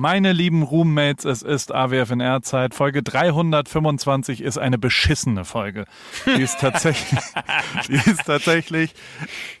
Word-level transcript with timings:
Meine 0.00 0.32
lieben 0.32 0.62
Roommates, 0.62 1.26
es 1.26 1.42
ist 1.42 1.74
AWFNR-Zeit. 1.74 2.72
Folge 2.72 3.02
325 3.02 4.40
ist 4.40 4.56
eine 4.56 4.78
beschissene 4.78 5.44
Folge. 5.44 5.84
Die 6.24 6.40
ist 6.40 6.58
tatsächlich, 6.58 7.20
die 7.86 7.96
ist 8.10 8.24
tatsächlich 8.24 8.94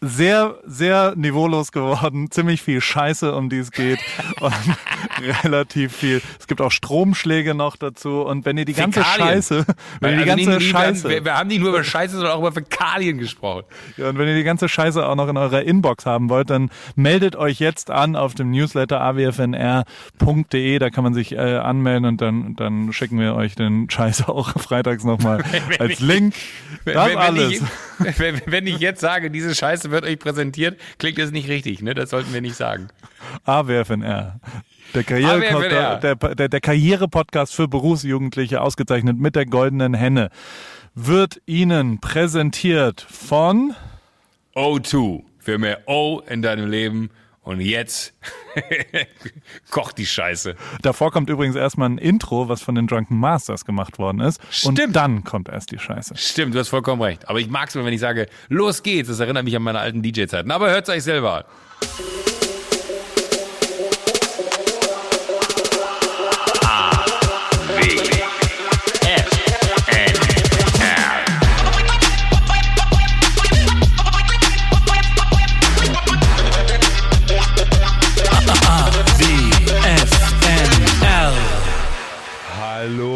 sehr, 0.00 0.54
sehr 0.64 1.12
niveaulos 1.14 1.72
geworden. 1.72 2.30
Ziemlich 2.30 2.62
viel 2.62 2.80
Scheiße, 2.80 3.34
um 3.34 3.50
die 3.50 3.58
es 3.58 3.70
geht. 3.70 3.98
Und 4.40 4.54
relativ 5.44 5.94
viel. 5.94 6.22
Es 6.38 6.46
gibt 6.46 6.62
auch 6.62 6.72
Stromschläge 6.72 7.54
noch 7.54 7.76
dazu. 7.76 8.22
Und 8.22 8.46
wenn 8.46 8.56
ihr 8.56 8.64
die 8.64 8.72
ganze 8.72 9.04
Fäkalien. 9.04 9.34
Scheiße, 9.42 9.66
wenn 10.00 10.20
ihr 10.20 10.24
die 10.24 10.30
Also 10.30 10.44
ganze 10.46 10.58
nicht- 10.58 10.70
Scheiße. 10.70 11.08
Wir, 11.10 11.22
wir 11.26 11.36
haben 11.36 11.48
nicht 11.48 11.60
nur 11.60 11.68
über 11.68 11.84
Scheiße, 11.84 12.14
sondern 12.16 12.32
auch 12.32 12.38
über 12.40 12.52
Fäkalien 12.52 13.18
gesprochen. 13.18 13.64
Ja, 13.98 14.08
und 14.08 14.16
wenn 14.16 14.26
ihr 14.26 14.36
die 14.36 14.42
ganze 14.44 14.70
Scheiße 14.70 15.06
auch 15.06 15.16
noch 15.16 15.28
in 15.28 15.36
eurer 15.36 15.60
Inbox 15.64 16.06
haben 16.06 16.30
wollt, 16.30 16.48
dann 16.48 16.70
meldet 16.96 17.36
euch 17.36 17.58
jetzt 17.60 17.90
an 17.90 18.16
auf 18.16 18.32
dem 18.34 18.50
Newsletter 18.52 19.02
awfnr.de. 20.30 20.78
Da 20.78 20.90
kann 20.90 21.04
man 21.04 21.14
sich 21.14 21.32
äh, 21.32 21.38
anmelden 21.38 22.06
und 22.06 22.20
dann, 22.20 22.54
dann 22.56 22.92
schicken 22.92 23.18
wir 23.18 23.34
euch 23.34 23.54
den 23.54 23.88
Scheiß 23.90 24.22
auch 24.28 24.50
freitags 24.60 25.04
nochmal 25.04 25.42
als 25.78 26.00
Link. 26.00 26.34
Das 26.84 26.94
wenn, 26.94 27.10
wenn, 27.10 27.18
alles. 27.18 27.62
Ich, 28.02 28.18
wenn, 28.18 28.40
wenn 28.46 28.66
ich 28.66 28.78
jetzt 28.78 29.00
sage, 29.00 29.30
diese 29.30 29.54
Scheiße 29.54 29.90
wird 29.90 30.04
euch 30.04 30.18
präsentiert, 30.18 30.80
klingt 30.96 31.18
das 31.18 31.32
nicht 31.32 31.50
richtig, 31.50 31.82
ne? 31.82 31.92
Das 31.92 32.08
sollten 32.08 32.32
wir 32.32 32.40
nicht 32.40 32.56
sagen. 32.56 32.88
AWFNR. 33.44 34.40
Der 34.94 35.04
Karriere 35.04 35.46
AWFNR. 35.50 35.96
der, 35.98 36.14
der, 36.16 36.48
der 36.48 36.60
Karriere-Podcast 36.62 37.54
für 37.54 37.68
Berufsjugendliche, 37.68 38.62
ausgezeichnet 38.62 39.18
mit 39.18 39.36
der 39.36 39.44
goldenen 39.44 39.92
Henne, 39.92 40.30
wird 40.94 41.42
Ihnen 41.44 42.00
präsentiert 42.00 43.02
von 43.02 43.74
O2 44.54 45.24
für 45.38 45.58
mehr 45.58 45.80
O 45.86 46.22
in 46.26 46.40
deinem 46.40 46.70
Leben 46.70 47.10
und 47.42 47.60
jetzt 47.60 48.12
kocht 49.70 49.98
die 49.98 50.06
Scheiße. 50.06 50.56
Davor 50.82 51.10
kommt 51.10 51.30
übrigens 51.30 51.56
erstmal 51.56 51.88
ein 51.88 51.98
Intro, 51.98 52.48
was 52.48 52.62
von 52.62 52.74
den 52.74 52.86
Drunken 52.86 53.18
Masters 53.18 53.64
gemacht 53.64 53.98
worden 53.98 54.20
ist. 54.20 54.40
Und 54.64 54.76
Stimmt. 54.78 54.96
dann 54.96 55.24
kommt 55.24 55.48
erst 55.48 55.72
die 55.72 55.78
Scheiße. 55.78 56.16
Stimmt, 56.16 56.54
du 56.54 56.58
hast 56.58 56.68
vollkommen 56.68 57.00
recht. 57.02 57.28
Aber 57.28 57.40
ich 57.40 57.48
mag's 57.48 57.74
immer, 57.74 57.84
wenn 57.84 57.94
ich 57.94 58.00
sage, 58.00 58.26
los 58.48 58.82
geht's. 58.82 59.08
Das 59.08 59.20
erinnert 59.20 59.44
mich 59.44 59.56
an 59.56 59.62
meine 59.62 59.78
alten 59.78 60.02
DJ-Zeiten. 60.02 60.50
Aber 60.50 60.70
hört's 60.70 60.88
euch 60.90 61.02
selber 61.02 61.38
an. 61.38 61.44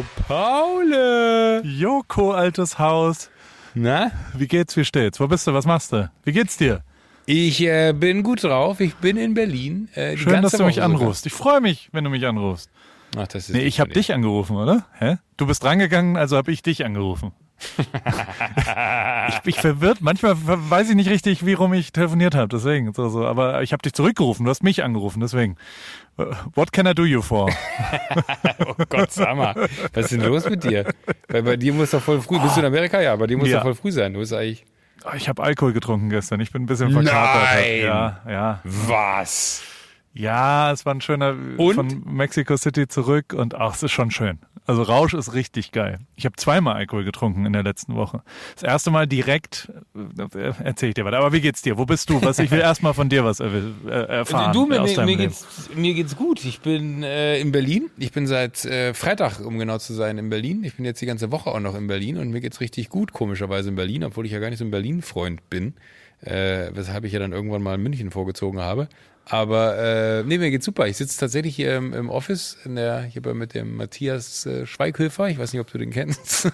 Hallo 0.05 0.08
Paule. 0.28 1.62
Joko, 1.64 2.33
altes 2.33 2.78
Haus. 2.78 3.30
Na? 3.74 4.11
Wie 4.36 4.46
geht's, 4.46 4.77
wie 4.77 4.84
steht's? 4.84 5.19
Wo 5.20 5.27
bist 5.28 5.46
du? 5.46 5.55
Was 5.55 5.66
machst 5.66 5.92
du? 5.92 6.11
Wie 6.24 6.33
geht's 6.33 6.56
dir? 6.56 6.83
Ich 7.27 7.61
äh, 7.62 7.92
bin 7.92 8.22
gut 8.22 8.44
drauf. 8.44 8.80
Ich 8.80 8.94
bin 8.96 9.16
in 9.16 9.34
Berlin. 9.34 9.88
Äh, 9.94 10.16
Schön, 10.16 10.42
dass 10.42 10.52
du 10.52 10.64
mich 10.64 10.77
Woche 10.77 10.83
sogar. 10.88 11.00
anrufst. 11.00 11.27
Ich 11.27 11.33
freue 11.33 11.61
mich, 11.61 11.88
wenn 11.92 12.05
du 12.05 12.11
mich 12.11 12.27
anrufst. 12.27 12.70
Ach, 13.16 13.27
das 13.27 13.48
ist 13.48 13.55
Nee, 13.55 13.62
ich 13.62 13.80
habe 13.80 13.92
dich 13.92 14.12
angerufen, 14.12 14.56
oder? 14.56 14.84
Hä? 14.98 15.16
Du 15.36 15.46
bist 15.46 15.64
rangegangen, 15.64 16.16
also 16.16 16.36
habe 16.36 16.52
ich 16.52 16.62
dich 16.62 16.84
angerufen. 16.84 17.33
ich 19.28 19.39
bin 19.41 19.55
verwirrt. 19.55 20.00
Manchmal 20.00 20.34
weiß 20.36 20.91
ich 20.91 20.96
nicht 20.96 21.08
richtig, 21.08 21.46
wie 21.46 21.55
rum 21.55 21.72
ich 21.72 21.92
telefoniert 21.92 22.34
habe. 22.34 22.48
Deswegen, 22.48 22.92
so, 22.92 23.08
so. 23.08 23.27
Aber 23.27 23.62
ich 23.62 23.72
habe 23.72 23.83
dich 23.83 23.94
zurückgerufen. 23.94 24.44
Du 24.44 24.50
hast 24.50 24.62
mich 24.62 24.83
angerufen. 24.83 25.20
Deswegen. 25.20 25.56
Äh, 26.19 26.25
What 26.55 26.73
can 26.73 26.87
I 26.87 26.95
do 26.95 27.05
you 27.05 27.23
for? 27.23 27.51
Oh 28.67 28.75
Gott, 28.89 29.11
sag 29.12 29.37
mal, 29.37 29.55
was 29.93 30.05
ist 30.05 30.12
denn 30.12 30.20
los 30.23 30.48
mit 30.48 30.65
dir? 30.65 30.87
Weil 31.29 31.43
bei 31.43 31.57
dir 31.57 31.73
muss 31.73 31.91
doch 31.91 32.03
voll 32.03 32.20
früh. 32.20 32.39
Bist 32.41 32.57
du 32.57 32.61
in 32.61 32.67
Amerika? 32.67 33.01
Ja, 33.01 33.15
bei 33.17 33.27
dir 33.27 33.37
muss 33.37 33.48
Ja. 33.48 33.57
doch 33.59 33.65
voll 33.65 33.75
früh 33.75 33.91
sein. 33.93 34.12
Du 34.15 34.20
bist 34.20 34.33
eigentlich. 34.33 34.65
Oh, 35.05 35.11
Ich 35.17 35.29
habe 35.29 35.42
Alkohol 35.42 35.73
getrunken 35.73 36.08
gestern. 36.11 36.41
Ich 36.41 36.51
bin 36.53 36.63
ein 36.63 36.67
bisschen 36.67 36.91
verkatert. 36.91 37.42
Nein! 37.57 37.80
Ja, 37.83 38.20
ja. 38.29 38.61
Was? 38.64 39.63
Ja, 40.14 40.70
es 40.70 40.86
war 40.86 40.95
ein 40.95 41.01
schöner 41.01 41.36
Und? 41.57 41.75
von 41.75 42.02
Mexico 42.07 42.57
City 42.57 42.86
zurück 42.86 43.35
und 43.35 43.55
ach, 43.55 43.75
es 43.75 43.83
ist 43.83 43.92
schon 43.92 44.11
schön. 44.11 44.39
Also 44.67 44.83
Rausch 44.83 45.13
ist 45.13 45.35
richtig 45.35 45.73
geil. 45.73 45.98
Ich 46.17 46.25
habe 46.25 46.36
zweimal 46.36 46.77
Alkohol 46.77 47.05
getrunken 47.05 47.45
in 47.45 47.52
der 47.52 47.63
letzten 47.63 47.97
Woche. 47.97 48.23
Das 48.55 48.63
erste 48.63 48.91
Mal 48.91 49.07
direkt, 49.07 49.70
äh, 49.95 50.53
erzähl 50.63 50.89
ich 50.89 50.95
dir 50.95 51.05
weiter. 51.05 51.19
Aber 51.19 51.35
wie 51.35 51.42
geht's 51.42 51.61
dir? 51.61 51.77
Wo 51.77 51.85
bist 51.85 52.08
du? 52.08 52.23
Was 52.23 52.39
ich 52.39 52.51
will 52.51 52.61
erstmal 52.61 52.95
von 52.95 53.11
dir 53.11 53.24
was 53.24 53.41
äh, 53.41 53.47
äh, 53.47 53.91
erfahren. 53.91 54.55
du, 54.55 54.64
mir, 54.64 54.80
mir, 54.80 55.05
mir, 55.05 55.17
geht's, 55.17 55.69
mir 55.74 55.92
geht's 55.92 56.17
gut. 56.17 56.42
Ich 56.47 56.61
bin 56.61 57.03
äh, 57.03 57.39
in 57.41 57.53
Berlin. 57.53 57.91
Ich 57.98 58.13
bin 58.13 58.27
seit 58.27 58.64
äh, 58.64 58.95
Freitag, 58.95 59.41
um 59.45 59.58
genau 59.58 59.77
zu 59.77 59.92
sein, 59.92 60.17
in 60.17 60.30
Berlin. 60.30 60.64
Ich 60.64 60.77
bin 60.77 60.86
jetzt 60.86 61.03
die 61.03 61.07
ganze 61.07 61.30
Woche 61.30 61.51
auch 61.51 61.61
noch 61.61 61.74
in 61.74 61.86
Berlin 61.86 62.17
und 62.17 62.30
mir 62.30 62.41
geht's 62.41 62.61
richtig 62.61 62.89
gut, 62.89 63.13
komischerweise 63.13 63.69
in 63.69 63.77
Berlin, 63.77 64.03
obwohl 64.05 64.24
ich 64.24 64.33
ja 64.33 64.39
gar 64.39 64.48
nicht 64.48 64.61
so 64.61 64.64
ein 64.64 64.70
Berlin-Freund 64.70 65.51
bin. 65.51 65.74
Äh, 66.23 66.70
weshalb 66.73 67.05
ich 67.05 67.13
ja 67.13 67.19
dann 67.19 67.33
irgendwann 67.33 67.63
mal 67.63 67.77
München 67.77 68.11
vorgezogen 68.11 68.61
habe. 68.61 68.89
Aber 69.27 69.79
äh, 69.79 70.23
nee, 70.24 70.36
mir 70.36 70.51
geht's 70.51 70.67
super. 70.67 70.86
Ich 70.86 70.98
sitze 70.98 71.18
tatsächlich 71.18 71.57
hier 71.57 71.77
im, 71.77 71.95
im 71.95 72.11
Office 72.11 72.58
in 72.64 72.77
der, 72.77 73.02
hier 73.02 73.23
bei- 73.23 73.33
mit 73.33 73.55
dem 73.55 73.77
Matthias 73.77 74.45
äh, 74.45 74.67
Schweighöfer. 74.67 75.29
Ich 75.29 75.39
weiß 75.39 75.52
nicht, 75.52 75.61
ob 75.61 75.70
du 75.70 75.79
den 75.79 75.90
kennst. 75.90 76.52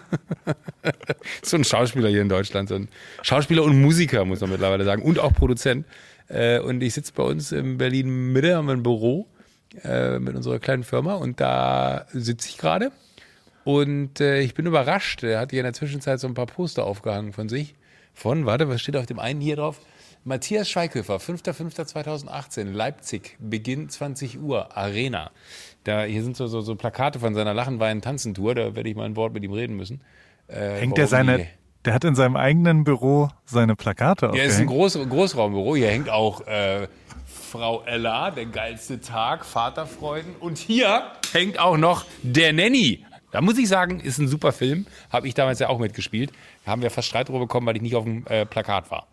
so 1.43 1.57
ein 1.57 1.65
Schauspieler 1.65 2.09
hier 2.09 2.23
in 2.23 2.29
Deutschland. 2.29 2.69
So 2.69 2.77
ein 2.77 2.89
Schauspieler 3.23 3.65
und 3.65 3.81
Musiker, 3.81 4.25
muss 4.25 4.41
man 4.41 4.51
mittlerweile 4.51 4.85
sagen. 4.85 5.03
Und 5.03 5.19
auch 5.19 5.33
Produzent. 5.33 5.85
Äh, 6.29 6.61
und 6.61 6.81
ich 6.83 6.95
sitze 6.95 7.13
bei 7.13 7.25
uns 7.25 7.51
in 7.51 7.77
Berlin 7.77 8.33
Mitte, 8.33 8.55
haben 8.55 8.67
wir 8.67 8.75
ein 8.75 8.85
Büro 8.85 9.27
äh, 9.83 10.21
mit 10.21 10.37
unserer 10.37 10.61
kleinen 10.61 10.85
Firma. 10.85 11.15
Und 11.15 11.41
da 11.41 12.07
sitze 12.13 12.49
ich 12.51 12.57
gerade. 12.59 12.93
Und 13.65 14.21
äh, 14.21 14.41
ich 14.43 14.55
bin 14.55 14.67
überrascht. 14.67 15.25
Er 15.25 15.41
hat 15.41 15.51
hier 15.51 15.61
in 15.61 15.65
der 15.65 15.73
Zwischenzeit 15.73 16.21
so 16.21 16.29
ein 16.29 16.35
paar 16.35 16.47
Poster 16.47 16.85
aufgehangen 16.85 17.33
von 17.33 17.49
sich. 17.49 17.75
Von, 18.15 18.47
warte, 18.47 18.69
was 18.69 18.81
steht 18.81 18.97
auf 18.97 19.07
dem 19.07 19.19
einen 19.19 19.41
hier 19.41 19.57
drauf? 19.57 19.81
Matthias 20.25 20.69
Schweighöfer, 20.69 21.17
5.5.2018, 21.17 22.65
Leipzig, 22.73 23.37
Beginn 23.41 23.89
20 23.89 24.41
Uhr, 24.41 24.77
Arena. 24.77 25.31
Da, 25.85 26.03
hier 26.03 26.23
sind 26.23 26.37
so, 26.37 26.47
so, 26.47 26.61
so 26.61 26.75
Plakate 26.77 27.19
von 27.19 27.35
seiner 27.35 27.55
Lachen, 27.55 27.81
Weinen, 27.81 28.03
Tanzen-Tour. 28.03 28.55
Da 28.55 28.75
werde 28.75 28.89
ich 28.89 28.97
mal 28.97 29.07
ein 29.07 29.17
Wort 29.17 29.33
mit 29.33 29.43
ihm 29.45 29.53
reden 29.53 29.77
müssen. 29.77 30.03
Äh, 30.47 30.81
Hängt 30.81 30.99
der 30.99 31.11
warum 31.11 31.27
seine, 31.27 31.39
die- 31.39 31.47
der 31.87 31.95
hat 31.95 32.05
in 32.05 32.15
seinem 32.15 32.37
eigenen 32.37 32.85
Büro 32.85 33.31
seine 33.47 33.75
Plakate 33.77 34.27
ja, 34.35 34.43
es 34.45 34.55
ist 34.55 34.61
ein. 34.61 34.67
Groß, 34.67 34.99
Großraumbüro. 35.09 35.77
Hier 35.77 35.89
hängt 35.89 36.11
auch 36.11 36.47
äh, 36.47 36.87
Frau 37.25 37.83
Ella, 37.85 38.31
der 38.31 38.45
geilste 38.47 39.01
Tag, 39.01 39.47
Vaterfreuden. 39.47 40.35
Und 40.39 40.59
hier 40.59 41.03
hängt 41.33 41.59
auch 41.59 41.79
noch 41.79 42.05
der 42.23 42.53
Nanny. 42.53 43.07
Da 43.33 43.41
muss 43.41 43.57
ich 43.57 43.69
sagen, 43.69 44.01
ist 44.01 44.19
ein 44.19 44.29
super 44.29 44.53
Film. 44.53 44.85
Habe 45.11 45.27
ich 45.29 45.35
damals 45.35 45.61
ja 45.61 45.69
auch 45.71 45.79
mitgespielt. 45.79 46.33
Da 46.67 46.73
haben 46.73 46.83
wir 46.83 46.91
fast 46.91 47.09
Streit 47.09 47.29
drüber 47.29 47.39
bekommen, 47.39 47.67
weil 47.67 47.77
ich 47.77 47.83
nicht 47.83 47.95
auf 47.97 48.05
dem 48.05 48.27
äh, 48.27 48.45
Plakat 48.45 48.91
war. 48.91 49.07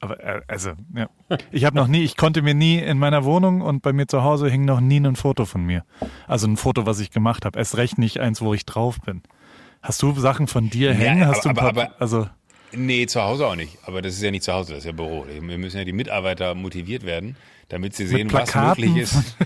Aber 0.00 0.18
äh, 0.22 0.40
also, 0.48 0.72
ja. 0.94 1.08
Ich 1.52 1.64
habe 1.64 1.76
noch 1.76 1.86
nie, 1.86 2.02
ich 2.02 2.16
konnte 2.16 2.42
mir 2.42 2.54
nie 2.54 2.78
in 2.78 2.98
meiner 2.98 3.24
Wohnung 3.24 3.60
und 3.60 3.82
bei 3.82 3.92
mir 3.92 4.06
zu 4.06 4.22
Hause 4.24 4.48
hing 4.48 4.64
noch 4.64 4.80
nie 4.80 4.98
ein 4.98 5.14
Foto 5.16 5.44
von 5.44 5.64
mir. 5.64 5.84
Also 6.26 6.46
ein 6.46 6.56
Foto, 6.56 6.86
was 6.86 7.00
ich 7.00 7.10
gemacht 7.10 7.44
habe. 7.44 7.58
Erst 7.58 7.76
recht 7.76 7.98
nicht 7.98 8.18
eins, 8.20 8.40
wo 8.40 8.54
ich 8.54 8.64
drauf 8.64 8.98
bin. 9.04 9.22
Hast 9.82 10.02
du 10.02 10.12
Sachen 10.18 10.46
von 10.46 10.70
dir 10.70 10.92
hängen? 10.94 11.26
Hast 11.26 11.44
du 11.44 11.50
ein 11.50 11.58
aber- 11.58 11.72
paar, 11.72 11.84
aber- 11.86 12.00
also 12.00 12.26
Nee, 12.72 13.06
zu 13.06 13.20
Hause 13.20 13.48
auch 13.48 13.56
nicht. 13.56 13.78
Aber 13.84 14.00
das 14.00 14.14
ist 14.14 14.22
ja 14.22 14.30
nicht 14.30 14.44
zu 14.44 14.52
Hause, 14.52 14.74
das 14.74 14.80
ist 14.80 14.84
ja 14.86 14.92
Büro. 14.92 15.26
Wir 15.28 15.58
müssen 15.58 15.76
ja 15.78 15.84
die 15.84 15.92
Mitarbeiter 15.92 16.54
motiviert 16.54 17.04
werden, 17.04 17.34
damit 17.68 17.96
sie 17.96 18.06
sehen, 18.06 18.32
was 18.32 18.54
möglich 18.54 18.96
ist. 18.96 19.36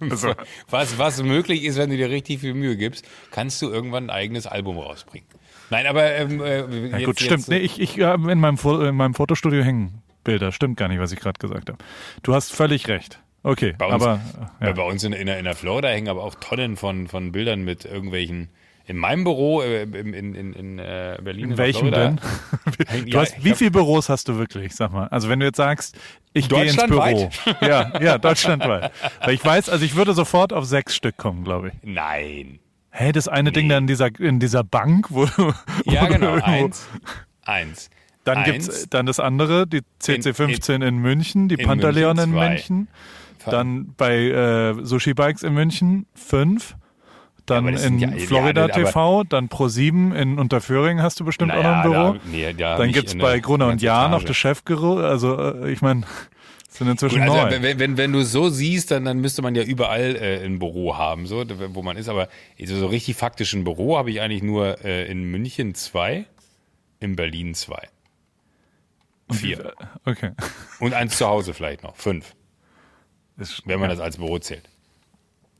was, 0.70 0.96
was 0.98 1.22
möglich 1.22 1.64
ist, 1.64 1.76
wenn 1.76 1.90
du 1.90 1.96
dir 1.96 2.08
richtig 2.08 2.38
viel 2.40 2.54
Mühe 2.54 2.76
gibst, 2.76 3.04
kannst 3.32 3.60
du 3.62 3.68
irgendwann 3.68 4.04
ein 4.04 4.10
eigenes 4.10 4.46
Album 4.46 4.78
rausbringen. 4.78 5.26
Nein, 5.70 5.86
aber 5.86 6.12
ähm, 6.14 6.40
äh, 6.42 6.88
Ja, 6.90 6.98
jetzt, 6.98 7.06
gut, 7.06 7.20
stimmt. 7.20 7.30
Jetzt, 7.40 7.48
Nee, 7.48 7.58
ich, 7.58 7.80
ich 7.80 7.96
ja, 7.96 8.14
in, 8.14 8.38
meinem 8.40 8.58
in 8.80 8.94
meinem 8.94 9.14
Fotostudio 9.14 9.62
hängen 9.62 10.02
Bilder. 10.24 10.52
Stimmt 10.52 10.76
gar 10.76 10.88
nicht, 10.88 11.00
was 11.00 11.12
ich 11.12 11.20
gerade 11.20 11.38
gesagt 11.38 11.68
habe. 11.70 11.78
Du 12.22 12.34
hast 12.34 12.52
völlig 12.52 12.88
recht. 12.88 13.20
Okay, 13.42 13.74
Bei 13.78 13.86
uns, 13.86 13.94
aber 13.94 14.20
äh, 14.60 14.66
ja. 14.66 14.72
bei 14.72 14.82
uns 14.82 15.04
in, 15.04 15.12
in, 15.12 15.26
der, 15.26 15.38
in 15.38 15.44
der 15.44 15.54
Florida 15.54 15.88
hängen 15.88 16.08
aber 16.08 16.24
auch 16.24 16.34
Tonnen 16.34 16.76
von, 16.76 17.06
von 17.06 17.32
Bildern 17.32 17.62
mit 17.62 17.84
irgendwelchen. 17.84 18.48
In 18.86 18.96
meinem 18.96 19.22
Büro 19.22 19.60
äh, 19.62 19.82
in, 19.82 20.12
in, 20.14 20.34
in, 20.34 20.52
in 20.54 20.78
äh, 20.78 21.18
Berlin. 21.22 21.50
in 21.52 21.58
welchem 21.58 21.88
Florida, 21.88 22.04
denn? 22.08 22.20
hängt- 22.88 23.06
Du 23.06 23.10
ja, 23.16 23.20
hast, 23.20 23.44
wie 23.44 23.54
viele 23.54 23.70
Büros 23.70 24.08
hast 24.08 24.28
du 24.28 24.38
wirklich, 24.38 24.74
sag 24.74 24.92
mal? 24.92 25.06
Also 25.08 25.28
wenn 25.28 25.40
du 25.40 25.46
jetzt 25.46 25.58
sagst, 25.58 25.96
ich 26.32 26.48
gehe 26.48 26.64
ins 26.64 26.76
Büro. 26.76 27.30
Ja, 27.60 27.92
ja, 28.00 28.18
deutschlandweit. 28.18 28.90
Weil 29.20 29.34
ich 29.34 29.44
weiß, 29.44 29.68
also 29.68 29.84
ich 29.84 29.94
würde 29.94 30.14
sofort 30.14 30.52
auf 30.52 30.64
sechs 30.64 30.96
Stück 30.96 31.16
kommen, 31.16 31.44
glaube 31.44 31.68
ich. 31.68 31.74
Nein. 31.82 32.58
Hey, 32.90 33.12
das 33.12 33.28
eine 33.28 33.52
Ding 33.52 33.68
da 33.68 33.78
in 33.78 33.86
dieser, 33.86 34.08
in 34.18 34.40
dieser 34.40 34.64
Bank, 34.64 35.06
wo 35.10 35.26
du. 35.26 35.52
Ja, 35.84 36.02
wo 36.02 36.06
du 36.06 36.12
genau. 36.14 36.34
irgendwo- 36.34 36.44
Eins. 36.46 36.88
Eins. 37.44 37.90
Dann 38.24 38.38
Eins. 38.38 38.46
gibt's 38.66 38.88
dann 38.90 39.06
das 39.06 39.20
andere, 39.20 39.66
die 39.66 39.80
CC15 40.02 40.84
in, 40.86 40.98
München, 40.98 41.48
die 41.48 41.54
in 41.56 41.66
Pantaleon 41.66 42.16
München 42.16 42.34
in. 42.34 42.48
München. 42.48 42.88
Dann 43.46 43.94
bei 43.96 44.14
äh, 44.16 44.74
Sushi 44.84 45.14
Bikes 45.14 45.42
in 45.42 45.54
München 45.54 46.06
fünf. 46.14 46.74
Dann 47.46 47.72
das 47.72 47.82
in 47.84 47.98
ja- 47.98 48.10
Florida 48.10 48.66
ja, 48.66 48.74
aber- 48.74 48.84
TV, 48.84 49.24
dann 49.24 49.48
Pro7 49.48 50.14
in 50.14 50.38
Unterföhring 50.38 51.00
hast 51.00 51.18
du 51.20 51.24
bestimmt 51.24 51.52
auch 51.52 51.62
noch 51.62 51.76
ein 51.76 51.82
Büro. 51.82 51.94
da- 51.94 52.16
nee, 52.30 52.52
da 52.52 52.76
dann 52.76 52.92
gibt's 52.92 53.14
eine 53.14 53.22
bei 53.22 53.38
Gruner 53.40 53.68
und 53.68 53.82
noch 53.82 54.08
Etage. 54.08 54.24
das 54.26 54.36
Chefbüro. 54.36 54.98
Also 54.98 55.38
äh, 55.38 55.70
ich 55.72 55.80
meine, 55.80 56.02
Sind 56.68 56.88
inzwischen 56.88 57.24
Gut, 57.24 57.30
also, 57.30 57.62
wenn, 57.62 57.78
wenn, 57.78 57.96
wenn 57.96 58.12
du 58.12 58.20
es 58.20 58.30
so 58.30 58.50
siehst, 58.50 58.90
dann, 58.90 59.04
dann 59.04 59.18
müsste 59.20 59.40
man 59.40 59.54
ja 59.54 59.62
überall 59.62 60.16
äh, 60.16 60.44
ein 60.44 60.58
Büro 60.58 60.96
haben, 60.96 61.26
so, 61.26 61.44
wo 61.74 61.82
man 61.82 61.96
ist. 61.96 62.08
Aber 62.08 62.28
so, 62.62 62.76
so 62.76 62.86
richtig 62.86 63.16
faktisch 63.16 63.54
ein 63.54 63.64
Büro 63.64 63.96
habe 63.96 64.10
ich 64.10 64.20
eigentlich 64.20 64.42
nur 64.42 64.84
äh, 64.84 65.10
in 65.10 65.24
München 65.24 65.74
zwei, 65.74 66.26
in 67.00 67.16
Berlin 67.16 67.54
zwei. 67.54 67.88
Vier. 69.32 69.74
Okay. 70.04 70.32
Und 70.78 70.94
eins 70.94 71.18
zu 71.18 71.26
Hause 71.26 71.54
vielleicht 71.54 71.82
noch. 71.82 71.96
Fünf, 71.96 72.34
Ist, 73.38 73.62
wenn 73.66 73.80
man 73.80 73.90
ja. 73.90 73.96
das 73.96 74.04
als 74.04 74.18
Büro 74.18 74.38
zählt. 74.38 74.68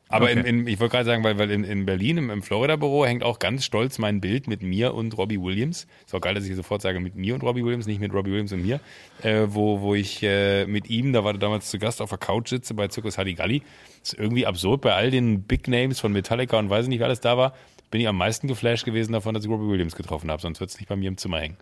Aber 0.08 0.30
Okay. 0.30 0.40
in, 0.40 0.46
in, 0.60 0.66
ich 0.66 0.80
wollte 0.80 0.92
gerade 0.92 1.04
sagen, 1.04 1.22
weil, 1.24 1.38
weil 1.38 1.50
in, 1.50 1.64
in 1.64 1.84
Berlin 1.84 2.16
im, 2.18 2.30
im 2.30 2.42
Florida-Büro 2.42 3.04
hängt 3.04 3.22
auch 3.22 3.38
ganz 3.38 3.64
stolz 3.64 3.98
mein 3.98 4.20
Bild 4.20 4.46
mit 4.46 4.62
mir 4.62 4.94
und 4.94 5.16
Robbie 5.18 5.40
Williams. 5.40 5.86
Ist 6.06 6.14
auch 6.14 6.20
geil, 6.20 6.34
dass 6.34 6.46
ich 6.46 6.56
sofort 6.56 6.80
sage, 6.82 6.98
mit 7.00 7.14
mir 7.14 7.34
und 7.34 7.42
Robbie 7.42 7.64
Williams, 7.64 7.86
nicht 7.86 8.00
mit 8.00 8.12
Robbie 8.14 8.30
Williams 8.30 8.52
und 8.52 8.62
mir. 8.62 8.80
Äh, 9.22 9.46
wo, 9.48 9.80
wo 9.80 9.94
ich 9.94 10.22
äh, 10.22 10.66
mit 10.66 10.88
ihm, 10.88 11.12
da 11.12 11.24
war 11.24 11.32
er 11.32 11.38
damals 11.38 11.70
zu 11.70 11.78
Gast 11.78 12.00
auf 12.00 12.08
der 12.08 12.18
Couch 12.18 12.48
sitze 12.48 12.74
bei 12.74 12.88
Zirkus 12.88 13.18
Halligalli. 13.18 13.62
Ist 14.02 14.14
irgendwie 14.14 14.46
absurd, 14.46 14.80
bei 14.80 14.94
all 14.94 15.10
den 15.10 15.42
Big 15.42 15.68
Names 15.68 16.00
von 16.00 16.12
Metallica 16.12 16.58
und 16.58 16.70
weiß 16.70 16.84
ich 16.84 16.88
nicht, 16.88 17.00
wer 17.00 17.06
alles 17.06 17.20
da 17.20 17.36
war, 17.36 17.54
bin 17.90 18.00
ich 18.00 18.08
am 18.08 18.16
meisten 18.16 18.48
geflasht 18.48 18.84
gewesen 18.84 19.12
davon, 19.12 19.34
dass 19.34 19.44
ich 19.44 19.50
Robbie 19.50 19.68
Williams 19.68 19.96
getroffen 19.96 20.30
habe. 20.30 20.40
Sonst 20.40 20.60
wird 20.60 20.70
es 20.70 20.78
nicht 20.78 20.88
bei 20.88 20.96
mir 20.96 21.08
im 21.08 21.16
Zimmer 21.16 21.40
hängen. 21.40 21.56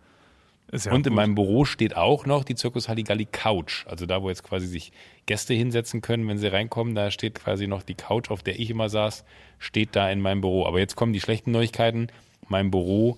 Ja 0.73 0.93
Und 0.93 1.07
in 1.07 1.13
gut. 1.13 1.17
meinem 1.17 1.35
Büro 1.35 1.65
steht 1.65 1.97
auch 1.97 2.27
noch 2.27 2.45
die 2.45 2.55
Zirkus 2.55 2.89
Halligalli 2.89 3.27
Couch. 3.27 3.87
Also 3.87 4.07
da, 4.07 4.23
wo 4.23 4.29
jetzt 4.29 4.43
quasi 4.43 4.67
sich 4.67 4.93
Gäste 5.27 5.55
hinsetzen 5.55 6.01
können, 6.01 6.27
wenn 6.29 6.39
sie 6.39 6.49
reinkommen, 6.49 6.95
da 6.95 7.11
steht 7.11 7.37
quasi 7.37 7.67
noch 7.67 7.83
die 7.83 7.95
Couch, 7.95 8.31
auf 8.31 8.43
der 8.43 8.59
ich 8.59 8.71
immer 8.71 8.89
saß, 8.89 9.25
steht 9.59 9.95
da 9.95 10.11
in 10.11 10.21
meinem 10.21 10.41
Büro. 10.41 10.67
Aber 10.67 10.79
jetzt 10.79 10.97
kommen 10.97 11.13
die 11.13 11.21
schlechten 11.21 11.53
Neuigkeiten. 11.53 12.09
Mein 12.49 12.71
Büro 12.71 13.17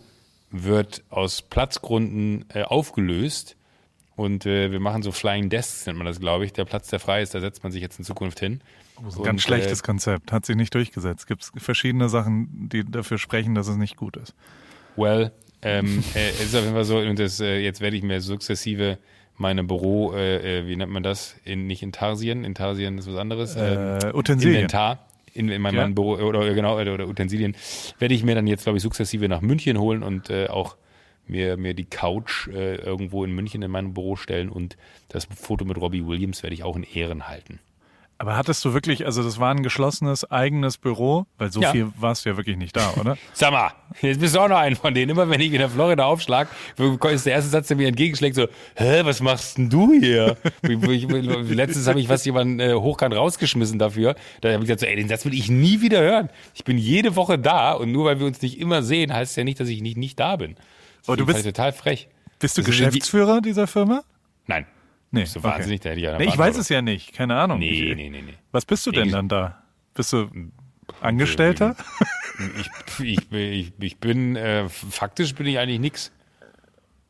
wird 0.51 1.03
aus 1.11 1.43
Platzgründen 1.43 2.45
äh, 2.53 2.63
aufgelöst. 2.63 3.57
Und 4.15 4.47
äh, 4.47 4.73
wir 4.73 4.81
machen 4.81 5.03
so 5.03 5.13
Flying 5.13 5.49
Desks, 5.49 5.87
nennt 5.87 5.97
man 5.97 6.07
das, 6.07 6.19
glaube 6.19 6.45
ich. 6.45 6.53
Der 6.53 6.65
Platz, 6.65 6.89
der 6.89 6.99
frei 6.99 7.23
ist, 7.23 7.35
da 7.35 7.41
setzt 7.41 7.63
man 7.63 7.71
sich 7.73 7.81
jetzt 7.81 7.99
in 7.99 8.05
Zukunft 8.05 8.41
hin. 8.41 8.61
Ein 8.99 9.05
Und, 9.07 9.23
ganz 9.23 9.43
schlechtes 9.43 9.81
äh, 9.81 9.85
Konzept. 9.85 10.33
Hat 10.33 10.45
sich 10.45 10.57
nicht 10.57 10.75
durchgesetzt. 10.75 11.27
Gibt 11.29 11.43
es 11.43 11.53
verschiedene 11.57 12.09
Sachen, 12.09 12.69
die 12.69 12.85
dafür 12.85 13.19
sprechen, 13.19 13.55
dass 13.55 13.69
es 13.69 13.77
nicht 13.77 13.97
gut 13.97 14.17
ist. 14.17 14.35
Well, 14.97 15.31
ähm, 15.63 16.03
äh, 16.15 16.29
es 16.31 16.47
ist 16.47 16.55
auf 16.55 16.63
jeden 16.63 16.75
Fall 16.75 16.85
so, 16.85 16.99
und 16.99 17.19
das, 17.19 17.41
äh, 17.41 17.59
jetzt 17.59 17.81
werde 17.81 17.97
ich 17.97 18.03
mir 18.03 18.21
sukzessive 18.21 18.99
meine 19.37 19.63
Büro, 19.65 20.13
äh, 20.15 20.59
äh, 20.61 20.67
wie 20.67 20.75
nennt 20.77 20.91
man 20.93 21.03
das? 21.03 21.37
In, 21.45 21.67
nicht 21.69 21.83
Intarsien, 21.83 22.45
Intarsien 22.45 22.99
ist 22.99 23.09
was 23.09 23.17
anderes. 23.17 23.55
ähm, 23.57 23.99
Äh, 24.03 24.13
Utensilien. 24.15 24.57
Inventar. 24.57 25.05
In, 25.35 25.49
in 25.51 25.63
meinem 25.63 25.77
Ja. 25.77 25.87
Büro 25.89 26.15
oder 26.15 26.53
genau 26.55 26.81
oder, 26.81 26.95
oder 26.95 27.07
Utensilien 27.07 27.55
werde 28.01 28.15
ich 28.15 28.25
mir 28.25 28.35
dann 28.35 28.49
jetzt 28.49 28.65
glaube 28.65 28.79
ich 28.79 28.83
sukzessive 28.83 29.29
nach 29.29 29.41
München 29.41 29.79
holen 29.79 30.03
und 30.03 30.31
äh, 30.31 30.49
auch 30.49 30.77
mir 31.29 31.57
mir 31.57 31.75
die 31.75 31.85
Couch 31.85 32.49
äh, 32.49 32.77
irgendwo 32.77 33.25
in 33.25 33.31
München 33.33 33.63
in 33.63 33.71
meinem 33.71 33.95
Büro 33.95 34.17
stellen 34.17 34.49
und 34.49 34.77
das 35.09 35.27
Foto 35.27 35.65
mit 35.65 35.77
Robbie 35.77 36.05
Williams 36.07 36.43
werde 36.43 36.55
ich 36.55 36.65
auch 36.65 36.75
in 36.75 36.83
Ehren 36.83 37.29
halten. 37.29 37.61
Aber 38.21 38.37
hattest 38.37 38.65
du 38.65 38.75
wirklich, 38.75 39.07
also 39.07 39.23
das 39.23 39.39
war 39.39 39.53
ein 39.55 39.63
geschlossenes 39.63 40.29
eigenes 40.29 40.77
Büro, 40.77 41.27
weil 41.39 41.53
so 41.53 41.61
Ja. 41.61 41.71
viel 41.71 41.93
warst 42.01 42.25
du 42.25 42.31
ja 42.31 42.37
wirklich 42.37 42.57
nicht 42.57 42.75
da, 42.77 42.95
oder? 43.01 43.17
Sag 43.33 43.53
mal, 43.53 43.71
jetzt 44.03 44.19
bist 44.19 44.35
du 44.35 44.41
auch 44.41 44.49
noch 44.49 44.57
ein 44.59 44.75
von 44.75 44.93
denen. 44.93 45.11
Immer 45.13 45.31
wenn 45.31 45.41
ich 45.41 45.53
in 45.53 45.59
der 45.61 45.71
Florida 45.71 46.05
aufschlag, 46.05 46.49
ist 46.77 47.27
der 47.27 47.33
erste 47.35 47.49
Satz, 47.51 47.69
der 47.69 47.77
mir 47.77 47.87
entgegenschlägt, 47.87 48.35
so, 48.35 48.49
hä, 48.75 49.03
was 49.05 49.21
machst 49.21 49.57
denn 49.59 49.71
du 49.71 49.93
hier? 50.01 50.37
Letztens 50.63 51.87
habe 51.87 52.01
ich 52.01 52.09
fast 52.09 52.27
jemanden 52.27 52.59
äh, 52.59 52.75
hochkant 52.75 53.15
rausgeschmissen 53.15 53.79
dafür. 53.79 54.17
Da 54.41 54.49
habe 54.49 54.59
ich 54.63 54.67
gesagt, 54.67 54.81
so, 54.81 54.87
ey, 54.87 54.97
den 54.97 55.09
Satz 55.09 55.25
will 55.25 55.35
ich 55.35 55.49
nie 55.49 55.81
wieder 55.81 56.01
hören. 56.01 56.29
Ich 56.55 56.65
bin 56.65 56.77
jede 56.77 57.15
Woche 57.15 57.39
da 57.39 57.73
und 57.73 57.93
nur 57.93 58.05
weil 58.07 58.19
wir 58.19 58.27
uns 58.27 58.43
nicht 58.43 58.59
immer 58.59 58.83
sehen, 58.83 59.13
heißt 59.13 59.31
es 59.33 59.37
ja 59.37 59.45
nicht, 59.45 59.61
dass 59.61 59.69
ich 59.69 59.81
nicht, 59.81 59.97
nicht 59.97 60.19
da 60.19 60.35
bin. 60.37 60.57
Das 61.01 61.09
Aber 61.09 61.17
du 61.19 61.25
bist- 61.27 61.45
total 61.45 61.73
frech. 61.73 62.09
Bist 62.41 62.57
du 62.59 62.63
Das 62.63 62.69
ja 62.79 62.87
die- 62.87 62.89
Geschäftsführer 62.91 63.41
dieser 63.41 63.67
Firma? 63.69 64.03
Nein. 64.47 64.67
Nee. 65.11 65.21
Bist 65.23 65.37
du 65.37 65.43
wahnsinnig, 65.43 65.81
da 65.81 65.91
hätte 65.91 66.01
ich 66.01 66.05
ja 66.05 66.19
Nee, 66.19 66.25
ich 66.27 66.37
weiß 66.37 66.57
es 66.59 66.69
ja 66.69 66.83
nicht. 66.83 67.15
Keine 67.15 67.37
Ahnung. 67.37 67.59
Nee, 67.61 67.71
Ich- 67.71 67.97
nee, 67.97 68.11
nee, 68.11 68.23
nee. 68.23 68.35
Was 68.53 68.67
bist 68.67 68.87
du 68.87 68.91
denn 68.93 69.07
Ich- 69.07 69.13
dann 69.13 69.29
da? 69.29 69.63
Bist 69.95 70.13
du 70.13 70.29
Angestellter? 71.01 71.77
Ich, 73.01 73.01
ich, 73.05 73.33
ich, 73.33 73.73
ich 73.79 73.97
bin, 73.99 74.37
äh, 74.37 74.69
faktisch 74.69 75.35
bin 75.35 75.47
ich 75.47 75.59
eigentlich 75.59 75.81
nix. 75.81 76.13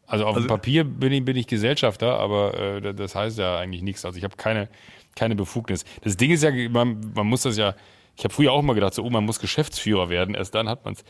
Also 0.06 0.24
auf 0.26 0.36
Also- 0.36 0.46
dem 0.46 0.50
Papier 0.50 0.84
bin 0.84 1.12
ich, 1.12 1.24
bin 1.24 1.36
ich 1.36 1.46
Gesellschafter, 1.46 2.18
aber 2.18 2.54
äh, 2.82 2.94
das 2.94 3.14
heißt 3.14 3.38
ja 3.38 3.58
eigentlich 3.58 3.82
nichts. 3.82 4.04
Also 4.04 4.16
ich 4.16 4.24
habe 4.24 4.36
keine, 4.36 4.68
keine 5.16 5.34
Befugnis. 5.36 5.84
Das 6.02 6.16
Ding 6.16 6.30
ist 6.30 6.42
ja, 6.42 6.50
man, 6.70 7.12
man 7.14 7.26
muss 7.26 7.42
das 7.42 7.56
ja, 7.58 7.74
ich 8.16 8.24
habe 8.24 8.32
früher 8.32 8.52
auch 8.52 8.62
mal 8.62 8.72
gedacht, 8.74 8.94
so, 8.94 9.04
oh, 9.04 9.10
man 9.10 9.24
muss 9.24 9.38
Geschäftsführer 9.38 10.08
werden. 10.08 10.34
Erst 10.34 10.54
dann 10.54 10.68
hat 10.68 10.84
man 10.84 10.94
es, 10.94 11.04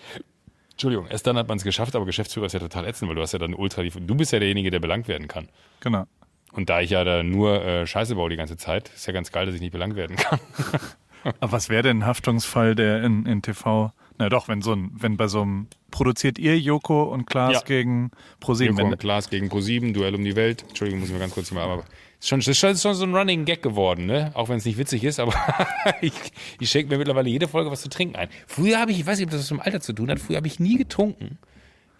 Entschuldigung, 0.73 1.07
erst 1.07 1.27
dann 1.27 1.37
hat 1.37 1.49
man 1.49 1.59
es 1.59 1.65
geschafft, 1.65 1.95
aber 1.97 2.05
Geschäftsführer 2.07 2.47
ist 2.47 2.53
ja 2.55 2.61
total 2.61 2.87
ätzend, 2.87 3.09
weil 3.09 3.15
du 3.17 3.23
hast 3.23 3.33
ja 3.33 3.39
dann 3.39 3.55
ultra, 3.55 3.83
die, 3.83 3.91
du 3.91 4.15
bist 4.15 4.33
ja 4.33 4.39
derjenige, 4.41 4.71
der 4.71 4.81
belangt 4.81 5.07
werden 5.09 5.29
kann. 5.29 5.49
Genau. 5.81 6.05
Und 6.53 6.71
da 6.71 6.81
ich 6.81 6.91
ja 6.91 7.05
da 7.05 7.23
nur 7.23 7.65
äh, 7.65 7.87
Scheiße 7.87 8.15
baue 8.15 8.31
die 8.31 8.37
ganze 8.37 8.57
Zeit, 8.57 8.89
ist 8.95 9.07
ja 9.07 9.13
ganz 9.13 9.31
geil, 9.33 9.47
dass 9.47 9.55
ich 9.55 9.61
nicht 9.61 9.73
belangt 9.73 9.97
werden 9.97 10.17
kann. 10.17 10.41
Aber 11.41 11.53
was 11.53 11.69
wäre 11.69 11.83
denn 11.83 11.99
ein 11.99 12.07
Haftungsfall, 12.07 12.75
der 12.75 13.03
in, 13.03 13.27
in 13.27 13.43
TV? 13.43 13.93
Na 14.19 14.29
doch, 14.29 14.49
wenn 14.49 14.63
so 14.63 14.73
ein, 14.73 14.91
wenn 14.95 15.17
bei 15.17 15.29
so 15.29 15.43
einem 15.43 15.69
produziert 15.91 16.39
ihr 16.39 16.59
Joko 16.59 17.05
und 17.05 17.27
Klaas 17.27 17.53
Ja. 17.53 17.61
gegen 17.61 18.11
ProSieben, 18.41 18.77
Joko 18.77 18.89
und 18.91 18.99
Klaas 18.99 19.31
gegen 19.31 19.49
ProSieben, 19.49 19.93
Duell 19.95 20.15
um 20.15 20.25
die 20.25 20.35
Welt. 20.37 20.65
Entschuldigung, 20.69 21.01
muss 21.01 21.09
ich 21.09 21.15
mal 21.15 21.21
ganz 21.21 21.35
kurz 21.35 21.51
mal, 21.53 21.63
aber 21.63 21.85
ist 22.19 22.29
schon, 22.29 22.41
ist 22.41 22.59
schon, 22.59 22.71
ist 22.71 22.83
schon 22.83 22.95
so 22.95 23.05
ein 23.05 23.15
Running 23.15 23.45
Gag 23.45 23.63
geworden, 23.63 24.07
ne? 24.07 24.33
Auch 24.35 24.49
wenn 24.49 24.57
es 24.57 24.65
nicht 24.65 24.77
witzig 24.77 25.05
ist, 25.05 25.21
aber 25.21 25.35
ich, 26.01 26.13
ich 26.59 26.69
schenke 26.69 26.91
mir 26.91 26.99
mittlerweile 26.99 27.29
jede 27.29 27.47
Folge 27.47 27.71
was 27.71 27.83
zu 27.83 27.89
trinken 27.89 28.17
ein. 28.17 28.29
Früher 28.49 28.81
habe 28.81 28.91
ich, 28.91 28.99
ich 28.99 29.07
weiß 29.07 29.19
nicht, 29.19 29.27
ob 29.27 29.31
das 29.31 29.41
was 29.41 29.51
mit 29.53 29.61
dem 29.61 29.65
Alter 29.65 29.81
zu 29.81 29.93
tun 29.93 30.11
hat, 30.11 30.19
früher 30.19 30.37
habe 30.39 30.49
ich 30.49 30.59
nie 30.59 30.77
getrunken. 30.77 31.39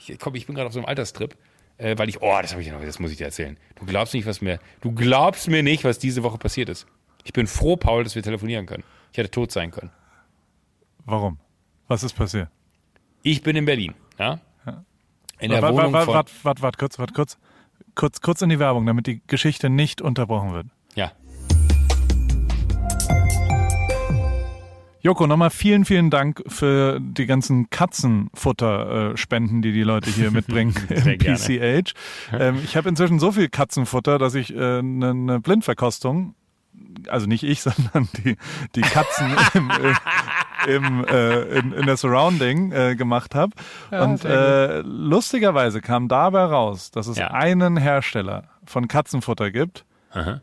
Ich, 0.01 0.19
komm, 0.19 0.35
ich 0.35 0.47
bin 0.47 0.57
gerade 0.57 0.67
auf 0.67 0.73
so 0.73 0.81
einem 0.81 0.87
Alterstrip, 0.87 1.37
äh, 1.79 1.97
weil 1.97 2.09
ich, 2.09 2.21
oh, 2.21 2.39
das 2.41 2.53
habe 2.53 2.61
ich 2.61 2.69
ja 2.69 2.75
noch, 2.75 2.85
das 2.85 2.99
muss 2.99 3.11
ich 3.11 3.17
dir 3.17 3.25
erzählen. 3.25 3.57
Du 3.77 3.87
glaubst 3.87 4.15
nicht, 4.15 4.27
was 4.27 4.41
mir, 4.41 4.61
du 4.81 4.93
glaubst 4.93 5.49
mir 5.49 5.63
nicht, 5.63 5.85
was 5.85 5.99
diese 5.99 6.23
Woche 6.23 6.39
passiert 6.39 6.69
ist. 6.69 6.87
Ich 7.25 7.33
bin 7.33 7.47
froh, 7.47 7.77
Paul, 7.77 8.05
dass 8.05 8.15
wir 8.15 8.23
telefonieren 8.23 8.67
können. 8.67 8.85
Ich 9.13 9.19
hätte 9.19 9.31
tot 9.31 9.51
sein 9.53 9.71
können. 9.71 9.91
warum? 11.05 11.39
Was 11.89 12.03
ist 12.03 12.13
passiert? 12.13 12.49
Ich 13.23 13.43
bin 13.43 13.57
in 13.57 13.65
Berlin, 13.65 13.95
ja? 14.19 14.41
In 15.41 15.51
der 15.51 15.63
Warte, 15.63 15.77
Wohnung 15.77 15.93
warte, 15.93 16.07
von, 16.07 16.15
warte, 16.15 16.33
warte, 16.43 16.63
warte, 16.63 16.79
kurz, 16.79 16.99
warte, 16.99 17.15
kurz. 17.15 17.39
Kurz, 17.95 18.21
kurz 18.21 18.43
in 18.43 18.49
die 18.49 18.59
Werbung, 18.59 18.87
damit 18.87 19.07
die 19.07 19.23
Geschichte 19.27 19.71
nicht 19.71 20.03
unterbrochen 20.03 20.53
wird. 20.53 20.67
ja. 20.95 21.13
Joko, 25.09 25.27
nochmal 25.27 25.49
vielen, 25.49 25.87
vielen 25.87 26.11
Dank 26.11 26.43
für 26.49 27.01
die 27.01 27.25
ganzen 27.25 27.71
Katzenfutter-Spenden, 27.71 29.63
die 29.63 29.73
die 29.73 29.83
Leute 29.83 30.11
hier 30.11 30.31
mitbringen 30.39 30.75
Sehr 30.87 31.15
im 31.15 31.19
gerne. 31.19 31.39
PCH. 31.39 31.95
Ähm, 32.39 32.61
ich 32.63 32.77
habe 32.77 32.91
inzwischen 32.91 33.19
so 33.19 33.33
viel 33.33 33.49
Katzenfutter, 33.49 34.19
dass 34.19 34.35
ich 34.35 34.55
eine 34.55 34.81
äh, 34.81 34.83
ne 34.83 35.15
ne 35.15 35.41
Blindverkostung, 35.41 36.35
also 37.09 37.25
nicht 37.27 37.43
ich, 37.43 37.63
sondern 37.63 38.07
die, 38.19 38.37
die 38.75 38.83
Katzen 38.83 39.35
im, 39.55 39.73
im, 40.67 41.05
äh, 41.07 41.59
in, 41.59 41.73
in 41.73 41.87
der 41.87 41.97
Surrounding 41.97 42.73
äh, 42.73 42.95
gemacht 42.95 43.35
habe. 43.35 43.53
Und 43.91 44.27
äh, 44.27 44.81
lustigerweise 44.81 45.81
kam 45.81 46.09
dabei 46.09 46.45
raus, 46.45 46.91
dass 46.91 47.07
es 47.07 47.17
Ja. 47.17 47.29
einen 47.31 47.79
Hersteller 47.79 48.45
von 48.67 48.89
Katzenfutter 48.89 49.51
gibt, 49.53 49.87
Aha. 50.13 50.43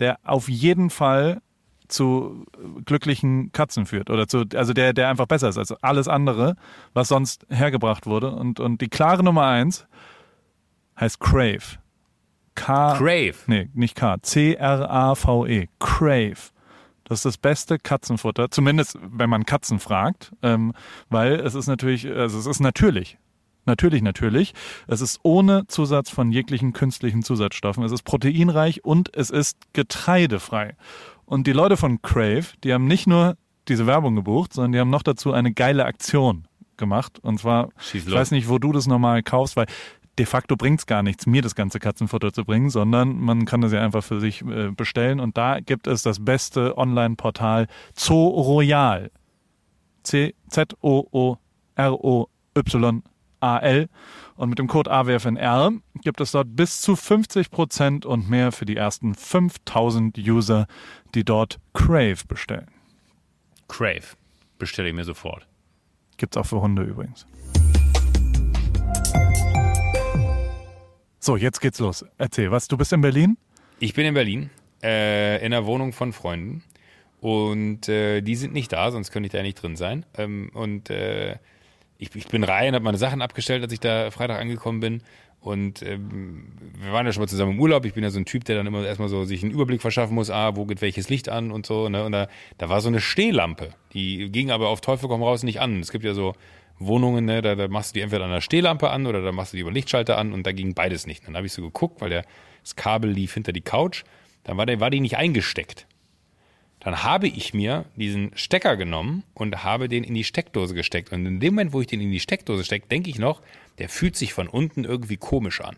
der 0.00 0.18
auf 0.22 0.50
jeden 0.50 0.90
Fall 0.90 1.40
zu 1.92 2.44
glücklichen 2.84 3.52
Katzen 3.52 3.86
führt 3.86 4.10
oder 4.10 4.26
zu 4.26 4.44
also 4.54 4.72
der 4.72 4.92
der 4.92 5.08
einfach 5.08 5.26
besser 5.26 5.48
ist 5.48 5.58
als 5.58 5.72
alles 5.82 6.08
andere, 6.08 6.56
was 6.94 7.08
sonst 7.08 7.46
hergebracht 7.50 8.06
wurde 8.06 8.32
und 8.32 8.60
und 8.60 8.80
die 8.80 8.88
klare 8.88 9.22
Nummer 9.22 9.46
eins 9.46 9.86
heißt 10.98 11.20
Crave. 11.20 11.78
K 12.54 12.96
Crave. 12.96 13.34
Nee, 13.46 13.68
nicht 13.74 13.96
K, 13.96 14.16
C 14.22 14.54
R 14.54 14.90
A 14.90 15.14
V 15.14 15.46
E. 15.46 15.68
Crave. 15.78 16.50
Das 17.04 17.18
ist 17.18 17.24
das 17.24 17.38
beste 17.38 17.78
Katzenfutter, 17.78 18.50
zumindest 18.50 18.98
wenn 19.02 19.28
man 19.28 19.44
Katzen 19.44 19.78
fragt, 19.78 20.32
ähm, 20.42 20.72
weil 21.10 21.34
es 21.34 21.54
ist 21.54 21.66
natürlich, 21.66 22.08
also 22.08 22.38
es 22.38 22.46
ist 22.46 22.60
natürlich. 22.60 23.18
Natürlich, 23.64 24.02
natürlich. 24.02 24.54
Es 24.88 25.00
ist 25.00 25.20
ohne 25.22 25.66
Zusatz 25.68 26.10
von 26.10 26.32
jeglichen 26.32 26.72
künstlichen 26.72 27.22
Zusatzstoffen. 27.22 27.84
Es 27.84 27.92
ist 27.92 28.02
proteinreich 28.02 28.84
und 28.84 29.14
es 29.14 29.30
ist 29.30 29.56
getreidefrei. 29.72 30.74
Und 31.24 31.46
die 31.46 31.52
Leute 31.52 31.76
von 31.76 32.02
Crave, 32.02 32.46
die 32.64 32.72
haben 32.72 32.86
nicht 32.86 33.06
nur 33.06 33.36
diese 33.68 33.86
Werbung 33.86 34.16
gebucht, 34.16 34.52
sondern 34.52 34.72
die 34.72 34.80
haben 34.80 34.90
noch 34.90 35.02
dazu 35.02 35.32
eine 35.32 35.52
geile 35.52 35.84
Aktion 35.84 36.46
gemacht. 36.76 37.18
Und 37.20 37.38
zwar, 37.38 37.68
ich 37.92 38.10
weiß 38.10 38.32
nicht, 38.32 38.48
wo 38.48 38.58
du 38.58 38.72
das 38.72 38.86
normal 38.86 39.22
kaufst, 39.22 39.56
weil 39.56 39.66
de 40.18 40.26
facto 40.26 40.56
bringt's 40.56 40.86
gar 40.86 41.02
nichts, 41.02 41.26
mir 41.26 41.42
das 41.42 41.54
ganze 41.54 41.78
Katzenfutter 41.78 42.32
zu 42.32 42.44
bringen, 42.44 42.70
sondern 42.70 43.18
man 43.18 43.44
kann 43.44 43.60
das 43.60 43.72
ja 43.72 43.82
einfach 43.82 44.02
für 44.04 44.20
sich 44.20 44.42
äh, 44.42 44.70
bestellen. 44.70 45.20
Und 45.20 45.36
da 45.36 45.60
gibt 45.60 45.86
es 45.86 46.02
das 46.02 46.24
beste 46.24 46.76
Online-Portal 46.76 47.68
Zoo 47.96 48.28
Royal. 48.28 49.10
C-Z-O-O-R-O-Y-A-L. 50.02 50.28
Und 54.36 54.48
mit 54.48 54.58
dem 54.58 54.66
Code 54.66 54.90
AWFNR 54.90 55.72
gibt 56.02 56.20
es 56.20 56.32
dort 56.32 56.56
bis 56.56 56.80
zu 56.80 56.92
50% 56.94 58.06
und 58.06 58.28
mehr 58.28 58.52
für 58.52 58.64
die 58.64 58.76
ersten 58.76 59.14
5000 59.14 60.18
User, 60.18 60.66
die 61.14 61.24
dort 61.24 61.58
Crave 61.74 62.24
bestellen. 62.26 62.68
Crave. 63.68 64.16
Bestelle 64.58 64.88
ich 64.88 64.94
mir 64.94 65.04
sofort. 65.04 65.46
Gibt's 66.16 66.36
auch 66.36 66.46
für 66.46 66.60
Hunde 66.60 66.82
übrigens. 66.82 67.26
So, 71.18 71.36
jetzt 71.36 71.60
geht's 71.60 71.78
los. 71.78 72.04
Erzähl 72.18 72.50
was. 72.50 72.68
Du 72.68 72.76
bist 72.76 72.92
in 72.92 73.00
Berlin? 73.00 73.36
Ich 73.78 73.94
bin 73.94 74.06
in 74.06 74.14
Berlin. 74.14 74.50
äh, 74.82 75.44
in 75.44 75.52
der 75.52 75.66
Wohnung 75.66 75.92
von 75.92 76.12
Freunden. 76.12 76.62
Und 77.20 77.88
äh, 77.88 78.20
die 78.20 78.34
sind 78.34 78.52
nicht 78.52 78.72
da, 78.72 78.90
sonst 78.90 79.12
könnte 79.12 79.28
ich 79.28 79.32
da 79.32 79.42
nicht 79.42 79.62
drin 79.62 79.76
sein. 79.76 80.04
Ähm, 80.16 80.50
und 80.54 80.90
äh, 80.90 81.36
ich, 82.02 82.14
ich 82.16 82.26
bin 82.26 82.42
rein, 82.42 82.74
habe 82.74 82.84
meine 82.84 82.98
Sachen 82.98 83.22
abgestellt, 83.22 83.62
als 83.62 83.72
ich 83.72 83.80
da 83.80 84.10
Freitag 84.10 84.40
angekommen 84.40 84.80
bin. 84.80 85.02
Und 85.40 85.82
ähm, 85.82 86.52
wir 86.80 86.92
waren 86.92 87.06
ja 87.06 87.12
schon 87.12 87.22
mal 87.22 87.28
zusammen 87.28 87.52
im 87.52 87.60
Urlaub. 87.60 87.84
Ich 87.84 87.94
bin 87.94 88.02
ja 88.02 88.10
so 88.10 88.18
ein 88.18 88.24
Typ, 88.24 88.44
der 88.44 88.56
dann 88.56 88.66
immer 88.66 88.84
erstmal 88.84 89.08
so 89.08 89.24
sich 89.24 89.42
einen 89.42 89.52
Überblick 89.52 89.80
verschaffen 89.80 90.14
muss, 90.14 90.30
ah, 90.30 90.56
wo 90.56 90.66
geht 90.66 90.82
welches 90.82 91.08
Licht 91.08 91.28
an 91.28 91.50
und 91.50 91.64
so. 91.64 91.88
Ne? 91.88 92.04
Und 92.04 92.12
da, 92.12 92.28
da 92.58 92.68
war 92.68 92.80
so 92.80 92.88
eine 92.88 93.00
Stehlampe. 93.00 93.70
Die 93.92 94.30
ging 94.30 94.50
aber 94.50 94.68
auf 94.68 94.80
Teufel 94.80 95.08
komm 95.08 95.22
raus 95.22 95.42
nicht 95.42 95.60
an. 95.60 95.80
Es 95.80 95.90
gibt 95.90 96.04
ja 96.04 96.14
so 96.14 96.34
Wohnungen, 96.78 97.24
ne, 97.24 97.42
da, 97.42 97.54
da 97.54 97.68
machst 97.68 97.92
du 97.92 97.94
die 97.94 98.00
entweder 98.02 98.24
an 98.24 98.30
der 98.30 98.40
Stehlampe 98.40 98.90
an 98.90 99.06
oder 99.06 99.22
da 99.22 99.30
machst 99.30 99.52
du 99.52 99.56
die 99.56 99.62
über 99.62 99.70
Lichtschalter 99.70 100.18
an 100.18 100.32
und 100.32 100.44
da 100.44 100.52
ging 100.52 100.74
beides 100.74 101.06
nicht. 101.06 101.26
Dann 101.26 101.36
habe 101.36 101.46
ich 101.46 101.52
so 101.52 101.62
geguckt, 101.62 102.00
weil 102.00 102.10
der, 102.10 102.24
das 102.62 102.74
Kabel 102.76 103.10
lief 103.10 103.34
hinter 103.34 103.52
die 103.52 103.60
Couch. 103.60 104.04
Dann 104.44 104.56
war, 104.56 104.66
der, 104.66 104.80
war 104.80 104.90
die 104.90 105.00
nicht 105.00 105.16
eingesteckt. 105.16 105.86
Dann 106.82 107.04
habe 107.04 107.28
ich 107.28 107.54
mir 107.54 107.84
diesen 107.94 108.32
Stecker 108.34 108.76
genommen 108.76 109.22
und 109.34 109.62
habe 109.62 109.88
den 109.88 110.02
in 110.02 110.14
die 110.14 110.24
Steckdose 110.24 110.74
gesteckt. 110.74 111.12
Und 111.12 111.24
in 111.26 111.38
dem 111.38 111.54
Moment, 111.54 111.72
wo 111.72 111.80
ich 111.80 111.86
den 111.86 112.00
in 112.00 112.10
die 112.10 112.18
Steckdose 112.18 112.64
stecke, 112.64 112.88
denke 112.88 113.08
ich 113.08 113.20
noch, 113.20 113.40
der 113.78 113.88
fühlt 113.88 114.16
sich 114.16 114.32
von 114.32 114.48
unten 114.48 114.82
irgendwie 114.82 115.16
komisch 115.16 115.60
an. 115.60 115.76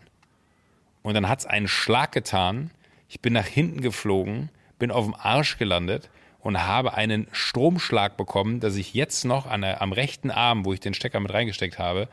Und 1.03 1.13
dann 1.13 1.29
hat 1.29 1.39
es 1.39 1.45
einen 1.45 1.67
Schlag 1.67 2.11
getan. 2.11 2.71
Ich 3.07 3.19
bin 3.19 3.33
nach 3.33 3.45
hinten 3.45 3.81
geflogen, 3.81 4.49
bin 4.79 4.89
auf 4.89 5.05
dem 5.05 5.13
Arsch 5.13 5.59
gelandet 5.59 6.09
und 6.39 6.65
habe 6.65 6.95
einen 6.95 7.27
Stromschlag 7.31 8.17
bekommen, 8.17 8.59
dass 8.59 8.75
ich 8.75 8.95
jetzt 8.95 9.25
noch 9.25 9.45
an 9.45 9.61
der, 9.61 9.83
am 9.83 9.91
rechten 9.91 10.31
Arm, 10.31 10.65
wo 10.65 10.73
ich 10.73 10.79
den 10.79 10.95
Stecker 10.95 11.19
mit 11.19 11.31
reingesteckt 11.31 11.77
habe, 11.77 12.07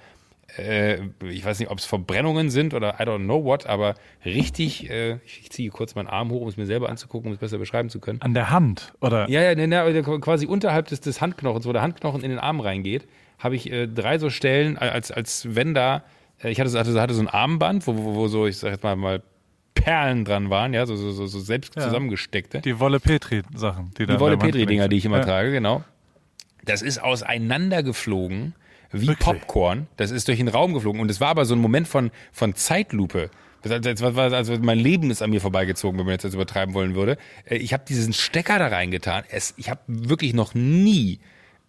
äh, 0.58 0.98
ich 1.28 1.44
weiß 1.44 1.58
nicht, 1.58 1.70
ob 1.70 1.78
es 1.78 1.84
Verbrennungen 1.84 2.50
sind 2.50 2.74
oder 2.74 2.96
I 3.00 3.04
don't 3.04 3.24
know 3.24 3.44
what, 3.44 3.66
aber 3.66 3.94
richtig, 4.24 4.90
äh, 4.90 5.18
ich, 5.24 5.50
ziehe 5.50 5.70
kurz 5.70 5.94
meinen 5.94 6.08
Arm 6.08 6.30
hoch, 6.30 6.42
um 6.42 6.48
es 6.48 6.56
mir 6.56 6.66
selber 6.66 6.88
anzugucken, 6.88 7.28
um 7.28 7.34
es 7.34 7.38
besser 7.38 7.58
beschreiben 7.58 7.88
zu 7.88 8.00
können. 8.00 8.20
An 8.20 8.34
der 8.34 8.50
Hand, 8.50 8.92
oder? 9.00 9.28
Ja, 9.28 9.40
ja, 9.42 9.54
ne, 9.54 9.66
ne, 9.66 10.02
quasi 10.02 10.46
unterhalb 10.46 10.88
des, 10.88 11.00
des 11.00 11.20
Handknochens, 11.20 11.66
wo 11.66 11.72
der 11.72 11.82
Handknochen 11.82 12.22
in 12.22 12.30
den 12.30 12.38
Arm 12.38 12.60
reingeht, 12.60 13.06
habe 13.38 13.56
ich 13.56 13.70
äh, 13.70 13.86
drei 13.86 14.18
so 14.18 14.30
Stellen, 14.30 14.76
als, 14.78 15.10
als 15.10 15.54
wenn 15.54 15.74
da, 15.74 16.04
äh, 16.42 16.50
ich 16.50 16.60
hatte, 16.60 16.78
hatte, 16.78 17.00
hatte 17.00 17.14
so 17.14 17.22
ein 17.22 17.28
Armband, 17.28 17.86
wo, 17.86 17.96
wo, 17.96 18.14
wo 18.14 18.28
so, 18.28 18.46
ich 18.46 18.58
sag 18.58 18.72
jetzt 18.72 18.82
mal, 18.82 18.96
mal 18.96 19.22
Perlen 19.74 20.24
dran 20.24 20.50
waren, 20.50 20.74
ja, 20.74 20.86
so, 20.86 20.96
so, 20.96 21.12
so, 21.12 21.26
so 21.26 21.40
selbst 21.40 21.74
ja. 21.76 21.82
zusammengesteckte. 21.82 22.60
Die 22.60 22.78
Wolle-Petri-Sachen, 22.78 23.92
die 23.98 24.06
da 24.06 24.14
Die 24.14 24.20
Wolle-Petri-Dinger, 24.20 24.88
die 24.88 24.96
ich 24.96 25.04
immer 25.04 25.18
ja. 25.18 25.24
trage, 25.24 25.50
genau. 25.50 25.82
Das 26.64 26.82
ist 26.82 27.02
auseinandergeflogen 27.02 28.54
wie 28.92 29.08
Wirklich? 29.08 29.18
Popcorn. 29.18 29.86
Das 29.96 30.10
ist 30.10 30.28
durch 30.28 30.38
den 30.38 30.48
Raum 30.48 30.74
geflogen. 30.74 31.00
Und 31.00 31.10
es 31.10 31.20
war 31.20 31.28
aber 31.28 31.44
so 31.44 31.54
ein 31.54 31.60
Moment 31.60 31.88
von, 31.88 32.10
von 32.32 32.54
Zeitlupe. 32.54 33.30
Also 33.64 34.58
mein 34.60 34.78
Leben 34.78 35.10
ist 35.10 35.22
an 35.22 35.30
mir 35.30 35.40
vorbeigezogen, 35.40 35.98
wenn 35.98 36.06
man 36.06 36.14
jetzt 36.14 36.24
das 36.24 36.34
übertreiben 36.34 36.74
wollen 36.74 36.94
würde. 36.94 37.16
Äh, 37.44 37.56
ich 37.56 37.72
habe 37.72 37.84
diesen 37.88 38.12
Stecker 38.12 38.58
da 38.58 38.68
reingetan. 38.68 39.24
Es, 39.30 39.54
ich 39.56 39.70
habe 39.70 39.80
wirklich 39.86 40.34
noch 40.34 40.54
nie 40.54 41.20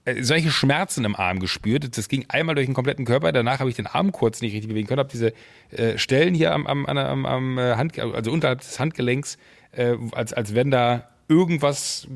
äh, 0.06 0.24
solche 0.24 0.50
Schmerzen 0.50 1.06
im 1.06 1.15
Arm 1.15 1.39
gespürt. 1.39 1.98
Das 1.98 2.10
ging 2.10 2.25
einmal 2.30 2.56
durch 2.56 2.68
den 2.68 2.74
kompletten 2.74 3.06
Körper. 3.06 3.32
Danach 3.32 3.60
habe 3.60 3.70
ich 3.70 3.75
den 3.75 3.88
Arm 3.88 4.12
kurz 4.12 4.42
nicht 4.42 4.53
richtig 4.53 4.70
bewegen 4.70 4.88
können. 4.88 5.00
Habe 5.00 5.12
diese 5.12 5.34
äh, 5.72 5.98
Stellen 5.98 6.34
hier 6.34 6.53
am, 6.53 6.65
am, 6.65 6.86
am, 6.86 7.25
am 7.25 7.60
Hand, 7.60 8.00
also 8.00 8.32
unterhalb 8.32 8.62
des 8.62 8.80
Handgelenks, 8.80 9.38
äh, 9.72 9.96
als, 10.13 10.34
als 10.34 10.56
wenn 10.56 10.72
da 10.72 11.10
irgendwas. 11.27 12.08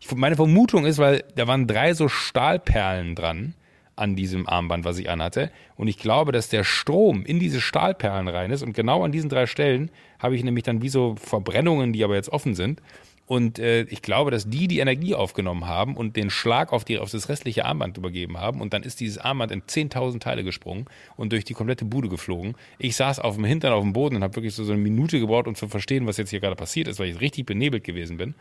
Ich, 0.00 0.12
meine 0.14 0.36
Vermutung 0.36 0.84
ist, 0.84 0.98
weil 0.98 1.24
da 1.36 1.46
waren 1.46 1.66
drei 1.68 1.94
so 1.94 2.08
Stahlperlen 2.08 3.14
dran 3.14 3.54
an 4.02 4.16
diesem 4.16 4.48
Armband, 4.48 4.84
was 4.84 4.98
ich 4.98 5.08
anhatte. 5.08 5.52
Und 5.76 5.86
ich 5.86 5.96
glaube, 5.96 6.32
dass 6.32 6.48
der 6.48 6.64
Strom 6.64 7.24
in 7.24 7.38
diese 7.38 7.60
Stahlperlen 7.60 8.26
rein 8.26 8.50
ist. 8.50 8.62
Und 8.62 8.74
genau 8.74 9.04
an 9.04 9.12
diesen 9.12 9.30
drei 9.30 9.46
Stellen 9.46 9.90
habe 10.18 10.34
ich 10.34 10.42
nämlich 10.42 10.64
dann 10.64 10.82
wie 10.82 10.88
so 10.88 11.14
Verbrennungen, 11.16 11.92
die 11.92 12.02
aber 12.02 12.16
jetzt 12.16 12.28
offen 12.30 12.56
sind. 12.56 12.82
Und 13.26 13.60
äh, 13.60 13.82
ich 13.82 14.02
glaube, 14.02 14.32
dass 14.32 14.50
die 14.50 14.66
die 14.66 14.80
Energie 14.80 15.14
aufgenommen 15.14 15.68
haben 15.68 15.96
und 15.96 16.16
den 16.16 16.30
Schlag 16.30 16.72
auf, 16.72 16.84
die, 16.84 16.98
auf 16.98 17.12
das 17.12 17.28
restliche 17.28 17.64
Armband 17.64 17.96
übergeben 17.96 18.38
haben. 18.38 18.60
Und 18.60 18.72
dann 18.74 18.82
ist 18.82 18.98
dieses 18.98 19.18
Armband 19.18 19.52
in 19.52 19.62
10.000 19.62 20.18
Teile 20.18 20.42
gesprungen 20.42 20.86
und 21.16 21.30
durch 21.32 21.44
die 21.44 21.54
komplette 21.54 21.84
Bude 21.84 22.08
geflogen. 22.08 22.56
Ich 22.78 22.96
saß 22.96 23.20
auf 23.20 23.36
dem 23.36 23.44
Hintern 23.44 23.72
auf 23.72 23.84
dem 23.84 23.92
Boden 23.92 24.16
und 24.16 24.24
habe 24.24 24.34
wirklich 24.34 24.54
so, 24.54 24.64
so 24.64 24.72
eine 24.72 24.82
Minute 24.82 25.20
gebraucht, 25.20 25.46
um 25.46 25.54
zu 25.54 25.68
verstehen, 25.68 26.08
was 26.08 26.16
jetzt 26.16 26.30
hier 26.30 26.40
gerade 26.40 26.56
passiert 26.56 26.88
ist, 26.88 26.98
weil 26.98 27.08
ich 27.08 27.20
richtig 27.20 27.46
benebelt 27.46 27.84
gewesen 27.84 28.16
bin. 28.16 28.34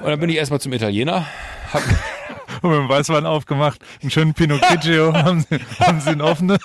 Und 0.00 0.08
dann 0.08 0.20
bin 0.20 0.30
ich 0.30 0.36
erstmal 0.36 0.60
zum 0.60 0.72
Italiener. 0.72 1.26
Hab 1.72 1.82
und 2.62 2.70
mit 2.70 2.78
dem 2.78 2.88
Weißwein 2.88 3.26
aufgemacht, 3.26 3.80
einen 4.00 4.10
schönen 4.10 4.34
Pinot 4.34 4.60
Grigio, 4.62 5.12
haben 5.14 5.40
sie, 5.40 5.58
haben 5.80 6.00
sie 6.00 6.10
einen 6.10 6.20
offenen. 6.20 6.58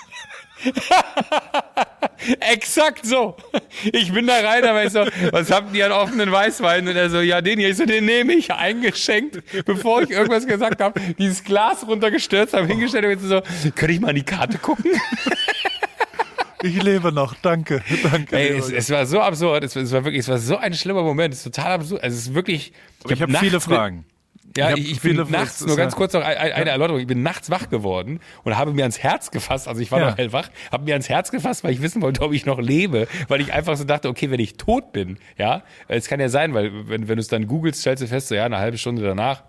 Exakt 2.40 3.06
so. 3.06 3.36
Ich 3.84 4.12
bin 4.12 4.26
da 4.26 4.40
rein, 4.40 4.64
aber 4.64 4.84
ich 4.84 4.92
so, 4.92 5.04
was 5.30 5.50
habt 5.50 5.74
ihr 5.74 5.86
an 5.86 5.92
offenen 5.92 6.30
Weißwein? 6.32 6.86
Und 6.88 6.96
er 6.96 7.10
so, 7.10 7.20
ja, 7.20 7.40
den 7.40 7.58
hier. 7.58 7.68
Ich 7.70 7.76
so, 7.76 7.86
den 7.86 8.04
nehme 8.06 8.34
ich 8.34 8.52
eingeschenkt, 8.52 9.42
bevor 9.64 10.02
ich 10.02 10.10
irgendwas 10.10 10.46
gesagt 10.46 10.80
habe, 10.80 11.00
dieses 11.18 11.44
Glas 11.44 11.86
runtergestürzt 11.86 12.54
habe, 12.54 12.66
hingestellt 12.66 13.20
und 13.22 13.28
so, 13.28 13.40
könnte 13.74 13.94
ich 13.94 14.00
mal 14.00 14.08
an 14.08 14.16
die 14.16 14.24
Karte 14.24 14.58
gucken? 14.58 14.90
Ich 16.62 16.82
lebe 16.82 17.12
noch, 17.12 17.34
danke, 17.34 17.82
danke. 18.02 18.36
Ey, 18.36 18.58
es, 18.58 18.70
es, 18.70 18.90
war 18.90 19.06
so 19.06 19.20
absurd, 19.20 19.64
es, 19.64 19.76
es, 19.76 19.92
war 19.92 20.04
wirklich, 20.04 20.20
es 20.20 20.28
war 20.28 20.38
so 20.38 20.56
ein 20.56 20.74
schlimmer 20.74 21.02
Moment, 21.02 21.34
es 21.34 21.46
ist 21.46 21.54
total 21.54 21.72
absurd. 21.72 22.02
Also 22.02 22.16
es 22.16 22.26
ist 22.26 22.34
wirklich. 22.34 22.72
Ich, 23.04 23.12
ich 23.12 23.22
habe 23.22 23.32
hab 23.32 23.40
viele 23.40 23.60
Fragen. 23.60 24.04
Ja, 24.56 24.74
ich, 24.74 24.90
ich 24.90 25.00
bin 25.00 25.16
nachts, 25.30 25.64
nur 25.64 25.76
ganz 25.76 25.94
kurz 25.94 26.14
noch 26.14 26.22
eine, 26.22 26.54
eine 26.54 26.70
Erläuterung, 26.70 27.00
ich 27.00 27.06
bin 27.06 27.22
nachts 27.22 27.50
wach 27.50 27.68
geworden 27.68 28.18
und 28.44 28.56
habe 28.56 28.72
mir 28.72 28.82
ans 28.82 28.98
Herz 28.98 29.30
gefasst, 29.30 29.68
also 29.68 29.80
ich 29.80 29.92
war 29.92 30.00
ja. 30.00 30.10
noch 30.10 30.18
hellwach, 30.18 30.50
habe 30.72 30.84
mir 30.84 30.94
ans 30.94 31.08
Herz 31.08 31.30
gefasst, 31.30 31.64
weil 31.64 31.72
ich 31.72 31.82
wissen 31.82 32.02
wollte, 32.02 32.22
ob 32.22 32.32
ich 32.32 32.46
noch 32.46 32.58
lebe, 32.58 33.08
weil 33.28 33.40
ich 33.40 33.52
einfach 33.52 33.76
so 33.76 33.84
dachte, 33.84 34.08
okay, 34.08 34.30
wenn 34.30 34.40
ich 34.40 34.56
tot 34.56 34.92
bin, 34.92 35.18
ja, 35.36 35.62
es 35.86 36.08
kann 36.08 36.18
ja 36.18 36.28
sein, 36.28 36.54
weil 36.54 36.88
wenn, 36.88 37.08
wenn 37.08 37.16
du 37.16 37.20
es 37.20 37.28
dann 37.28 37.46
googelst, 37.46 37.82
stellst 37.82 38.02
du 38.02 38.08
fest, 38.08 38.28
so 38.28 38.34
ja, 38.34 38.46
eine 38.46 38.58
halbe 38.58 38.78
Stunde 38.78 39.02
danach, 39.02 39.42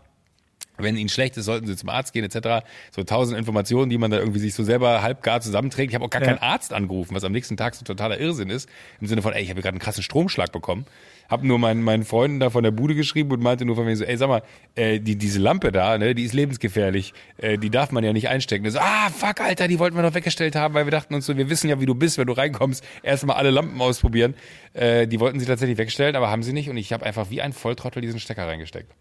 wenn 0.84 0.98
ihnen 0.98 1.10
schlecht 1.10 1.38
ist, 1.38 1.46
sollten 1.46 1.68
sie 1.68 1.76
zum 1.76 1.90
Arzt 1.90 2.14
gehen, 2.14 2.24
etc. 2.24 2.66
So 2.92 3.04
tausend 3.04 3.38
Informationen, 3.38 3.90
die 3.90 3.98
man 3.98 4.12
da 4.12 4.18
irgendwie 4.18 4.40
sich 4.40 4.54
so 4.54 4.64
selber 4.64 5.02
halbgar 5.02 5.42
zusammenträgt. 5.42 5.92
Ich 5.92 5.96
habe 5.96 6.06
auch 6.06 6.10
gar 6.10 6.22
ja. 6.22 6.28
keinen 6.28 6.40
Arzt 6.40 6.74
angerufen, 6.74 7.16
was 7.16 7.24
am 7.24 7.32
nächsten 7.32 7.58
Tag 7.58 7.76
so 7.76 7.84
totaler 7.84 8.20
Irrsinn 8.20 8.50
ist. 8.50 8.70
Im 9.02 9.08
Sinne 9.08 9.22
von, 9.22 9.34
ey, 9.34 9.44
ich 9.44 9.50
habe 9.50 9.62
gerade 9.62 9.74
einen 9.74 9.80
krassen 9.80 10.04
Stromschlag 10.04 10.52
bekommen 10.52 10.86
habe 11.30 11.48
nur 11.48 11.60
meinen, 11.60 11.84
meinen 11.84 12.04
Freunden 12.04 12.40
da 12.40 12.50
von 12.50 12.64
der 12.64 12.72
Bude 12.72 12.96
geschrieben 12.96 13.32
und 13.32 13.42
meinte 13.42 13.64
nur 13.64 13.76
von 13.76 13.86
mir 13.86 13.96
so, 13.96 14.04
ey, 14.04 14.18
sag 14.18 14.28
mal, 14.28 14.42
äh, 14.76 15.00
die, 15.00 15.16
diese 15.16 15.40
Lampe 15.40 15.72
da, 15.72 15.98
ne, 15.98 16.16
die 16.16 16.24
ist 16.24 16.34
lebensgefährlich. 16.34 17.14
Äh, 17.38 17.60
die 17.60 17.70
darf 17.70 17.92
man 17.92 18.04
ja 18.04 18.12
nicht 18.12 18.28
einstecken. 18.28 18.66
Das 18.66 18.74
so, 18.74 18.80
ah, 18.80 19.10
fuck, 19.10 19.40
Alter, 19.40 19.68
die 19.68 19.78
wollten 19.78 19.96
wir 19.96 20.02
noch 20.02 20.16
weggestellt 20.16 20.56
haben, 20.56 20.74
weil 20.74 20.86
wir 20.86 20.92
dachten 20.92 21.14
uns 21.14 21.28
so, 21.28 21.38
wir 21.38 21.50
wissen 21.50 21.70
ja, 21.70 21.80
wie 21.80 21.86
du 21.86 21.94
bist, 21.94 22.18
wenn 22.18 22.28
du 22.28 22.34
reinkommst, 22.34 22.84
erstmal 23.04 23.38
alle 23.38 23.52
Lampen 23.52 23.80
ausprobieren. 23.80 24.34
Äh, 24.74 25.08
die 25.08 25.20
wollten 25.20 25.40
sie 25.40 25.46
tatsächlich 25.46 25.78
wegstellen, 25.78 26.16
aber 26.16 26.30
haben 26.30 26.42
sie 26.42 26.54
nicht 26.54 26.70
und 26.70 26.78
ich 26.78 26.92
habe 26.92 27.06
einfach 27.06 27.30
wie 27.30 27.42
ein 27.42 27.54
Volltrottel 27.54 28.02
diesen 28.02 28.20
Stecker 28.20 28.48
reingesteckt. 28.48 28.92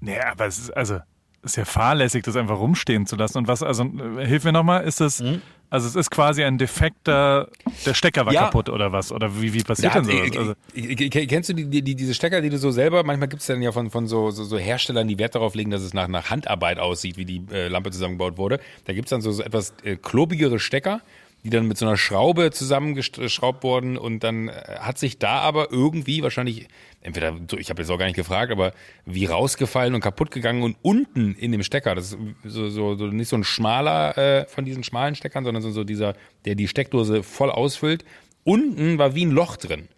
Naja, 0.00 0.32
aber 0.32 0.46
es 0.46 0.58
ist, 0.58 0.76
also, 0.76 0.98
ist 1.42 1.56
ja 1.56 1.64
fahrlässig, 1.64 2.24
das 2.24 2.36
einfach 2.36 2.58
rumstehen 2.58 3.06
zu 3.06 3.16
lassen. 3.16 3.38
Und 3.38 3.48
was, 3.48 3.62
also, 3.62 3.84
äh, 3.84 4.26
hilf 4.26 4.44
mir 4.44 4.52
nochmal, 4.52 4.84
ist 4.84 5.00
das, 5.00 5.20
mhm. 5.20 5.42
Also 5.70 5.86
es 5.86 5.96
ist 5.96 6.10
quasi 6.10 6.44
ein 6.44 6.56
defekter, 6.56 7.48
der 7.84 7.92
Stecker 7.92 8.24
war 8.24 8.32
ja. 8.32 8.44
kaputt 8.44 8.70
oder 8.70 8.90
was? 8.90 9.12
Oder 9.12 9.38
wie, 9.40 9.52
wie 9.52 9.62
passiert 9.62 9.94
ja, 9.94 10.00
denn 10.00 10.32
sowas? 10.32 10.56
Also 10.74 11.26
kennst 11.26 11.50
du 11.50 11.54
die, 11.54 11.82
die, 11.82 11.94
diese 11.94 12.14
Stecker, 12.14 12.40
die 12.40 12.48
du 12.48 12.56
so 12.56 12.70
selber, 12.70 13.04
manchmal 13.04 13.28
gibt 13.28 13.42
es 13.42 13.48
dann 13.48 13.60
ja 13.60 13.70
von, 13.70 13.90
von 13.90 14.06
so, 14.06 14.30
so, 14.30 14.44
so, 14.44 14.56
Herstellern, 14.56 15.08
die 15.08 15.18
Wert 15.18 15.34
darauf 15.34 15.54
legen, 15.54 15.70
dass 15.70 15.82
es 15.82 15.92
nach, 15.92 16.08
nach 16.08 16.30
Handarbeit 16.30 16.78
aussieht, 16.78 17.18
wie 17.18 17.26
die 17.26 17.42
äh, 17.52 17.68
Lampe 17.68 17.90
zusammengebaut 17.90 18.38
wurde. 18.38 18.60
Da 18.86 18.94
gibt 18.94 19.08
es 19.08 19.10
dann 19.10 19.20
so, 19.20 19.30
so 19.30 19.42
etwas 19.42 19.74
äh, 19.82 19.96
klobigere 19.96 20.58
Stecker, 20.58 21.02
die 21.44 21.50
dann 21.50 21.68
mit 21.68 21.78
so 21.78 21.86
einer 21.86 21.96
Schraube 21.96 22.50
zusammengeschraubt 22.50 23.62
wurden 23.62 23.96
und 23.96 24.24
dann 24.24 24.48
äh, 24.48 24.52
hat 24.80 24.98
sich 24.98 25.18
da 25.18 25.38
aber 25.38 25.70
irgendwie 25.70 26.22
wahrscheinlich, 26.22 26.68
entweder, 27.00 27.34
ich 27.56 27.70
habe 27.70 27.82
jetzt 27.82 27.90
auch 27.90 27.98
gar 27.98 28.06
nicht 28.06 28.16
gefragt, 28.16 28.50
aber 28.50 28.72
wie 29.06 29.26
rausgefallen 29.26 29.94
und 29.94 30.00
kaputt 30.00 30.30
gegangen 30.30 30.62
und 30.62 30.76
unten 30.82 31.34
in 31.34 31.52
dem 31.52 31.62
Stecker, 31.62 31.94
das 31.94 32.12
ist 32.12 32.18
so, 32.44 32.68
so, 32.68 32.96
so 32.96 33.06
nicht 33.06 33.28
so 33.28 33.36
ein 33.36 33.44
schmaler 33.44 34.18
äh, 34.18 34.46
von 34.46 34.64
diesen 34.64 34.82
schmalen 34.82 35.14
Steckern, 35.14 35.44
sondern 35.44 35.62
so, 35.62 35.70
so 35.70 35.84
dieser, 35.84 36.14
der 36.44 36.54
die 36.54 36.68
Steckdose 36.68 37.22
voll 37.22 37.50
ausfüllt, 37.50 38.04
unten 38.44 38.98
war 38.98 39.14
wie 39.14 39.24
ein 39.24 39.30
Loch 39.30 39.56
drin. 39.56 39.88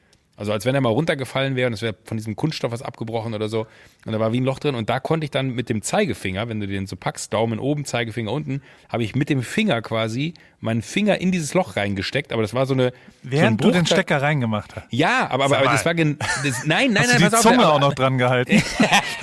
Also 0.40 0.52
als 0.52 0.64
wenn 0.64 0.74
er 0.74 0.80
mal 0.80 0.88
runtergefallen 0.88 1.54
wäre 1.54 1.66
und 1.66 1.74
es 1.74 1.82
wäre 1.82 1.94
von 2.02 2.16
diesem 2.16 2.34
Kunststoff 2.34 2.72
was 2.72 2.80
abgebrochen 2.80 3.34
oder 3.34 3.50
so. 3.50 3.66
Und 4.06 4.12
da 4.12 4.18
war 4.18 4.32
wie 4.32 4.40
ein 4.40 4.44
Loch 4.44 4.58
drin. 4.58 4.74
Und 4.74 4.88
da 4.88 4.98
konnte 4.98 5.26
ich 5.26 5.30
dann 5.30 5.50
mit 5.50 5.68
dem 5.68 5.82
Zeigefinger, 5.82 6.48
wenn 6.48 6.60
du 6.60 6.66
den 6.66 6.86
so 6.86 6.96
packst, 6.96 7.34
Daumen 7.34 7.58
oben, 7.58 7.84
Zeigefinger 7.84 8.32
unten, 8.32 8.62
habe 8.88 9.02
ich 9.02 9.14
mit 9.14 9.28
dem 9.28 9.42
Finger 9.42 9.82
quasi 9.82 10.32
meinen 10.60 10.80
Finger 10.80 11.20
in 11.20 11.30
dieses 11.30 11.52
Loch 11.52 11.76
reingesteckt. 11.76 12.32
Aber 12.32 12.40
das 12.40 12.54
war 12.54 12.64
so 12.64 12.72
eine. 12.72 12.94
Während 13.22 13.60
so 13.60 13.68
ein 13.68 13.72
du 13.72 13.78
den 13.80 13.84
Stecker 13.84 14.22
reingemacht 14.22 14.76
hast. 14.76 14.86
Ja, 14.88 15.28
aber, 15.30 15.44
aber, 15.44 15.58
aber 15.58 15.66
das 15.66 15.84
war 15.84 15.94
gen 15.94 16.16
das, 16.42 16.64
Nein, 16.64 16.94
nein, 16.94 17.02
hast 17.02 17.08
nein, 17.08 17.18
du 17.18 17.24
die 17.24 17.30
pass 17.30 17.42
Zunge 17.42 17.68
auf, 17.68 17.74
auch 17.74 17.80
noch 17.80 17.92
dran 17.92 18.16
gehalten. 18.16 18.62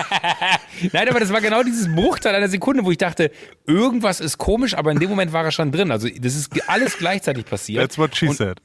nein, 0.93 1.09
aber 1.09 1.19
das 1.19 1.33
war 1.33 1.41
genau 1.41 1.63
dieses 1.63 1.91
Bruchteil 1.95 2.35
einer 2.35 2.47
Sekunde, 2.47 2.85
wo 2.85 2.91
ich 2.91 2.99
dachte, 2.99 3.31
irgendwas 3.65 4.19
ist 4.19 4.37
komisch, 4.37 4.75
aber 4.75 4.91
in 4.91 4.99
dem 4.99 5.09
Moment 5.09 5.33
war 5.33 5.43
er 5.43 5.51
schon 5.51 5.71
drin. 5.71 5.89
Also 5.89 6.07
das 6.07 6.35
ist 6.35 6.69
alles 6.69 6.99
gleichzeitig 6.99 7.47
passiert. 7.47 7.81
That's 7.81 7.97
what 7.97 8.15
she 8.15 8.27
und, 8.27 8.37
said. 8.37 8.61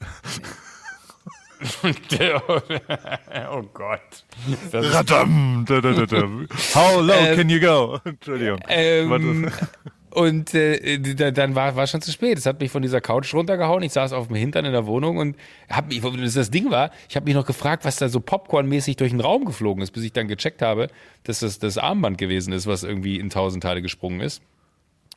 oh 3.51 3.63
Gott. 3.73 4.25
Radam, 4.73 5.65
da, 5.67 5.81
da, 5.81 6.05
da, 6.05 6.21
How 6.75 7.01
low 7.01 7.13
ähm, 7.13 7.37
can 7.37 7.49
you 7.49 7.59
go? 7.59 7.99
Entschuldigung. 8.05 8.59
Ähm, 8.67 9.49
Und 10.13 10.53
äh, 10.53 10.99
dann 11.31 11.55
war 11.55 11.75
war 11.75 11.87
schon 11.87 12.01
zu 12.01 12.11
spät. 12.11 12.37
Es 12.37 12.45
hat 12.45 12.59
mich 12.59 12.69
von 12.69 12.83
dieser 12.83 13.01
Couch 13.01 13.33
runtergehauen. 13.33 13.81
Ich 13.81 13.93
saß 13.93 14.13
auf 14.13 14.27
dem 14.27 14.35
Hintern 14.35 14.65
in 14.65 14.71
der 14.71 14.85
Wohnung 14.85 15.17
und 15.17 15.35
hab 15.69 15.87
mich, 15.87 16.01
das 16.01 16.51
Ding 16.51 16.69
war, 16.69 16.91
ich 17.09 17.15
habe 17.15 17.25
mich 17.25 17.33
noch 17.33 17.47
gefragt, 17.47 17.83
was 17.83 17.95
da 17.95 18.09
so 18.09 18.19
Popcorn-mäßig 18.19 18.95
durch 18.97 19.09
den 19.09 19.21
Raum 19.21 19.45
geflogen 19.45 19.81
ist, 19.81 19.91
bis 19.91 20.03
ich 20.03 20.13
dann 20.13 20.27
gecheckt 20.27 20.61
habe, 20.61 20.89
dass 21.23 21.39
das 21.39 21.57
das 21.57 21.79
Armband 21.79 22.19
gewesen 22.19 22.53
ist, 22.53 22.67
was 22.67 22.83
irgendwie 22.83 23.19
in 23.19 23.31
tausend 23.31 23.63
Teile 23.63 23.81
gesprungen 23.81 24.19
ist. 24.19 24.43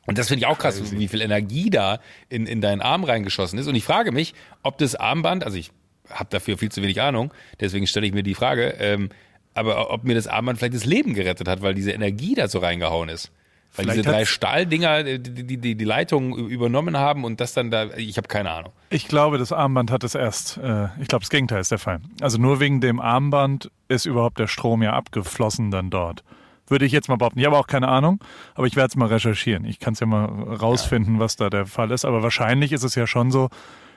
Und 0.07 0.17
das 0.17 0.29
finde 0.29 0.39
ich 0.39 0.47
auch 0.47 0.57
krass, 0.57 0.81
wie 0.91 1.07
viel 1.09 1.21
Energie 1.21 1.69
da 1.69 1.99
in, 2.29 2.47
in 2.47 2.61
deinen 2.61 2.81
Arm 2.81 3.03
reingeschossen 3.03 3.59
ist. 3.59 3.67
Und 3.67 3.75
ich 3.75 3.83
frage 3.83 4.13
mich, 4.13 4.33
ob 4.63 4.77
das 4.77 4.95
Armband, 4.95 5.43
also 5.43 5.57
ich 5.57 5.71
habe 6.11 6.29
dafür 6.29 6.57
viel 6.57 6.71
zu 6.71 6.81
wenig 6.81 7.01
Ahnung, 7.01 7.33
deswegen 7.59 7.87
stelle 7.87 8.07
ich 8.07 8.13
mir 8.13 8.23
die 8.23 8.35
Frage, 8.35 8.75
ähm, 8.79 9.09
aber 9.53 9.91
ob 9.91 10.03
mir 10.03 10.13
das 10.13 10.27
Armband 10.27 10.59
vielleicht 10.59 10.75
das 10.75 10.85
Leben 10.85 11.13
gerettet 11.13 11.47
hat, 11.47 11.61
weil 11.61 11.73
diese 11.73 11.91
Energie 11.91 12.35
da 12.35 12.47
so 12.47 12.59
reingehauen 12.59 13.09
ist. 13.09 13.31
Weil 13.75 13.85
Vielleicht 13.85 13.99
diese 13.99 14.09
drei 14.09 14.25
Stahldinger 14.25 15.03
die, 15.03 15.19
die, 15.19 15.57
die, 15.57 15.75
die 15.75 15.85
Leitung 15.85 16.35
übernommen 16.35 16.97
haben 16.97 17.23
und 17.23 17.39
das 17.39 17.53
dann 17.53 17.69
da, 17.69 17.85
ich 17.95 18.17
habe 18.17 18.27
keine 18.27 18.51
Ahnung. 18.51 18.71
Ich 18.89 19.07
glaube, 19.07 19.37
das 19.37 19.51
Armband 19.51 19.91
hat 19.91 20.03
es 20.03 20.15
erst, 20.15 20.57
äh, 20.57 20.85
ich 20.99 21.07
glaube, 21.07 21.23
das 21.23 21.29
Gegenteil 21.29 21.59
ist 21.61 21.71
der 21.71 21.77
Fall. 21.77 21.99
Also 22.21 22.37
nur 22.37 22.59
wegen 22.59 22.81
dem 22.81 22.99
Armband 22.99 23.69
ist 23.87 24.05
überhaupt 24.05 24.39
der 24.39 24.47
Strom 24.47 24.81
ja 24.81 24.93
abgeflossen 24.93 25.69
dann 25.69 25.89
dort. 25.89 26.23
Würde 26.67 26.85
ich 26.85 26.91
jetzt 26.91 27.07
mal 27.07 27.15
behaupten. 27.17 27.39
Ich 27.39 27.45
habe 27.45 27.57
auch 27.57 27.67
keine 27.67 27.87
Ahnung, 27.87 28.19
aber 28.55 28.67
ich 28.67 28.75
werde 28.75 28.89
es 28.89 28.95
mal 28.95 29.07
recherchieren. 29.07 29.63
Ich 29.63 29.79
kann 29.79 29.93
es 29.93 30.01
ja 30.01 30.05
mal 30.05 30.25
rausfinden, 30.25 31.19
was 31.19 31.35
da 31.35 31.49
der 31.49 31.65
Fall 31.65 31.91
ist. 31.91 32.03
Aber 32.03 32.23
wahrscheinlich 32.23 32.73
ist 32.73 32.83
es 32.83 32.95
ja 32.95 33.07
schon 33.07 33.31
so, 33.31 33.49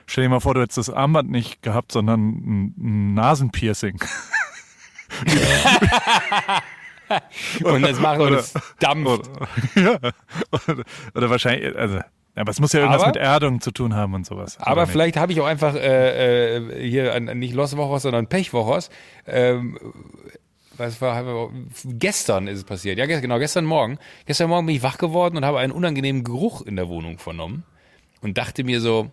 stell 0.05 0.23
dir 0.25 0.29
mal 0.29 0.39
vor, 0.39 0.53
du 0.53 0.61
hättest 0.61 0.77
das 0.77 0.89
Armband 0.89 1.29
nicht 1.29 1.61
gehabt, 1.61 1.91
sondern 1.91 2.19
ein, 2.21 2.75
ein 2.77 3.13
Nasenpiercing. 3.13 3.99
Und 7.63 7.81
das 7.81 7.99
machen 7.99 8.21
und 8.21 8.33
es 8.35 8.53
dampft. 8.79 9.29
ja. 9.75 9.97
Oder, 10.51 10.83
oder 11.13 11.29
wahrscheinlich, 11.29 11.75
also, 11.75 11.99
aber 12.35 12.51
es 12.51 12.59
muss 12.61 12.71
ja 12.71 12.79
irgendwas 12.79 13.01
Aber- 13.01 13.11
mit 13.11 13.17
Erdung 13.17 13.59
zu 13.59 13.71
tun 13.71 13.93
haben 13.95 14.13
und 14.13 14.25
sowas. 14.25 14.57
Aber 14.59 14.83
Oder 14.83 14.87
vielleicht 14.87 15.17
habe 15.17 15.33
ich 15.33 15.41
auch 15.41 15.45
einfach 15.45 15.75
äh, 15.75 16.55
äh, 16.57 16.89
hier 16.89 17.13
an, 17.13 17.25
nicht 17.37 17.53
Los 17.53 17.75
Wochos, 17.75 18.03
sondern 18.03 18.27
Pechwochos. 18.27 18.89
Ähm, 19.27 19.77
was 20.77 21.01
war, 21.01 21.49
gestern 21.83 22.47
ist 22.47 22.59
es 22.59 22.63
passiert. 22.63 22.97
Ja, 22.97 23.05
ge- 23.07 23.19
genau, 23.19 23.39
gestern 23.39 23.65
Morgen. 23.65 23.99
Gestern 24.25 24.49
Morgen 24.49 24.65
bin 24.67 24.75
ich 24.77 24.83
wach 24.83 24.97
geworden 24.97 25.35
und 25.35 25.43
habe 25.43 25.59
einen 25.59 25.73
unangenehmen 25.73 26.23
Geruch 26.23 26.61
in 26.61 26.77
der 26.77 26.87
Wohnung 26.87 27.17
vernommen 27.19 27.63
und 28.21 28.37
dachte 28.37 28.63
mir 28.63 28.79
so, 28.79 29.11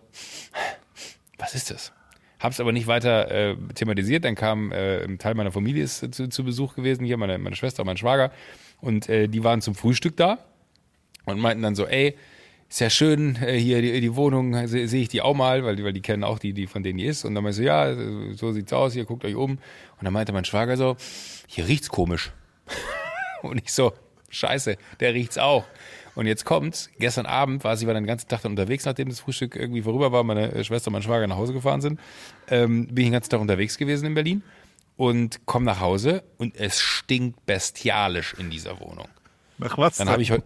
was 1.39 1.55
ist 1.55 1.71
das? 1.71 1.91
Hab's 2.39 2.59
aber 2.59 2.71
nicht 2.71 2.87
weiter 2.87 3.29
äh, 3.31 3.55
thematisiert. 3.75 4.23
Dann 4.23 4.35
kam 4.35 4.71
äh, 4.71 5.03
ein 5.03 5.17
Teil 5.17 5.35
meiner 5.35 5.51
Familie 5.51 5.83
ist 5.83 6.03
äh, 6.03 6.11
zu, 6.11 6.29
zu 6.29 6.43
Besuch 6.43 6.75
gewesen, 6.75 7.05
hier 7.05 7.17
meine, 7.17 7.37
meine 7.37 7.55
Schwester, 7.55 7.83
mein 7.83 7.97
Schwager. 7.97 8.31
Und 8.79 9.09
äh, 9.09 9.27
die 9.27 9.43
waren 9.43 9.61
zum 9.61 9.75
Frühstück 9.75 10.15
da 10.15 10.39
und 11.25 11.39
meinten 11.39 11.63
dann 11.63 11.75
so, 11.75 11.85
ey, 11.85 12.15
ist 12.69 12.79
ja 12.79 12.89
schön, 12.89 13.35
äh, 13.41 13.59
hier 13.59 13.81
die, 13.81 13.99
die 13.99 14.15
Wohnung, 14.15 14.67
sehe 14.67 14.87
seh 14.87 15.01
ich 15.01 15.09
die 15.09 15.21
auch 15.21 15.35
mal, 15.35 15.65
weil 15.65 15.75
die, 15.75 15.83
weil 15.83 15.91
die 15.91 16.01
kennen 16.01 16.23
auch 16.23 16.39
die, 16.39 16.53
die 16.53 16.67
von 16.67 16.83
denen 16.83 16.99
die 16.99 17.05
ist. 17.05 17.25
Und 17.25 17.35
dann 17.35 17.43
meinte 17.43 17.61
ich 17.61 17.65
so, 17.65 17.67
ja, 17.67 18.33
so 18.35 18.51
sieht's 18.53 18.71
aus, 18.71 18.93
hier 18.93 19.05
guckt 19.05 19.25
euch 19.25 19.35
um. 19.35 19.51
Und 19.53 20.03
dann 20.03 20.13
meinte 20.13 20.31
mein 20.31 20.45
Schwager 20.45 20.77
so, 20.77 20.95
hier 21.47 21.67
riecht's 21.67 21.89
komisch. 21.89 22.31
Und 23.41 23.61
ich 23.61 23.73
so, 23.73 23.93
scheiße, 24.29 24.77
der 24.99 25.13
riecht's 25.13 25.37
auch. 25.37 25.65
Und 26.19 26.25
jetzt 26.25 26.43
kommt's, 26.43 26.89
gestern 26.99 27.25
Abend 27.25 27.63
war 27.63 27.77
sie 27.77 27.87
war 27.87 27.93
den 27.93 28.05
ganzen 28.05 28.27
Tag 28.27 28.41
dann 28.41 28.51
unterwegs, 28.51 28.83
nachdem 28.83 29.07
das 29.07 29.21
Frühstück 29.21 29.55
irgendwie 29.55 29.83
vorüber 29.83 30.11
war, 30.11 30.25
meine 30.25 30.51
äh, 30.51 30.65
Schwester 30.65 30.89
und 30.89 30.91
mein 30.91 31.01
Schwager 31.01 31.25
nach 31.27 31.37
Hause 31.37 31.53
gefahren 31.53 31.79
sind, 31.79 31.97
ähm, 32.49 32.87
bin 32.87 32.97
ich 32.97 33.05
den 33.05 33.13
ganzen 33.13 33.29
Tag 33.29 33.39
unterwegs 33.39 33.77
gewesen 33.77 34.05
in 34.05 34.15
Berlin 34.15 34.43
und 34.97 35.39
komm 35.45 35.63
nach 35.63 35.79
Hause 35.79 36.25
und 36.37 36.57
es 36.57 36.81
stinkt 36.81 37.45
bestialisch 37.45 38.35
in 38.37 38.49
dieser 38.49 38.81
Wohnung. 38.81 39.07
Nach 39.59 39.77
was? 39.77 39.95
Dann 39.95 40.09
habe 40.09 40.21
ich 40.21 40.31
heute. 40.31 40.43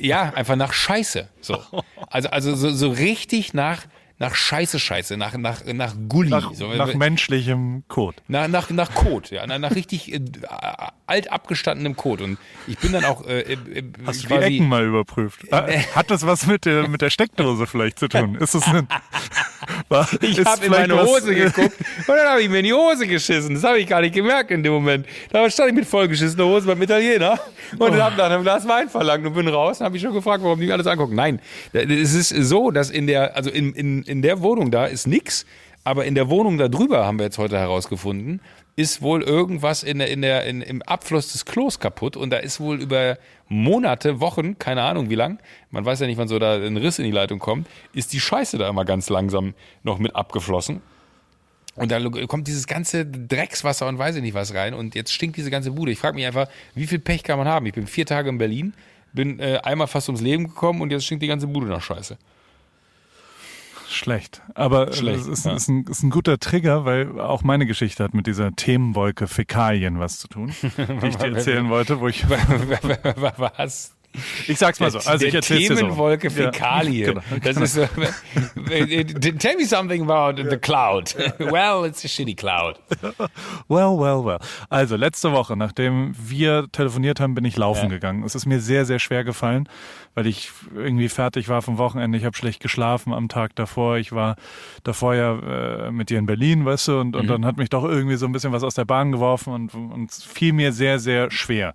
Ja, 0.00 0.32
einfach 0.34 0.56
nach 0.56 0.72
Scheiße. 0.72 1.28
So. 1.40 1.62
Also, 2.08 2.30
also 2.30 2.56
so, 2.56 2.70
so 2.70 2.90
richtig 2.90 3.54
nach, 3.54 3.86
nach 4.20 4.34
Scheiße, 4.34 4.80
Scheiße, 4.80 5.16
nach, 5.16 5.36
nach, 5.36 5.64
nach 5.64 5.94
Gulli. 6.08 6.30
nach, 6.30 6.52
so, 6.52 6.72
nach 6.74 6.92
menschlichem 6.94 7.84
Code. 7.88 8.16
nach, 8.26 8.48
nach, 8.48 8.68
nach 8.70 8.92
Kot, 8.94 9.30
ja, 9.30 9.46
nach, 9.46 9.58
nach 9.58 9.74
richtig 9.74 10.12
äh, 10.12 10.20
alt 11.06 11.30
abgestandenem 11.30 11.96
Kot. 11.96 12.20
Und 12.20 12.36
ich 12.66 12.76
bin 12.78 12.92
dann 12.92 13.04
auch 13.04 13.24
äh, 13.26 13.40
äh, 13.52 13.56
Hast 14.06 14.24
du 14.24 14.28
die 14.28 14.34
quasi- 14.34 14.54
Ecken 14.56 14.68
mal 14.68 14.84
überprüft? 14.84 15.44
Äh, 15.52 15.82
Hat 15.94 16.10
das 16.10 16.26
was 16.26 16.46
mit 16.46 16.64
der, 16.64 16.88
mit 16.88 17.00
der 17.00 17.10
Steckdose 17.10 17.66
vielleicht 17.66 17.98
zu 17.98 18.08
tun? 18.08 18.34
Ist 18.34 18.54
es 18.54 18.64
ein, 18.64 18.88
war, 19.88 20.08
Ich 20.20 20.44
habe 20.44 20.64
in 20.66 20.70
meine 20.70 21.00
Hose 21.02 21.34
geguckt 21.34 21.76
und 22.06 22.08
dann 22.08 22.28
habe 22.28 22.42
ich 22.42 22.48
mir 22.48 22.58
in 22.58 22.64
die 22.64 22.72
Hose 22.72 23.06
geschissen. 23.06 23.54
Das 23.54 23.64
habe 23.64 23.78
ich 23.78 23.86
gar 23.86 24.00
nicht 24.00 24.14
gemerkt 24.14 24.50
in 24.50 24.62
dem 24.62 24.72
Moment. 24.72 25.06
Da 25.30 25.48
stand 25.50 25.70
ich 25.70 25.74
mit 25.74 25.86
vollgeschissener 25.86 26.44
Hose 26.44 26.66
beim 26.66 26.80
Italiener 26.82 27.38
und 27.78 27.90
Oh. 27.94 28.00
habe 28.00 28.16
nach 28.16 28.26
einem 28.30 28.42
Glas 28.42 28.66
Wein 28.68 28.88
verlangt 28.88 29.26
und 29.26 29.34
bin 29.34 29.48
raus 29.48 29.80
und 29.80 29.84
habe 29.84 29.92
mich 29.94 30.02
schon 30.02 30.12
gefragt, 30.14 30.42
warum 30.42 30.58
die 30.58 30.66
mich 30.66 30.72
alles 30.72 30.86
angucken. 30.86 31.14
Nein, 31.14 31.40
es 31.72 32.14
ist 32.14 32.28
so, 32.28 32.70
dass 32.70 32.90
in 32.90 33.06
der, 33.06 33.36
also 33.36 33.50
in, 33.50 33.72
in, 33.74 34.02
in 34.04 34.22
der 34.22 34.40
Wohnung 34.42 34.70
da 34.70 34.86
ist 34.86 35.06
nix, 35.06 35.44
aber 35.84 36.04
in 36.04 36.14
der 36.14 36.28
Wohnung 36.28 36.58
da 36.58 36.68
drüber 36.68 37.06
haben 37.06 37.18
wir 37.18 37.24
jetzt 37.24 37.38
heute 37.38 37.58
herausgefunden, 37.58 38.40
ist 38.78 39.02
wohl 39.02 39.24
irgendwas 39.24 39.82
in 39.82 39.98
der, 39.98 40.08
in 40.08 40.22
der, 40.22 40.44
in, 40.44 40.62
im 40.62 40.82
Abfluss 40.82 41.32
des 41.32 41.44
Klos 41.44 41.80
kaputt 41.80 42.16
und 42.16 42.30
da 42.30 42.36
ist 42.36 42.60
wohl 42.60 42.80
über 42.80 43.18
Monate, 43.48 44.20
Wochen, 44.20 44.56
keine 44.60 44.82
Ahnung 44.84 45.10
wie 45.10 45.16
lang, 45.16 45.40
man 45.72 45.84
weiß 45.84 45.98
ja 45.98 46.06
nicht, 46.06 46.16
wann 46.16 46.28
so 46.28 46.38
da 46.38 46.54
ein 46.54 46.76
Riss 46.76 47.00
in 47.00 47.04
die 47.04 47.10
Leitung 47.10 47.40
kommt, 47.40 47.66
ist 47.92 48.12
die 48.12 48.20
Scheiße 48.20 48.56
da 48.56 48.68
immer 48.68 48.84
ganz 48.84 49.10
langsam 49.10 49.54
noch 49.82 49.98
mit 49.98 50.14
abgeflossen. 50.14 50.80
Und 51.74 51.90
da 51.90 51.98
kommt 52.28 52.46
dieses 52.46 52.68
ganze 52.68 53.04
Dreckswasser 53.04 53.88
und 53.88 53.98
weiß 53.98 54.14
ich 54.14 54.22
nicht 54.22 54.34
was 54.34 54.54
rein 54.54 54.74
und 54.74 54.94
jetzt 54.94 55.12
stinkt 55.12 55.36
diese 55.36 55.50
ganze 55.50 55.72
Bude. 55.72 55.90
Ich 55.90 55.98
frage 55.98 56.14
mich 56.14 56.26
einfach, 56.26 56.46
wie 56.76 56.86
viel 56.86 57.00
Pech 57.00 57.24
kann 57.24 57.36
man 57.36 57.48
haben? 57.48 57.66
Ich 57.66 57.72
bin 57.72 57.88
vier 57.88 58.06
Tage 58.06 58.28
in 58.28 58.38
Berlin, 58.38 58.74
bin 59.12 59.40
äh, 59.40 59.58
einmal 59.64 59.88
fast 59.88 60.08
ums 60.08 60.20
Leben 60.20 60.46
gekommen 60.46 60.82
und 60.82 60.92
jetzt 60.92 61.04
stinkt 61.04 61.24
die 61.24 61.28
ganze 61.28 61.48
Bude 61.48 61.66
nach 61.66 61.82
Scheiße. 61.82 62.16
Schlecht. 63.88 64.42
Aber 64.54 64.92
Schlecht, 64.92 65.20
es 65.20 65.26
ist, 65.26 65.46
ja. 65.46 65.54
ist, 65.54 65.68
ein, 65.68 65.84
ist 65.84 66.02
ein 66.02 66.10
guter 66.10 66.38
Trigger, 66.38 66.84
weil 66.84 67.20
auch 67.20 67.42
meine 67.42 67.66
Geschichte 67.66 68.04
hat 68.04 68.14
mit 68.14 68.26
dieser 68.26 68.52
Themenwolke 68.52 69.26
Fäkalien 69.26 69.98
was 69.98 70.18
zu 70.18 70.28
tun, 70.28 70.52
die 70.62 71.06
ich 71.08 71.16
dir 71.16 71.34
erzählen 71.34 71.68
wollte, 71.68 72.00
wo 72.00 72.08
ich, 72.08 72.28
was? 72.28 73.94
Ich 74.46 74.58
sag's 74.58 74.80
mal 74.80 74.90
so, 74.90 74.98
also 74.98 75.24
ich 75.24 75.32
der 75.32 75.38
erzähl's 75.40 75.68
dir 75.68 75.76
so. 75.76 75.82
Themenwolke 75.82 76.28
Ja, 76.28 76.50
genau, 76.82 77.20
Das 77.42 77.56
ist 77.56 77.74
so, 77.74 77.86
tell 79.38 79.56
me 79.56 79.64
something 79.66 80.08
about 80.08 80.42
the 80.50 80.56
cloud. 80.56 81.14
Well, 81.38 81.84
it's 81.86 82.04
a 82.04 82.08
shitty 82.08 82.36
cloud. 82.36 82.78
Well, 83.68 83.98
well, 83.98 84.24
well. 84.24 84.38
Also 84.70 84.96
letzte 84.96 85.32
Woche, 85.32 85.56
nachdem 85.56 86.14
wir 86.18 86.66
telefoniert 86.72 87.20
haben, 87.20 87.34
bin 87.34 87.44
ich 87.44 87.56
laufen 87.56 87.84
Ja. 87.84 87.88
gegangen. 87.88 88.22
Es 88.24 88.34
ist 88.34 88.46
mir 88.46 88.60
sehr, 88.60 88.84
sehr 88.86 88.98
schwer 88.98 89.24
gefallen, 89.24 89.68
weil 90.14 90.26
ich 90.26 90.50
irgendwie 90.74 91.08
fertig 91.08 91.48
war 91.48 91.60
vom 91.62 91.76
Wochenende. 91.78 92.16
Ich 92.18 92.24
habe 92.24 92.36
schlecht 92.36 92.60
geschlafen 92.60 93.12
am 93.12 93.28
Tag 93.28 93.54
davor. 93.56 93.98
Ich 93.98 94.12
war 94.12 94.36
davor 94.84 95.14
ja 95.14 95.86
äh, 95.86 95.90
mit 95.90 96.08
dir 96.10 96.18
in 96.18 96.26
Berlin, 96.26 96.64
weißt 96.64 96.88
du, 96.88 97.00
und, 97.00 97.14
und 97.16 97.26
dann 97.26 97.44
hat 97.44 97.56
mich 97.58 97.68
doch 97.68 97.84
irgendwie 97.84 98.16
so 98.16 98.26
ein 98.26 98.32
bisschen 98.32 98.52
was 98.52 98.62
aus 98.62 98.74
der 98.74 98.84
Bahn 98.86 99.12
geworfen 99.12 99.52
und, 99.52 99.74
und 99.74 100.10
es 100.10 100.22
fiel 100.24 100.52
mir 100.52 100.72
sehr, 100.72 100.98
sehr 100.98 101.30
schwer. 101.30 101.74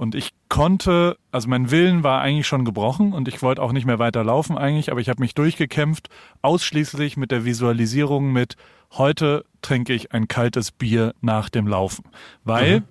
Und 0.00 0.14
ich 0.14 0.30
konnte, 0.48 1.18
also 1.30 1.46
mein 1.46 1.70
Willen 1.70 2.02
war 2.02 2.22
eigentlich 2.22 2.46
schon 2.46 2.64
gebrochen 2.64 3.12
und 3.12 3.28
ich 3.28 3.42
wollte 3.42 3.60
auch 3.60 3.72
nicht 3.72 3.84
mehr 3.84 3.98
weiter 3.98 4.24
laufen 4.24 4.56
eigentlich, 4.56 4.90
aber 4.90 4.98
ich 5.02 5.10
habe 5.10 5.20
mich 5.20 5.34
durchgekämpft, 5.34 6.08
ausschließlich 6.40 7.18
mit 7.18 7.30
der 7.30 7.44
Visualisierung 7.44 8.32
mit, 8.32 8.56
heute 8.92 9.44
trinke 9.60 9.92
ich 9.92 10.12
ein 10.12 10.26
kaltes 10.26 10.72
Bier 10.72 11.14
nach 11.20 11.50
dem 11.50 11.66
Laufen. 11.66 12.04
Weil 12.44 12.82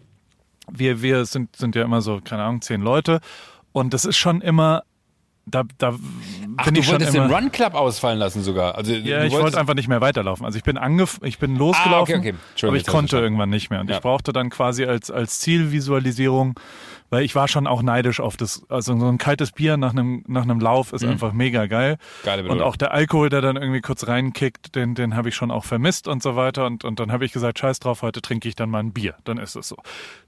wir, 0.72 1.02
wir 1.02 1.26
sind, 1.26 1.56
sind 1.56 1.76
ja 1.76 1.82
immer 1.84 2.02
so, 2.02 2.22
keine 2.24 2.44
Ahnung, 2.44 2.62
zehn 2.62 2.82
Leute 2.82 3.22
und 3.72 3.96
das 3.96 4.06
ist 4.06 4.18
schon 4.18 4.42
immer, 4.42 4.84
da, 5.48 5.64
da 5.80 5.96
Ach, 6.58 6.66
bin 6.66 6.76
du 6.76 6.80
ich 6.82 6.86
schon 6.86 6.94
wolltest 7.00 7.16
den 7.16 7.32
Run 7.32 7.52
Club 7.52 7.74
ausfallen 7.74 8.20
lassen 8.20 8.44
sogar. 8.44 8.76
Also, 8.76 8.94
Ja, 8.94 9.24
ich 9.24 9.34
wollte 9.34 9.60
einfach 9.60 9.74
nicht 9.74 9.88
mehr 9.88 10.02
weiterlaufen. 10.02 10.46
Also 10.46 10.58
ich 10.58 10.64
bin 10.64 10.78
angef 10.78 11.20
ich 11.24 11.40
bin 11.40 11.56
losgelaufen, 11.56 12.16
Ah, 12.16 12.20
okay, 12.20 12.36
okay. 12.56 12.68
Aber 12.68 12.76
ich 12.76 12.86
konnte 12.86 13.18
irgendwann 13.18 13.50
nicht 13.50 13.72
mehr. 13.72 13.80
Und 13.80 13.90
Ja. 13.90 13.96
ich 13.96 14.02
brauchte 14.02 14.32
dann 14.32 14.50
quasi 14.52 14.86
als, 14.86 15.10
als 15.10 15.40
Zielvisualisierung, 15.40 16.60
weil 17.10 17.24
ich 17.24 17.36
war 17.36 17.48
schon 17.48 17.68
auch 17.68 17.82
neidisch 17.82 18.20
auf 18.20 18.38
das, 18.38 18.64
also 18.70 18.98
so 18.98 19.08
ein 19.08 19.18
kaltes 19.18 19.52
Bier 19.52 19.78
nach 19.78 19.92
einem, 19.92 20.24
nach 20.28 20.44
einem 20.44 20.60
Lauf 20.60 20.94
ist 20.94 21.04
einfach 21.04 21.34
mega 21.34 21.66
geil. 21.66 21.94
Mhm. 21.94 22.26
Geile 22.26 22.42
und 22.42 22.48
Bedeutung. 22.50 22.68
auch 22.68 22.76
der 22.76 22.94
Alkohol, 22.94 23.30
der 23.30 23.42
dann 23.42 23.56
irgendwie 23.56 23.82
kurz 23.82 24.08
reinkickt, 24.08 24.76
den, 24.76 24.96
den 24.96 25.16
habe 25.16 25.30
ich 25.30 25.36
schon 25.36 25.52
auch 25.52 25.66
vermisst 25.66 26.08
und 26.08 26.22
so 26.22 26.36
weiter. 26.36 26.66
Und, 26.66 26.84
und 26.84 27.00
dann 27.00 27.12
habe 27.12 27.26
ich 27.26 27.32
gesagt, 27.32 27.60
scheiß 27.60 27.80
drauf, 27.80 28.02
heute 28.02 28.22
trinke 28.22 28.48
ich 28.48 28.56
dann 28.56 28.70
mal 28.70 28.80
ein 28.80 28.94
Bier. 28.94 29.16
Dann 29.24 29.38
ist 29.38 29.56
es 29.56 29.68
so. 29.68 29.78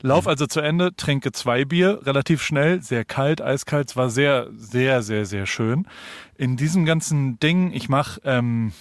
Lauf 0.02 0.28
also 0.28 0.48
zu 0.48 0.60
Ende, 0.60 0.96
trinke 0.96 1.32
zwei 1.32 1.66
Bier, 1.66 2.02
relativ 2.04 2.42
schnell, 2.42 2.82
sehr 2.82 3.06
kalt, 3.06 3.42
eiskalt. 3.42 3.90
Es 3.90 3.96
war 3.96 4.10
sehr, 4.10 4.48
sehr, 4.56 5.02
sehr, 5.04 5.26
sehr 5.26 5.46
schön. 5.46 5.88
In 6.38 6.58
diesem 6.58 6.86
ganzen 6.86 7.40
Ding, 7.40 7.72
ich 7.72 7.90
mache 7.90 8.22
ähm, 8.26 8.74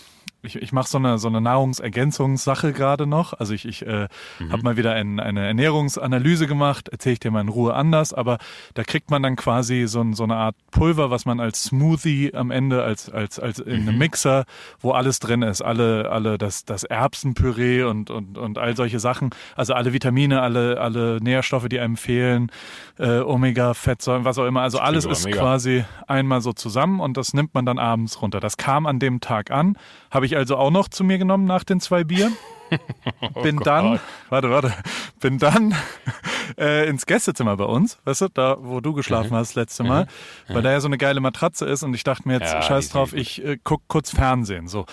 ich, 0.43 0.57
ich 0.57 0.73
mache 0.73 0.89
so 0.89 0.99
eine, 0.99 1.19
so 1.19 1.29
eine 1.29 1.41
Nahrungsergänzungssache 1.41 2.73
gerade 2.73 3.07
noch. 3.07 3.35
Also 3.35 3.53
ich, 3.53 3.67
ich 3.67 3.87
äh, 3.87 4.09
mhm. 4.39 4.53
habe 4.53 4.63
mal 4.63 4.77
wieder 4.77 4.93
ein, 4.93 5.21
eine 5.21 5.47
Ernährungsanalyse 5.47 6.47
gemacht, 6.47 6.89
erzähle 6.89 7.15
ich 7.15 7.21
dir 7.21 7.31
mal 7.31 7.43
in 7.43 7.49
Ruhe 7.49 7.75
anders, 7.75 8.15
aber 8.15 8.39
da 8.75 8.83
kriegt 8.83 9.11
man 9.11 9.23
dann 9.23 9.37
quasi 9.37 9.87
so, 9.87 10.05
so 10.13 10.25
eine 10.25 10.37
Art 10.37 10.57
Pulver, 10.71 11.11
was 11.11 11.27
man 11.27 11.41
als 11.41 11.65
Smoothie 11.65 12.35
am 12.35 12.51
Ende, 12.51 12.83
als, 12.83 13.11
als, 13.11 13.39
als 13.39 13.59
in 13.59 13.83
einem 13.83 13.93
mhm. 13.93 13.99
Mixer, 13.99 14.45
wo 14.81 14.93
alles 14.93 15.19
drin 15.19 15.43
ist, 15.43 15.63
alle, 15.63 16.11
alle 16.11 16.39
das, 16.39 16.65
das 16.65 16.85
Erbsenpüree 16.85 17.83
und, 17.83 18.11
und, 18.11 18.39
und 18.39 18.59
all 18.59 18.77
solche 18.77 19.01
Sachen, 19.01 19.31
also 19.57 19.75
alle 19.75 19.93
Vitamine, 19.93 20.43
alle, 20.43 20.81
alle 20.81 21.19
Nährstoffe, 21.21 21.69
die 21.69 21.81
einem 21.81 21.97
fehlen, 21.97 22.51
äh, 22.99 23.21
Omega-Fettsäuren, 23.21 24.25
was 24.25 24.39
auch 24.39 24.47
immer. 24.47 24.63
Also 24.63 24.79
alles 24.79 25.05
ist 25.05 25.31
quasi 25.31 25.85
einmal 26.07 26.41
so 26.41 26.53
zusammen 26.53 27.01
und 27.01 27.17
das 27.17 27.35
nimmt 27.35 27.55
man 27.55 27.67
dann 27.67 27.79
abends 27.79 28.23
runter. 28.23 28.41
Das 28.41 28.57
kam 28.57 28.87
an 28.87 28.99
dem 28.99 29.21
Tag 29.21 29.51
an, 29.51 29.77
habe 30.11 30.27
ich 30.27 30.30
also 30.37 30.57
auch 30.57 30.71
noch 30.71 30.89
zu 30.89 31.05
mir 31.05 31.19
genommen 31.19 31.45
nach 31.45 31.65
den 31.65 31.81
zwei 31.81 32.05
Bieren. 32.05 32.37
Oh 33.35 33.43
bin 33.43 33.59
oh 33.59 33.63
dann, 33.65 34.01
warte, 34.29 34.49
warte, 34.49 34.73
bin 35.19 35.39
dann 35.39 35.75
äh, 36.57 36.89
ins 36.89 37.05
Gästezimmer 37.05 37.57
bei 37.57 37.65
uns, 37.65 37.99
weißt 38.05 38.21
du, 38.21 38.29
da 38.29 38.59
wo 38.61 38.81
du 38.81 38.93
geschlafen 38.93 39.31
mhm. 39.31 39.37
hast 39.39 39.57
letzte 39.57 39.83
Mal, 39.83 40.07
mhm. 40.49 40.55
weil 40.55 40.63
da 40.63 40.71
ja 40.71 40.81
so 40.81 40.87
eine 40.87 40.97
geile 40.97 41.19
Matratze 41.19 41.67
ist 41.67 41.83
und 41.83 41.95
ich 41.95 42.05
dachte 42.05 42.29
mir 42.29 42.35
jetzt, 42.35 42.53
ja, 42.53 42.63
scheiß 42.63 42.91
drauf, 42.91 43.13
ich 43.13 43.45
äh, 43.45 43.59
guck 43.65 43.89
kurz 43.89 44.11
Fernsehen. 44.11 44.69
So, 44.69 44.87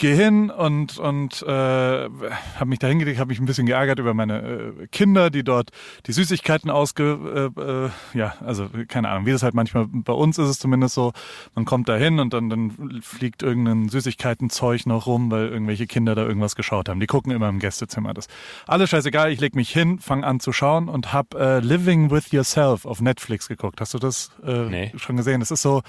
gehe 0.00 0.16
hin 0.16 0.50
und, 0.50 0.98
und 0.98 1.42
äh, 1.42 1.46
habe 1.46 2.66
mich 2.66 2.78
da 2.78 2.88
hingelegt, 2.88 3.20
habe 3.20 3.28
mich 3.28 3.38
ein 3.38 3.44
bisschen 3.44 3.66
geärgert 3.66 3.98
über 3.98 4.14
meine 4.14 4.40
äh, 4.40 4.86
Kinder, 4.90 5.30
die 5.30 5.44
dort 5.44 5.70
die 6.06 6.12
Süßigkeiten 6.12 6.70
ausge... 6.70 7.52
Äh, 7.56 7.60
äh, 7.60 7.90
ja, 8.14 8.34
also 8.44 8.68
keine 8.88 9.10
Ahnung, 9.10 9.26
wie 9.26 9.32
das 9.32 9.42
halt 9.42 9.54
manchmal 9.54 9.86
bei 9.88 10.12
uns 10.14 10.38
ist 10.38 10.48
es 10.48 10.58
zumindest 10.58 10.94
so, 10.94 11.12
man 11.54 11.66
kommt 11.66 11.88
da 11.88 11.96
hin 11.96 12.18
und 12.18 12.32
dann, 12.32 12.48
dann 12.48 13.00
fliegt 13.02 13.42
irgendein 13.42 13.88
Süßigkeitenzeug 13.88 14.86
noch 14.86 15.06
rum, 15.06 15.30
weil 15.30 15.48
irgendwelche 15.48 15.86
Kinder 15.86 16.14
da 16.14 16.22
irgendwas 16.22 16.56
geschaut 16.56 16.88
haben. 16.88 16.98
Die 16.98 17.06
gucken 17.06 17.30
immer 17.30 17.50
im 17.50 17.58
Gästezimmer. 17.58 18.14
Das 18.14 18.26
alles 18.66 18.90
scheißegal, 18.90 19.30
ich 19.30 19.40
leg 19.40 19.54
mich 19.54 19.70
hin, 19.70 19.98
fange 19.98 20.26
an 20.26 20.40
zu 20.40 20.52
schauen 20.52 20.88
und 20.88 21.12
habe 21.12 21.38
äh, 21.38 21.60
Living 21.60 22.10
with 22.10 22.32
Yourself 22.32 22.86
auf 22.86 23.02
Netflix 23.02 23.48
geguckt. 23.48 23.80
Hast 23.80 23.92
du 23.92 23.98
das 23.98 24.30
äh, 24.44 24.64
nee. 24.64 24.92
schon 24.96 25.18
gesehen? 25.18 25.40
Das 25.40 25.50
ist 25.50 25.60
so 25.60 25.82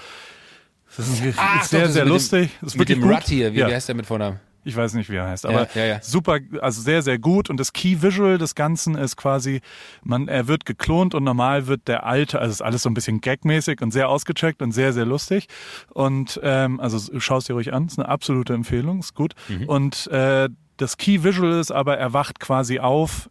das 0.96 1.08
ist 1.08 1.34
Ach, 1.36 1.62
sehr, 1.64 1.86
doch, 1.86 1.92
sehr 1.92 2.04
lustig. 2.04 2.50
Dem, 2.60 2.66
ist 2.66 2.78
mit 2.78 2.88
dem 2.88 3.02
Rut 3.02 3.24
hier, 3.24 3.52
wie, 3.52 3.58
ja. 3.58 3.68
wie 3.68 3.74
heißt 3.74 3.88
der 3.88 3.94
mit 3.94 4.06
Vornamen? 4.06 4.40
Ich 4.64 4.76
weiß 4.76 4.94
nicht, 4.94 5.10
wie 5.10 5.16
er 5.16 5.28
heißt, 5.28 5.44
aber 5.44 5.68
ja, 5.74 5.84
ja. 5.84 6.02
super, 6.02 6.38
also 6.60 6.82
sehr, 6.82 7.02
sehr 7.02 7.18
gut. 7.18 7.50
Und 7.50 7.58
das 7.58 7.72
Key 7.72 8.00
Visual 8.00 8.38
des 8.38 8.54
Ganzen 8.54 8.94
ist 8.94 9.16
quasi, 9.16 9.60
man, 10.04 10.28
er 10.28 10.46
wird 10.46 10.64
geklont 10.66 11.16
und 11.16 11.24
normal 11.24 11.66
wird 11.66 11.88
der 11.88 12.06
alte, 12.06 12.38
also 12.38 12.52
ist 12.52 12.62
alles 12.62 12.82
so 12.82 12.90
ein 12.90 12.94
bisschen 12.94 13.20
gagmäßig 13.20 13.82
und 13.82 13.90
sehr 13.90 14.08
ausgecheckt 14.08 14.62
und 14.62 14.70
sehr, 14.70 14.92
sehr 14.92 15.04
lustig. 15.04 15.48
Und 15.92 16.38
ähm, 16.44 16.78
also 16.78 17.18
schaust 17.18 17.48
dir 17.48 17.54
ruhig 17.54 17.72
an, 17.72 17.86
ist 17.86 17.98
eine 17.98 18.08
absolute 18.08 18.54
Empfehlung, 18.54 19.00
ist 19.00 19.14
gut. 19.14 19.34
Mhm. 19.48 19.64
Und 19.68 20.06
äh, 20.08 20.48
das 20.76 20.96
Key 20.96 21.24
Visual 21.24 21.58
ist 21.58 21.72
aber, 21.72 21.98
er 21.98 22.12
wacht 22.12 22.38
quasi 22.38 22.78
auf 22.78 23.30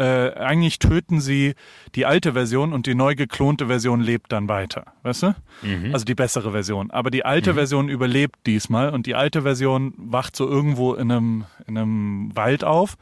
äh, 0.00 0.32
eigentlich 0.34 0.78
töten 0.78 1.20
sie 1.20 1.54
die 1.94 2.06
alte 2.06 2.32
Version 2.32 2.72
und 2.72 2.86
die 2.86 2.94
neu 2.94 3.14
geklonte 3.14 3.66
Version 3.66 4.00
lebt 4.00 4.32
dann 4.32 4.48
weiter. 4.48 4.86
Weißt 5.02 5.24
du? 5.24 5.34
Mhm. 5.62 5.92
Also 5.92 6.06
die 6.06 6.14
bessere 6.14 6.52
Version. 6.52 6.90
Aber 6.90 7.10
die 7.10 7.24
alte 7.26 7.52
mhm. 7.52 7.56
Version 7.56 7.88
überlebt 7.90 8.46
diesmal 8.46 8.90
und 8.90 9.04
die 9.04 9.14
alte 9.14 9.42
Version 9.42 9.92
wacht 9.98 10.36
so 10.36 10.48
irgendwo 10.48 10.94
in 10.94 11.10
einem, 11.10 11.44
in 11.66 11.76
einem 11.76 12.34
Wald 12.34 12.64
auf 12.64 12.96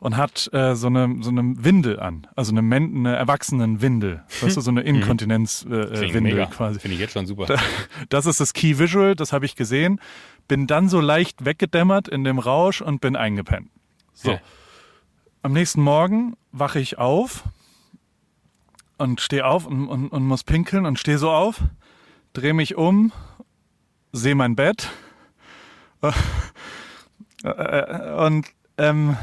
und 0.00 0.16
hat 0.16 0.52
äh, 0.52 0.74
so 0.74 0.88
eine 0.88 1.18
so 1.20 1.30
eine 1.30 1.54
Windel 1.64 2.00
an, 2.00 2.26
also 2.34 2.52
eine, 2.52 2.62
Men 2.62 2.94
eine 2.96 3.16
Erwachsenenwindel, 3.16 4.24
weißt 4.42 4.56
du, 4.56 4.60
so 4.60 4.70
eine 4.70 4.80
mhm. 4.80 4.88
Inkontinenzwindel 4.88 6.38
äh, 6.40 6.46
quasi. 6.46 6.80
Finde 6.80 6.96
ich 6.96 7.00
jetzt 7.00 7.12
schon 7.12 7.26
super. 7.26 7.46
Das 8.08 8.26
ist 8.26 8.40
das 8.40 8.52
Key 8.52 8.78
Visual, 8.78 9.14
das 9.14 9.32
habe 9.32 9.46
ich 9.46 9.54
gesehen. 9.54 10.00
Bin 10.48 10.66
dann 10.66 10.88
so 10.88 11.00
leicht 11.00 11.44
weggedämmert 11.44 12.08
in 12.08 12.24
dem 12.24 12.38
Rausch 12.38 12.82
und 12.82 13.00
bin 13.00 13.14
eingepennt. 13.14 13.70
So. 14.12 14.32
Ja. 14.32 14.40
Am 15.44 15.52
nächsten 15.52 15.82
Morgen 15.82 16.38
wache 16.52 16.80
ich 16.80 16.96
auf 16.96 17.44
und 18.96 19.20
stehe 19.20 19.44
auf 19.44 19.66
und, 19.66 19.88
und, 19.88 20.08
und 20.08 20.26
muss 20.26 20.42
pinkeln 20.42 20.86
und 20.86 20.98
stehe 20.98 21.18
so 21.18 21.30
auf, 21.30 21.60
drehe 22.32 22.54
mich 22.54 22.76
um, 22.76 23.12
sehe 24.10 24.34
mein 24.34 24.56
Bett 24.56 24.88
und 27.42 28.46
ähm, 28.78 29.18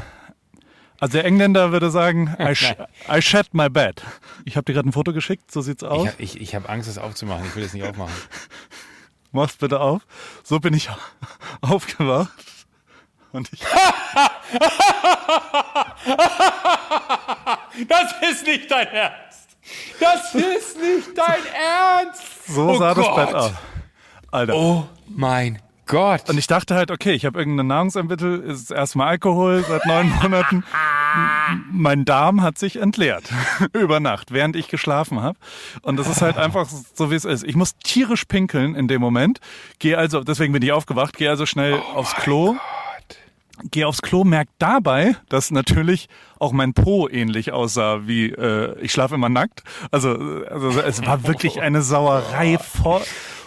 also 1.00 1.12
der 1.12 1.24
Engländer 1.24 1.72
würde 1.72 1.90
sagen, 1.90 2.36
I, 2.38 2.54
sh 2.54 2.72
I 3.12 3.20
shed 3.20 3.52
my 3.52 3.68
bed. 3.68 4.04
Ich 4.44 4.56
habe 4.56 4.64
dir 4.66 4.74
gerade 4.74 4.88
ein 4.88 4.92
Foto 4.92 5.12
geschickt, 5.12 5.50
so 5.50 5.60
sieht's 5.60 5.82
aus. 5.82 6.08
Ich, 6.18 6.36
ich, 6.36 6.40
ich 6.40 6.54
habe 6.54 6.68
Angst, 6.68 6.88
es 6.88 6.98
aufzumachen. 6.98 7.44
Ich 7.46 7.56
will 7.56 7.64
es 7.64 7.72
nicht 7.74 7.84
aufmachen. 7.84 8.14
Mach's 9.32 9.56
bitte 9.56 9.80
auf. 9.80 10.06
So 10.44 10.60
bin 10.60 10.72
ich 10.72 10.88
aufgewacht. 11.62 12.51
Und 13.32 13.52
ich. 13.52 13.60
das 17.88 18.14
ist 18.30 18.46
nicht 18.46 18.70
dein 18.70 18.86
Ernst! 18.88 19.48
Das 19.98 20.34
ist 20.34 20.78
nicht 20.78 21.16
dein 21.16 21.44
Ernst! 21.54 22.46
So 22.48 22.68
oh 22.70 22.78
sah 22.78 22.92
Gott. 22.92 23.06
das 23.06 23.16
Bett 23.16 23.34
aus. 23.34 23.52
Alter. 24.30 24.54
Oh 24.54 24.86
mein 25.08 25.60
Gott. 25.86 26.30
Und 26.30 26.38
ich 26.38 26.46
dachte 26.46 26.74
halt, 26.74 26.90
okay, 26.90 27.12
ich 27.12 27.26
habe 27.26 27.38
irgendein 27.38 27.66
Nahrungsmittel, 27.66 28.40
ist 28.40 28.70
erstmal 28.70 29.08
Alkohol 29.08 29.64
seit 29.68 29.84
neun 29.84 30.10
Monaten. 30.22 30.64
mein 31.70 32.04
Darm 32.04 32.40
hat 32.40 32.56
sich 32.56 32.76
entleert 32.76 33.24
über 33.72 34.00
Nacht, 34.00 34.32
während 34.32 34.56
ich 34.56 34.68
geschlafen 34.68 35.20
habe. 35.20 35.38
Und 35.82 35.98
das 35.98 36.08
ist 36.08 36.22
halt 36.22 36.38
einfach 36.38 36.66
so, 36.66 37.10
wie 37.10 37.14
es 37.14 37.24
ist. 37.24 37.44
Ich 37.44 37.56
muss 37.56 37.76
tierisch 37.76 38.24
pinkeln 38.24 38.74
in 38.74 38.88
dem 38.88 39.00
Moment. 39.00 39.40
Gehe 39.80 39.98
also, 39.98 40.24
deswegen 40.24 40.52
bin 40.52 40.62
ich 40.62 40.72
aufgewacht, 40.72 41.16
gehe 41.16 41.28
also 41.28 41.46
schnell 41.46 41.74
oh 41.74 41.98
aufs 41.98 42.14
Klo. 42.14 42.52
Gott 42.52 42.60
gehe 43.70 43.86
aufs 43.86 44.02
Klo, 44.02 44.24
merke 44.24 44.50
dabei, 44.58 45.16
dass 45.28 45.50
natürlich 45.50 46.08
auch 46.38 46.52
mein 46.52 46.74
Po 46.74 47.08
ähnlich 47.08 47.52
aussah 47.52 48.06
wie 48.06 48.30
äh, 48.30 48.78
ich 48.80 48.92
schlafe 48.92 49.14
immer 49.14 49.28
nackt. 49.28 49.62
Also, 49.90 50.10
also 50.48 50.80
es 50.80 51.04
war 51.04 51.26
wirklich 51.26 51.60
eine 51.60 51.82
Sauerei 51.82 52.58
vor. 52.58 53.02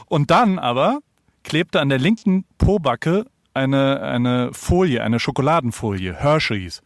Und 0.08 0.32
dann 0.32 0.60
aber 0.60 1.00
klebte 1.44 1.82
an 1.82 1.90
der 1.90 2.00
linken 2.00 2.46
Pobacke 2.58 3.26
eine 3.54 4.02
eine 4.02 4.54
Folie, 4.54 5.02
eine 5.02 5.20
Schokoladenfolie, 5.20 6.14
Hershey's, 6.14 6.82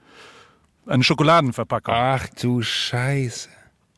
eine 0.85 1.03
Schokoladenverpackung. 1.03 1.93
Ach 1.95 2.27
du 2.39 2.61
Scheiße. 2.61 3.49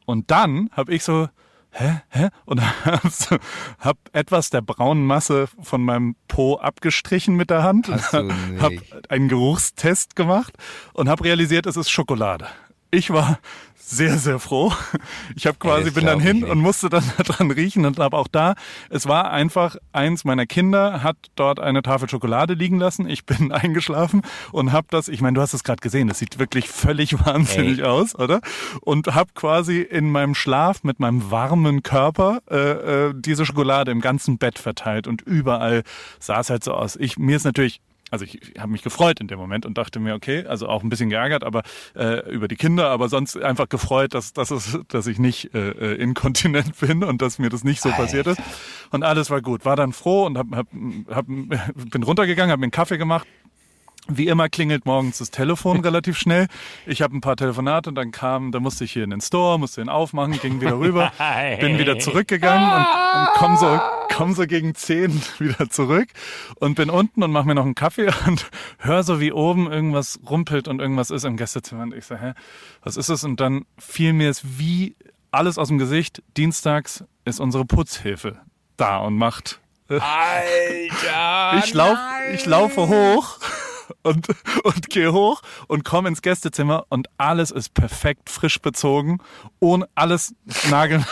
Und 0.05 0.31
dann 0.31 0.69
habe 0.71 0.93
ich 0.93 1.03
so 1.03 1.27
hä, 1.71 2.03
hä? 2.10 2.29
Und 2.45 2.62
hab 3.79 3.97
etwas 4.13 4.49
der 4.49 4.62
braunen 4.62 5.05
Masse 5.05 5.47
von 5.62 5.84
meinem 5.84 6.15
Po 6.27 6.57
abgestrichen 6.57 7.36
mit 7.36 7.49
der 7.49 7.63
Hand. 7.63 7.88
Hab 8.60 8.73
einen 9.10 9.27
Geruchstest 9.27 10.15
gemacht 10.15 10.53
und 10.93 11.10
habe 11.10 11.23
realisiert, 11.23 11.65
es 11.65 11.77
ist 11.77 11.89
Schokolade. 11.89 12.47
Ich 12.91 13.10
war 13.10 13.39
sehr, 13.91 14.17
sehr 14.17 14.39
froh. 14.39 14.71
Ich 15.36 15.45
habe 15.45 15.58
quasi 15.58 15.88
ja, 15.88 15.91
bin 15.91 16.06
dann 16.06 16.21
hin 16.21 16.45
und 16.45 16.60
musste 16.60 16.89
dann 16.89 17.04
dran 17.25 17.51
riechen 17.51 17.86
und 17.86 17.99
habe 17.99 18.17
auch 18.17 18.30
da, 18.30 18.56
es 18.89 19.06
war 19.06 19.32
einfach 19.32 19.75
eins 19.91 20.23
meiner 20.23 20.45
Kinder 20.45 21.04
hat 21.04 21.17
dort 21.36 21.60
eine 21.60 21.82
Tafel 21.82 22.10
Schokolade 22.10 22.54
liegen 22.54 22.80
lassen. 22.80 23.08
Ich 23.10 23.25
bin 23.25 23.51
eingeschlafen 23.51 24.21
und 24.54 24.71
habe 24.71 24.88
das, 24.89 25.10
ich 25.10 25.21
meine, 25.21 25.36
du 25.36 25.41
hast 25.41 25.54
es 25.54 25.65
gerade 25.65 25.82
gesehen, 25.82 26.08
das 26.08 26.19
sieht 26.19 26.39
wirklich 26.39 26.69
völlig 26.69 27.13
wahnsinnig 27.25 27.80
Ey. 27.80 27.86
aus, 27.86 28.15
oder? 28.15 28.39
Und 28.80 29.13
habe 29.13 29.32
quasi 29.36 29.82
in 29.82 30.10
meinem 30.10 30.36
Schlaf 30.36 30.86
mit 30.86 31.01
meinem 31.01 31.30
warmen 31.30 31.84
Körper 31.84 32.39
äh, 32.49 33.08
äh, 33.10 33.13
diese 33.13 33.45
Schokolade 33.45 33.91
im 33.91 33.99
ganzen 33.99 34.38
Bett 34.38 34.58
verteilt 34.58 35.06
und 35.06 35.21
überall 35.21 35.84
sah 36.17 36.39
es 36.39 36.49
halt 36.49 36.63
so 36.63 36.73
aus. 36.73 36.95
Ich 36.95 37.17
mir 37.17 37.36
ist 37.36 37.43
natürlich 37.43 37.82
also 38.12 38.26
ich, 38.26 38.41
ich 38.41 38.60
habe 38.60 38.71
mich 38.71 38.84
gefreut 38.84 39.19
in 39.21 39.28
dem 39.28 39.39
Moment 39.39 39.65
und 39.65 39.78
dachte 39.78 40.00
mir, 40.00 40.13
okay, 40.13 40.45
also 40.45 40.67
auch 40.67 40.84
ein 40.84 40.89
bisschen 40.89 41.10
geärgert, 41.10 41.43
aber 41.43 41.63
äh, 41.95 42.30
über 42.30 42.47
die 42.47 42.58
Kinder, 42.58 42.89
aber 42.89 43.10
sonst 43.10 43.38
einfach 43.38 43.69
gefreut, 43.69 44.13
dass, 44.13 44.34
dass, 44.34 44.52
es, 44.52 44.78
dass 44.89 45.08
ich 45.08 45.17
nicht 45.17 45.56
äh, 45.56 45.69
äh 45.69 45.95
inkontinent 45.95 46.78
bin 46.80 47.04
und 47.04 47.21
dass 47.21 47.39
mir 47.39 47.50
das 47.50 47.63
nicht 47.63 47.82
so 47.82 47.89
Alter. 47.89 48.04
passiert 48.04 48.28
ist. 48.28 48.41
Und 48.91 49.04
alles 49.04 49.30
war 49.30 49.41
gut. 49.41 49.65
War 49.65 49.78
dann 49.78 49.93
froh 49.93 50.26
und 50.26 50.38
hab, 50.38 50.47
hab, 50.52 50.67
hab, 51.10 51.26
bin 51.91 52.04
runtergegangen, 52.04 52.52
habe 52.52 52.60
mir 52.60 52.65
einen 52.65 52.71
Kaffee 52.71 52.97
gemacht, 52.97 53.28
wie 54.07 54.27
immer 54.27 54.49
klingelt 54.49 54.85
morgens 54.85 55.19
das 55.19 55.31
Telefon 55.31 55.79
relativ 55.83 56.17
schnell. 56.17 56.47
Ich 56.85 57.01
habe 57.01 57.15
ein 57.15 57.21
paar 57.21 57.35
Telefonate 57.35 57.89
und 57.89 57.95
dann 57.95 58.11
kam, 58.11 58.51
da 58.51 58.59
musste 58.59 58.83
ich 58.83 58.91
hier 58.91 59.03
in 59.03 59.11
den 59.11 59.21
Store, 59.21 59.59
musste 59.59 59.81
ihn 59.81 59.89
aufmachen, 59.89 60.39
ging 60.39 60.61
wieder 60.61 60.79
rüber, 60.79 61.11
bin 61.59 61.77
wieder 61.77 61.99
zurückgegangen 61.99 62.71
und, 62.71 62.79
und 62.81 63.29
komm 63.35 63.57
so, 63.57 63.79
komm 64.13 64.33
so 64.33 64.45
gegen 64.47 64.75
zehn 64.75 65.21
wieder 65.39 65.69
zurück 65.69 66.09
und 66.59 66.75
bin 66.75 66.89
unten 66.89 67.23
und 67.23 67.31
mache 67.31 67.47
mir 67.47 67.55
noch 67.55 67.65
einen 67.65 67.75
Kaffee 67.75 68.11
und 68.27 68.49
höre 68.79 69.03
so 69.03 69.19
wie 69.19 69.31
oben 69.31 69.71
irgendwas 69.71 70.19
rumpelt 70.27 70.67
und 70.67 70.79
irgendwas 70.79 71.11
ist 71.11 71.23
im 71.23 71.37
Gästezimmer 71.37 71.83
und 71.83 71.93
ich 71.93 72.05
so, 72.05 72.15
hä, 72.15 72.33
was 72.83 72.97
ist 72.97 73.09
es? 73.09 73.23
Und 73.23 73.39
dann 73.39 73.65
fiel 73.77 74.13
mir 74.13 74.29
es 74.29 74.59
wie 74.59 74.95
alles 75.31 75.57
aus 75.57 75.69
dem 75.69 75.77
Gesicht. 75.77 76.23
Dienstags 76.37 77.03
ist 77.23 77.39
unsere 77.39 77.65
Putzhilfe 77.65 78.39
da 78.77 78.97
und 78.97 79.15
macht. 79.15 79.59
Alter! 79.87 81.63
ich 81.63 81.73
lauf, 81.73 81.97
ich 82.33 82.45
laufe 82.45 82.87
hoch 82.87 83.39
und, 84.04 84.27
und 84.63 84.89
gehe 84.89 85.13
hoch 85.13 85.41
und 85.67 85.84
komme 85.84 86.10
ins 86.10 86.21
Gästezimmer 86.21 86.86
und 86.89 87.08
alles 87.17 87.51
ist 87.51 87.73
perfekt 87.73 88.30
frisch 88.30 88.60
bezogen, 88.60 89.19
ohne 89.60 89.88
alles 89.95 90.34
nageln. 90.69 91.06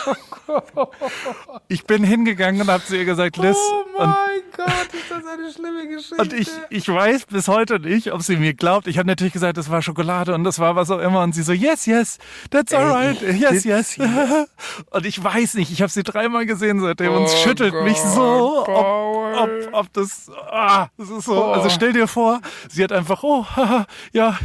Ich 1.68 1.84
bin 1.84 2.04
hingegangen 2.04 2.60
und 2.62 2.68
habe 2.70 2.84
zu 2.84 2.96
ihr 2.96 3.04
gesagt, 3.04 3.36
Liz. 3.36 3.56
Oh 3.58 3.84
mein 3.98 4.40
Gott, 4.56 4.68
ist 4.92 5.10
das 5.10 5.26
eine 5.26 5.40
eine 5.40 5.52
schlimme 5.52 5.88
Geschichte. 5.88 6.16
Und 6.20 6.32
ich, 6.32 6.48
ich 6.70 6.88
weiß 6.88 7.26
bis 7.26 7.48
heute 7.48 7.80
nicht, 7.80 8.12
ob 8.12 8.22
sie 8.22 8.36
mir 8.36 8.54
glaubt. 8.54 8.86
Ich 8.86 8.98
habe 8.98 9.06
natürlich 9.06 9.32
gesagt, 9.32 9.56
das 9.56 9.70
war 9.70 9.82
Schokolade 9.82 10.34
und 10.34 10.44
das 10.44 10.58
war 10.58 10.76
was 10.76 10.90
auch 10.90 10.98
immer. 10.98 11.22
Und 11.22 11.34
sie 11.34 11.42
so, 11.42 11.52
yes, 11.52 11.86
yes, 11.86 12.18
that's 12.50 12.72
alright, 12.72 13.20
yes, 13.22 13.64
yes. 13.64 13.98
Und 14.90 15.06
ich 15.06 15.22
weiß 15.22 15.54
nicht, 15.54 15.70
ich 15.72 15.82
habe 15.82 15.90
sie 15.90 16.02
dreimal 16.02 16.46
gesehen 16.46 16.80
seitdem 16.80 17.12
und 17.12 17.24
es 17.24 17.34
Oh 17.34 17.36
schüttelt 17.44 17.74
mich 17.84 17.96
Gott, 17.96 18.14
so, 18.14 18.58
ob, 18.60 18.66
Paul. 18.66 19.34
ob, 19.34 19.50
ob 19.72 19.92
das, 19.92 20.30
ah, 20.50 20.88
das 20.96 21.10
ist 21.10 21.24
so. 21.24 21.44
Also 21.44 21.70
stell 21.70 21.92
dir 21.92 22.06
vor, 22.06 22.40
sie 22.68 22.82
hat 22.84 22.92
einfach, 22.92 23.22
oh, 23.22 23.44
haha, 23.44 23.86
ja, 24.12 24.38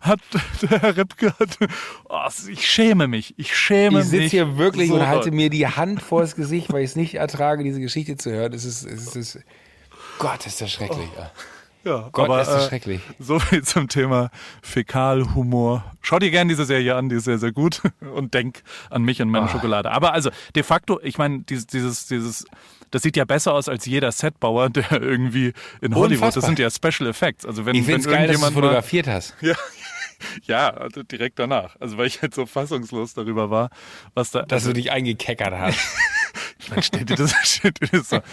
hat 0.00 0.20
der 0.62 0.80
Herr 0.80 0.96
Ripke, 0.96 1.34
hat, 1.38 1.58
oh, 2.08 2.28
ich 2.48 2.68
schäme 2.68 3.08
mich, 3.08 3.34
ich 3.36 3.56
schäme 3.56 4.00
Ich 4.00 4.04
mich. 4.04 4.10
sitze 4.10 4.28
hier 4.28 4.58
wirklich 4.58 4.88
so 4.88 4.94
und 4.96 5.06
halte 5.06 5.30
doll. 5.30 5.36
Mir 5.42 5.50
die 5.50 5.66
Hand 5.66 6.00
vors 6.02 6.36
Gesicht, 6.36 6.72
weil 6.72 6.82
ich 6.84 6.90
es 6.90 6.96
nicht 6.96 7.14
ertrage, 7.14 7.64
diese 7.64 7.80
Geschichte 7.80 8.16
zu 8.16 8.30
hören. 8.30 8.52
Es 8.52 8.64
ist, 8.64 8.84
es 8.84 9.16
ist, 9.16 9.38
Gott, 10.18 10.46
ist 10.46 10.60
das 10.60 10.70
schrecklich. 10.70 11.08
Ja, 11.84 12.08
Gott, 12.12 12.26
aber, 12.26 12.42
ist 12.42 12.48
das 12.48 12.66
äh, 12.66 12.68
schrecklich. 12.68 13.00
So 13.18 13.40
viel 13.40 13.64
zum 13.64 13.88
Thema 13.88 14.30
Fäkalhumor. 14.62 15.84
Schau 16.00 16.18
dir 16.20 16.30
gerne 16.30 16.48
diese 16.48 16.64
Serie 16.64 16.94
an, 16.94 17.08
die 17.08 17.16
ist 17.16 17.24
sehr, 17.24 17.38
sehr 17.38 17.50
gut. 17.52 17.82
Und 18.14 18.34
denk 18.34 18.62
an 18.90 19.02
mich 19.02 19.20
und 19.20 19.30
meine 19.30 19.46
Ah. 19.46 19.48
Schokolade. 19.48 19.90
Aber 19.90 20.12
also, 20.12 20.30
de 20.54 20.62
facto, 20.62 21.00
ich 21.02 21.18
meine, 21.18 21.40
dieses, 21.40 21.66
dieses, 21.66 22.06
dieses, 22.06 22.44
das 22.92 23.02
sieht 23.02 23.16
ja 23.16 23.24
besser 23.24 23.52
aus 23.54 23.68
als 23.68 23.86
jeder 23.86 24.12
Setbauer, 24.12 24.70
der 24.70 24.92
irgendwie 24.92 25.52
in 25.80 25.94
Hollywood, 25.94 26.28
das 26.28 26.36
Unfassbar. 26.36 26.42
sind 26.42 26.58
ja 26.60 26.70
Special 26.70 27.08
Effects. 27.10 27.44
Also 27.46 27.66
wenn, 27.66 27.74
Ich 27.74 27.84
finde 27.84 28.00
es 28.00 28.06
geil, 28.06 28.28
dass 28.28 28.40
du 28.40 28.50
fotografiert 28.52 29.08
hast. 29.08 29.34
ja, 29.40 29.54
ja, 30.44 30.70
also 30.70 31.02
direkt 31.02 31.38
danach. 31.38 31.76
Also 31.80 31.98
weil 31.98 32.06
ich 32.06 32.22
halt 32.22 32.34
so 32.34 32.46
fassungslos 32.46 33.14
darüber 33.14 33.50
war, 33.50 33.70
was 34.14 34.30
da, 34.30 34.42
Dass 34.42 34.64
du 34.64 34.72
dich 34.72 34.90
eingekeckert 34.90 35.52
hast. 35.52 35.78
dann 36.70 36.82
steht 36.82 37.10
dir 37.10 37.16
das, 37.16 37.34
steht 37.42 37.80
dir 37.80 37.88
das 37.88 38.08
so. 38.08 38.18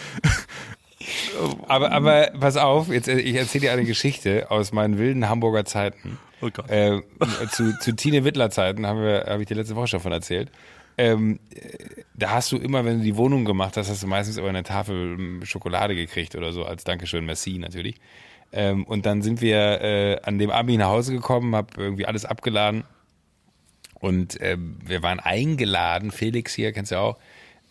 Aber, 1.67 1.91
aber 1.91 2.31
pass 2.39 2.57
auf, 2.57 2.89
jetzt, 2.89 3.07
äh, 3.07 3.19
ich 3.19 3.35
erzähle 3.35 3.61
dir 3.61 3.71
eine 3.71 3.85
Geschichte 3.85 4.51
aus 4.51 4.73
meinen 4.73 4.97
wilden 4.97 5.29
Hamburger 5.29 5.63
Zeiten. 5.63 6.19
Oh 6.41 6.49
Gott. 6.51 6.69
Äh, 6.69 7.01
zu, 7.51 7.77
zu 7.79 7.95
Tine 7.95 8.25
Wittler 8.25 8.49
Zeiten 8.49 8.85
habe 8.85 9.37
ich 9.39 9.47
dir 9.47 9.55
letzte 9.55 9.75
Woche 9.75 9.87
schon 9.87 10.01
von 10.01 10.11
erzählt. 10.11 10.51
Ähm, 10.99 11.39
äh, 11.55 12.03
da 12.13 12.31
hast 12.31 12.51
du 12.51 12.57
immer, 12.57 12.83
wenn 12.83 12.97
du 12.97 13.03
die 13.05 13.15
Wohnung 13.15 13.45
gemacht 13.45 13.77
hast, 13.77 13.89
hast 13.89 14.03
du 14.03 14.07
meistens 14.07 14.37
aber 14.37 14.49
eine 14.49 14.63
Tafel 14.63 15.15
ähm, 15.17 15.45
Schokolade 15.45 15.95
gekriegt 15.95 16.35
oder 16.35 16.51
so, 16.51 16.65
als 16.65 16.83
Dankeschön, 16.83 17.25
merci 17.25 17.57
natürlich. 17.57 17.95
Ähm, 18.51 18.83
und 18.85 19.05
dann 19.05 19.21
sind 19.21 19.41
wir 19.41 19.81
äh, 19.81 20.21
an 20.23 20.39
dem 20.39 20.49
Abend 20.49 20.77
nach 20.77 20.89
Hause 20.89 21.13
gekommen, 21.13 21.55
hab 21.55 21.77
irgendwie 21.77 22.05
alles 22.05 22.25
abgeladen 22.25 22.83
und 23.99 24.37
ähm, 24.41 24.77
wir 24.83 25.03
waren 25.03 25.19
eingeladen, 25.19 26.11
Felix 26.11 26.53
hier, 26.53 26.71
kennst 26.71 26.91
du 26.91 26.95
ja 26.95 27.01
auch, 27.01 27.17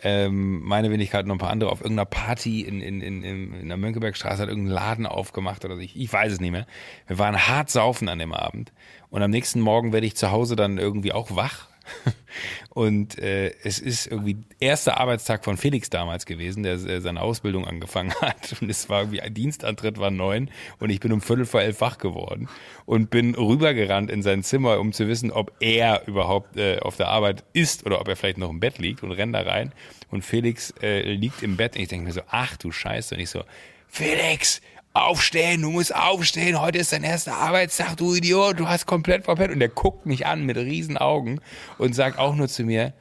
ähm, 0.00 0.60
meine 0.62 0.90
Wenigkeit 0.90 1.24
und 1.24 1.32
ein 1.32 1.38
paar 1.38 1.50
andere 1.50 1.72
auf 1.72 1.80
irgendeiner 1.80 2.06
Party 2.06 2.60
in, 2.60 2.80
in, 2.80 3.00
in, 3.00 3.24
in, 3.24 3.68
der 3.68 3.76
Mönckebergstraße 3.76 4.42
hat 4.42 4.48
irgendein 4.48 4.74
Laden 4.74 5.06
aufgemacht 5.06 5.64
oder 5.64 5.74
so. 5.74 5.80
Ich, 5.80 5.96
ich 5.98 6.12
weiß 6.12 6.34
es 6.34 6.40
nicht 6.40 6.52
mehr. 6.52 6.66
Wir 7.08 7.18
waren 7.18 7.48
hart 7.48 7.68
saufen 7.70 8.08
an 8.08 8.20
dem 8.20 8.32
Abend. 8.32 8.72
Und 9.10 9.22
am 9.22 9.30
nächsten 9.30 9.60
Morgen 9.60 9.92
werde 9.92 10.06
ich 10.06 10.14
zu 10.14 10.30
Hause 10.30 10.54
dann 10.54 10.78
irgendwie 10.78 11.12
auch 11.12 11.34
wach. 11.34 11.68
Und 12.70 13.18
äh, 13.18 13.52
es 13.64 13.78
ist 13.78 14.06
irgendwie 14.06 14.36
erster 14.60 15.00
Arbeitstag 15.00 15.44
von 15.44 15.56
Felix 15.56 15.90
damals 15.90 16.26
gewesen, 16.26 16.62
der 16.62 16.74
äh, 16.74 17.00
seine 17.00 17.22
Ausbildung 17.22 17.66
angefangen 17.66 18.14
hat. 18.20 18.56
Und 18.60 18.70
es 18.70 18.88
war 18.88 19.02
irgendwie, 19.02 19.30
Dienstantritt 19.30 19.98
war 19.98 20.10
neun 20.10 20.50
und 20.78 20.90
ich 20.90 21.00
bin 21.00 21.12
um 21.12 21.20
Viertel 21.20 21.46
vor 21.46 21.60
elf 21.60 21.80
wach 21.80 21.98
geworden 21.98 22.48
und 22.86 23.10
bin 23.10 23.34
rübergerannt 23.34 24.10
in 24.10 24.22
sein 24.22 24.42
Zimmer, 24.42 24.78
um 24.78 24.92
zu 24.92 25.08
wissen, 25.08 25.30
ob 25.30 25.52
er 25.60 26.06
überhaupt 26.06 26.56
äh, 26.56 26.78
auf 26.80 26.96
der 26.96 27.08
Arbeit 27.08 27.44
ist 27.52 27.84
oder 27.86 28.00
ob 28.00 28.08
er 28.08 28.16
vielleicht 28.16 28.38
noch 28.38 28.50
im 28.50 28.60
Bett 28.60 28.78
liegt 28.78 29.02
und 29.02 29.12
renn 29.12 29.32
da 29.32 29.40
rein. 29.40 29.72
Und 30.10 30.24
Felix 30.24 30.72
äh, 30.82 31.12
liegt 31.12 31.42
im 31.42 31.56
Bett 31.56 31.76
und 31.76 31.82
ich 31.82 31.88
denke 31.88 32.06
mir 32.06 32.12
so, 32.12 32.22
ach 32.28 32.56
du 32.56 32.70
Scheiße. 32.70 33.14
Und 33.14 33.20
ich 33.20 33.30
so, 33.30 33.42
Felix, 33.88 34.60
aufstehen, 34.92 35.62
du 35.62 35.70
musst 35.70 35.94
aufstehen, 35.94 36.60
heute 36.60 36.78
ist 36.78 36.92
dein 36.92 37.04
erster 37.04 37.34
Arbeitstag, 37.34 37.96
du 37.96 38.14
Idiot, 38.14 38.58
du 38.58 38.68
hast 38.68 38.86
komplett 38.86 39.24
verpennt. 39.24 39.52
Und 39.52 39.60
der 39.60 39.68
guckt 39.68 40.06
mich 40.06 40.26
an 40.26 40.44
mit 40.44 40.56
riesen 40.56 40.96
Augen 40.96 41.40
und 41.78 41.94
sagt 41.94 42.18
auch 42.18 42.34
nur 42.34 42.48
zu 42.48 42.64
mir, 42.64 42.92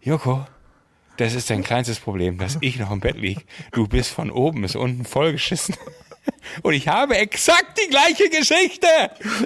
Joko, 0.00 0.46
das 1.16 1.34
ist 1.34 1.50
dein 1.50 1.64
kleinstes 1.64 1.98
Problem, 1.98 2.38
dass 2.38 2.58
ich 2.60 2.78
noch 2.78 2.90
im 2.90 3.00
Bett 3.00 3.16
lieg. 3.16 3.44
Du 3.72 3.88
bist 3.88 4.10
von 4.10 4.30
oben 4.30 4.62
bis 4.62 4.76
unten 4.76 5.04
vollgeschissen. 5.04 5.74
Und 6.62 6.72
ich 6.74 6.88
habe 6.88 7.16
exakt 7.16 7.78
die 7.84 7.90
gleiche 7.90 8.28
Geschichte. 8.30 8.86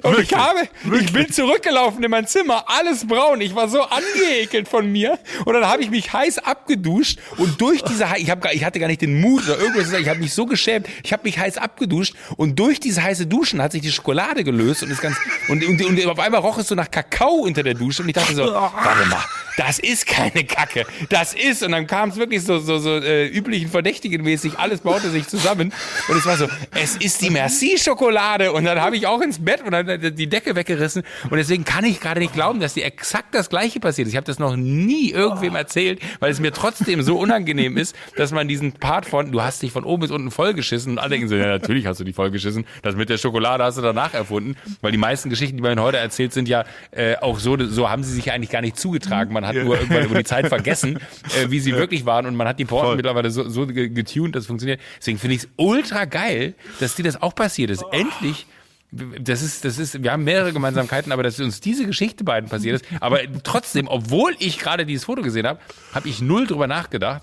Und 0.03 0.19
ich 0.21 0.33
habe, 0.35 0.69
ich 1.01 1.13
bin 1.13 1.31
zurückgelaufen 1.33 2.03
in 2.03 2.11
mein 2.11 2.27
Zimmer, 2.27 2.65
alles 2.69 3.07
braun. 3.07 3.41
Ich 3.41 3.55
war 3.55 3.69
so 3.69 3.83
angeekelt 3.83 4.69
von 4.69 4.91
mir. 4.91 5.19
Und 5.45 5.55
dann 5.55 5.67
habe 5.67 5.83
ich 5.83 5.91
mich 5.91 6.13
heiß 6.13 6.39
abgeduscht 6.39 7.19
und 7.39 7.61
durch 7.61 7.83
diese, 7.83 8.07
ich, 8.17 8.31
hab, 8.31 8.41
gar- 8.41 8.53
ich 8.55 8.65
hatte 8.65 8.79
gar 8.79 8.87
nicht 8.89 9.03
den 9.03 9.21
Mut 9.21 9.45
oder 9.45 9.59
irgendwas 9.59 9.85
zu 9.85 9.91
sagen. 9.91 10.03
Ich 10.03 10.09
habe 10.09 10.21
mich 10.21 10.33
so 10.33 10.47
geschämt. 10.47 10.87
Ich 11.03 11.13
habe 11.13 11.25
mich 11.25 11.39
heiß 11.39 11.59
abgeduscht 11.59 12.15
und 12.37 12.59
durch 12.59 12.81
diese 12.81 13.03
heiße 13.03 13.27
Duschen 13.27 13.61
hat 13.61 13.73
sich 13.73 13.83
die 13.83 13.93
Schokolade 13.93 14.45
gelöst 14.45 14.83
und 14.83 14.91
ist 14.91 15.01
ganz, 15.03 15.17
und, 15.49 15.65
und, 15.65 15.85
und 15.85 16.07
auf 16.07 16.19
einmal 16.19 16.41
roch 16.41 16.59
es 16.59 16.69
so 16.69 16.75
nach 16.75 16.91
Kakao 16.91 17.35
unter 17.43 17.63
der 17.63 17.75
Dusche 17.75 18.03
und 18.03 18.09
ich 18.09 18.15
dachte 18.15 18.35
so, 18.35 18.45
warte 18.45 19.07
mal, 19.09 19.25
das 19.57 19.79
ist 19.79 20.07
keine 20.07 20.45
Kacke. 20.45 20.87
Das 21.11 21.35
ist, 21.35 21.63
und 21.63 21.73
dann 21.73 21.87
kam 21.87 22.09
es 22.11 22.17
wirklich 22.17 22.43
so, 22.43 22.59
so, 22.59 22.79
so 22.79 22.97
äh, 22.97 23.27
üblichen 23.27 23.69
Verdächtigen 23.71 24.23
mäßig, 24.23 24.59
alles 24.59 24.81
baute 24.81 25.11
sich 25.11 25.27
zusammen. 25.29 25.73
Und 26.09 26.17
es 26.17 26.25
war 26.25 26.37
so, 26.39 26.49
es 26.75 26.97
ist 26.97 27.21
die 27.23 27.31
Merci-Schokolade. 27.31 28.53
Und 28.53 28.65
dann 28.65 28.81
habe 28.81 28.97
ich 28.97 29.07
auch 29.07 29.21
ins 29.21 29.45
Bett 29.45 29.63
und 29.63 29.73
dann 29.73 30.15
die 30.15 30.29
Decke 30.29 30.55
weggerissen. 30.57 31.03
Und 31.31 31.37
deswegen 31.37 31.65
kann 31.65 31.85
ich 31.85 32.01
gerade 32.01 32.21
nicht 32.21 32.33
glauben, 32.33 32.61
dass 32.61 32.75
dir 32.75 32.85
exakt 32.85 33.35
das 33.35 33.49
Gleiche 33.51 33.81
passiert 33.81 34.07
ist. 34.07 34.13
Ich 34.13 34.17
habe 34.17 34.27
das 34.27 34.39
noch 34.39 34.57
nie 34.57 35.11
irgendwem 35.11 35.55
erzählt, 35.55 36.01
weil 36.21 36.31
es 36.31 36.41
mir 36.41 36.53
trotzdem 36.53 37.03
so 37.03 37.19
unangenehm 37.19 37.77
ist, 37.77 37.95
dass 38.17 38.33
man 38.33 38.49
diesen 38.49 38.73
Part 38.73 39.07
von, 39.07 39.33
du 39.33 39.43
hast 39.43 39.63
dich 39.63 39.73
von 39.73 39.85
oben 39.85 40.03
bis 40.03 40.11
unten 40.11 40.31
vollgeschissen 40.31 40.93
und 40.93 40.99
alle 40.99 41.11
denken 41.11 41.29
so, 41.29 41.37
ja, 41.37 41.47
natürlich 41.47 41.87
hast 41.87 42.01
du 42.01 42.05
dich 42.05 42.15
vollgeschissen. 42.15 42.65
Das 42.83 42.97
mit 42.97 43.09
der 43.09 43.19
Schokolade 43.19 43.65
hast 43.65 43.79
du 43.79 43.83
danach 43.83 44.15
erfunden. 44.15 44.57
Weil 44.81 44.93
die 44.93 44.99
meisten 44.99 45.31
Geschichten, 45.31 45.57
die 45.57 45.63
man 45.63 45.81
heute 45.81 45.99
erzählt, 45.99 46.33
sind 46.33 46.49
ja 46.49 46.65
äh, 46.91 47.17
auch 47.17 47.39
so, 47.39 47.57
so 47.67 47.91
haben 47.91 48.03
sie 48.03 48.13
sich 48.13 48.33
eigentlich 48.33 48.51
gar 48.51 48.61
nicht 48.63 48.77
zugetragen. 48.79 49.33
Man 49.33 49.47
hat 49.47 49.55
nur 49.57 49.77
irgendwann 49.79 50.05
über 50.05 50.19
die 50.19 50.25
Zeit 50.25 50.49
vergessen, 50.49 50.99
äh, 51.41 51.51
wie 51.51 51.61
sie 51.61 51.73
wirklich 51.73 52.07
waren 52.07 52.27
und 52.27 52.37
man 52.37 52.49
hat 52.49 52.59
die 52.59 52.65
Porten 52.65 52.97
mittlerweile 52.97 53.31
so, 53.31 53.49
so 53.49 53.67
ge- 53.67 53.89
getuned, 53.89 54.35
dass 54.35 54.43
es 54.43 54.47
funktioniert. 54.47 54.81
Deswegen 54.99 55.19
finde 55.19 55.37
ich 55.37 55.43
es 55.43 55.49
ultra 55.57 56.05
geil, 56.05 56.52
dass 56.81 56.95
dir 56.95 57.05
das 57.05 57.21
auch 57.21 57.35
passiert 57.35 57.71
ist. 57.71 57.85
Endlich. 57.93 58.47
Das 58.91 59.41
ist, 59.41 59.65
das 59.65 59.79
ist, 59.79 60.03
wir 60.03 60.13
haben 60.13 60.25
mehrere 60.25 60.53
Gemeinsamkeiten, 60.53 61.13
aber 61.13 61.23
dass 61.23 61.41
uns 61.41 61.61
diese 61.61 61.87
Geschichte 61.87 62.25
beiden 62.25 62.51
passiert 62.51 62.83
ist. 62.83 62.85
Aber 63.01 63.21
trotzdem, 63.43 63.89
obwohl 63.89 64.37
ich 64.39 64.59
gerade 64.59 64.85
dieses 64.85 65.07
Foto 65.07 65.23
gesehen 65.23 65.47
habe, 65.47 65.61
habe 65.95 66.09
ich 66.09 66.21
null 66.21 66.47
drüber 66.47 66.67
nachgedacht, 66.67 67.23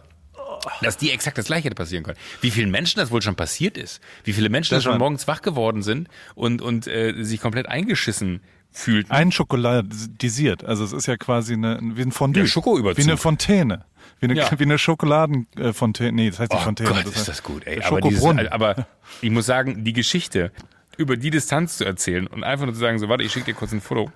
dass 0.81 0.97
die 0.97 1.11
exakt 1.11 1.37
das 1.37 1.45
Gleiche 1.45 1.65
hätte 1.65 1.75
passieren 1.75 2.03
können. 2.03 2.17
Wie 2.41 2.49
vielen 2.51 2.71
Menschen 2.71 2.99
das 2.99 3.11
wohl 3.11 3.21
schon 3.21 3.35
passiert 3.35 3.77
ist. 3.77 4.01
Wie 4.23 4.33
viele 4.33 4.49
Menschen 4.49 4.73
Das 4.73 4.83
schon 4.83 4.97
morgens 4.97 5.27
wach 5.27 5.41
geworden 5.41 5.83
sind 5.83 6.09
und, 6.35 6.61
und 6.61 6.87
äh, 6.87 7.23
sich 7.23 7.39
komplett 7.39 7.67
eingeschissen 7.67 8.41
fühlten. 8.71 9.11
Ein 9.11 9.31
schokoladisiert. 9.31 10.63
Also 10.63 10.83
es 10.83 10.93
ist 10.93 11.05
ja 11.07 11.17
quasi 11.17 11.53
eine, 11.53 11.79
wie 11.81 12.01
ein 12.01 12.11
Fondue. 12.11 12.43
Ja. 12.43 12.97
Wie 12.97 13.01
eine 13.01 13.17
Fontäne. 13.17 13.85
Wie 14.19 14.25
eine, 14.25 14.35
Ja. 14.35 14.49
wie 14.57 14.63
eine 14.63 14.77
Schokoladenfontäne. 14.77 16.11
Nee, 16.11 16.29
das 16.29 16.39
heißt 16.39 16.51
nicht 16.51 16.61
Oh 16.61 16.65
Fontäne. 16.65 16.89
Gott, 16.89 17.05
das 17.05 17.15
ist 17.15 17.27
das 17.27 17.43
gut, 17.43 17.65
ey. 17.65 17.81
Aber, 17.83 18.01
dieses, 18.01 18.19
Schokobrunnen. 18.19 18.47
aber 18.49 18.87
ich 19.21 19.29
muss 19.31 19.45
sagen, 19.45 19.83
die 19.83 19.93
Geschichte 19.93 20.51
über 20.97 21.15
die 21.17 21.29
Distanz 21.29 21.77
zu 21.77 21.85
erzählen 21.85 22.27
und 22.27 22.43
einfach 22.43 22.65
nur 22.65 22.73
zu 22.73 22.79
sagen, 22.81 22.99
so 22.99 23.07
warte, 23.09 23.23
ich 23.23 23.31
schicke 23.31 23.45
dir 23.45 23.53
kurz 23.53 23.71
ein 23.71 23.81
Foto. 23.81 24.11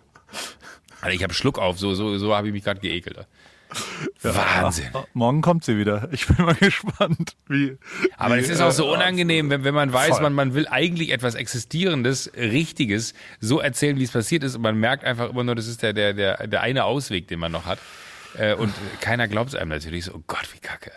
Alter, 1.02 1.16
ich 1.16 1.24
habe 1.24 1.34
Schluck 1.34 1.60
auf, 1.60 1.80
so, 1.80 1.94
so, 1.96 2.18
so 2.18 2.36
habe 2.36 2.48
ich 2.48 2.54
mich 2.54 2.64
gerade 2.64 2.80
geekelt. 2.80 3.26
Wahnsinn. 4.22 4.90
Ah, 4.94 5.04
Morgen 5.14 5.42
kommt 5.42 5.64
sie 5.64 5.78
wieder. 5.78 6.08
Ich 6.12 6.28
bin 6.28 6.46
mal 6.46 6.56
gespannt, 6.60 7.36
wie. 7.48 7.78
Aber 8.18 8.38
es 8.38 8.50
ist 8.50 8.62
auch 8.62 8.70
äh, 8.70 8.72
so 8.72 8.92
unangenehm, 8.92 9.50
wenn, 9.50 9.64
wenn 9.64 9.74
man 9.74 9.92
weiß, 9.92 10.10
Voll. 10.12 10.22
man, 10.22 10.34
man 10.34 10.54
will 10.54 10.68
eigentlich 10.68 11.12
etwas 11.12 11.36
Existierendes, 11.36 12.32
Richtiges 12.36 13.14
so 13.40 13.60
erzählen, 13.60 13.98
wie 13.98 14.04
es 14.04 14.12
passiert 14.12 14.44
ist 14.44 14.56
und 14.56 14.62
man 14.62 14.78
merkt 14.78 15.04
einfach 15.04 15.30
immer 15.30 15.44
nur, 15.44 15.56
das 15.56 15.68
ist 15.68 15.82
der, 15.82 15.94
der, 15.94 16.14
der, 16.14 16.48
der 16.48 16.62
eine 16.62 16.84
Ausweg, 16.86 17.28
den 17.28 17.40
man 17.40 17.52
noch 17.52 17.66
hat. 17.66 17.80
Äh, 18.38 18.56
Und 18.56 18.74
keiner 19.02 19.28
glaubt 19.28 19.50
es 19.50 19.56
einem 19.56 19.70
natürlich 19.70 20.06
so, 20.06 20.14
oh 20.16 20.24
Gott, 20.28 20.48
wie 20.54 20.60
kacke. 20.60 20.92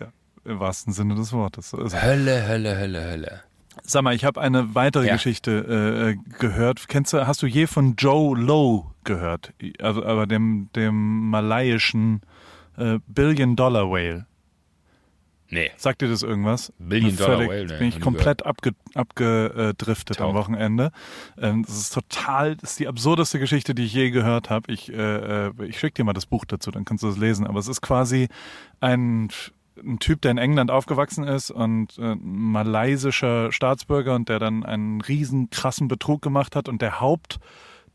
Ja, 0.00 0.08
Im 0.44 0.60
wahrsten 0.60 0.92
Sinne 0.92 1.14
des 1.14 1.32
Wortes. 1.32 1.70
So. 1.70 1.78
Hölle, 1.78 2.46
Hölle, 2.48 2.76
Hölle, 2.78 3.04
Hölle. 3.10 3.42
Sag 3.84 4.02
mal, 4.02 4.14
ich 4.14 4.24
habe 4.24 4.40
eine 4.40 4.74
weitere 4.74 5.06
Ja. 5.06 5.14
Geschichte 5.14 6.16
äh, 6.18 6.38
gehört. 6.40 6.88
Kennst 6.88 7.12
du, 7.12 7.26
hast 7.26 7.42
du 7.42 7.46
je 7.46 7.66
von 7.68 7.94
Joe 7.96 8.36
Low 8.36 8.90
gehört? 9.08 9.52
Also, 9.80 10.04
aber 10.04 10.26
dem, 10.28 10.68
dem 10.76 11.28
malaiischen 11.30 12.20
äh, 12.76 13.00
Billion 13.08 13.56
Dollar 13.56 13.90
Whale. 13.90 14.26
Nee. 15.50 15.70
Sagt 15.78 16.02
dir 16.02 16.08
das 16.08 16.22
irgendwas? 16.22 16.72
Billion 16.78 17.16
Dollar 17.16 17.36
völlig- 17.38 17.48
Whale, 17.50 17.66
nee, 17.66 17.78
Bin 17.78 17.88
ich 17.88 18.00
komplett 18.00 18.44
abge, 18.44 18.72
abgedriftet 18.94 20.20
am. 20.20 20.34
Wochenende. 20.34 20.92
Ähm, 21.38 21.64
das 21.66 21.78
ist 21.78 21.94
total, 21.94 22.56
das 22.56 22.72
ist 22.72 22.80
die 22.80 22.86
absurdeste 22.86 23.38
Geschichte, 23.38 23.74
die 23.74 23.84
ich 23.84 23.94
je 23.94 24.10
gehört 24.10 24.50
habe. 24.50 24.70
Ich, 24.70 24.92
äh, 24.92 25.46
äh, 25.46 25.52
ich 25.64 25.78
schicke 25.78 25.94
dir 25.94 26.04
mal 26.04 26.12
das 26.12 26.26
Buch 26.26 26.44
dazu, 26.44 26.70
dann 26.70 26.84
kannst 26.84 27.02
du 27.02 27.08
das 27.08 27.16
lesen. 27.16 27.46
Aber 27.46 27.58
es 27.60 27.66
ist 27.68 27.80
quasi 27.80 28.28
ein, 28.80 29.28
ein 29.82 29.98
Typ, 30.00 30.20
der 30.20 30.32
in 30.32 30.38
England 30.38 30.70
aufgewachsen 30.70 31.24
ist 31.24 31.50
und 31.50 31.96
äh, 31.98 32.12
ein 32.12 32.20
malaysischer 32.22 33.50
Staatsbürger 33.50 34.14
und 34.16 34.28
der 34.28 34.40
dann 34.40 34.64
einen 34.64 35.00
riesen 35.00 35.48
krassen 35.48 35.88
Betrug 35.88 36.20
gemacht 36.20 36.56
hat. 36.56 36.68
Und 36.68 36.82
der 36.82 37.00
Haupt, 37.00 37.40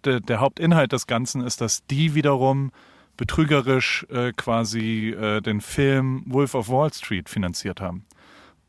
der, 0.05 0.39
Hauptinhalt 0.39 0.91
des 0.91 1.07
Ganzen 1.07 1.41
ist, 1.41 1.61
dass 1.61 1.85
die 1.87 2.13
wiederum 2.15 2.71
betrügerisch 3.17 4.05
äh, 4.09 4.31
quasi 4.33 5.09
äh, 5.09 5.41
den 5.41 5.61
Film 5.61 6.23
Wolf 6.25 6.55
of 6.55 6.69
Wall 6.69 6.91
Street 6.93 7.29
finanziert 7.29 7.79
haben. 7.81 8.05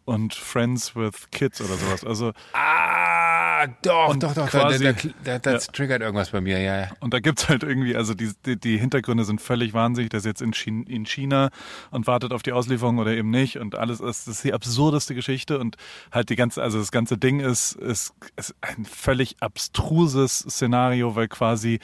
und 0.05 0.35
Friends 0.35 0.94
with 0.94 1.31
Kids 1.31 1.61
oder 1.62 1.75
sowas. 1.75 2.05
Also 2.05 2.33
Ah, 2.53 3.34
doch, 3.83 4.09
Und 4.09 4.22
doch, 4.22 4.35
doch. 4.35 4.48
quasi- 4.48 4.85
da, 4.85 4.92
da, 5.24 5.38
da, 5.38 5.53
das 5.53 5.66
triggert 5.68 6.03
irgendwas 6.03 6.31
bei 6.31 6.40
mir, 6.40 6.59
ja, 6.61 6.81
ja. 6.83 6.90
Und 7.00 7.14
da 7.14 7.20
gibt's 7.20 7.48
halt 7.48 7.62
irgendwie, 7.62 7.96
also 7.96 8.14
die, 8.14 8.31
die, 8.46 8.59
die 8.59 8.79
Hintergründe 8.79 9.24
sind 9.24 9.40
völlig 9.40 9.72
wahnsinnig. 9.74 10.11
Der 10.11 10.18
ist 10.18 10.27
jetzt 10.27 10.42
in 10.42 10.53
China, 10.53 10.85
in 10.88 11.07
China 11.07 11.50
und 11.90 12.07
wartet 12.07 12.33
auf 12.33 12.42
die 12.42 12.53
Auslieferung 12.53 12.98
oder 12.98 13.12
eben 13.12 13.31
nicht. 13.31 13.59
Und 13.59 13.74
alles 13.74 14.00
ist, 14.00 14.27
das 14.29 14.37
ist 14.37 14.44
die 14.44 14.53
absurdeste 14.53 15.14
Geschichte. 15.14 15.59
Und 15.59 15.77
halt 16.12 16.31
die 16.31 16.37
ganze, 16.37 16.62
also 16.62 16.79
das 16.79 16.90
ganze 16.92 17.18
Ding 17.18 17.40
ist, 17.40 17.72
ist, 17.72 18.12
ist 18.37 18.55
ein 18.61 18.85
völlig 18.85 19.37
abstruses 19.40 20.38
Szenario, 20.38 21.16
weil 21.16 21.29
quasi 21.29 21.81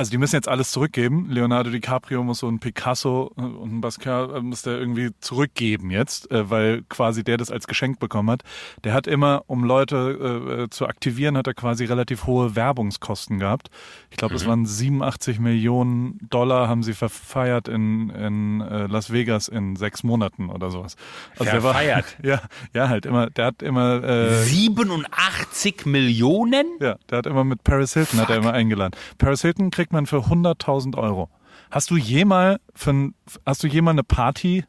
also 0.00 0.12
die 0.12 0.16
müssen 0.16 0.34
jetzt 0.34 0.48
alles 0.48 0.70
zurückgeben. 0.70 1.26
Leonardo 1.28 1.68
DiCaprio 1.68 2.24
muss 2.24 2.38
so 2.38 2.48
ein 2.48 2.58
Picasso 2.58 3.32
äh, 3.36 3.42
und 3.42 3.70
ein 3.70 3.80
Basquiat 3.82 4.34
äh, 4.34 4.40
muss 4.40 4.62
der 4.62 4.78
irgendwie 4.78 5.10
zurückgeben 5.20 5.90
jetzt, 5.90 6.30
äh, 6.30 6.48
weil 6.48 6.84
quasi 6.88 7.22
der 7.22 7.36
das 7.36 7.50
als 7.50 7.66
Geschenk 7.66 8.00
bekommen 8.00 8.30
hat. 8.30 8.42
Der 8.82 8.94
hat 8.94 9.06
immer, 9.06 9.44
um 9.46 9.62
Leute 9.62 10.62
äh, 10.64 10.70
zu 10.70 10.86
aktivieren, 10.86 11.36
hat 11.36 11.48
er 11.48 11.52
quasi 11.52 11.84
relativ 11.84 12.24
hohe 12.24 12.56
Werbungskosten 12.56 13.38
gehabt. 13.40 13.68
Ich 14.10 14.16
glaube, 14.16 14.34
es 14.36 14.46
waren 14.46 14.64
87 14.64 15.38
Millionen 15.38 16.18
Dollar 16.30 16.66
haben 16.66 16.82
sie 16.82 16.94
verfeiert 16.94 17.68
in, 17.68 18.08
in 18.08 18.62
äh, 18.62 18.86
Las 18.86 19.12
Vegas 19.12 19.48
in 19.48 19.76
sechs 19.76 20.02
Monaten 20.02 20.48
oder 20.48 20.70
sowas. 20.70 20.96
Also 21.32 21.44
der 21.44 21.60
Verfeiert? 21.60 22.16
war, 22.20 22.24
ja, 22.24 22.40
ja, 22.72 22.88
halt 22.88 23.04
immer, 23.04 23.28
der 23.28 23.44
hat 23.44 23.62
immer 23.62 24.02
äh, 24.02 24.44
87 24.44 25.84
Millionen? 25.84 26.64
ja, 26.80 26.96
der 27.10 27.18
hat 27.18 27.26
immer 27.26 27.44
mit 27.44 27.64
Paris 27.64 27.92
Hilton 27.92 28.18
hat 28.18 28.30
er 28.30 28.36
immer 28.36 28.54
eingeladen. 28.54 28.96
Paris 29.18 29.42
Hilton 29.42 29.70
kriegt 29.70 29.89
man 29.92 30.06
für 30.06 30.18
100.000 30.18 30.96
Euro. 30.96 31.28
Hast 31.70 31.90
du 31.90 31.96
jemals 31.96 32.60
für 32.74 33.10
hast 33.46 33.62
du 33.62 33.66
jemals 33.66 33.94
eine 33.94 34.04
Party 34.04 34.64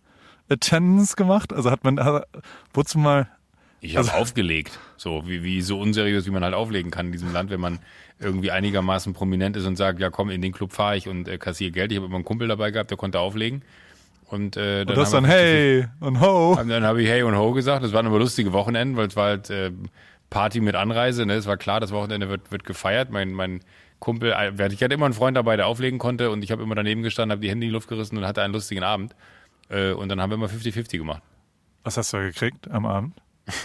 Attendance 0.50 1.16
gemacht? 1.16 1.54
Also 1.54 1.72
hat 1.72 1.84
man, 1.84 2.00
hat, 2.00 2.28
wurdest 2.74 2.96
du 2.96 3.00
mal, 3.00 3.28
Ich 3.80 3.98
habe 3.98 4.14
aufgelegt. 4.14 4.80
So, 4.98 5.24
wie, 5.26 5.44
wie 5.44 5.62
so 5.62 5.80
unseriös, 5.80 6.26
wie 6.28 6.32
man 6.32 6.44
halt 6.44 6.54
auflegen 6.54 6.92
kann 6.92 7.08
in 7.08 7.12
diesem 7.12 7.34
Land, 7.34 7.50
wenn 7.50 7.60
man 7.60 7.80
irgendwie 8.20 8.52
einigermaßen 8.52 9.14
prominent 9.14 9.58
ist 9.58 9.66
und 9.66 9.76
sagt, 9.76 10.00
ja 10.00 10.12
komm, 10.12 10.30
in 10.30 10.42
den 10.42 10.52
Club 10.52 10.74
fahre 10.74 10.96
ich 10.98 11.08
und 11.08 11.28
äh, 11.28 11.38
kassiere 11.38 11.72
Geld. 11.72 11.92
Ich 11.92 11.98
habe 11.98 12.06
immer 12.06 12.16
einen 12.16 12.26
Kumpel 12.26 12.48
dabei 12.48 12.70
gehabt, 12.70 12.92
der 12.92 12.98
konnte 12.98 13.20
auflegen. 13.20 13.64
Und, 14.32 14.56
äh, 14.56 14.86
und 14.88 14.96
das 14.96 15.12
dann 15.12 15.26
hey 15.26 15.88
und 16.00 16.22
ho. 16.22 16.54
Und 16.54 16.70
dann 16.70 16.84
habe 16.84 17.02
ich 17.02 17.10
Hey 17.10 17.24
und 17.24 17.36
Ho 17.36 17.52
gesagt. 17.52 17.84
Das 17.84 17.92
waren 17.92 18.08
aber 18.08 18.18
lustige 18.18 18.54
Wochenenden, 18.54 18.96
weil 18.96 19.08
es 19.08 19.16
war 19.18 19.26
halt 19.26 19.50
äh, 19.50 19.72
Party 20.30 20.62
mit 20.62 20.76
Anreise. 20.76 21.26
Ne? 21.26 21.34
Es 21.34 21.48
war 21.48 21.58
klar, 21.58 21.82
das 21.82 21.92
Wochenende 21.92 22.30
wird, 22.30 22.50
wird 22.50 22.64
gefeiert. 22.64 23.12
Mein, 23.12 23.34
mein 23.34 23.60
Kumpel, 24.02 24.34
äh, 24.34 24.68
ich 24.74 24.84
hatte 24.84 24.96
immer 24.96 25.06
einen 25.06 25.14
Freund 25.14 25.38
dabei, 25.38 25.56
der 25.56 25.68
auflegen 25.68 26.00
konnte 26.00 26.32
und 26.32 26.44
ich 26.44 26.52
habe 26.52 26.64
immer 26.64 26.76
daneben 26.76 27.04
gestanden, 27.04 27.32
habe 27.32 27.42
die 27.42 27.50
Hände 27.50 27.66
in 27.66 27.70
die 27.70 27.74
Luft 27.74 27.88
gerissen 27.88 28.18
und 28.18 28.26
hatte 28.26 28.42
einen 28.42 28.52
lustigen 28.52 28.84
Abend. 28.84 29.16
Äh, 29.70 29.92
und 29.92 30.10
dann 30.10 30.20
haben 30.20 30.32
wir 30.32 30.36
immer 30.36 30.48
50-50 30.48 30.98
gemacht. 30.98 31.22
Was 31.84 31.98
hast 31.98 32.12
du 32.12 32.18
da 32.18 32.24
gekriegt 32.24 32.70
am 32.70 32.86
Abend? 32.86 33.22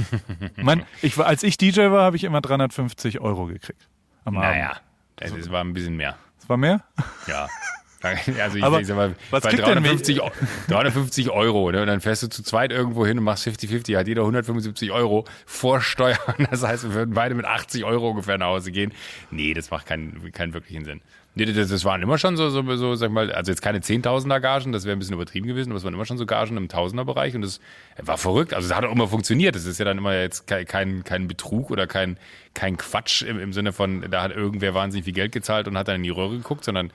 mein, 0.57 0.85
ich 1.03 1.19
als 1.19 1.43
ich 1.43 1.59
DJ 1.59 1.91
war, 1.91 2.05
habe 2.05 2.17
ich 2.17 2.25
immer 2.25 2.41
350 2.41 3.21
Euro 3.21 3.47
gekriegt 3.47 3.89
am 4.25 4.37
Abend. 4.37 4.51
Naja, 4.51 4.77
das 5.17 5.51
war 5.51 5.65
ein 5.65 5.73
bisschen 5.73 5.97
mehr. 5.97 6.17
Das 6.39 6.49
war 6.49 6.57
mehr? 6.57 6.85
Ja. 7.27 7.49
Also 8.43 8.59
ich, 8.59 8.65
Aber 8.65 8.85
sag 8.85 8.97
mal, 8.97 9.15
was 9.31 9.43
bei 9.43 9.51
kriegt 9.51 9.67
denn 9.67 9.75
350, 9.75 10.23
Eu- 10.23 10.31
350 10.69 11.31
Euro, 11.31 11.71
ne? 11.71 11.81
Und 11.81 11.87
dann 11.87 12.01
fährst 12.01 12.23
du 12.23 12.29
zu 12.29 12.43
zweit 12.43 12.73
irgendwo 12.73 13.07
hin 13.07 13.19
und 13.19 13.25
machst 13.25 13.47
50-50, 13.47 13.97
hat 13.97 14.09
jeder 14.09 14.23
175 14.23 14.91
Euro 14.93 15.25
vor 15.45 15.81
Steuern. 15.81 16.17
Das 16.51 16.63
heißt, 16.63 16.85
wir 16.85 16.95
würden 16.95 17.15
beide 17.15 17.35
mit 17.35 17.45
80 17.45 17.85
Euro 17.85 18.11
ungefähr 18.11 18.39
nach 18.39 18.47
Hause 18.47 18.71
gehen. 18.73 18.93
Nee, 19.31 19.53
das 19.55 19.71
macht 19.71 19.87
keinen, 19.87 20.33
keinen 20.33 20.55
wirklichen 20.55 20.85
Sinn. 20.85 21.01
Nee, 21.39 21.45
das, 21.45 21.69
das 21.69 21.85
waren 21.85 22.01
immer 22.01 22.17
schon 22.17 22.39
so, 22.39 22.49
so, 22.49 22.77
so, 22.77 22.95
sag 22.95 23.11
mal, 23.11 23.31
also 23.31 23.53
jetzt 23.53 23.61
keine 23.61 23.81
10.000er 23.81 24.41
Gagen, 24.41 24.73
das 24.73 24.85
wäre 24.87 24.97
ein 24.97 24.99
bisschen 24.99 25.15
übertrieben 25.17 25.47
gewesen, 25.47 25.69
aber 25.71 25.77
es 25.77 25.85
waren 25.85 25.93
immer 25.93 26.07
schon 26.07 26.17
so 26.17 26.25
Gagen 26.25 26.57
im 26.57 26.69
Tausender-Bereich 26.69 27.35
und 27.35 27.43
das 27.43 27.61
war 28.01 28.17
verrückt. 28.17 28.55
Also 28.55 28.71
es 28.71 28.75
hat 28.75 28.85
auch 28.87 28.93
immer 28.93 29.07
funktioniert. 29.07 29.55
Das 29.55 29.67
ist 29.67 29.79
ja 29.79 29.85
dann 29.85 29.99
immer 29.99 30.15
jetzt 30.15 30.47
kein, 30.47 30.65
kein, 30.65 31.05
kein 31.05 31.29
Betrug 31.29 31.71
oder 31.71 31.87
kein, 31.87 32.17
kein 32.55 32.79
Quatsch 32.79 33.21
im, 33.21 33.39
im 33.39 33.53
Sinne 33.53 33.75
von, 33.75 34.07
da 34.11 34.23
hat 34.23 34.35
irgendwer 34.35 34.73
wahnsinnig 34.73 35.05
viel 35.05 35.13
Geld 35.13 35.33
gezahlt 35.33 35.69
und 35.69 35.77
hat 35.77 35.89
dann 35.89 35.97
in 35.97 36.05
die 36.05 36.09
Röhre 36.11 36.39
geguckt, 36.39 36.65
sondern 36.65 36.91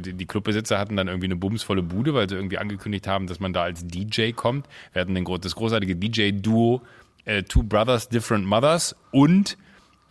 die, 0.00 0.14
die 0.14 0.26
Clubbesitzer 0.26 0.78
hatten 0.78 0.96
dann 0.96 1.08
irgendwie 1.08 1.26
eine 1.26 1.36
bumsvolle 1.36 1.82
Bude, 1.82 2.14
weil 2.14 2.28
sie 2.28 2.36
irgendwie 2.36 2.58
angekündigt 2.58 3.06
haben, 3.06 3.26
dass 3.26 3.40
man 3.40 3.52
da 3.52 3.62
als 3.62 3.86
DJ 3.86 4.32
kommt. 4.32 4.66
Wir 4.92 5.02
hatten 5.02 5.14
den, 5.14 5.24
das 5.40 5.54
großartige 5.54 5.96
DJ-Duo 5.96 6.82
äh, 7.24 7.42
Two 7.42 7.62
Brothers, 7.62 8.08
Different 8.08 8.46
Mothers 8.46 8.96
und 9.10 9.56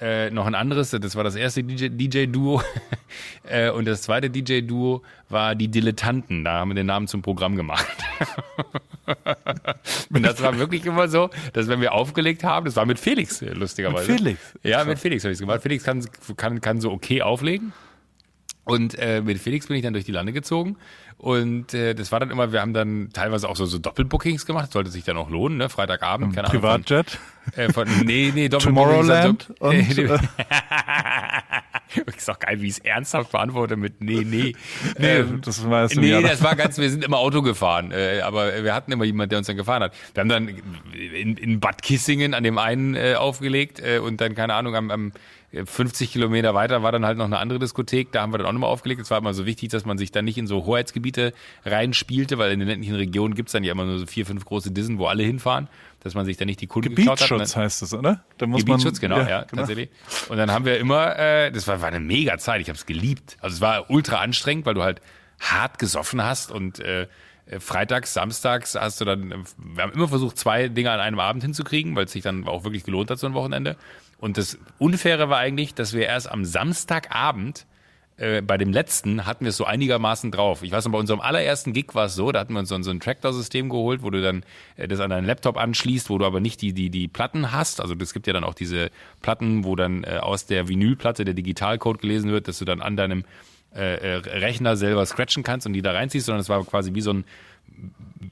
äh, 0.01 0.31
noch 0.31 0.47
ein 0.47 0.55
anderes, 0.55 0.89
das 0.89 1.15
war 1.15 1.23
das 1.23 1.35
erste 1.35 1.63
DJ 1.63 1.89
DJ-Duo. 1.89 2.63
äh, 3.43 3.69
und 3.69 3.85
das 3.85 4.01
zweite 4.01 4.31
DJ-Duo 4.31 5.03
war 5.29 5.53
die 5.53 5.67
Dilettanten. 5.67 6.43
Da 6.43 6.53
haben 6.53 6.71
wir 6.71 6.75
den 6.75 6.87
Namen 6.87 7.07
zum 7.07 7.21
Programm 7.21 7.55
gemacht. 7.55 7.85
und 10.11 10.23
das 10.23 10.41
war 10.41 10.57
wirklich 10.57 10.87
immer 10.87 11.07
so, 11.07 11.29
dass 11.53 11.67
wenn 11.67 11.81
wir 11.81 11.93
aufgelegt 11.93 12.43
haben, 12.43 12.65
das 12.65 12.75
war 12.77 12.87
mit 12.87 12.97
Felix, 12.97 13.43
äh, 13.43 13.53
lustigerweise. 13.53 14.11
Mit 14.11 14.21
Felix? 14.21 14.39
Ja, 14.63 14.83
mit 14.85 14.97
Felix 14.97 15.23
habe 15.23 15.33
ich 15.33 15.35
es 15.35 15.39
gemacht. 15.41 15.61
Felix 15.61 15.83
kann, 15.83 16.03
kann, 16.35 16.61
kann 16.61 16.81
so 16.81 16.91
okay 16.91 17.21
auflegen. 17.21 17.71
Und 18.63 18.97
äh, 18.99 19.21
mit 19.21 19.39
Felix 19.39 19.67
bin 19.67 19.77
ich 19.77 19.83
dann 19.83 19.93
durch 19.93 20.05
die 20.05 20.11
Lande 20.11 20.33
gezogen. 20.33 20.77
Und 21.17 21.73
äh, 21.73 21.93
das 21.93 22.11
war 22.11 22.19
dann 22.19 22.31
immer, 22.31 22.51
wir 22.51 22.61
haben 22.61 22.73
dann 22.73 23.09
teilweise 23.13 23.47
auch 23.47 23.55
so, 23.55 23.65
so 23.65 23.77
Doppelbookings 23.77 24.45
gemacht. 24.45 24.71
Sollte 24.71 24.89
sich 24.89 25.03
dann 25.03 25.17
auch 25.17 25.29
lohnen, 25.29 25.57
ne? 25.57 25.69
Freitagabend, 25.69 26.35
keine 26.35 26.47
Ahnung. 26.49 26.61
Von, 26.61 26.71
Privatjet? 26.83 27.19
äh, 27.55 27.71
von, 27.71 27.87
nee, 28.05 28.31
nee, 28.33 28.49
Doppelbookings. 28.49 28.63
Tomorrowland? 28.63 29.53
Also, 29.59 29.77
Und, 29.77 29.97
äh, 29.97 30.17
ist 32.17 32.27
doch 32.27 32.39
geil, 32.39 32.61
wie 32.61 32.67
ich 32.67 32.73
es 32.73 32.79
ernsthaft 32.79 33.31
beantworte 33.31 33.75
mit 33.75 34.01
nee, 34.01 34.23
nee. 34.23 34.55
nee, 34.97 35.07
Ähm, 35.07 35.41
das 35.43 35.67
weißt 35.67 35.95
du 35.95 36.01
Nee, 36.01 36.11
ja. 36.11 36.21
das 36.21 36.43
war 36.43 36.55
ganz, 36.55 36.77
wir 36.77 36.89
sind 36.89 37.03
immer 37.03 37.17
Auto 37.17 37.41
gefahren, 37.41 37.91
äh, 37.91 38.21
aber 38.21 38.63
wir 38.63 38.73
hatten 38.73 38.91
immer 38.91 39.03
jemanden, 39.03 39.29
der 39.29 39.37
uns 39.39 39.47
dann 39.47 39.57
gefahren 39.57 39.83
hat. 39.83 39.93
Wir 40.13 40.21
haben 40.21 40.29
dann 40.29 40.47
in, 40.93 41.37
in 41.37 41.59
Bad 41.59 41.81
Kissingen 41.81 42.33
an 42.33 42.43
dem 42.43 42.57
einen 42.57 42.95
äh, 42.95 43.15
aufgelegt 43.15 43.79
äh, 43.79 43.99
und 43.99 44.21
dann, 44.21 44.35
keine 44.35 44.53
Ahnung, 44.53 44.75
am, 44.75 44.91
am 44.91 45.11
50 45.53 46.11
Kilometer 46.11 46.53
weiter 46.53 46.81
war 46.81 46.91
dann 46.91 47.05
halt 47.05 47.17
noch 47.17 47.25
eine 47.25 47.37
andere 47.37 47.59
Diskothek, 47.59 48.11
da 48.11 48.21
haben 48.21 48.33
wir 48.33 48.37
dann 48.37 48.47
auch 48.47 48.53
nochmal 48.53 48.69
aufgelegt. 48.69 49.01
Es 49.01 49.11
war 49.11 49.17
immer 49.17 49.33
so 49.33 49.45
wichtig, 49.45 49.69
dass 49.69 49.85
man 49.85 49.97
sich 49.97 50.11
dann 50.11 50.23
nicht 50.23 50.37
in 50.37 50.47
so 50.47 50.65
Hoheitsgebiete 50.65 51.33
reinspielte, 51.65 52.37
weil 52.37 52.53
in 52.53 52.59
den 52.59 52.69
ländlichen 52.69 52.95
Regionen 52.95 53.35
gibt's 53.35 53.51
dann 53.51 53.63
ja 53.63 53.73
immer 53.73 53.85
nur 53.85 53.99
so 53.99 54.05
vier, 54.05 54.25
fünf 54.25 54.45
große 54.45 54.71
Dissen, 54.71 54.97
wo 54.97 55.07
alle 55.07 55.23
hinfahren, 55.23 55.67
dass 56.01 56.13
man 56.15 56.25
sich 56.25 56.37
da 56.37 56.45
nicht 56.45 56.59
die 56.61 56.67
Kunden 56.67 56.95
geklaut 56.95 57.21
hat. 57.21 57.29
Gebietsschutz 57.29 57.55
heißt 57.55 57.81
es, 57.83 57.93
oder? 57.93 58.23
Da 58.37 58.47
muss 58.47 58.65
Gebietsschutz, 58.65 59.01
man, 59.01 59.11
genau, 59.11 59.21
ja, 59.21 59.43
genau. 59.43 59.61
tatsächlich. 59.61 59.89
Und 60.29 60.37
dann 60.37 60.51
haben 60.51 60.65
wir 60.65 60.77
immer, 60.79 61.17
äh, 61.17 61.51
das 61.51 61.67
war, 61.67 61.81
war 61.81 61.87
eine 61.87 61.99
mega 61.99 62.37
Zeit, 62.37 62.61
ich 62.61 62.67
habe 62.67 62.77
es 62.77 62.85
geliebt. 62.85 63.37
Also 63.39 63.55
es 63.55 63.61
war 63.61 63.89
ultra 63.89 64.17
anstrengend, 64.17 64.65
weil 64.65 64.73
du 64.73 64.83
halt 64.83 65.01
hart 65.39 65.79
gesoffen 65.79 66.23
hast 66.23 66.51
und 66.51 66.79
äh, 66.79 67.07
äh, 67.45 67.59
freitags, 67.59 68.13
samstags 68.13 68.75
hast 68.75 69.01
du 69.01 69.05
dann, 69.05 69.31
äh, 69.31 69.37
wir 69.57 69.83
haben 69.83 69.91
immer 69.93 70.07
versucht, 70.07 70.37
zwei 70.37 70.67
Dinge 70.69 70.91
an 70.91 70.99
einem 70.99 71.19
Abend 71.19 71.43
hinzukriegen, 71.43 71.95
weil 71.95 72.05
es 72.05 72.11
sich 72.11 72.23
dann 72.23 72.47
auch 72.47 72.63
wirklich 72.63 72.83
gelohnt 72.83 73.09
hat, 73.09 73.19
so 73.19 73.27
ein 73.27 73.33
Wochenende. 73.33 73.77
Und 74.17 74.37
das 74.37 74.57
Unfaire 74.77 75.29
war 75.29 75.39
eigentlich, 75.39 75.73
dass 75.73 75.93
wir 75.93 76.05
erst 76.05 76.31
am 76.31 76.45
Samstagabend 76.45 77.65
äh, 78.21 78.41
bei 78.41 78.57
dem 78.57 78.71
letzten 78.71 79.25
hatten 79.25 79.45
wir 79.45 79.49
es 79.49 79.57
so 79.57 79.65
einigermaßen 79.65 80.31
drauf. 80.31 80.63
Ich 80.63 80.71
weiß 80.71 80.85
noch, 80.85 80.91
bei 80.91 80.97
unserem 80.99 81.19
allerersten 81.21 81.73
Gig 81.73 81.87
war 81.93 82.05
es 82.05 82.15
so, 82.15 82.31
da 82.31 82.39
hatten 82.39 82.53
wir 82.53 82.59
uns 82.59 82.69
so, 82.69 82.75
ein- 82.75 82.83
so 82.83 82.91
ein 82.91 82.99
Tractor-System 82.99 83.69
geholt, 83.69 84.03
wo 84.03 84.09
du 84.09 84.21
dann 84.21 84.43
äh, 84.77 84.87
das 84.87 84.99
an 84.99 85.09
deinen 85.09 85.25
Laptop 85.25 85.57
anschließt, 85.57 86.09
wo 86.09 86.17
du 86.17 86.25
aber 86.25 86.39
nicht 86.39 86.61
die, 86.61 86.73
die, 86.73 86.89
die 86.89 87.07
Platten 87.07 87.51
hast. 87.51 87.81
Also 87.81 87.95
es 87.99 88.13
gibt 88.13 88.27
ja 88.27 88.33
dann 88.33 88.43
auch 88.43 88.53
diese 88.53 88.91
Platten, 89.21 89.63
wo 89.65 89.75
dann 89.75 90.03
äh, 90.03 90.17
aus 90.21 90.45
der 90.45 90.67
Vinylplatte 90.67 91.25
der 91.25 91.33
Digitalcode 91.33 91.99
gelesen 91.99 92.31
wird, 92.31 92.47
dass 92.47 92.59
du 92.59 92.65
dann 92.65 92.81
an 92.81 92.95
deinem 92.95 93.23
äh, 93.75 93.95
äh, 93.95 94.15
Rechner 94.17 94.75
selber 94.75 95.05
scratchen 95.05 95.43
kannst 95.43 95.65
und 95.67 95.73
die 95.73 95.81
da 95.81 95.91
reinziehst, 95.91 96.25
sondern 96.25 96.41
es 96.41 96.49
war 96.49 96.63
quasi 96.65 96.93
wie 96.93 97.01
so 97.01 97.11
ein 97.13 97.23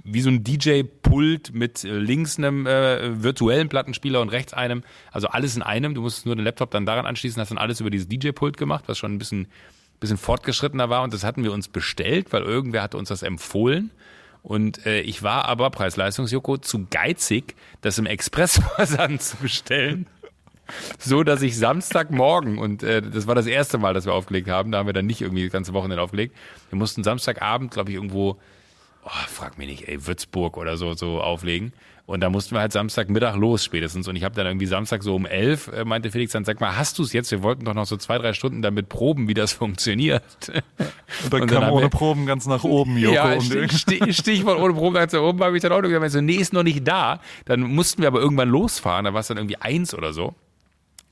wie 0.04 0.22
so 0.22 0.30
ein 0.30 0.44
DJ-Pult 0.44 1.54
mit 1.54 1.84
äh, 1.84 1.98
links 1.98 2.38
einem 2.38 2.66
äh, 2.68 3.24
virtuellen 3.24 3.70
Plattenspieler 3.70 4.22
und 4.22 4.30
rechts 4.30 4.54
einem, 4.54 4.84
also 5.12 5.28
alles 5.28 5.56
in 5.56 5.62
einem. 5.64 5.94
Du 5.94 6.02
musstest 6.02 6.26
nur 6.26 6.36
den 6.36 6.44
Laptop 6.46 6.72
dann 6.72 6.86
daran 6.86 7.06
anschließen, 7.06 7.40
hast 7.42 7.50
dann 7.50 7.58
alles 7.58 7.80
über 7.80 7.90
dieses 7.90 8.08
DJ-Pult 8.08 8.58
gemacht, 8.58 8.84
was 8.88 8.98
schon 8.98 9.14
ein 9.14 9.18
bisschen, 9.18 9.48
bisschen 10.00 10.18
fortgeschrittener 10.18 10.90
war 10.90 11.04
und 11.04 11.14
das 11.14 11.24
hatten 11.24 11.44
wir 11.44 11.52
uns 11.52 11.68
bestellt, 11.68 12.32
weil 12.32 12.44
irgendwer 12.44 12.82
hatte 12.82 12.98
uns 12.98 13.10
das 13.10 13.24
empfohlen. 13.24 13.92
Und 14.42 14.86
äh, 14.86 15.02
ich 15.02 15.22
war 15.22 15.46
aber, 15.46 15.70
Preis-Leistungs-Joko, 15.70 16.58
zu 16.58 16.88
geizig, 16.90 17.56
das 17.82 17.98
im 17.98 18.06
Expressversand 18.06 19.22
zu 19.22 19.38
bestellen. 19.38 20.08
So, 20.98 21.24
dass 21.24 21.42
ich 21.42 21.58
Samstagmorgen, 21.58 22.58
und 22.58 22.84
äh, 22.84 23.02
das 23.02 23.28
war 23.28 23.36
das 23.36 23.48
erste 23.48 23.78
Mal, 23.78 23.94
dass 23.94 24.06
wir 24.06 24.14
aufgelegt 24.14 24.50
haben, 24.50 24.72
da 24.72 24.78
haben 24.78 24.86
wir 24.86 24.94
dann 24.94 25.08
nicht 25.08 25.22
irgendwie 25.22 25.44
das 25.44 25.52
ganze 25.52 25.74
Wochenende 25.74 26.02
aufgelegt. 26.02 26.36
Wir 26.70 26.78
mussten 26.78 27.04
Samstagabend, 27.04 27.72
glaube 27.72 27.90
ich, 27.90 27.96
irgendwo 27.96 28.38
oh, 29.04 29.28
frag 29.28 29.58
mich 29.58 29.68
nicht, 29.68 29.88
ey, 29.88 30.06
Würzburg 30.06 30.58
oder 30.58 30.78
so, 30.78 30.94
so 30.94 31.22
auflegen. 31.22 31.74
Und 32.10 32.22
da 32.22 32.32
mussten 32.32 32.56
wir 32.56 32.60
halt 32.60 32.72
Samstagmittag 32.72 33.36
los 33.36 33.64
spätestens. 33.64 34.08
Und 34.08 34.16
ich 34.16 34.24
habe 34.24 34.34
dann 34.34 34.48
irgendwie 34.48 34.66
Samstag 34.66 35.04
so 35.04 35.14
um 35.14 35.28
elf, 35.28 35.68
äh, 35.68 35.86
meinte 35.86 36.10
Felix 36.10 36.32
dann, 36.32 36.44
sag 36.44 36.60
mal, 36.60 36.76
hast 36.76 36.98
du 36.98 37.04
es 37.04 37.14
jetzt? 37.14 37.30
Wir 37.30 37.44
wollten 37.44 37.66
doch 37.66 37.76
noch 37.76 37.86
so 37.86 37.98
zwei, 37.98 38.18
drei 38.18 38.34
Stunden 38.34 38.64
damit 38.64 38.90
proben, 38.90 39.28
wie 39.28 39.36
das 39.36 39.52
funktioniert. 39.60 40.24
Und 40.48 40.64
dann 41.32 41.42
Und 41.44 41.52
dann 41.52 41.62
kam 41.62 41.72
ohne 41.74 41.84
wir- 41.86 41.90
Proben 41.90 42.26
ganz 42.26 42.48
nach 42.48 42.64
oben, 42.64 42.98
Joko. 42.98 43.14
ja, 43.14 43.34
und 43.34 43.44
Stich, 43.44 43.72
Stich, 43.78 44.18
Stichwort 44.18 44.60
ohne 44.60 44.74
Proben 44.74 44.96
ganz 44.96 45.12
da 45.12 45.20
oben 45.22 45.40
habe 45.44 45.56
ich 45.56 45.62
dann 45.62 45.72
auch 45.72 45.82
noch 45.84 45.90
gesagt, 45.90 46.12
so, 46.12 46.22
nee, 46.22 46.34
ist 46.34 46.52
noch 46.52 46.64
nicht 46.64 46.88
da. 46.88 47.20
Dann 47.46 47.62
mussten 47.62 48.02
wir 48.02 48.08
aber 48.08 48.20
irgendwann 48.22 48.50
losfahren, 48.50 49.06
da 49.06 49.14
war 49.14 49.20
es 49.20 49.28
dann 49.28 49.38
irgendwie 49.38 49.58
eins 49.58 49.94
oder 49.94 50.12
so. 50.12 50.34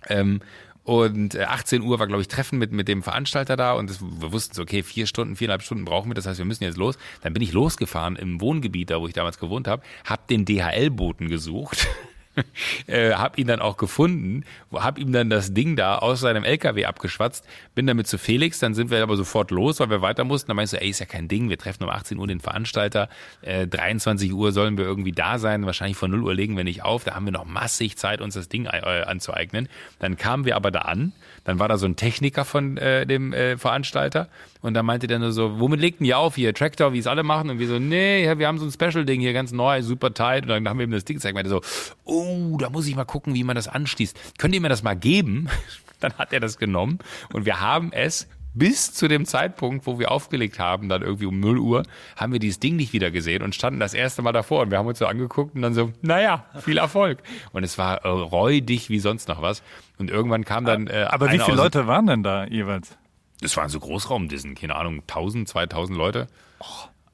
Ähm, 0.08 0.42
und 0.88 1.36
äh, 1.36 1.44
18 1.44 1.82
Uhr 1.82 2.00
war, 2.00 2.08
glaube 2.08 2.22
ich, 2.22 2.30
Treffen 2.30 2.58
mit, 2.60 2.72
mit 2.72 2.88
dem 2.88 3.04
Veranstalter 3.04 3.58
da 3.58 3.74
und 3.74 3.90
das, 3.90 4.00
wir 4.02 4.32
wussten 4.32 4.56
so, 4.56 4.62
okay, 4.62 4.84
vier 4.84 5.06
Stunden, 5.06 5.36
viereinhalb 5.36 5.62
Stunden 5.62 5.84
brauchen 5.84 6.10
wir, 6.10 6.16
das 6.16 6.26
heißt, 6.26 6.38
wir 6.38 6.46
müssen 6.46 6.64
jetzt 6.64 6.78
los. 6.78 6.98
Dann 7.22 7.34
bin 7.34 7.44
ich 7.44 7.52
losgefahren 7.52 8.16
im 8.16 8.40
Wohngebiet, 8.40 8.90
da 8.90 9.02
wo 9.02 9.06
ich 9.06 9.14
damals 9.14 9.38
gewohnt 9.38 9.68
habe, 9.68 9.84
hab 10.06 10.30
den 10.30 10.46
DHL-Boten 10.46 11.28
gesucht. 11.28 11.90
äh, 12.88 13.12
hab 13.14 13.38
ihn 13.38 13.48
dann 13.48 13.60
auch 13.60 13.78
gefunden, 13.78 14.44
hab 14.72 14.98
ihm 15.00 15.12
dann 15.12 15.30
das 15.30 15.54
Ding 15.54 15.76
da 15.76 15.98
aus 15.98 16.20
seinem 16.20 16.44
LKW 16.44 16.86
abgeschwatzt, 16.86 17.46
bin 17.76 17.88
damit 17.88 18.08
zu 18.08 18.18
Felix, 18.18 18.60
dann 18.60 18.74
sind 18.74 18.92
wir 18.92 19.02
aber 19.02 19.18
sofort 19.18 19.52
los, 19.52 19.80
weil 19.80 19.90
wir 19.90 20.02
weiter 20.02 20.24
mussten. 20.24 20.48
Dann 20.50 20.56
meinst 20.56 20.74
du, 20.74 20.82
ey, 20.82 20.90
ist 20.90 21.00
ja 21.00 21.06
kein 21.06 21.28
Ding, 21.28 21.50
wir 21.50 21.58
treffen 21.58 21.84
um 21.84 21.90
18 21.90 22.18
Uhr 22.18 22.28
den 22.28 22.40
Veranstalter, 22.40 23.10
äh, 23.42 23.68
23 23.68 24.34
Uhr 24.34 24.52
sollen 24.52 24.78
wir 24.78 24.86
irgendwie 24.86 25.12
da 25.12 25.40
sein, 25.40 25.66
wahrscheinlich 25.66 25.98
von 25.98 26.12
0 26.12 26.24
Uhr 26.24 26.34
legen 26.34 26.58
wir 26.58 26.64
nicht 26.64 26.84
auf, 26.84 27.04
da 27.04 27.16
haben 27.16 27.26
wir 27.26 27.32
noch 27.32 27.46
massig 27.46 27.98
Zeit, 27.98 28.22
uns 28.22 28.34
das 28.34 28.50
Ding 28.50 28.66
äh, 28.66 29.04
anzueignen. 29.06 29.70
Dann 30.00 30.18
kamen 30.18 30.46
wir 30.46 30.56
aber 30.56 30.72
da 30.72 30.82
an, 30.82 31.14
dann 31.48 31.60
war 31.60 31.70
da 31.70 31.78
so 31.78 31.86
ein 31.86 31.96
Techniker 31.96 32.44
von 32.44 32.76
äh, 32.76 33.08
dem 33.08 33.32
äh, 33.32 33.58
Veranstalter 33.58 34.28
und 34.62 34.74
da 34.74 34.84
meinte 34.84 35.08
der 35.08 35.18
nur 35.20 35.32
so, 35.32 35.62
womit 35.62 35.80
legt 35.80 36.02
denn 36.02 36.08
ihr 36.08 36.18
auf 36.18 36.36
hier? 36.36 36.54
Tractor, 36.54 36.92
wie 36.92 37.00
es 37.00 37.08
alle 37.08 37.24
machen? 37.24 37.50
Und 37.50 37.60
wir 37.60 37.70
so, 37.70 37.80
nee, 37.80 38.30
wir 38.38 38.48
haben 38.48 38.58
so 38.58 38.66
ein 38.66 38.72
Special-Ding 38.72 39.22
hier, 39.22 39.32
ganz 39.32 39.54
neu, 39.54 39.82
super 39.82 40.14
tight. 40.14 40.44
Und 40.44 40.50
dann 40.50 40.68
haben 40.68 40.78
wir 40.78 40.86
ihm 40.86 40.92
das 40.92 41.06
Ding 41.06 41.16
gezeigt. 41.16 41.36
Meinte 41.36 41.50
so, 41.50 41.62
oh, 42.04 42.58
da 42.60 42.70
muss 42.70 42.86
ich 42.86 42.98
mal 42.98 43.06
gucken, 43.06 43.34
wie 43.34 43.46
man 43.46 43.56
das 43.56 43.70
anschließt. 43.70 44.38
Könnt 44.38 44.54
ihr 44.54 44.60
mir 44.60 44.68
das 44.68 44.84
mal 44.84 44.96
geben? 44.96 45.48
Dann 46.00 46.14
hat 46.14 46.32
er 46.32 46.40
das 46.40 46.60
genommen 46.60 47.00
und 47.34 47.48
wir 47.48 47.60
haben 47.60 47.92
es 47.92 48.28
bis 48.58 48.94
zu 48.94 49.08
dem 49.08 49.26
Zeitpunkt, 49.26 49.86
wo 49.86 50.00
wir 50.00 50.12
aufgelegt 50.12 50.60
haben, 50.60 50.90
dann 50.90 51.02
irgendwie 51.02 51.26
um 51.26 51.40
0 51.40 51.60
Uhr, 51.60 51.84
haben 52.16 52.32
wir 52.34 52.40
dieses 52.40 52.60
Ding 52.60 52.76
nicht 52.76 52.94
wieder 52.94 53.12
gesehen 53.12 53.44
und 53.44 53.56
standen 53.56 53.80
das 53.80 53.94
erste 53.94 54.22
Mal 54.22 54.32
davor 54.32 54.62
und 54.62 54.72
wir 54.72 54.78
haben 54.78 54.88
uns 54.88 55.00
so 55.00 55.06
angeguckt 55.06 55.56
und 55.56 55.62
dann 55.62 55.74
so, 55.74 55.92
naja, 56.02 56.46
viel 56.60 56.78
Erfolg. 56.78 57.20
Und 57.54 57.64
es 57.64 57.78
war 57.78 58.06
äh, 58.06 58.08
räudig 58.08 58.90
wie 58.90 59.00
sonst 59.00 59.28
noch 59.28 59.42
was. 59.42 59.64
Und 59.98 60.10
irgendwann 60.10 60.46
kam 60.46 60.66
dann. 60.66 60.88
Äh, 60.88 61.08
Aber 61.10 61.32
wie 61.32 61.40
viele 61.40 61.58
Leute 61.58 61.88
waren 61.88 62.08
denn 62.08 62.24
da 62.24 62.46
jeweils? 62.46 62.98
Das 63.42 63.56
waren 63.58 63.70
so 63.70 63.80
Großraumdissen, 63.80 64.56
keine 64.56 64.76
Ahnung, 64.76 65.02
1000, 65.02 65.48
2000 65.48 65.98
Leute. 65.98 66.28
Oh, 66.60 66.66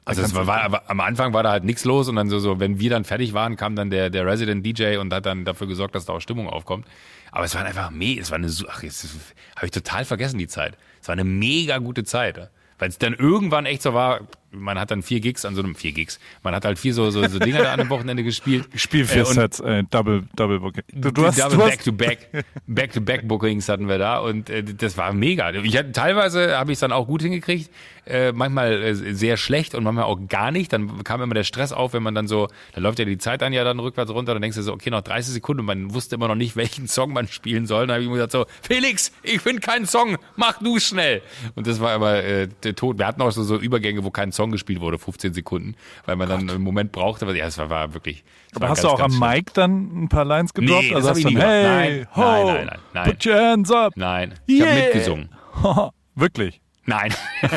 also 0.05 0.21
es 0.21 0.35
war, 0.35 0.47
war, 0.47 0.61
aber 0.61 0.89
am 0.89 0.99
Anfang 0.99 1.33
war 1.33 1.43
da 1.43 1.51
halt 1.51 1.63
nichts 1.63 1.85
los 1.85 2.09
und 2.09 2.17
dann 2.17 2.29
so, 2.29 2.39
so, 2.39 2.59
wenn 2.59 2.79
wir 2.79 2.89
dann 2.89 3.05
fertig 3.05 3.33
waren, 3.33 3.55
kam 3.55 3.75
dann 3.75 3.89
der, 3.89 4.09
der 4.09 4.25
Resident 4.25 4.65
DJ 4.65 4.97
und 4.97 5.13
hat 5.13 5.25
dann 5.25 5.45
dafür 5.45 5.67
gesorgt, 5.67 5.95
dass 5.95 6.05
da 6.05 6.13
auch 6.13 6.19
Stimmung 6.19 6.49
aufkommt. 6.49 6.85
Aber 7.31 7.45
es 7.45 7.55
war 7.55 7.63
einfach 7.63 7.89
meh, 7.89 8.19
es 8.19 8.29
war 8.29 8.37
eine, 8.37 8.51
ach, 8.69 8.83
jetzt 8.83 9.07
habe 9.55 9.65
ich 9.65 9.71
total 9.71 10.05
vergessen 10.05 10.37
die 10.37 10.47
Zeit. 10.47 10.77
Es 11.03 11.09
war 11.09 11.13
eine 11.13 11.25
mega 11.25 11.79
gute 11.79 12.05
Zeit. 12.05 12.49
Weil 12.79 12.87
es 12.87 12.97
dann 12.97 13.13
irgendwann 13.13 13.65
echt 13.65 13.81
so 13.81 13.93
war, 13.93 14.21
man 14.53 14.79
hat 14.79 14.91
dann 14.91 15.03
vier 15.03 15.19
Gigs 15.19 15.45
an 15.45 15.55
so 15.55 15.61
einem, 15.61 15.75
vier 15.75 15.91
Gigs, 15.91 16.19
man 16.43 16.55
hat 16.55 16.65
halt 16.65 16.79
vier 16.79 16.93
so, 16.93 17.09
so, 17.09 17.27
so 17.27 17.39
Dinger 17.39 17.63
da 17.63 17.73
an 17.73 17.79
einem 17.79 17.89
Wochenende 17.89 18.23
gespielt. 18.23 18.67
Spiel 18.75 19.05
vier 19.05 19.23
äh, 19.23 19.25
Sets, 19.25 19.59
äh, 19.59 19.83
Double, 19.89 20.23
Double 20.35 20.59
Booking. 20.59 20.83
Du, 20.93 21.11
du 21.11 21.25
hast, 21.25 21.39
double 21.39 21.57
du 21.57 21.63
back 21.65 21.83
to 21.83 21.91
back, 21.91 22.45
back 22.67 22.93
to 22.93 23.01
back 23.01 23.27
Bookings 23.27 23.67
hatten 23.69 23.87
wir 23.87 23.97
da 23.97 24.19
und 24.19 24.49
äh, 24.49 24.63
das 24.63 24.97
war 24.97 25.13
mega. 25.13 25.51
Ich 25.51 25.77
hatte, 25.77 25.91
teilweise 25.91 26.57
habe 26.57 26.71
ich 26.71 26.77
es 26.77 26.79
dann 26.79 26.91
auch 26.91 27.07
gut 27.07 27.21
hingekriegt, 27.21 27.69
äh, 28.05 28.31
manchmal 28.33 28.83
äh, 28.83 28.93
sehr 29.13 29.37
schlecht 29.37 29.75
und 29.75 29.83
manchmal 29.83 30.05
auch 30.05 30.19
gar 30.27 30.51
nicht. 30.51 30.73
Dann 30.73 31.03
kam 31.03 31.21
immer 31.21 31.33
der 31.33 31.43
Stress 31.43 31.71
auf, 31.71 31.93
wenn 31.93 32.03
man 32.03 32.15
dann 32.15 32.27
so, 32.27 32.49
da 32.73 32.81
läuft 32.81 32.99
ja 32.99 33.05
die 33.05 33.17
Zeit 33.17 33.41
dann 33.41 33.53
ja 33.53 33.63
dann 33.63 33.79
rückwärts 33.79 34.11
runter, 34.11 34.33
dann 34.33 34.41
denkst 34.41 34.57
du 34.57 34.63
so, 34.63 34.73
okay, 34.73 34.89
noch 34.89 35.01
30 35.01 35.33
Sekunden 35.33 35.61
und 35.61 35.65
man 35.65 35.93
wusste 35.93 36.15
immer 36.15 36.27
noch 36.27 36.35
nicht, 36.35 36.55
welchen 36.55 36.87
Song 36.87 37.13
man 37.13 37.27
spielen 37.27 37.65
soll. 37.65 37.87
Dann 37.87 37.95
habe 37.95 38.03
ich 38.03 38.09
mir 38.09 38.15
gesagt 38.15 38.33
so, 38.33 38.45
Felix, 38.61 39.11
ich 39.23 39.41
finde 39.41 39.61
keinen 39.61 39.85
Song, 39.85 40.17
mach 40.35 40.59
du 40.59 40.79
schnell. 40.79 41.21
Und 41.55 41.67
das 41.67 41.79
war 41.79 41.95
immer 41.95 42.15
äh, 42.15 42.47
der 42.63 42.75
Tod. 42.75 42.97
Wir 42.97 43.07
hatten 43.07 43.21
auch 43.21 43.31
so, 43.31 43.43
so 43.43 43.57
Übergänge, 43.57 44.03
wo 44.03 44.11
kein 44.11 44.31
Song 44.31 44.42
gespielt 44.51 44.81
wurde, 44.81 44.97
15 44.97 45.33
Sekunden, 45.33 45.75
weil 46.05 46.15
man 46.15 46.27
Gott. 46.27 46.39
dann 46.39 46.49
einen 46.49 46.61
Moment 46.61 46.91
brauchte. 46.91 47.25
Aber 47.25 47.35
ja, 47.35 47.45
es 47.45 47.57
war, 47.57 47.69
war 47.69 47.93
wirklich. 47.93 48.23
Aber 48.55 48.69
hast 48.69 48.81
ganz, 48.81 48.95
du 48.95 48.95
auch 48.95 48.99
am 48.99 49.19
Mic 49.19 49.53
dann 49.53 50.03
ein 50.03 50.09
paar 50.09 50.25
Lines 50.25 50.53
gedroppt? 50.53 50.83
Nee, 50.83 50.95
also 50.95 51.09
hast 51.09 51.23
du 51.23 51.27
nie 51.27 51.37
hey, 51.37 51.63
nein, 51.63 52.07
ho, 52.15 52.21
nein, 52.21 52.45
nein, 52.45 52.65
nein, 52.65 52.79
nein. 52.93 53.05
Put 53.05 53.25
your 53.25 53.35
hands 53.35 53.71
up. 53.71 53.93
Nein, 53.95 54.33
ich 54.45 54.59
yeah. 54.59 54.69
habe 54.69 54.81
mitgesungen. 54.81 55.29
wirklich? 56.15 56.61
Nein. 56.85 57.13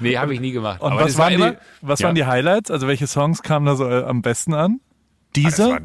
nee, 0.00 0.16
habe 0.16 0.32
ich 0.32 0.40
nie 0.40 0.52
gemacht. 0.52 0.80
Und 0.80 0.92
Aber 0.92 1.04
was, 1.04 1.18
waren, 1.18 1.40
war 1.40 1.50
die, 1.52 1.56
was 1.80 2.00
ja. 2.00 2.06
waren 2.06 2.14
die 2.14 2.24
Highlights? 2.24 2.70
Also 2.70 2.86
welche 2.86 3.06
Songs 3.06 3.42
kamen 3.42 3.66
da 3.66 3.74
so 3.74 3.88
äh, 3.88 4.04
am 4.04 4.22
besten 4.22 4.54
an? 4.54 4.80
Dieser? 5.34 5.80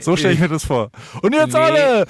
So 0.00 0.16
stelle 0.16 0.34
ich 0.34 0.40
mir 0.40 0.48
das 0.48 0.64
vor. 0.64 0.90
Und 1.22 1.34
jetzt 1.34 1.54
nee. 1.54 1.58
alle! 1.58 2.06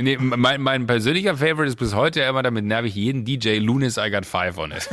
Nee, 0.00 0.16
mein, 0.18 0.60
mein, 0.60 0.86
persönlicher 0.86 1.36
Favorite 1.36 1.68
ist 1.68 1.76
bis 1.76 1.94
heute 1.94 2.20
immer, 2.22 2.42
damit 2.42 2.64
nerv 2.64 2.84
ich 2.86 2.94
jeden 2.94 3.24
DJ, 3.24 3.58
Lunis 3.58 3.96
I 3.98 4.10
Got 4.10 4.26
Five 4.26 4.58
on 4.58 4.72
it. 4.72 4.88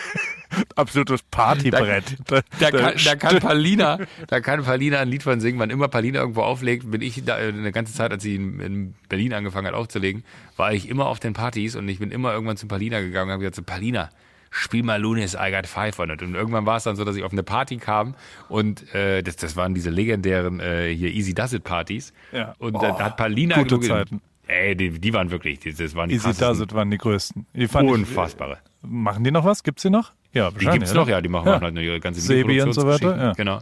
Absolutes 0.76 1.22
Partybrett. 1.30 2.16
Da, 2.26 2.40
da, 2.60 2.70
kann, 2.70 2.94
da, 3.04 3.16
kann 3.16 3.40
Palina, 3.40 3.98
da 4.26 4.40
kann 4.40 4.62
Palina 4.62 5.00
ein 5.00 5.08
Lied 5.08 5.22
von 5.22 5.40
singen. 5.40 5.58
Wann 5.58 5.70
immer 5.70 5.88
Palina 5.88 6.20
irgendwo 6.20 6.42
auflegt, 6.42 6.90
bin 6.90 7.00
ich 7.00 7.24
da, 7.24 7.36
eine 7.36 7.72
ganze 7.72 7.94
Zeit, 7.94 8.10
als 8.12 8.22
sie 8.22 8.36
in, 8.36 8.60
in, 8.60 8.94
Berlin 9.08 9.32
angefangen 9.32 9.66
hat 9.66 9.74
aufzulegen, 9.74 10.24
war 10.56 10.72
ich 10.72 10.88
immer 10.88 11.06
auf 11.06 11.20
den 11.20 11.32
Partys 11.32 11.74
und 11.76 11.88
ich 11.88 11.98
bin 11.98 12.10
immer 12.10 12.32
irgendwann 12.32 12.56
zu 12.56 12.66
Palina 12.66 13.00
gegangen 13.00 13.30
und 13.30 13.34
habe 13.34 13.48
gesagt, 13.48 13.66
Palina, 13.66 14.10
spiel 14.52 14.82
mal 14.84 15.00
Lunis 15.00 15.34
I 15.34 15.50
Got 15.50 15.66
Five 15.66 15.98
on 15.98 16.10
it. 16.10 16.22
Und 16.22 16.34
irgendwann 16.34 16.66
war 16.66 16.76
es 16.76 16.84
dann 16.84 16.94
so, 16.94 17.04
dass 17.04 17.16
ich 17.16 17.24
auf 17.24 17.32
eine 17.32 17.42
Party 17.42 17.78
kam 17.78 18.14
und 18.48 18.94
äh, 18.94 19.22
das, 19.22 19.36
das 19.36 19.56
waren 19.56 19.74
diese 19.74 19.90
legendären 19.90 20.60
äh, 20.60 20.94
hier 20.94 21.10
Easy 21.10 21.34
Does 21.34 21.54
It 21.54 21.64
Partys. 21.64 22.12
Ja. 22.30 22.54
Und 22.58 22.76
oh, 22.76 22.80
da 22.80 22.98
hat 22.98 23.16
Palina 23.16 23.56
gute 23.56 23.80
Zeiten. 23.80 24.20
Ey, 24.46 24.76
die, 24.76 24.90
die 24.90 25.12
waren 25.14 25.30
wirklich, 25.30 25.58
die, 25.60 25.72
das 25.72 25.94
waren 25.94 26.10
die 26.10 26.16
Easy 26.16 26.34
Does 26.34 26.60
It 26.60 26.74
waren 26.74 26.90
die 26.90 26.98
größten. 26.98 27.46
Die 27.54 27.66
Unfassbare. 27.66 28.58
Ich, 28.82 28.88
machen 28.88 29.24
die 29.24 29.30
noch 29.30 29.44
was? 29.44 29.62
Gibt's 29.62 29.82
die 29.82 29.90
noch? 29.90 30.12
Ja, 30.34 30.50
Die 30.50 30.66
gibt's 30.66 30.92
oder? 30.92 31.00
noch, 31.00 31.08
ja, 31.08 31.20
die 31.20 31.28
machen 31.28 31.46
ja. 31.46 31.60
halt 31.60 31.78
ihre 31.78 32.00
ganze 32.00 32.20
Sebi 32.20 32.60
und 32.62 32.72
so 32.74 32.86
weiter. 32.86 33.16
Ja. 33.16 33.32
Genau. 33.32 33.60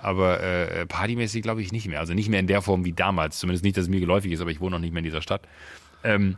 Aber 0.00 0.40
äh, 0.40 0.84
partymäßig 0.86 1.42
glaube 1.42 1.62
ich 1.62 1.70
nicht 1.70 1.86
mehr. 1.86 2.00
Also 2.00 2.12
nicht 2.12 2.28
mehr 2.28 2.40
in 2.40 2.48
der 2.48 2.62
Form 2.62 2.84
wie 2.84 2.92
damals. 2.92 3.38
Zumindest 3.38 3.64
nicht, 3.64 3.76
dass 3.76 3.84
es 3.84 3.90
mir 3.90 4.00
geläufig 4.00 4.32
ist, 4.32 4.40
aber 4.40 4.50
ich 4.50 4.60
wohne 4.60 4.72
noch 4.72 4.80
nicht 4.80 4.92
mehr 4.92 4.98
in 4.98 5.04
dieser 5.04 5.22
Stadt. 5.22 5.42
Ähm, 6.02 6.36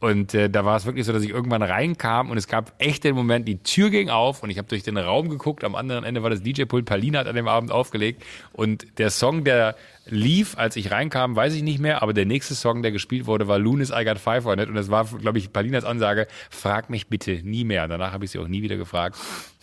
und 0.00 0.32
äh, 0.32 0.48
da 0.48 0.64
war 0.64 0.76
es 0.76 0.86
wirklich 0.86 1.06
so, 1.06 1.12
dass 1.12 1.24
ich 1.24 1.30
irgendwann 1.30 1.62
reinkam 1.62 2.30
und 2.30 2.38
es 2.38 2.46
gab 2.46 2.72
echt 2.78 3.02
den 3.02 3.16
Moment, 3.16 3.48
die 3.48 3.58
Tür 3.64 3.90
ging 3.90 4.10
auf 4.10 4.44
und 4.44 4.50
ich 4.50 4.58
habe 4.58 4.68
durch 4.68 4.84
den 4.84 4.96
Raum 4.96 5.28
geguckt. 5.28 5.64
Am 5.64 5.74
anderen 5.74 6.04
Ende 6.04 6.22
war 6.22 6.30
das 6.30 6.40
DJ-Pult. 6.40 6.86
Palina 6.86 7.18
hat 7.20 7.26
an 7.26 7.34
dem 7.34 7.48
Abend 7.48 7.72
aufgelegt. 7.72 8.22
Und 8.52 8.86
der 8.98 9.10
Song, 9.10 9.42
der 9.42 9.74
lief, 10.06 10.56
als 10.56 10.76
ich 10.76 10.92
reinkam, 10.92 11.34
weiß 11.34 11.52
ich 11.54 11.64
nicht 11.64 11.80
mehr, 11.80 12.00
aber 12.00 12.12
der 12.12 12.26
nächste 12.26 12.54
Song, 12.54 12.82
der 12.82 12.92
gespielt 12.92 13.26
wurde, 13.26 13.48
war 13.48 13.58
Lunis 13.58 13.90
I 13.90 14.04
Got 14.04 14.18
Five 14.18 14.46
on 14.46 14.60
It. 14.60 14.68
Und 14.68 14.76
das 14.76 14.88
war, 14.88 15.04
glaube 15.04 15.38
ich, 15.38 15.52
Palinas 15.52 15.84
Ansage, 15.84 16.28
frag 16.48 16.90
mich 16.90 17.08
bitte 17.08 17.32
nie 17.42 17.64
mehr. 17.64 17.88
Danach 17.88 18.12
habe 18.12 18.24
ich 18.24 18.30
sie 18.30 18.38
auch 18.38 18.46
nie 18.46 18.62
wieder 18.62 18.76
gefragt, 18.76 19.16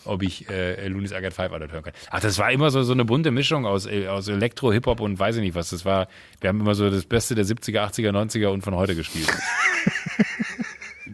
ob 0.04 0.22
ich 0.22 0.50
äh, 0.50 0.86
Lunis 0.88 1.12
I 1.12 1.22
Got 1.22 1.32
Five 1.32 1.50
on 1.52 1.62
It 1.62 1.72
hören 1.72 1.84
kann. 1.84 1.94
Ach, 2.10 2.20
das 2.20 2.38
war 2.38 2.52
immer 2.52 2.70
so, 2.70 2.82
so 2.82 2.92
eine 2.92 3.06
bunte 3.06 3.30
Mischung 3.30 3.64
aus, 3.64 3.86
äh, 3.86 4.08
aus 4.08 4.28
Elektro, 4.28 4.70
Hip-Hop 4.70 5.00
und 5.00 5.18
weiß 5.18 5.36
ich 5.36 5.42
nicht 5.42 5.54
was. 5.54 5.70
Das 5.70 5.86
war, 5.86 6.08
wir 6.42 6.48
haben 6.48 6.60
immer 6.60 6.74
so 6.74 6.90
das 6.90 7.06
Beste 7.06 7.34
der 7.34 7.46
70er, 7.46 7.80
80er, 7.90 8.10
90er 8.10 8.48
und 8.48 8.60
von 8.60 8.74
heute 8.74 8.94
gespielt. 8.94 9.32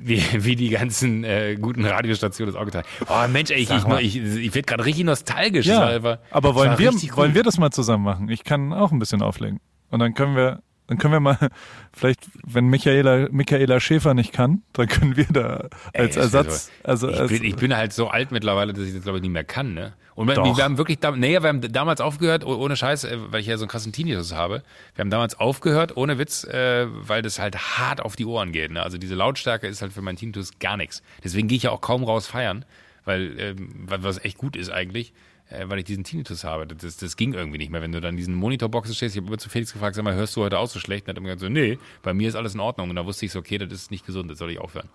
wie, 0.05 0.23
wie 0.45 0.57
die 0.57 0.71
ganzen 0.71 1.25
äh, 1.25 1.57
guten 1.61 1.85
Radiostationen 1.85 2.53
das 2.53 2.61
auch 2.61 2.65
getan 2.65 2.83
Oh 3.09 3.29
Mensch, 3.29 3.51
ey, 3.51 3.61
ich, 3.61 3.71
ich, 3.71 3.85
ich, 4.01 4.17
ich 4.17 4.55
werde 4.55 4.67
gerade 4.67 4.85
richtig 4.85 5.05
nostalgisch. 5.05 5.67
Ja, 5.67 6.03
war, 6.03 6.19
aber 6.31 6.55
wollen 6.55 6.79
wir, 6.79 6.93
wollen 7.17 7.35
wir 7.35 7.43
das 7.43 7.59
mal 7.59 7.71
zusammen 7.71 8.05
machen? 8.05 8.29
Ich 8.29 8.45
kann 8.45 8.73
auch 8.73 8.93
ein 8.93 8.99
bisschen 8.99 9.23
auflegen. 9.23 9.61
Und 9.91 9.99
dann 10.01 10.15
können 10.15 10.37
wir 10.37 10.63
dann 10.87 10.99
können 10.99 11.13
wir 11.13 11.21
mal, 11.21 11.39
vielleicht, 11.93 12.21
wenn 12.45 12.67
Michaela, 12.67 13.29
Michaela 13.31 13.81
Schäfer 13.81 14.15
nicht 14.15 14.33
kann, 14.33 14.63
dann 14.73 14.89
können 14.89 15.17
wir 15.17 15.27
da 15.27 15.69
als 15.95 16.17
Ey, 16.17 16.23
Ersatz. 16.23 16.67
So. 16.67 16.73
Also, 16.85 17.09
ich, 17.09 17.21
als, 17.21 17.31
bin, 17.31 17.45
ich 17.45 17.57
bin 17.57 17.77
halt 17.77 17.93
so 17.93 18.09
alt 18.09 18.33
mittlerweile, 18.33 18.73
dass 18.73 18.85
ich 18.85 18.95
das 18.95 19.03
glaube 19.03 19.19
ich 19.19 19.23
nicht 19.23 19.33
mehr 19.33 19.45
kann, 19.45 19.75
ne? 19.75 19.95
Und 20.15 20.29
wir, 20.29 20.37
wir 20.37 20.65
haben 20.65 20.77
wirklich, 20.77 20.99
nee, 21.17 21.41
wir 21.41 21.49
haben 21.49 21.73
damals 21.73 22.03
aufgehört, 22.03 22.45
oh, 22.45 22.55
ohne 22.55 22.77
Scheiß, 22.77 23.05
äh, 23.05 23.17
weil 23.33 23.41
ich 23.41 23.47
ja 23.47 23.57
so 23.57 23.65
einen 23.65 23.71
krassen 23.71 23.93
Tinnitus 23.93 24.35
habe. 24.35 24.63
Wir 24.95 25.03
haben 25.03 25.11
damals 25.11 25.41
aufgehört, 25.41 25.97
ohne 25.97 26.19
Witz, 26.19 26.45
äh, 26.45 26.87
weil 26.91 27.23
das 27.23 27.39
halt 27.39 27.57
hart 27.79 28.03
auf 28.03 28.15
die 28.15 28.27
Ohren 28.27 28.53
geht. 28.53 28.73
Ne? 28.73 28.83
Also 28.83 28.99
diese 28.99 29.15
Lautstärke 29.15 29.67
ist 29.67 29.81
halt 29.81 29.95
für 29.95 30.03
meinen 30.03 30.17
Tinnitus 30.17 30.59
gar 30.59 30.77
nichts. 30.77 31.03
Deswegen 31.25 31.49
gehe 31.49 31.57
ich 31.57 31.63
ja 31.63 31.71
auch 31.71 31.81
kaum 31.81 32.05
raus 32.05 32.27
feiern, 32.27 32.67
weil, 33.07 33.35
ähm, 33.39 33.87
was 33.87 34.23
echt 34.23 34.37
gut 34.37 34.55
ist 34.55 34.71
eigentlich 34.71 35.15
äh, 35.53 35.69
weil 35.69 35.79
ich 35.79 35.85
diesen 35.85 36.05
Tinnitus 36.05 36.45
habe. 36.45 36.67
Das, 36.67 36.97
das 36.97 37.17
ging 37.17 37.35
irgendwie 37.35 37.59
nicht 37.59 37.71
mehr. 37.71 37.83
Wenn 37.83 37.93
du 37.93 38.01
dann 38.01 38.11
in 38.11 38.17
diesen 38.17 38.35
Monitorboxen 38.35 38.95
stehst, 38.95 39.15
ich 39.15 39.21
habe 39.21 39.29
immer 39.29 39.39
zu 39.39 39.49
Felix 39.49 39.73
gefragt, 39.73 39.95
sag 39.95 40.05
mal, 40.05 40.15
hörst 40.15 40.35
du 40.37 40.43
heute 40.43 40.59
auch 40.59 40.69
so 40.69 40.79
schlecht? 40.79 41.05
Und 41.05 41.09
er 41.09 41.13
hat 41.13 41.17
immer 41.19 41.27
gesagt, 41.27 41.41
so, 41.41 41.49
nee, 41.49 41.79
bei 42.03 42.15
mir 42.15 42.29
ist 42.29 42.35
alles 42.35 42.55
in 42.55 42.61
Ordnung. 42.61 42.91
Und 42.91 42.97
da 42.97 43.05
wusste 43.05 43.27
ich 43.27 43.33
so, 43.33 43.39
okay, 43.39 43.59
das 43.59 43.73
ist 43.73 43.91
nicht 43.91 44.07
gesund, 44.07 44.31
das 44.31 44.39
soll 44.39 44.51
ich 44.51 44.59
aufhören. 44.59 44.89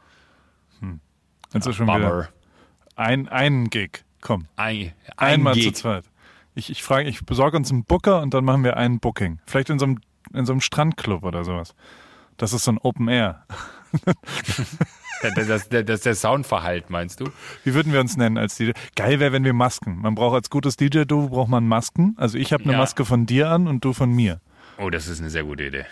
Hm. 0.79 0.99
Jetzt 1.53 1.65
ja, 1.65 1.71
ist 1.71 1.77
schon 1.77 1.87
wieder 1.87 2.29
ein, 2.95 3.27
ein 3.27 3.69
Gig. 3.69 4.03
Komm. 4.21 4.47
Ein, 4.55 4.93
ein 5.15 5.35
Einmal 5.35 5.53
Gig. 5.53 5.65
zu 5.65 5.71
zweit. 5.71 6.05
Ich, 6.55 6.71
ich 6.71 6.81
frage, 6.81 7.07
ich 7.07 7.23
besorge 7.25 7.55
uns 7.55 7.71
einen 7.71 7.83
Booker 7.83 8.21
und 8.21 8.33
dann 8.33 8.43
machen 8.43 8.63
wir 8.63 8.77
ein 8.77 8.99
Booking. 8.99 9.39
Vielleicht 9.45 9.69
in 9.69 9.77
so 9.77 9.85
einem, 9.85 9.99
in 10.33 10.45
so 10.45 10.53
einem 10.53 10.61
Strandclub 10.61 11.23
oder 11.23 11.43
sowas. 11.43 11.75
Das 12.37 12.53
ist 12.53 12.63
so 12.63 12.71
ein 12.71 12.79
Open 12.79 13.07
Air. 13.07 13.45
Das, 15.21 15.47
das, 15.47 15.69
das, 15.69 16.01
der 16.01 16.15
Soundverhalt, 16.15 16.89
meinst 16.89 17.19
du? 17.19 17.25
Wie 17.63 17.73
würden 17.73 17.91
wir 17.91 17.99
uns 17.99 18.17
nennen 18.17 18.37
als 18.37 18.55
DJ? 18.55 18.71
Geil 18.95 19.19
wäre, 19.19 19.31
wenn 19.31 19.43
wir 19.43 19.53
Masken. 19.53 19.99
Man 20.01 20.15
braucht 20.15 20.35
als 20.35 20.49
gutes 20.49 20.77
DJ-Du 20.77 21.29
braucht 21.29 21.49
man 21.49 21.67
Masken. 21.67 22.15
Also 22.17 22.37
ich 22.37 22.53
habe 22.53 22.63
eine 22.63 22.73
ja. 22.73 22.79
Maske 22.79 23.05
von 23.05 23.25
dir 23.25 23.49
an 23.49 23.67
und 23.67 23.83
du 23.83 23.93
von 23.93 24.11
mir. 24.11 24.39
Oh, 24.77 24.89
das 24.89 25.07
ist 25.07 25.19
eine 25.19 25.29
sehr 25.29 25.43
gute 25.43 25.65
Idee. 25.65 25.85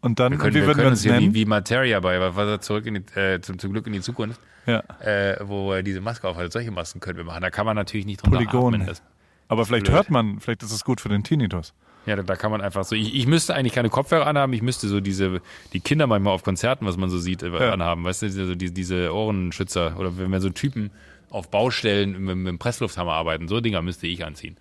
Und 0.00 0.18
dann, 0.18 0.32
wir 0.32 0.38
können, 0.38 0.54
wie 0.54 0.60
wir 0.60 0.66
würden 0.66 0.80
wir 0.80 0.88
uns, 0.88 1.04
uns 1.04 1.12
nennen? 1.12 1.32
Wie, 1.32 1.40
wie 1.40 1.44
Materia 1.44 2.00
bei, 2.00 2.20
was 2.20 2.34
war 2.34 2.60
zurück 2.60 2.86
in 2.86 2.94
die, 2.94 3.20
äh, 3.20 3.40
zum, 3.40 3.58
zum 3.58 3.72
Glück 3.72 3.86
in 3.86 3.92
die 3.92 4.00
Zukunft, 4.00 4.40
ja. 4.66 4.82
äh, 5.00 5.36
wo 5.42 5.72
er 5.72 5.84
diese 5.84 6.00
Maske 6.00 6.26
aufhat. 6.26 6.52
Solche 6.52 6.72
Masken 6.72 6.98
können 6.98 7.18
wir 7.18 7.24
machen. 7.24 7.40
Da 7.40 7.50
kann 7.50 7.66
man 7.66 7.76
natürlich 7.76 8.04
nicht 8.04 8.20
drunter 8.22 8.38
Polygon. 8.38 8.74
atmen. 8.74 8.86
Das 8.86 9.02
Aber 9.46 9.64
vielleicht 9.64 9.84
blöd. 9.84 9.94
hört 9.94 10.10
man, 10.10 10.40
vielleicht 10.40 10.64
ist 10.64 10.72
es 10.72 10.84
gut 10.84 11.00
für 11.00 11.08
den 11.08 11.22
Tinnitus. 11.22 11.72
Ja, 12.06 12.16
da, 12.16 12.36
kann 12.36 12.50
man 12.50 12.60
einfach 12.60 12.84
so. 12.84 12.96
Ich, 12.96 13.14
ich 13.14 13.26
müsste 13.26 13.54
eigentlich 13.54 13.74
keine 13.74 13.88
Kopfhörer 13.88 14.26
anhaben, 14.26 14.52
ich 14.52 14.62
müsste 14.62 14.88
so 14.88 15.00
diese, 15.00 15.40
die 15.72 15.80
Kinder 15.80 16.06
manchmal 16.06 16.34
auf 16.34 16.42
Konzerten, 16.42 16.84
was 16.86 16.96
man 16.96 17.10
so 17.10 17.18
sieht, 17.18 17.42
äh, 17.42 17.50
ja. 17.50 17.72
anhaben, 17.72 18.04
weißt 18.04 18.22
du, 18.22 18.26
diese, 18.26 18.56
diese, 18.56 18.72
diese 18.72 19.14
Ohrenschützer 19.14 19.96
oder 19.98 20.18
wenn 20.18 20.30
wir 20.30 20.40
so 20.40 20.50
Typen 20.50 20.90
auf 21.30 21.50
Baustellen 21.50 22.24
mit, 22.24 22.36
mit 22.36 22.46
dem 22.46 22.58
Presslufthammer 22.58 23.12
arbeiten. 23.12 23.48
So 23.48 23.60
Dinger 23.60 23.82
müsste 23.82 24.06
ich 24.06 24.24
anziehen. 24.24 24.56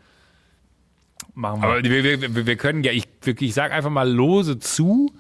Machen 1.34 1.62
wir. 1.62 1.68
Aber 1.68 1.84
wir, 1.84 2.22
wir, 2.22 2.46
wir 2.46 2.56
können 2.56 2.84
ja, 2.84 2.92
ich, 2.92 3.08
ich 3.26 3.54
sage 3.54 3.74
einfach 3.74 3.90
mal 3.90 4.10
lose 4.10 4.60
zu. 4.60 5.12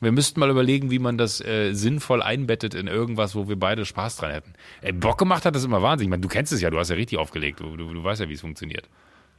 Wir 0.00 0.12
müssten 0.12 0.40
mal 0.40 0.48
überlegen, 0.48 0.90
wie 0.90 0.98
man 0.98 1.18
das 1.18 1.42
äh, 1.42 1.74
sinnvoll 1.74 2.22
einbettet 2.22 2.74
in 2.74 2.86
irgendwas, 2.86 3.34
wo 3.34 3.48
wir 3.48 3.58
beide 3.58 3.84
Spaß 3.84 4.16
dran 4.16 4.30
hätten. 4.30 4.54
Ey, 4.80 4.92
Bock 4.92 5.18
gemacht 5.18 5.44
hat 5.44 5.54
das 5.54 5.64
immer 5.64 5.82
wahnsinnig. 5.82 6.06
Ich 6.06 6.10
meine, 6.10 6.22
du 6.22 6.28
kennst 6.28 6.52
es 6.52 6.62
ja, 6.62 6.70
du 6.70 6.78
hast 6.78 6.88
ja 6.88 6.96
richtig 6.96 7.18
aufgelegt. 7.18 7.60
Du, 7.60 7.76
du, 7.76 7.92
du 7.92 8.02
weißt 8.02 8.22
ja, 8.22 8.28
wie 8.28 8.32
es 8.32 8.40
funktioniert. 8.40 8.88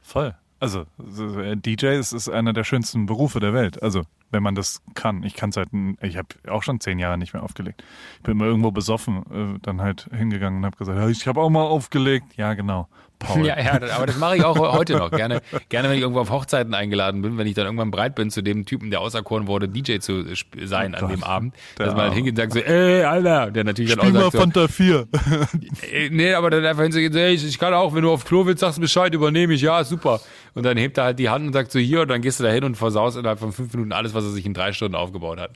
Voll. 0.02 0.34
Also, 0.62 0.86
so, 0.96 1.40
äh, 1.40 1.56
DJ 1.56 1.98
ist, 1.98 2.12
ist 2.12 2.28
einer 2.28 2.52
der 2.52 2.62
schönsten 2.62 3.06
Berufe 3.06 3.40
der 3.40 3.52
Welt. 3.52 3.82
Also, 3.82 4.02
wenn 4.32 4.42
man 4.42 4.54
das 4.56 4.82
kann. 4.94 5.22
Ich 5.22 5.34
kann 5.34 5.50
es 5.50 5.56
halt, 5.56 5.68
ich 6.02 6.16
habe 6.16 6.28
auch 6.48 6.62
schon 6.64 6.80
zehn 6.80 6.98
Jahre 6.98 7.16
nicht 7.18 7.32
mehr 7.34 7.42
aufgelegt. 7.44 7.84
Ich 8.16 8.22
bin 8.22 8.32
immer 8.32 8.46
irgendwo 8.46 8.72
besoffen, 8.72 9.18
äh, 9.56 9.58
dann 9.62 9.80
halt 9.80 10.08
hingegangen 10.12 10.58
und 10.60 10.66
habe 10.66 10.76
gesagt, 10.76 10.98
"Ja, 10.98 11.08
ich 11.08 11.26
habe 11.28 11.40
auch 11.40 11.50
mal 11.50 11.62
aufgelegt. 11.62 12.26
Ja, 12.36 12.54
genau. 12.54 12.88
Paul. 13.18 13.46
Ja, 13.46 13.56
ja, 13.56 13.74
aber 13.94 14.06
das 14.06 14.18
mache 14.18 14.36
ich 14.38 14.44
auch 14.44 14.58
heute 14.58 14.96
noch. 14.96 15.12
Gerne, 15.12 15.42
gerne, 15.68 15.88
wenn 15.88 15.94
ich 15.94 16.02
irgendwo 16.02 16.18
auf 16.22 16.30
Hochzeiten 16.30 16.74
eingeladen 16.74 17.22
bin, 17.22 17.38
wenn 17.38 17.46
ich 17.46 17.54
dann 17.54 17.66
irgendwann 17.66 17.92
bereit 17.92 18.16
bin, 18.16 18.30
zu 18.32 18.42
dem 18.42 18.66
Typen, 18.66 18.90
der 18.90 19.00
auserkoren 19.00 19.46
wurde, 19.46 19.68
DJ 19.68 19.98
zu 19.98 20.24
sein 20.64 20.94
Oh 20.94 20.96
an 20.96 21.00
Gott. 21.02 21.10
dem 21.12 21.22
Abend, 21.22 21.54
Der 21.78 21.86
dass 21.86 21.94
man 21.94 22.06
halt 22.06 22.14
hingeht 22.14 22.32
und 22.32 22.36
sagt 22.38 22.52
so, 22.54 22.58
ey, 22.58 23.04
Alter, 23.04 23.52
der 23.52 23.62
natürlich 23.62 23.94
dann 23.94 24.06
Spiel 24.06 24.10
auch 24.10 24.14
mal 24.14 24.22
sagt 24.22 24.32
so, 24.32 24.38
Fanta 24.40 24.66
4. 24.66 25.06
Äh, 25.92 26.10
Nee, 26.10 26.34
aber 26.34 26.50
dann 26.50 26.64
einfach 26.66 26.82
hinzugehen, 26.82 27.14
ey, 27.14 27.34
ich, 27.34 27.46
ich 27.46 27.58
kann 27.60 27.72
auch, 27.74 27.94
wenn 27.94 28.02
du 28.02 28.10
auf 28.10 28.24
Klo 28.24 28.44
willst, 28.44 28.58
sagst 28.60 28.78
du 28.78 28.80
Bescheid, 28.82 29.14
übernehme 29.14 29.54
ich, 29.54 29.62
ja, 29.62 29.84
super. 29.84 30.20
Und 30.54 30.64
dann 30.64 30.76
hebt 30.76 30.98
er 30.98 31.04
halt 31.04 31.18
die 31.20 31.28
Hand 31.30 31.46
und 31.46 31.52
sagt 31.52 31.70
so 31.70 31.78
hier 31.78 32.02
und 32.02 32.08
dann 32.08 32.22
gehst 32.22 32.40
du 32.40 32.44
da 32.44 32.50
hin 32.50 32.64
und 32.64 32.76
versaust 32.76 33.16
innerhalb 33.16 33.38
von 33.38 33.52
fünf 33.52 33.72
Minuten 33.72 33.92
alles, 33.92 34.14
was 34.14 34.21
er 34.24 34.30
sich 34.30 34.46
in 34.46 34.54
drei 34.54 34.72
Stunden 34.72 34.94
aufgebaut 34.94 35.38
hat. 35.38 35.52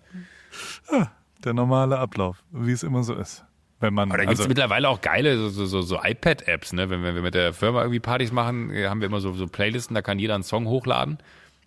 der 1.44 1.54
normale 1.54 1.98
Ablauf, 1.98 2.42
wie 2.50 2.72
es 2.72 2.82
immer 2.82 3.02
so 3.02 3.14
ist. 3.14 3.44
Wenn 3.78 3.92
man, 3.92 4.08
Aber 4.08 4.18
da 4.18 4.24
gibt's 4.24 4.40
also, 4.40 4.48
mittlerweile 4.48 4.88
auch 4.88 5.02
geile 5.02 5.36
so, 5.36 5.50
so, 5.50 5.66
so, 5.66 5.82
so 5.82 6.00
iPad-Apps, 6.02 6.72
ne? 6.72 6.88
Wenn, 6.88 7.02
wenn 7.02 7.14
wir 7.14 7.20
mit 7.20 7.34
der 7.34 7.52
Firma 7.52 7.82
irgendwie 7.82 8.00
Partys 8.00 8.32
machen, 8.32 8.70
äh, 8.70 8.86
haben 8.86 9.00
wir 9.00 9.06
immer 9.06 9.20
so, 9.20 9.32
so 9.34 9.46
Playlisten, 9.46 9.94
da 9.94 10.00
kann 10.00 10.18
jeder 10.18 10.34
einen 10.34 10.44
Song 10.44 10.66
hochladen. 10.66 11.18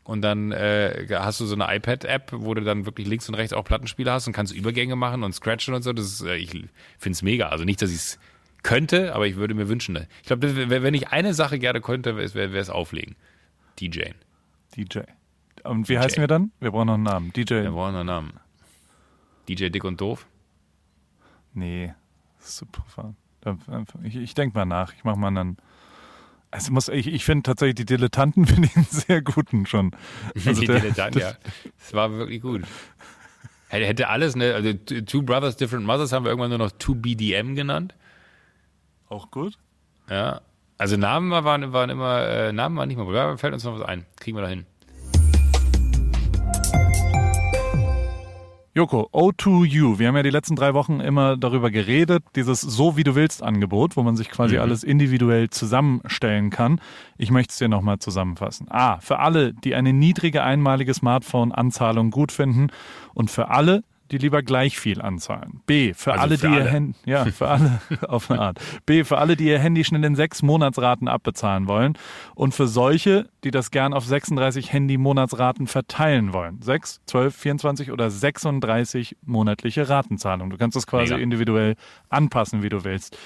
Und 0.03 0.23
dann 0.23 0.51
äh, 0.51 1.05
hast 1.11 1.39
du 1.39 1.45
so 1.45 1.53
eine 1.53 1.75
iPad-App, 1.75 2.31
wo 2.33 2.55
du 2.55 2.61
dann 2.61 2.87
wirklich 2.87 3.07
links 3.07 3.29
und 3.29 3.35
rechts 3.35 3.53
auch 3.53 3.63
Plattenspieler 3.63 4.13
hast 4.13 4.25
und 4.25 4.33
kannst 4.33 4.55
Übergänge 4.55 4.95
machen 4.95 5.21
und 5.21 5.33
scratchen 5.33 5.75
und 5.75 5.83
so. 5.83 5.93
Das 5.93 6.05
ist, 6.07 6.21
äh, 6.23 6.35
ich 6.35 6.49
finde 6.49 7.11
es 7.11 7.21
mega. 7.21 7.49
Also 7.49 7.63
nicht, 7.63 7.79
dass 7.79 7.91
ich 7.91 7.97
es 7.97 8.19
könnte, 8.63 9.13
aber 9.13 9.27
ich 9.27 9.35
würde 9.35 9.53
mir 9.53 9.69
wünschen. 9.69 9.93
ne? 9.93 10.07
Ich 10.21 10.27
glaube, 10.27 10.69
wenn 10.69 10.93
ich 10.95 11.09
eine 11.09 11.35
Sache 11.35 11.59
gerne 11.59 11.79
könnte, 11.79 12.17
wäre 12.17 12.57
es 12.57 12.71
auflegen. 12.71 13.15
DJen. 13.79 14.15
DJ. 14.75 15.01
Und 15.63 15.89
wie 15.89 15.97
heißen 15.99 16.19
wir 16.21 16.27
dann? 16.27 16.51
Wir 16.59 16.71
brauchen 16.71 16.87
noch 16.87 16.93
einen 16.95 17.03
Namen. 17.03 17.33
DJ. 17.33 17.55
Wir 17.63 17.71
brauchen 17.71 17.95
einen 17.95 18.05
Namen. 18.07 18.33
DJ 19.47 19.69
Dick 19.69 19.83
und 19.83 19.99
Doof. 20.01 20.27
Nee. 21.53 21.93
Da- 23.41 23.57
Ich, 24.03 24.15
ich 24.15 24.33
denke 24.33 24.57
mal 24.57 24.65
nach. 24.65 24.93
Ich 24.93 25.03
mache 25.03 25.17
mal 25.17 25.33
dann. 25.33 25.57
Es 26.51 26.69
muss, 26.69 26.87
ich, 26.89 27.07
ich 27.07 27.25
finde 27.25 27.43
tatsächlich 27.43 27.75
die 27.75 27.85
Dilettanten 27.85 28.45
finde 28.47 28.67
ich 28.67 28.75
einen 28.75 28.85
sehr 28.85 29.21
guten 29.21 29.65
schon. 29.65 29.91
Also 30.35 30.53
die 30.61 30.67
der- 30.67 30.79
Dilettanten, 30.79 31.21
ja. 31.21 31.33
Das 31.79 31.93
war 31.93 32.11
wirklich 32.11 32.41
gut. 32.41 32.63
Hätte, 33.67 33.85
hätte 33.85 34.07
alles, 34.09 34.35
ne, 34.35 34.53
also 34.55 34.73
Two 34.73 35.21
Brothers, 35.21 35.57
Different 35.57 35.85
Mothers 35.85 36.11
haben 36.11 36.25
wir 36.25 36.31
irgendwann 36.31 36.49
nur 36.49 36.57
noch 36.57 36.71
2BDM 36.71 37.53
genannt. 37.55 37.93
Auch 39.09 39.29
gut. 39.29 39.59
Ja. 40.09 40.41
Also 40.79 40.97
Namen 40.97 41.29
waren, 41.29 41.71
waren 41.73 41.89
immer, 41.91 42.21
äh, 42.27 42.51
Namen 42.53 42.77
waren 42.77 42.87
nicht 42.87 42.97
mal, 42.97 43.37
fällt 43.37 43.53
uns 43.53 43.63
noch 43.63 43.77
was 43.79 43.85
ein. 43.87 44.05
Kriegen 44.15 44.37
wir 44.37 44.41
da 44.41 44.47
hin. 44.47 44.65
Joko, 48.75 49.09
O2U. 49.11 49.97
Wir 49.97 50.07
haben 50.07 50.15
ja 50.15 50.21
die 50.23 50.29
letzten 50.29 50.55
drei 50.55 50.75
Wochen 50.75 50.99
immer 50.99 51.35
darüber 51.37 51.71
geredet, 51.71 52.23
dieses 52.35 52.61
So 52.61 52.95
wie 52.97 53.03
du 53.03 53.15
willst 53.15 53.41
Angebot, 53.41 53.97
wo 53.97 54.03
man 54.03 54.15
sich 54.15 54.29
quasi 54.29 54.55
Mhm. 54.55 54.61
alles 54.61 54.83
individuell 54.83 55.49
zusammenstellen 55.49 56.51
kann. 56.51 56.79
Ich 57.17 57.31
möchte 57.31 57.51
es 57.51 57.57
dir 57.57 57.67
nochmal 57.67 57.97
zusammenfassen. 57.97 58.67
A, 58.69 58.99
für 58.99 59.19
alle, 59.19 59.53
die 59.53 59.73
eine 59.73 59.91
niedrige 59.91 60.43
einmalige 60.43 60.93
Smartphone-Anzahlung 60.93 62.11
gut 62.11 62.31
finden 62.31 62.67
und 63.15 63.31
für 63.31 63.49
alle, 63.49 63.83
die 64.11 64.17
lieber 64.17 64.43
gleich 64.43 64.79
viel 64.79 65.01
anzahlen. 65.01 65.61
B, 65.65 65.93
für 65.93 66.13
Also 66.13 66.23
alle, 66.23 66.37
für 66.37 66.47
die 66.47 66.53
ihr 66.53 66.61
alle. 66.61 66.69
Handy, 66.69 66.99
ja, 67.05 67.25
für 67.31 67.47
alle 67.47 67.81
auf 68.07 68.29
eine 68.29 68.39
Art. 68.41 68.59
B, 68.85 69.03
für 69.03 69.17
alle, 69.17 69.35
die 69.35 69.45
ihr 69.45 69.59
Handy 69.59 69.83
schnell 69.83 70.03
in 70.03 70.15
sechs 70.15 70.41
Monatsraten 70.41 71.07
abbezahlen 71.07 71.67
wollen 71.67 71.97
und 72.35 72.53
für 72.53 72.67
solche, 72.67 73.29
die 73.43 73.51
das 73.51 73.71
gern 73.71 73.93
auf 73.93 74.05
36 74.05 74.71
Handy-Monatsraten 74.73 75.67
verteilen 75.67 76.33
wollen. 76.33 76.61
6, 76.61 77.01
12, 77.05 77.35
24 77.35 77.91
oder 77.91 78.09
36 78.09 79.17
monatliche 79.25 79.89
Ratenzahlungen. 79.89 80.49
Du 80.49 80.57
kannst 80.57 80.75
das 80.75 80.87
quasi 80.87 81.13
Mega. 81.13 81.23
individuell 81.23 81.75
anpassen, 82.09 82.63
wie 82.63 82.69
du 82.69 82.83
willst. 82.83 83.17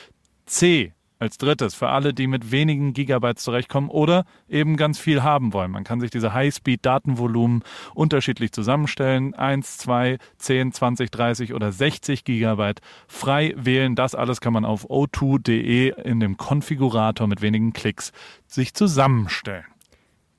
C, 0.45 0.93
als 1.23 1.37
drittes, 1.37 1.73
für 1.73 1.89
alle, 1.89 2.13
die 2.13 2.27
mit 2.27 2.51
wenigen 2.51 2.93
Gigabytes 2.93 3.43
zurechtkommen 3.43 3.89
oder 3.89 4.25
eben 4.47 4.77
ganz 4.77 4.99
viel 4.99 5.23
haben 5.23 5.53
wollen. 5.53 5.71
Man 5.71 5.83
kann 5.83 5.99
sich 5.99 6.11
diese 6.11 6.33
High-Speed-Datenvolumen 6.33 7.63
unterschiedlich 7.95 8.51
zusammenstellen. 8.51 9.33
1, 9.33 9.77
2, 9.79 10.17
10, 10.37 10.73
20, 10.73 11.09
30 11.09 11.53
oder 11.53 11.71
60 11.71 12.23
Gigabyte 12.23 12.81
frei 13.07 13.53
wählen. 13.57 13.95
Das 13.95 14.13
alles 14.13 14.41
kann 14.41 14.53
man 14.53 14.65
auf 14.65 14.89
o2.de 14.89 15.93
in 16.03 16.19
dem 16.19 16.37
Konfigurator 16.37 17.27
mit 17.27 17.41
wenigen 17.41 17.73
Klicks 17.73 18.11
sich 18.45 18.73
zusammenstellen. 18.73 19.65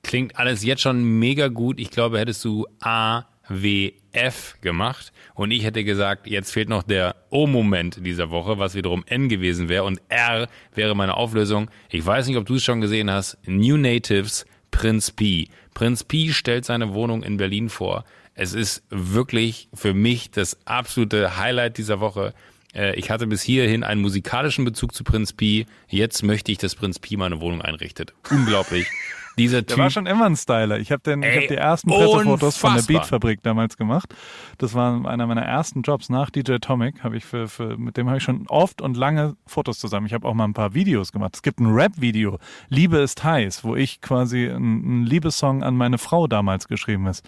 Klingt 0.03 0.37
alles 0.37 0.63
jetzt 0.63 0.83
schon 0.83 1.03
mega 1.03 1.47
gut. 1.47 1.79
Ich 1.79 1.89
glaube, 1.89 2.19
hättest 2.19 2.45
du 2.45 2.67
A, 2.79 3.23
W, 3.47 3.93
F 4.15 4.57
gemacht 4.61 5.11
und 5.33 5.51
ich 5.51 5.63
hätte 5.63 5.83
gesagt, 5.83 6.27
jetzt 6.27 6.51
fehlt 6.51 6.69
noch 6.69 6.83
der 6.83 7.15
O-Moment 7.29 8.05
dieser 8.05 8.29
Woche, 8.29 8.57
was 8.57 8.75
wiederum 8.75 9.03
N 9.07 9.29
gewesen 9.29 9.69
wäre 9.69 9.83
und 9.83 10.01
R 10.09 10.47
wäre 10.73 10.95
meine 10.95 11.17
Auflösung. 11.17 11.69
Ich 11.89 12.05
weiß 12.05 12.27
nicht, 12.27 12.37
ob 12.37 12.45
du 12.45 12.55
es 12.55 12.63
schon 12.63 12.81
gesehen 12.81 13.11
hast. 13.11 13.37
New 13.45 13.77
Natives, 13.77 14.45
Prinz 14.71 15.11
P. 15.11 15.47
Prinz 15.73 16.03
P 16.03 16.31
stellt 16.31 16.65
seine 16.65 16.93
Wohnung 16.93 17.23
in 17.23 17.37
Berlin 17.37 17.69
vor. 17.69 18.05
Es 18.33 18.53
ist 18.53 18.83
wirklich 18.89 19.69
für 19.73 19.93
mich 19.93 20.31
das 20.31 20.57
absolute 20.65 21.37
Highlight 21.37 21.77
dieser 21.77 21.99
Woche. 21.99 22.33
Äh, 22.75 22.95
Ich 22.95 23.09
hatte 23.09 23.27
bis 23.27 23.41
hierhin 23.41 23.83
einen 23.83 24.01
musikalischen 24.01 24.65
Bezug 24.65 24.93
zu 24.93 25.03
Prinz 25.03 25.33
P. 25.33 25.65
Jetzt 25.87 26.23
möchte 26.23 26.51
ich, 26.51 26.57
dass 26.57 26.75
Prinz 26.75 26.99
P 26.99 27.17
meine 27.17 27.41
Wohnung 27.41 27.61
einrichtet. 27.61 28.13
Unglaublich. 28.29 28.87
Dieser 29.37 29.63
Der 29.63 29.67
Typ. 29.75 29.77
war 29.79 29.89
schon 29.89 30.05
immer 30.05 30.27
ein 30.27 30.37
Styler. 30.37 30.79
Ich 30.79 30.93
habe 30.93 31.03
den, 31.03 31.21
ich 31.21 31.27
Ey, 31.27 31.41
hab 31.41 31.47
die 31.49 31.55
ersten 31.55 31.89
Pressefotos 31.89 32.55
von 32.55 32.73
der. 32.75 32.83
Beatfabrik 32.83 33.43
damals 33.43 33.75
gemacht. 33.75 34.15
Das 34.59 34.73
war 34.73 35.05
einer 35.05 35.27
meiner 35.27 35.41
ersten 35.41 35.81
Jobs 35.81 36.07
nach 36.09 36.29
DJ 36.29 36.53
Atomic. 36.53 37.03
Habe 37.03 37.17
ich 37.17 37.25
für, 37.25 37.49
für 37.49 37.77
mit 37.77 37.97
dem 37.97 38.07
habe 38.07 38.19
ich 38.19 38.23
schon 38.23 38.47
oft 38.47 38.81
und 38.81 38.95
lange 38.95 39.35
Fotos 39.45 39.77
zusammen. 39.79 40.07
Ich 40.07 40.13
habe 40.13 40.25
auch 40.25 40.33
mal 40.33 40.45
ein 40.45 40.53
paar 40.53 40.73
Videos 40.73 41.11
gemacht. 41.11 41.35
Es 41.35 41.41
gibt 41.41 41.59
ein 41.59 41.67
Rap-Video, 41.73 42.39
Liebe 42.69 42.97
ist 42.99 43.25
heiß, 43.25 43.65
wo 43.65 43.75
ich 43.75 43.99
quasi 43.99 44.45
ein, 44.47 45.01
ein 45.01 45.05
Liebessong 45.05 45.63
an 45.63 45.75
meine 45.75 45.97
Frau 45.97 46.27
damals 46.27 46.69
geschrieben 46.69 47.05
ist. 47.07 47.25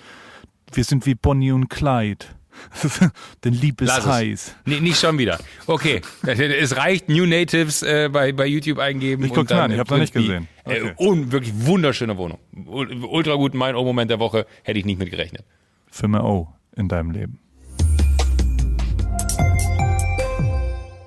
Wir 0.72 0.86
sind 0.86 1.06
wie 1.06 1.16
Bonnie 1.16 1.52
und 1.52 1.70
Clyde. 1.70 2.26
Denn 3.44 3.54
Liebe 3.54 3.84
ist 3.86 3.90
Lass 3.90 4.00
es. 4.00 4.06
heiß. 4.12 4.56
Nee, 4.66 4.80
nicht 4.80 5.00
schon 5.00 5.18
wieder. 5.18 5.40
Okay, 5.66 6.02
es 6.26 6.76
reicht 6.76 7.10
New 7.10 7.26
Natives 7.26 7.84
äh, 7.84 8.10
bei, 8.12 8.32
bei 8.32 8.46
YouTube 8.46 8.80
eingeben. 8.80 9.24
Ich 9.26 9.34
guck's 9.34 9.52
und 9.52 9.58
an, 9.58 9.72
ich 9.72 9.78
äh, 9.78 9.80
hab's 9.80 9.92
noch 9.92 9.98
nicht 9.98 10.14
gesehen. 10.14 10.48
Pi. 10.66 10.72
Okay. 10.72 10.88
Äh, 10.98 11.04
un, 11.04 11.32
wirklich 11.32 11.54
wunderschöne 11.56 12.18
Wohnung. 12.18 12.40
Ul- 12.66 13.04
Ultra 13.06 13.36
gut, 13.36 13.54
mein 13.54 13.76
O-Moment 13.76 14.12
der 14.12 14.20
Woche, 14.20 14.46
hätte 14.64 14.80
ich 14.80 14.86
nicht 14.86 15.00
mit 15.00 15.10
gerechnet. 15.12 15.44
Für 15.90 16.08
mehr 16.08 16.24
O 16.24 16.48
in 16.76 16.88
deinem 16.90 17.12
Leben. 17.12 17.40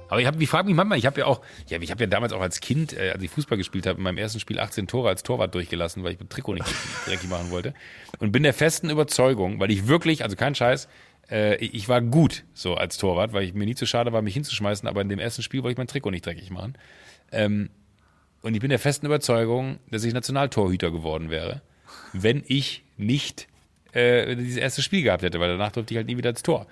Aber 0.08 0.20
ich, 0.20 0.26
hab, 0.26 0.40
ich 0.40 0.48
frage 0.48 0.66
mich 0.66 0.74
manchmal, 0.74 0.98
ich 0.98 1.06
habe 1.06 1.20
ja 1.20 1.26
auch, 1.26 1.40
ja, 1.68 1.78
ich 1.80 1.90
habe 1.92 2.00
ja 2.02 2.08
damals 2.08 2.32
auch 2.32 2.40
als 2.40 2.60
Kind, 2.60 2.92
äh, 2.98 3.12
als 3.12 3.22
ich 3.22 3.30
Fußball 3.30 3.56
gespielt 3.56 3.86
habe, 3.86 3.98
in 3.98 4.02
meinem 4.02 4.18
ersten 4.18 4.40
Spiel 4.40 4.58
18 4.58 4.88
Tore 4.88 5.08
als 5.08 5.22
Torwart 5.22 5.54
durchgelassen, 5.54 6.02
weil 6.02 6.14
ich 6.14 6.18
mit 6.18 6.30
Trikot 6.30 6.54
nicht 6.54 6.66
dreckig 7.06 7.30
machen 7.30 7.50
wollte. 7.50 7.74
Und 8.18 8.32
bin 8.32 8.42
der 8.42 8.52
festen 8.52 8.90
Überzeugung, 8.90 9.60
weil 9.60 9.70
ich 9.70 9.86
wirklich, 9.86 10.24
also 10.24 10.34
kein 10.34 10.56
Scheiß, 10.56 10.88
äh, 11.30 11.56
ich 11.56 11.88
war 11.88 12.00
gut 12.00 12.44
so 12.54 12.74
als 12.74 12.98
Torwart, 12.98 13.32
weil 13.32 13.44
ich 13.44 13.54
mir 13.54 13.64
nie 13.64 13.74
zu 13.74 13.86
schade 13.86 14.12
war, 14.12 14.22
mich 14.22 14.34
hinzuschmeißen, 14.34 14.88
aber 14.88 15.00
in 15.00 15.08
dem 15.08 15.18
ersten 15.18 15.42
Spiel 15.42 15.62
wollte 15.62 15.72
ich 15.72 15.78
mein 15.78 15.86
Trikot 15.86 16.10
nicht 16.10 16.26
dreckig 16.26 16.50
machen. 16.50 16.74
Ähm, 17.32 17.70
und 18.42 18.54
ich 18.54 18.60
bin 18.60 18.70
der 18.70 18.78
festen 18.78 19.06
Überzeugung, 19.06 19.78
dass 19.90 20.04
ich 20.04 20.14
Nationaltorhüter 20.14 20.90
geworden 20.90 21.30
wäre, 21.30 21.62
wenn 22.12 22.42
ich 22.46 22.84
nicht 22.96 23.48
äh, 23.92 24.34
dieses 24.36 24.56
erste 24.56 24.82
Spiel 24.82 25.02
gehabt 25.02 25.22
hätte, 25.22 25.40
weil 25.40 25.50
danach 25.50 25.72
durfte 25.72 25.94
ich 25.94 25.96
halt 25.96 26.06
nie 26.06 26.16
wieder 26.16 26.30
ins 26.30 26.42
Tor. 26.42 26.66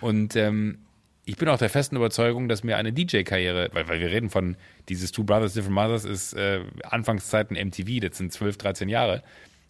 Und 0.00 0.36
ähm, 0.36 0.78
ich 1.24 1.36
bin 1.36 1.48
auch 1.48 1.58
der 1.58 1.70
festen 1.70 1.96
Überzeugung, 1.96 2.48
dass 2.48 2.64
mir 2.64 2.76
eine 2.76 2.92
DJ-Karriere, 2.92 3.70
weil, 3.72 3.88
weil 3.88 4.00
wir 4.00 4.10
reden 4.10 4.28
von 4.28 4.56
dieses 4.88 5.12
Two 5.12 5.24
Brothers, 5.24 5.54
Different 5.54 5.74
Mothers 5.74 6.04
ist 6.04 6.34
äh, 6.34 6.60
Anfangszeiten 6.82 7.56
MTV, 7.56 8.00
das 8.00 8.18
sind 8.18 8.32
12, 8.32 8.58
13 8.58 8.88
Jahre, 8.88 9.22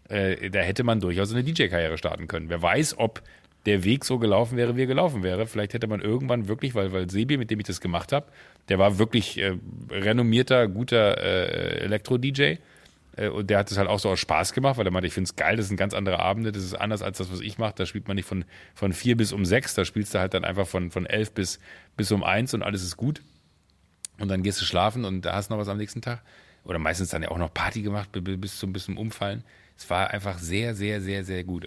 äh, 0.08 0.50
da 0.50 0.60
hätte 0.60 0.82
man 0.82 1.00
durchaus 1.00 1.32
eine 1.32 1.44
DJ-Karriere 1.44 1.98
starten 1.98 2.26
können. 2.26 2.48
Wer 2.48 2.60
weiß, 2.60 2.98
ob 2.98 3.22
der 3.66 3.84
Weg 3.84 4.04
so 4.04 4.18
gelaufen 4.18 4.56
wäre, 4.56 4.76
wie 4.76 4.82
er 4.82 4.86
gelaufen 4.86 5.22
wäre. 5.22 5.46
Vielleicht 5.46 5.74
hätte 5.74 5.86
man 5.86 6.00
irgendwann 6.00 6.48
wirklich, 6.48 6.74
weil, 6.74 6.92
weil 6.92 7.10
Sebi, 7.10 7.36
mit 7.38 7.50
dem 7.50 7.60
ich 7.60 7.66
das 7.66 7.80
gemacht 7.80 8.12
habe, 8.12 8.26
der 8.68 8.78
war 8.78 8.98
wirklich 8.98 9.38
äh, 9.38 9.56
renommierter, 9.90 10.68
guter 10.68 11.18
äh, 11.18 11.78
Elektro-DJ. 11.84 12.56
Äh, 13.16 13.28
Und 13.28 13.48
der 13.50 13.58
hat 13.58 13.70
es 13.70 13.78
halt 13.78 13.88
auch 13.88 13.98
so 13.98 14.10
aus 14.10 14.20
Spaß 14.20 14.52
gemacht, 14.52 14.76
weil 14.78 14.86
er 14.86 14.90
meinte, 14.90 15.06
ich 15.06 15.14
finde 15.14 15.28
es 15.28 15.36
geil, 15.36 15.56
das 15.56 15.68
sind 15.68 15.76
ganz 15.76 15.94
andere 15.94 16.20
Abende, 16.20 16.52
das 16.52 16.62
ist 16.64 16.74
anders 16.74 17.02
als 17.02 17.18
das, 17.18 17.32
was 17.32 17.40
ich 17.40 17.58
mache. 17.58 17.74
Da 17.76 17.86
spielt 17.86 18.08
man 18.08 18.16
nicht 18.16 18.28
von, 18.28 18.44
von 18.74 18.92
vier 18.92 19.16
bis 19.16 19.32
um 19.32 19.44
sechs, 19.44 19.74
da 19.74 19.84
spielst 19.84 20.14
du 20.14 20.18
halt 20.18 20.34
dann 20.34 20.44
einfach 20.44 20.66
von, 20.66 20.90
von 20.90 21.06
elf 21.06 21.32
bis, 21.32 21.58
bis 21.96 22.12
um 22.12 22.22
eins 22.22 22.54
und 22.54 22.62
alles 22.62 22.82
ist 22.82 22.96
gut. 22.96 23.22
Und 24.18 24.28
dann 24.28 24.42
gehst 24.42 24.60
du 24.60 24.64
schlafen 24.64 25.04
und 25.04 25.22
da 25.22 25.34
hast 25.34 25.48
du 25.50 25.54
noch 25.54 25.60
was 25.60 25.68
am 25.68 25.78
nächsten 25.78 26.02
Tag. 26.02 26.22
Oder 26.64 26.78
meistens 26.78 27.10
dann 27.10 27.22
ja 27.22 27.30
auch 27.30 27.38
noch 27.38 27.52
Party 27.52 27.82
gemacht 27.82 28.10
bis 28.12 28.58
zum 28.58 28.72
bisschen 28.72 28.96
Umfallen. 28.96 29.44
Es 29.76 29.90
war 29.90 30.10
einfach 30.10 30.38
sehr, 30.38 30.74
sehr, 30.74 31.00
sehr, 31.00 31.24
sehr 31.24 31.44
gut. 31.44 31.66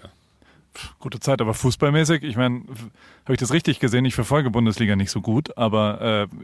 Gute 0.98 1.20
Zeit, 1.20 1.40
aber 1.40 1.54
fußballmäßig, 1.54 2.22
ich 2.22 2.36
meine, 2.36 2.62
habe 3.24 3.34
ich 3.34 3.38
das 3.38 3.52
richtig 3.52 3.80
gesehen? 3.80 4.04
Ich 4.04 4.14
verfolge 4.14 4.50
Bundesliga 4.50 4.96
nicht 4.96 5.10
so 5.10 5.20
gut, 5.20 5.56
aber 5.56 6.28
äh, 6.30 6.36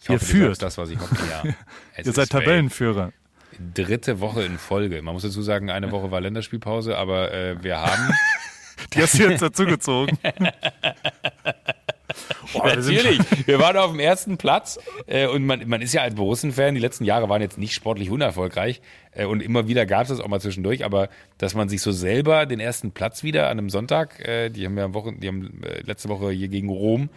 ich 0.00 0.10
ihr 0.10 0.20
führt. 0.20 0.62
Das, 0.62 0.78
was 0.78 0.90
ich 0.90 1.00
hoffe, 1.00 1.16
ja. 1.30 1.54
ihr 2.04 2.12
seid 2.12 2.30
Tabellenführer. 2.30 3.12
Dritte 3.74 4.20
Woche 4.20 4.42
in 4.42 4.58
Folge. 4.58 5.00
Man 5.02 5.14
muss 5.14 5.22
dazu 5.22 5.42
sagen, 5.42 5.70
eine 5.70 5.90
Woche 5.90 6.10
war 6.10 6.20
Länderspielpause, 6.20 6.96
aber 6.96 7.32
äh, 7.32 7.62
wir 7.62 7.80
haben. 7.80 8.10
Die 8.92 9.02
hast 9.02 9.18
du 9.18 9.28
jetzt 9.28 9.40
dazugezogen. 9.40 10.18
Oh, 12.60 12.66
Natürlich. 12.66 13.18
Wir, 13.18 13.46
wir, 13.46 13.58
waren 13.58 13.76
auf 13.76 13.90
dem 13.90 14.00
ersten 14.00 14.36
Platz 14.36 14.78
äh, 15.06 15.26
und 15.26 15.44
man, 15.44 15.68
man 15.68 15.82
ist 15.82 15.92
ja 15.92 16.02
als 16.02 16.14
Borussen-Fan, 16.14 16.74
die 16.74 16.80
letzten 16.80 17.04
Jahre 17.04 17.28
waren 17.28 17.42
jetzt 17.42 17.58
nicht 17.58 17.74
sportlich 17.74 18.10
unerfolgreich 18.10 18.80
äh, 19.12 19.24
und 19.24 19.42
immer 19.42 19.68
wieder 19.68 19.86
gab 19.86 20.02
es 20.02 20.08
das 20.08 20.20
auch 20.20 20.28
mal 20.28 20.40
zwischendurch, 20.40 20.84
aber 20.84 21.08
dass 21.38 21.54
man 21.54 21.68
sich 21.68 21.82
so 21.82 21.92
selber 21.92 22.46
den 22.46 22.60
ersten 22.60 22.92
Platz 22.92 23.22
wieder 23.22 23.46
an 23.46 23.58
einem 23.58 23.70
Sonntag, 23.70 24.20
äh, 24.26 24.50
die 24.50 24.64
haben 24.64 24.78
ja 24.78 24.94
Wochen, 24.94 25.20
die 25.20 25.28
haben 25.28 25.62
äh, 25.62 25.80
letzte 25.82 26.08
Woche 26.08 26.30
hier 26.30 26.48
gegen 26.48 26.68
Rom 26.68 27.10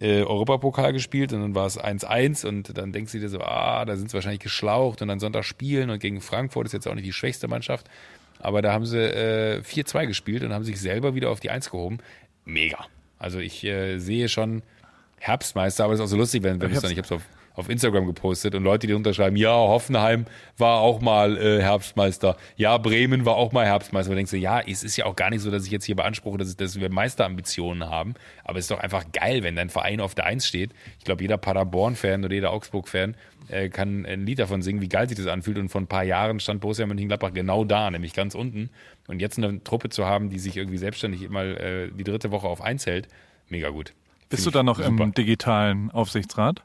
äh, 0.00 0.22
Europapokal 0.22 0.92
gespielt 0.92 1.32
und 1.32 1.40
dann 1.40 1.54
war 1.54 1.66
es 1.66 1.80
1-1 1.80 2.46
und 2.46 2.76
dann 2.76 2.92
denkst 2.92 3.12
du 3.12 3.18
dir 3.18 3.28
so, 3.28 3.40
ah, 3.40 3.84
da 3.84 3.96
sind 3.96 4.10
sie 4.10 4.14
wahrscheinlich 4.14 4.40
geschlaucht 4.40 5.02
und 5.02 5.08
dann 5.08 5.20
Sonntag 5.20 5.44
spielen 5.44 5.90
und 5.90 6.00
gegen 6.00 6.20
Frankfurt 6.20 6.66
ist 6.66 6.72
jetzt 6.72 6.86
auch 6.86 6.94
nicht 6.94 7.06
die 7.06 7.12
schwächste 7.12 7.48
Mannschaft. 7.48 7.88
Aber 8.38 8.60
da 8.60 8.72
haben 8.72 8.84
sie 8.84 8.98
äh, 8.98 9.62
4-2 9.62 10.06
gespielt 10.06 10.42
und 10.42 10.52
haben 10.52 10.64
sich 10.64 10.78
selber 10.78 11.14
wieder 11.14 11.30
auf 11.30 11.40
die 11.40 11.50
1 11.50 11.70
gehoben. 11.70 11.98
Mega. 12.44 12.86
Also 13.18 13.38
ich 13.38 13.64
äh, 13.64 13.98
sehe 13.98 14.28
schon 14.28 14.62
Herbstmeister, 15.18 15.84
aber 15.84 15.94
es 15.94 16.00
ist 16.00 16.04
auch 16.04 16.10
so 16.10 16.16
lustig, 16.16 16.42
wenn, 16.42 16.60
wenn 16.60 16.70
es 16.70 16.80
dann, 16.80 16.90
ich 16.90 16.98
habe 16.98 17.06
es 17.06 17.12
auf, 17.12 17.22
auf 17.54 17.70
Instagram 17.70 18.06
gepostet 18.06 18.54
und 18.54 18.62
Leute, 18.62 18.86
die 18.86 18.92
unterschreiben, 18.92 19.36
ja, 19.36 19.52
Hoffenheim 19.52 20.26
war 20.58 20.80
auch 20.80 21.00
mal 21.00 21.38
äh, 21.38 21.62
Herbstmeister, 21.62 22.36
ja, 22.56 22.76
Bremen 22.76 23.24
war 23.24 23.36
auch 23.36 23.52
mal 23.52 23.64
Herbstmeister. 23.64 24.10
Und 24.10 24.16
denkst 24.16 24.30
du, 24.30 24.36
ja, 24.36 24.60
es 24.60 24.84
ist 24.84 24.96
ja 24.96 25.06
auch 25.06 25.16
gar 25.16 25.30
nicht 25.30 25.40
so, 25.40 25.50
dass 25.50 25.64
ich 25.64 25.70
jetzt 25.70 25.86
hier 25.86 25.96
beanspruche, 25.96 26.38
dass, 26.38 26.54
dass 26.56 26.78
wir 26.78 26.90
Meisterambitionen 26.90 27.88
haben, 27.88 28.14
aber 28.44 28.58
es 28.58 28.66
ist 28.66 28.70
doch 28.70 28.80
einfach 28.80 29.04
geil, 29.12 29.42
wenn 29.42 29.56
dein 29.56 29.70
Verein 29.70 30.00
auf 30.00 30.14
der 30.14 30.26
Eins 30.26 30.46
steht. 30.46 30.72
Ich 30.98 31.04
glaube, 31.04 31.22
jeder 31.22 31.38
Paderborn-Fan 31.38 32.24
oder 32.24 32.34
jeder 32.34 32.52
Augsburg-Fan 32.52 33.16
äh, 33.48 33.70
kann 33.70 34.04
ein 34.04 34.26
Lied 34.26 34.38
davon 34.38 34.60
singen, 34.60 34.82
wie 34.82 34.88
geil 34.88 35.08
sich 35.08 35.16
das 35.16 35.26
anfühlt. 35.26 35.56
Und 35.58 35.70
vor 35.70 35.80
ein 35.80 35.86
paar 35.86 36.04
Jahren 36.04 36.40
stand 36.40 36.60
Borussia 36.60 36.86
Mönchengladbach 36.86 37.32
genau 37.32 37.64
da, 37.64 37.90
nämlich 37.90 38.12
ganz 38.12 38.34
unten. 38.34 38.68
Und 39.06 39.20
jetzt 39.20 39.38
eine 39.38 39.62
Truppe 39.64 39.88
zu 39.88 40.04
haben, 40.04 40.28
die 40.28 40.38
sich 40.38 40.56
irgendwie 40.56 40.78
selbstständig 40.78 41.22
immer 41.22 41.44
äh, 41.44 41.90
die 41.90 42.04
dritte 42.04 42.30
Woche 42.30 42.48
auf 42.48 42.60
eins 42.60 42.84
hält, 42.84 43.08
mega 43.48 43.70
gut. 43.70 43.94
Bist 44.28 44.46
du 44.46 44.50
da 44.50 44.62
noch 44.62 44.82
super. 44.82 45.04
im 45.04 45.14
digitalen 45.14 45.90
Aufsichtsrat? 45.90 46.62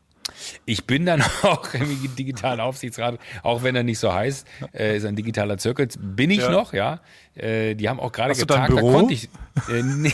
Ich 0.65 0.85
bin 0.85 1.05
dann 1.05 1.21
auch 1.43 1.73
im 1.73 2.15
digitalen 2.15 2.59
Aufsichtsrat, 2.59 3.19
auch 3.43 3.63
wenn 3.63 3.75
er 3.75 3.83
nicht 3.83 3.99
so 3.99 4.13
heißt, 4.13 4.47
äh, 4.73 4.97
ist 4.97 5.05
ein 5.05 5.15
digitaler 5.15 5.57
Zirkel. 5.57 5.87
Bin 5.99 6.31
ich 6.31 6.39
ja. 6.39 6.51
noch, 6.51 6.73
ja. 6.73 6.99
Äh, 7.35 7.75
die 7.75 7.89
haben 7.89 7.99
auch 7.99 8.11
gerade 8.11 8.33
getagt, 8.33 8.71
da 8.71 8.81
konnte 8.81 9.13
ich. 9.13 9.29
Äh. 9.69 9.83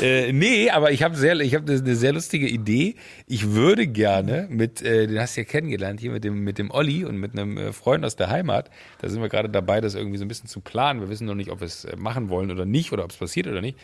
äh, 0.00 0.32
nee, 0.32 0.70
aber 0.70 0.92
ich 0.92 1.02
habe 1.02 1.16
sehr, 1.16 1.38
ich 1.40 1.54
habe 1.54 1.70
eine 1.70 1.96
sehr 1.96 2.12
lustige 2.12 2.48
Idee. 2.48 2.96
Ich 3.26 3.52
würde 3.52 3.86
gerne 3.86 4.46
mit, 4.50 4.82
äh, 4.82 5.06
den 5.06 5.18
hast 5.18 5.36
du 5.36 5.42
ja 5.42 5.44
kennengelernt 5.44 6.00
hier 6.00 6.10
mit 6.10 6.24
dem 6.24 6.44
mit 6.44 6.58
dem 6.58 6.70
Olli 6.70 7.04
und 7.04 7.16
mit 7.16 7.32
einem 7.32 7.56
äh, 7.56 7.72
Freund 7.72 8.04
aus 8.04 8.16
der 8.16 8.30
Heimat. 8.30 8.70
Da 9.00 9.08
sind 9.08 9.20
wir 9.22 9.28
gerade 9.28 9.48
dabei, 9.48 9.80
das 9.80 9.94
irgendwie 9.94 10.18
so 10.18 10.24
ein 10.24 10.28
bisschen 10.28 10.48
zu 10.48 10.60
planen. 10.60 11.00
Wir 11.00 11.08
wissen 11.08 11.26
noch 11.26 11.34
nicht, 11.34 11.50
ob 11.50 11.60
wir 11.60 11.66
es 11.66 11.84
äh, 11.84 11.96
machen 11.96 12.28
wollen 12.28 12.50
oder 12.50 12.64
nicht 12.64 12.92
oder 12.92 13.04
ob 13.04 13.10
es 13.10 13.16
passiert 13.16 13.46
oder 13.46 13.60
nicht. 13.60 13.78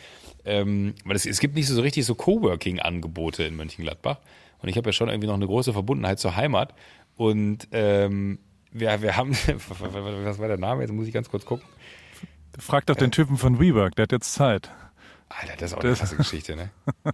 Ähm, 0.45 0.93
weil 1.05 1.15
es, 1.15 1.25
es 1.25 1.39
gibt 1.39 1.55
nicht 1.55 1.67
so 1.67 1.81
richtig 1.81 2.05
so 2.05 2.15
Coworking-Angebote 2.15 3.43
in 3.43 3.55
Mönchengladbach. 3.55 4.19
Und 4.59 4.69
ich 4.69 4.77
habe 4.77 4.89
ja 4.89 4.93
schon 4.93 5.09
irgendwie 5.09 5.27
noch 5.27 5.35
eine 5.35 5.45
große 5.45 5.73
Verbundenheit 5.73 6.19
zur 6.19 6.35
Heimat. 6.35 6.73
Und 7.15 7.67
ähm, 7.71 8.39
wir, 8.71 9.01
wir 9.01 9.17
haben, 9.17 9.31
was 9.69 10.39
war 10.39 10.47
der 10.47 10.57
Name? 10.57 10.81
Jetzt 10.81 10.91
muss 10.93 11.07
ich 11.07 11.13
ganz 11.13 11.29
kurz 11.29 11.45
gucken. 11.45 11.67
Frag 12.59 12.85
doch 12.87 12.95
den 12.95 13.11
Typen 13.11 13.37
von 13.37 13.59
WeWork, 13.59 13.95
der 13.95 14.03
hat 14.03 14.11
jetzt 14.11 14.33
Zeit. 14.33 14.71
Alter, 15.29 15.53
das 15.57 15.71
ist 15.71 15.77
auch 15.77 15.83
eine 15.83 15.93
krasse 15.93 16.15
Geschichte, 16.15 16.55
ne? 16.55 16.69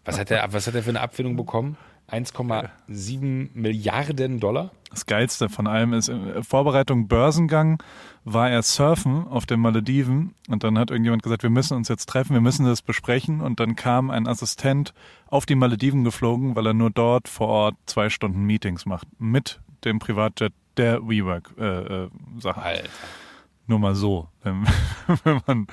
Was 0.05 0.19
hat 0.19 0.29
der, 0.29 0.51
was 0.53 0.67
hat 0.67 0.75
der 0.75 0.83
für 0.83 0.89
eine 0.89 1.01
Abfindung 1.01 1.35
bekommen? 1.35 1.77
1,7 2.11 3.49
Milliarden 3.53 4.39
Dollar. 4.39 4.71
Das 4.89 5.05
Geilste 5.05 5.49
von 5.49 5.67
allem 5.67 5.93
ist, 5.93 6.09
in 6.09 6.43
Vorbereitung 6.43 7.07
Börsengang 7.07 7.81
war 8.23 8.49
er 8.49 8.61
surfen 8.61 9.27
auf 9.27 9.45
den 9.45 9.59
Malediven 9.59 10.35
und 10.47 10.63
dann 10.63 10.77
hat 10.77 10.91
irgendjemand 10.91 11.23
gesagt, 11.23 11.43
wir 11.43 11.49
müssen 11.49 11.75
uns 11.75 11.87
jetzt 11.87 12.07
treffen, 12.07 12.33
wir 12.33 12.41
müssen 12.41 12.65
das 12.65 12.81
besprechen 12.81 13.41
und 13.41 13.59
dann 13.59 13.75
kam 13.75 14.11
ein 14.11 14.27
Assistent 14.27 14.93
auf 15.27 15.45
die 15.45 15.55
Malediven 15.55 16.03
geflogen, 16.03 16.55
weil 16.55 16.67
er 16.67 16.73
nur 16.73 16.91
dort 16.91 17.27
vor 17.27 17.47
Ort 17.47 17.75
zwei 17.85 18.09
Stunden 18.09 18.43
Meetings 18.43 18.85
macht 18.85 19.07
mit 19.17 19.61
dem 19.83 19.99
Privatjet 19.99 20.53
der 20.77 21.01
WeWork-Sache. 21.07 21.59
Äh, 21.59 22.49
äh, 22.49 22.77
Alter. 22.77 22.89
Nur 23.65 23.79
mal 23.79 23.95
so. 23.95 24.27
Wenn, 24.43 24.65
wenn 25.23 25.41
man, 25.47 25.67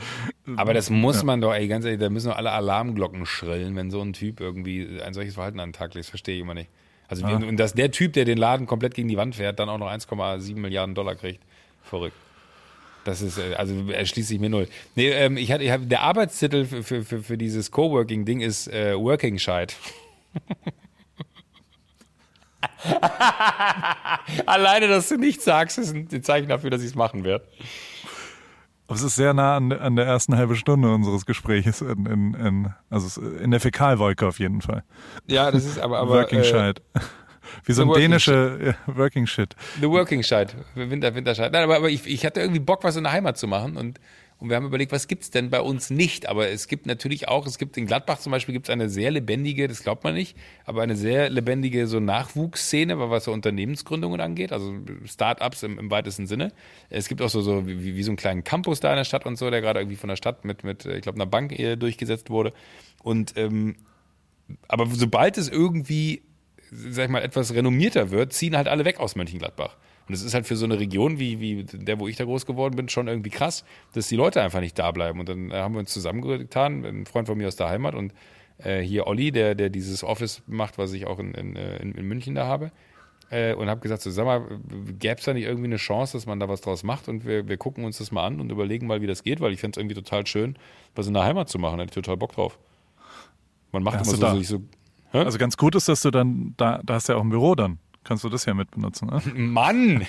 Aber 0.57 0.74
das 0.74 0.91
muss 0.91 1.18
ja. 1.18 1.24
man 1.24 1.41
doch, 1.41 1.53
ey, 1.53 1.66
ganz 1.66 1.84
ehrlich, 1.84 2.01
da 2.01 2.09
müssen 2.09 2.28
doch 2.28 2.36
alle 2.36 2.53
Alarmglocken 2.53 3.26
schrillen, 3.26 3.74
wenn 3.76 3.91
so 3.91 4.01
ein 4.01 4.12
Typ 4.12 4.41
irgendwie 4.41 5.01
ein 5.01 5.12
solches 5.12 5.34
Verhalten 5.34 5.59
an 5.61 5.70
den 5.70 5.72
Tag 5.72 5.95
legt. 5.95 6.05
Das 6.05 6.11
verstehe 6.11 6.36
ich 6.36 6.43
immer 6.43 6.55
nicht. 6.55 6.70
Also, 7.09 7.26
ja. 7.26 7.36
und 7.36 7.57
dass 7.57 7.74
der 7.74 7.91
Typ, 7.91 8.12
der 8.12 8.24
den 8.24 8.38
Laden 8.38 8.66
komplett 8.66 8.95
gegen 8.95 9.09
die 9.09 9.16
Wand 9.16 9.34
fährt, 9.34 9.59
dann 9.59 9.68
auch 9.68 9.78
noch 9.78 9.91
1,7 9.91 10.57
Milliarden 10.57 10.95
Dollar 10.95 11.16
kriegt. 11.16 11.41
Verrückt. 11.82 12.16
Das 13.05 13.22
ist, 13.22 13.38
äh, 13.38 13.55
also 13.55 13.91
erschließt 13.91 14.28
sich 14.28 14.38
mir 14.38 14.51
null. 14.51 14.68
Nee, 14.95 15.09
ähm, 15.09 15.36
ich 15.36 15.51
hatte, 15.51 15.64
ich 15.64 15.70
hab, 15.72 15.88
der 15.88 16.03
Arbeitstitel 16.03 16.66
für, 16.66 16.82
für, 16.84 17.03
für, 17.03 17.22
für 17.22 17.38
dieses 17.38 17.72
Coworking-Ding 17.72 18.41
ist 18.41 18.68
äh, 18.68 18.95
Working 18.97 19.38
Shite. 19.38 19.74
Alleine, 24.47 24.89
dass 24.89 25.09
du 25.09 25.17
nichts 25.17 25.45
sagst, 25.45 25.79
ist 25.79 25.95
ein 25.95 26.23
Zeichen 26.23 26.49
dafür, 26.49 26.71
dass 26.71 26.83
ich 26.83 26.89
es 26.89 26.95
machen 26.95 27.25
werde. 27.25 27.45
Es 28.89 29.03
ist 29.03 29.15
sehr 29.15 29.35
nah 29.35 29.57
an, 29.57 29.73
an, 29.73 29.95
der 29.95 30.07
ersten 30.07 30.37
halben 30.37 30.57
Stunde 30.57 30.93
unseres 30.93 31.25
Gesprächs, 31.25 31.81
in, 31.81 32.07
in, 32.07 32.35
in, 32.35 32.75
also 32.91 33.21
in 33.23 33.53
der 33.53 33.61
Fäkalwolke 33.61 34.27
auf 34.27 34.41
jeden 34.41 34.63
Fall. 34.63 34.83
Ja, 35.27 35.51
das 35.51 35.65
ist 35.65 35.79
aber. 35.79 36.01
aber 36.01 36.11
Working 36.11 36.41
äh, 36.41 36.45
Shite. 36.45 36.83
Wie 37.65 37.73
so 37.73 37.83
ein 37.83 37.93
dänische 37.93 38.75
shit. 38.87 38.97
Working 38.97 39.27
Shit. 39.27 39.57
The 39.81 39.89
Working 39.89 40.23
Shite. 40.23 40.55
Winter, 40.75 41.15
Winterscheid. 41.15 41.53
Nein, 41.53 41.65
aber, 41.65 41.77
aber 41.77 41.91
ich, 41.91 42.07
ich 42.07 42.25
hatte 42.25 42.41
irgendwie 42.41 42.61
Bock, 42.61 42.85
was 42.85 42.97
in 42.97 43.05
der 43.05 43.13
Heimat 43.13 43.39
zu 43.39 43.47
machen 43.47 43.77
und 43.77 44.01
und 44.41 44.49
wir 44.49 44.57
haben 44.57 44.66
überlegt, 44.66 44.91
was 44.91 45.07
gibt's 45.07 45.30
denn 45.30 45.51
bei 45.51 45.61
uns 45.61 45.91
nicht? 45.91 46.26
Aber 46.28 46.49
es 46.49 46.66
gibt 46.66 46.86
natürlich 46.86 47.28
auch, 47.28 47.47
es 47.47 47.59
gibt 47.59 47.76
in 47.76 47.86
Gladbach 47.86 48.18
zum 48.18 48.32
Beispiel 48.32 48.55
gibt's 48.55 48.70
eine 48.70 48.88
sehr 48.88 49.11
lebendige, 49.11 49.68
das 49.68 49.82
glaubt 49.82 50.03
man 50.03 50.14
nicht, 50.14 50.36
aber 50.64 50.82
eine 50.82 50.97
sehr 50.97 51.28
lebendige 51.28 51.86
so 51.86 52.01
Nachwuchsszene, 52.01 52.99
was 53.11 53.24
so 53.24 53.32
Unternehmensgründungen 53.32 54.20
angeht, 54.20 54.53
also 54.53 54.74
Startups 55.05 55.62
im, 55.62 55.78
im 55.78 55.91
weitesten 55.91 56.26
Sinne. 56.26 56.53
Es 56.88 57.09
gibt 57.09 57.20
auch 57.20 57.28
so, 57.28 57.43
so 57.43 57.66
wie, 57.66 57.95
wie 57.97 58.03
so 58.03 58.11
einen 58.11 58.16
kleinen 58.16 58.43
Campus 58.43 58.80
da 58.80 58.91
in 58.91 58.97
der 58.97 59.05
Stadt 59.05 59.26
und 59.26 59.36
so, 59.36 59.51
der 59.51 59.61
gerade 59.61 59.80
irgendwie 59.80 59.97
von 59.97 60.09
der 60.09 60.16
Stadt 60.16 60.45
mit, 60.47 60.64
mit 60.64 60.86
ich 60.86 61.03
glaube, 61.03 61.16
einer 61.16 61.26
Bank 61.26 61.55
durchgesetzt 61.78 62.30
wurde. 62.30 62.55
Und 63.03 63.34
ähm, 63.36 63.76
aber 64.68 64.86
sobald 64.86 65.38
es 65.38 65.49
irgendwie, 65.49 66.22
sag 66.70 67.05
ich 67.05 67.11
mal, 67.11 67.22
etwas 67.22 67.55
renommierter 67.55 68.11
wird, 68.11 68.32
ziehen 68.32 68.57
halt 68.57 68.68
alle 68.68 68.84
weg 68.84 69.01
aus 69.01 69.16
Mönchengladbach. 69.16 69.76
Und 70.11 70.15
es 70.15 70.25
ist 70.25 70.35
halt 70.35 70.45
für 70.45 70.57
so 70.57 70.65
eine 70.65 70.81
Region 70.81 71.21
wie, 71.21 71.39
wie 71.39 71.63
der, 71.63 72.01
wo 72.01 72.09
ich 72.09 72.17
da 72.17 72.25
groß 72.25 72.45
geworden 72.45 72.75
bin, 72.75 72.89
schon 72.89 73.07
irgendwie 73.07 73.31
krass, 73.31 73.65
dass 73.93 74.09
die 74.09 74.17
Leute 74.17 74.43
einfach 74.43 74.59
nicht 74.59 74.77
da 74.77 74.91
bleiben. 74.91 75.21
Und 75.21 75.29
dann 75.29 75.53
haben 75.53 75.75
wir 75.75 75.79
uns 75.79 75.93
zusammengetan, 75.93 76.85
ein 76.85 77.07
Freund 77.07 77.29
von 77.29 77.39
mir 77.39 77.47
aus 77.47 77.55
der 77.55 77.69
Heimat 77.69 77.95
und 77.95 78.13
äh, 78.59 78.81
hier 78.81 79.07
Olli, 79.07 79.31
der, 79.31 79.55
der 79.55 79.69
dieses 79.69 80.03
Office 80.03 80.43
macht, 80.49 80.79
was 80.79 80.95
ich 80.95 81.07
auch 81.07 81.21
in, 81.21 81.33
in, 81.35 81.55
äh, 81.55 81.77
in, 81.77 82.09
München 82.09 82.35
da 82.35 82.45
habe. 82.45 82.73
Äh, 83.31 83.55
und 83.55 83.71
habe 83.71 83.81
gesagt, 83.81 84.03
so, 84.03 84.11
sag 84.11 84.25
mal, 84.25 84.43
gäbe 84.99 85.21
es 85.21 85.27
da 85.27 85.33
nicht 85.33 85.45
irgendwie 85.45 85.67
eine 85.67 85.77
Chance, 85.77 86.17
dass 86.17 86.27
man 86.27 86.41
da 86.41 86.49
was 86.49 86.61
draus 86.61 86.83
macht? 86.83 87.09
Und 87.09 87.25
wir, 87.25 87.47
wir 87.47 87.57
gucken 87.57 87.85
uns 87.85 87.99
das 87.99 88.11
mal 88.11 88.27
an 88.27 88.41
und 88.41 88.51
überlegen 88.51 88.89
mal, 88.89 89.03
wie 89.03 89.07
das 89.07 89.23
geht, 89.23 89.41
weil 89.41 89.53
ich 89.53 89.61
fände 89.61 89.79
es 89.79 89.81
irgendwie 89.81 89.95
total 89.95 90.27
schön, 90.27 90.57
was 90.97 91.07
in 91.07 91.15
der 91.15 91.23
Heimat 91.23 91.49
zu 91.49 91.61
machen. 91.61 91.79
Da 91.79 91.85
hätte 91.85 92.01
ich 92.01 92.05
total 92.05 92.17
Bock 92.17 92.33
drauf. 92.33 92.59
Man 93.71 93.85
macht 93.85 94.05
ja, 94.05 94.13
immer 94.13 94.35
so, 94.35 94.43
so, 94.43 94.61
so 95.13 95.19
Also 95.21 95.39
ganz 95.39 95.57
gut 95.57 95.77
ist, 95.77 95.89
dass 95.89 96.03
du 96.03 96.11
dann, 96.11 96.55
da, 96.57 96.81
da 96.83 96.95
hast 96.95 97.09
du 97.09 97.13
ja 97.13 97.19
auch 97.21 97.23
ein 97.23 97.31
Büro 97.31 97.55
dann 97.55 97.79
kannst 98.05 98.25
du 98.25 98.29
das 98.29 98.45
ja 98.45 98.55
mitbenutzen. 98.55 99.09
Ne? 99.09 99.21
Mann! 99.35 100.07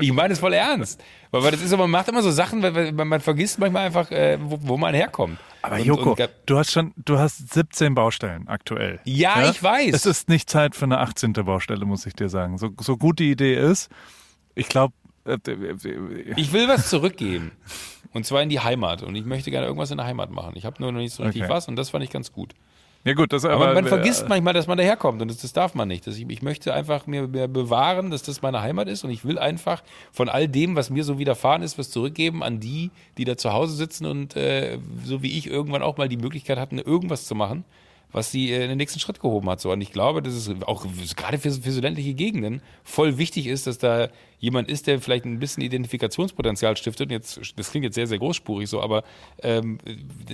ich 0.00 0.12
meine 0.12 0.32
es 0.32 0.40
voll 0.40 0.52
ernst. 0.52 1.02
Weil, 1.30 1.50
das 1.50 1.60
ist, 1.60 1.76
man 1.76 1.90
macht 1.90 2.08
immer 2.08 2.22
so 2.22 2.30
Sachen, 2.30 2.62
weil, 2.62 2.74
weil 2.74 3.04
man 3.04 3.20
vergisst 3.20 3.58
manchmal 3.58 3.86
einfach, 3.86 4.10
äh, 4.10 4.38
wo, 4.40 4.58
wo, 4.62 4.76
man 4.76 4.94
herkommt. 4.94 5.38
Aber 5.62 5.76
und, 5.76 5.84
Joko, 5.84 6.10
und, 6.12 6.30
du 6.46 6.58
hast 6.58 6.72
schon, 6.72 6.92
du 6.96 7.18
hast 7.18 7.52
17 7.52 7.94
Baustellen 7.94 8.48
aktuell. 8.48 9.00
Ja, 9.04 9.40
ja, 9.40 9.50
ich 9.50 9.62
weiß. 9.62 9.94
Es 9.94 10.06
ist 10.06 10.28
nicht 10.28 10.48
Zeit 10.48 10.74
für 10.74 10.84
eine 10.84 10.98
18. 10.98 11.32
Baustelle, 11.32 11.84
muss 11.84 12.06
ich 12.06 12.14
dir 12.14 12.28
sagen. 12.28 12.58
So, 12.58 12.70
so 12.80 12.96
gut 12.96 13.18
die 13.18 13.30
Idee 13.30 13.56
ist, 13.56 13.90
ich 14.54 14.68
glaube. 14.68 14.94
Äh, 15.24 15.38
ich 16.36 16.52
will 16.52 16.68
was 16.68 16.88
zurückgeben. 16.88 17.52
Und 18.12 18.24
zwar 18.24 18.42
in 18.42 18.48
die 18.48 18.60
Heimat. 18.60 19.02
Und 19.02 19.14
ich 19.16 19.24
möchte 19.24 19.50
gerne 19.50 19.66
irgendwas 19.66 19.90
in 19.90 19.98
der 19.98 20.06
Heimat 20.06 20.30
machen. 20.30 20.52
Ich 20.56 20.64
habe 20.64 20.76
nur 20.80 20.92
noch 20.92 21.00
nicht 21.00 21.12
so 21.12 21.22
richtig 21.22 21.42
okay. 21.42 21.52
was 21.52 21.68
und 21.68 21.76
das 21.76 21.90
fand 21.90 22.04
ich 22.04 22.10
ganz 22.10 22.32
gut. 22.32 22.54
Ja 23.08 23.14
gut, 23.14 23.32
das 23.32 23.46
aber, 23.46 23.64
aber 23.64 23.72
man 23.72 23.86
vergisst 23.86 24.24
äh, 24.24 24.28
manchmal, 24.28 24.52
dass 24.52 24.66
man 24.66 24.76
daherkommt 24.76 25.22
und 25.22 25.28
das, 25.28 25.38
das 25.38 25.54
darf 25.54 25.74
man 25.74 25.88
nicht. 25.88 26.06
Das, 26.06 26.18
ich, 26.18 26.28
ich, 26.28 26.42
möchte 26.42 26.74
einfach 26.74 27.06
mir, 27.06 27.26
mir, 27.26 27.48
bewahren, 27.48 28.10
dass 28.10 28.22
das 28.22 28.42
meine 28.42 28.60
Heimat 28.60 28.86
ist 28.86 29.02
und 29.02 29.08
ich 29.08 29.24
will 29.24 29.38
einfach 29.38 29.82
von 30.12 30.28
all 30.28 30.46
dem, 30.46 30.76
was 30.76 30.90
mir 30.90 31.04
so 31.04 31.18
widerfahren 31.18 31.62
ist, 31.62 31.78
was 31.78 31.88
zurückgeben 31.88 32.42
an 32.42 32.60
die, 32.60 32.90
die 33.16 33.24
da 33.24 33.38
zu 33.38 33.54
Hause 33.54 33.76
sitzen 33.76 34.04
und 34.04 34.36
äh, 34.36 34.78
so 35.04 35.22
wie 35.22 35.38
ich 35.38 35.46
irgendwann 35.46 35.82
auch 35.82 35.96
mal 35.96 36.10
die 36.10 36.18
Möglichkeit 36.18 36.58
hatten, 36.58 36.78
irgendwas 36.78 37.24
zu 37.24 37.34
machen, 37.34 37.64
was 38.12 38.30
sie 38.30 38.52
äh, 38.52 38.62
in 38.62 38.68
den 38.68 38.78
nächsten 38.78 39.00
Schritt 39.00 39.20
gehoben 39.20 39.48
hat. 39.48 39.60
So. 39.60 39.70
Und 39.70 39.80
ich 39.80 39.92
glaube, 39.92 40.22
dass 40.22 40.34
es 40.34 40.50
auch 40.62 40.86
gerade 41.16 41.38
für, 41.38 41.50
für 41.50 41.72
so 41.72 41.80
ländliche 41.80 42.14
Gegenden 42.14 42.62
voll 42.82 43.18
wichtig 43.18 43.46
ist, 43.46 43.66
dass 43.66 43.78
da 43.78 44.08
jemand 44.38 44.68
ist, 44.68 44.86
der 44.86 45.00
vielleicht 45.00 45.24
ein 45.24 45.38
bisschen 45.38 45.62
Identifikationspotenzial 45.62 46.76
stiftet. 46.76 47.08
Und 47.08 47.12
jetzt, 47.12 47.40
das 47.56 47.70
klingt 47.70 47.84
jetzt 47.84 47.96
sehr, 47.96 48.06
sehr 48.06 48.18
großspurig 48.18 48.68
so, 48.68 48.80
aber 48.80 49.02
ähm, 49.42 49.78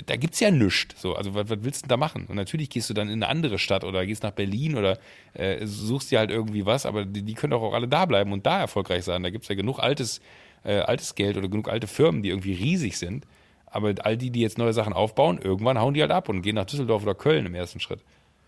da 0.07 0.17
gibt's 0.17 0.41
ja 0.41 0.51
nichts. 0.51 1.01
So. 1.01 1.15
Also 1.15 1.35
was, 1.35 1.49
was 1.49 1.59
willst 1.63 1.85
du 1.85 1.89
da 1.89 1.97
machen? 1.97 2.27
Und 2.27 2.37
natürlich 2.37 2.71
gehst 2.71 2.91
du 2.91 2.95
dann 2.95 3.09
in 3.09 3.23
eine 3.23 3.29
andere 3.29 3.59
Stadt 3.59 3.85
oder 3.85 4.05
gehst 4.07 4.23
nach 4.23 4.33
Berlin 4.33 4.77
oder 4.77 4.99
äh, 5.33 5.67
suchst 5.67 6.11
dir 6.11 6.19
halt 6.19 6.31
irgendwie 6.31 6.67
was, 6.67 6.87
aber 6.87 7.05
die, 7.05 7.23
die 7.23 7.35
können 7.35 7.53
doch 7.53 7.63
auch 7.63 7.75
alle 7.75 7.89
da 7.89 8.05
bleiben 8.07 8.33
und 8.33 8.47
da 8.47 8.61
erfolgreich 8.61 9.05
sein. 9.05 9.23
Da 9.23 9.31
gibt's 9.31 9.49
ja 9.49 9.55
genug 9.55 9.79
altes, 9.79 10.21
äh, 10.65 10.79
altes 10.79 11.15
Geld 11.15 11.37
oder 11.37 11.49
genug 11.49 11.69
alte 11.69 11.87
Firmen, 11.87 12.23
die 12.23 12.29
irgendwie 12.29 12.53
riesig 12.53 12.99
sind. 12.99 13.27
Aber 13.75 13.93
all 14.05 14.17
die, 14.17 14.31
die 14.31 14.41
jetzt 14.41 14.57
neue 14.57 14.73
Sachen 14.73 14.93
aufbauen, 14.93 15.39
irgendwann 15.43 15.79
hauen 15.81 15.95
die 15.95 16.01
halt 16.01 16.13
ab 16.13 16.29
und 16.29 16.43
gehen 16.43 16.55
nach 16.55 16.65
Düsseldorf 16.65 17.03
oder 17.03 17.17
Köln 17.17 17.45
im 17.45 17.57
ersten 17.57 17.81
Schritt. 17.81 17.99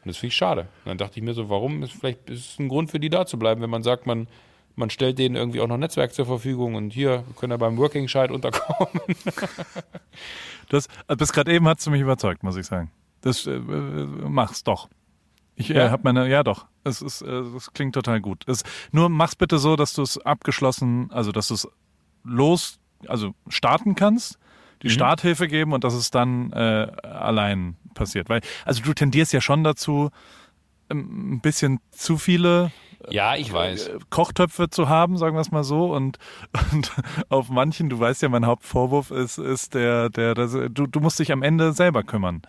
Und 0.04 0.08
das 0.10 0.18
finde 0.18 0.28
ich 0.28 0.36
schade. 0.36 0.60
Und 0.84 0.90
dann 0.90 0.98
dachte 0.98 1.18
ich 1.18 1.24
mir 1.24 1.34
so, 1.34 1.50
warum 1.50 1.82
ist 1.82 1.92
vielleicht 1.92 2.30
ist 2.30 2.52
es 2.52 2.58
ein 2.60 2.68
Grund 2.68 2.92
für 2.92 3.00
die 3.00 3.10
da 3.10 3.26
zu 3.26 3.36
bleiben, 3.36 3.60
wenn 3.60 3.68
man 3.68 3.82
sagt, 3.82 4.06
man, 4.06 4.28
man 4.76 4.88
stellt 4.88 5.18
denen 5.18 5.34
irgendwie 5.34 5.60
auch 5.60 5.66
noch 5.66 5.78
Netzwerk 5.78 6.14
zur 6.14 6.26
Verfügung 6.26 6.76
und 6.76 6.92
hier 6.92 7.24
können 7.40 7.52
wir 7.52 7.58
beim 7.58 7.76
Working 7.76 8.06
Scheit 8.06 8.30
unterkommen. 8.30 9.02
das, 10.68 10.86
also 11.08 11.18
bis 11.18 11.32
gerade 11.32 11.52
eben 11.52 11.66
hat 11.66 11.80
es 11.80 11.88
mich 11.88 12.00
überzeugt, 12.00 12.44
muss 12.44 12.56
ich 12.56 12.66
sagen. 12.66 12.92
Das 13.22 13.48
äh, 13.48 13.58
mach's 13.58 14.62
doch. 14.62 14.88
Ich 15.56 15.70
äh, 15.70 15.74
Ja? 15.78 15.90
habe 15.90 16.02
meine, 16.04 16.28
ja 16.28 16.44
doch. 16.44 16.66
Es 16.84 17.02
ist, 17.02 17.22
äh, 17.22 17.42
das 17.52 17.72
klingt 17.72 17.96
total 17.96 18.20
gut. 18.20 18.44
Es, 18.46 18.62
nur 18.92 19.08
mach's 19.08 19.34
bitte 19.34 19.58
so, 19.58 19.74
dass 19.74 19.92
du 19.94 20.02
es 20.02 20.18
abgeschlossen, 20.18 21.10
also 21.10 21.32
dass 21.32 21.48
du 21.48 21.54
es 21.54 21.68
los, 22.22 22.78
also 23.08 23.34
starten 23.48 23.96
kannst, 23.96 24.38
die 24.82 24.90
Starthilfe 24.90 25.48
geben 25.48 25.72
und 25.72 25.84
dass 25.84 25.94
es 25.94 26.10
dann 26.10 26.52
äh, 26.52 26.90
allein 27.02 27.76
passiert. 27.94 28.28
Weil, 28.28 28.40
also 28.64 28.82
du 28.82 28.92
tendierst 28.94 29.32
ja 29.32 29.40
schon 29.40 29.64
dazu, 29.64 30.10
ähm, 30.90 31.34
ein 31.34 31.40
bisschen 31.40 31.80
zu 31.90 32.18
viele 32.18 32.70
ja, 33.08 33.36
ich 33.36 33.52
weiß. 33.52 33.88
äh, 33.88 33.98
Kochtöpfe 34.10 34.68
zu 34.70 34.88
haben, 34.88 35.16
sagen 35.16 35.36
wir 35.36 35.40
es 35.40 35.50
mal 35.50 35.64
so. 35.64 35.92
Und, 35.94 36.18
und 36.72 36.92
auf 37.28 37.48
manchen, 37.48 37.88
du 37.88 37.98
weißt 37.98 38.22
ja, 38.22 38.28
mein 38.28 38.46
Hauptvorwurf 38.46 39.10
ist, 39.10 39.38
ist 39.38 39.74
der, 39.74 40.10
der, 40.10 40.34
das, 40.34 40.52
du, 40.52 40.86
du 40.86 41.00
musst 41.00 41.18
dich 41.18 41.32
am 41.32 41.42
Ende 41.42 41.72
selber 41.72 42.02
kümmern, 42.02 42.42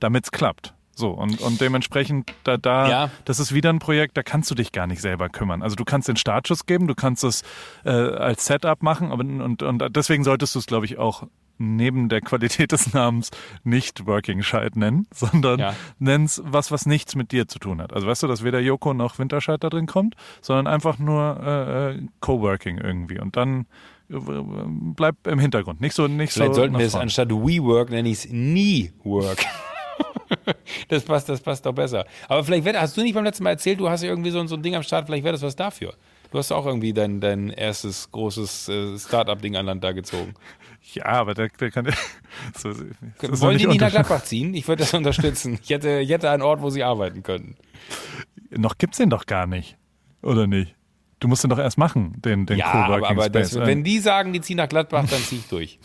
damit 0.00 0.24
es 0.24 0.30
klappt. 0.30 0.74
So, 0.94 1.10
und, 1.10 1.40
und 1.40 1.60
dementsprechend, 1.60 2.34
da, 2.42 2.56
da, 2.56 2.88
Ja. 2.88 3.10
das 3.24 3.38
ist 3.38 3.54
wieder 3.54 3.70
ein 3.70 3.78
Projekt, 3.78 4.16
da 4.16 4.24
kannst 4.24 4.50
du 4.50 4.56
dich 4.56 4.72
gar 4.72 4.88
nicht 4.88 5.00
selber 5.00 5.28
kümmern. 5.28 5.62
Also 5.62 5.76
du 5.76 5.84
kannst 5.84 6.08
den 6.08 6.16
Startschuss 6.16 6.66
geben, 6.66 6.88
du 6.88 6.96
kannst 6.96 7.22
es 7.22 7.42
äh, 7.84 7.90
als 7.90 8.46
Setup 8.46 8.82
machen, 8.82 9.12
aber 9.12 9.20
und, 9.22 9.62
und 9.62 9.96
deswegen 9.96 10.24
solltest 10.24 10.56
du 10.56 10.58
es, 10.58 10.66
glaube 10.66 10.86
ich, 10.86 10.98
auch 10.98 11.28
neben 11.58 12.08
der 12.08 12.20
Qualität 12.20 12.72
des 12.72 12.92
Namens 12.94 13.30
nicht 13.64 14.06
Working 14.06 14.42
Scheit 14.42 14.76
nennen, 14.76 15.06
sondern 15.14 15.58
Ja. 15.60 15.74
nenn's 15.98 16.40
was, 16.44 16.70
was 16.70 16.86
nichts 16.86 17.14
mit 17.14 17.32
dir 17.32 17.48
zu 17.48 17.58
tun 17.58 17.80
hat. 17.82 17.92
Also 17.92 18.06
weißt 18.06 18.22
du, 18.22 18.26
dass 18.26 18.42
weder 18.44 18.60
Joko 18.60 18.94
noch 18.94 19.18
Winterscheid 19.18 19.62
da 19.62 19.68
drin 19.68 19.86
kommt, 19.86 20.14
sondern 20.40 20.66
einfach 20.66 20.98
nur 20.98 21.40
äh, 21.42 21.90
äh, 21.94 22.00
Coworking 22.20 22.78
irgendwie. 22.78 23.18
Und 23.20 23.36
dann 23.36 23.66
äh, 24.10 24.14
bleib 24.18 25.26
im 25.26 25.38
Hintergrund. 25.38 25.80
Nicht 25.80 25.94
so, 25.94 26.06
nicht 26.08 26.32
Vielleicht 26.32 26.54
so. 26.54 26.60
sollten 26.60 26.78
wir 26.78 26.86
es 26.86 26.94
anstatt 26.94 27.30
WeWork 27.30 27.90
nenne 27.90 28.08
ich 28.08 28.24
es 28.24 28.28
Nie-Work. 28.30 29.38
das 30.88 31.02
passt, 31.04 31.28
das 31.28 31.40
passt 31.40 31.66
doch 31.66 31.72
besser. 31.72 32.06
Aber 32.28 32.44
vielleicht 32.44 32.64
wär, 32.64 32.80
hast 32.80 32.96
du 32.96 33.02
nicht 33.02 33.14
beim 33.14 33.24
letzten 33.24 33.44
Mal 33.44 33.50
erzählt, 33.50 33.80
du 33.80 33.88
hast 33.88 34.02
ja 34.02 34.08
irgendwie 34.08 34.30
so, 34.30 34.44
so 34.46 34.56
ein 34.56 34.62
Ding 34.62 34.74
am 34.76 34.82
Start, 34.82 35.06
vielleicht 35.06 35.24
wäre 35.24 35.32
das 35.32 35.42
was 35.42 35.56
dafür. 35.56 35.94
Du 36.30 36.38
hast 36.38 36.52
auch 36.52 36.66
irgendwie 36.66 36.92
dein, 36.92 37.20
dein 37.20 37.48
erstes 37.50 38.10
großes 38.10 38.68
äh, 38.68 38.98
Start-up-Ding 38.98 39.56
an 39.56 39.66
Land 39.66 39.84
da 39.84 39.92
gezogen. 39.92 40.34
Ja, 40.94 41.04
aber 41.04 41.34
der, 41.34 41.48
der 41.48 41.70
kann. 41.70 41.84
so, 42.56 42.72
das 43.20 43.40
Wollen 43.42 43.58
die 43.58 43.66
nicht 43.66 43.80
nach 43.80 43.90
Gladbach 43.90 44.22
ziehen? 44.22 44.54
Ich 44.54 44.66
würde 44.68 44.84
das 44.84 44.94
unterstützen. 44.94 45.58
Ich 45.62 45.68
hätte, 45.68 45.98
ich 45.98 46.08
hätte 46.08 46.30
einen 46.30 46.40
Ort, 46.40 46.62
wo 46.62 46.70
sie 46.70 46.82
arbeiten 46.82 47.22
könnten. 47.22 47.56
Noch 48.48 48.78
gibt's 48.78 48.96
den 48.96 49.10
doch 49.10 49.26
gar 49.26 49.46
nicht. 49.46 49.76
Oder 50.22 50.46
nicht? 50.46 50.74
Du 51.20 51.28
musst 51.28 51.42
den 51.42 51.50
doch 51.50 51.58
erst 51.58 51.76
machen, 51.76 52.14
den, 52.24 52.46
den 52.46 52.56
Ja, 52.56 52.66
aber, 52.72 53.00
Coworking 53.00 53.18
aber 53.18 53.28
das, 53.28 53.50
Space. 53.50 53.66
wenn 53.66 53.84
die 53.84 53.98
sagen, 53.98 54.32
die 54.32 54.40
ziehen 54.40 54.56
nach 54.56 54.68
Gladbach, 54.68 55.04
dann 55.10 55.20
zieh 55.20 55.36
ich 55.36 55.48
durch. 55.48 55.78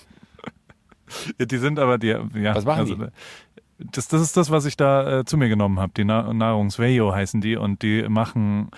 Die 1.38 1.58
sind 1.58 1.80
aber 1.80 1.98
die. 1.98 2.16
Ja, 2.36 2.56
Was 2.56 2.64
machen 2.64 2.80
also, 2.80 2.96
die? 2.96 3.06
Das, 3.80 4.08
das 4.08 4.22
ist 4.22 4.38
das, 4.38 4.52
was 4.52 4.66
ich 4.66 4.78
da 4.78 5.20
äh, 5.20 5.26
zu 5.26 5.36
mir 5.36 5.50
genommen 5.50 5.80
habe. 5.80 5.92
Die 5.98 6.06
Na 6.06 6.32
Nahrungsvejo 6.32 7.14
heißen 7.14 7.42
die 7.42 7.58
und 7.58 7.82
die 7.82 8.04
machen. 8.08 8.70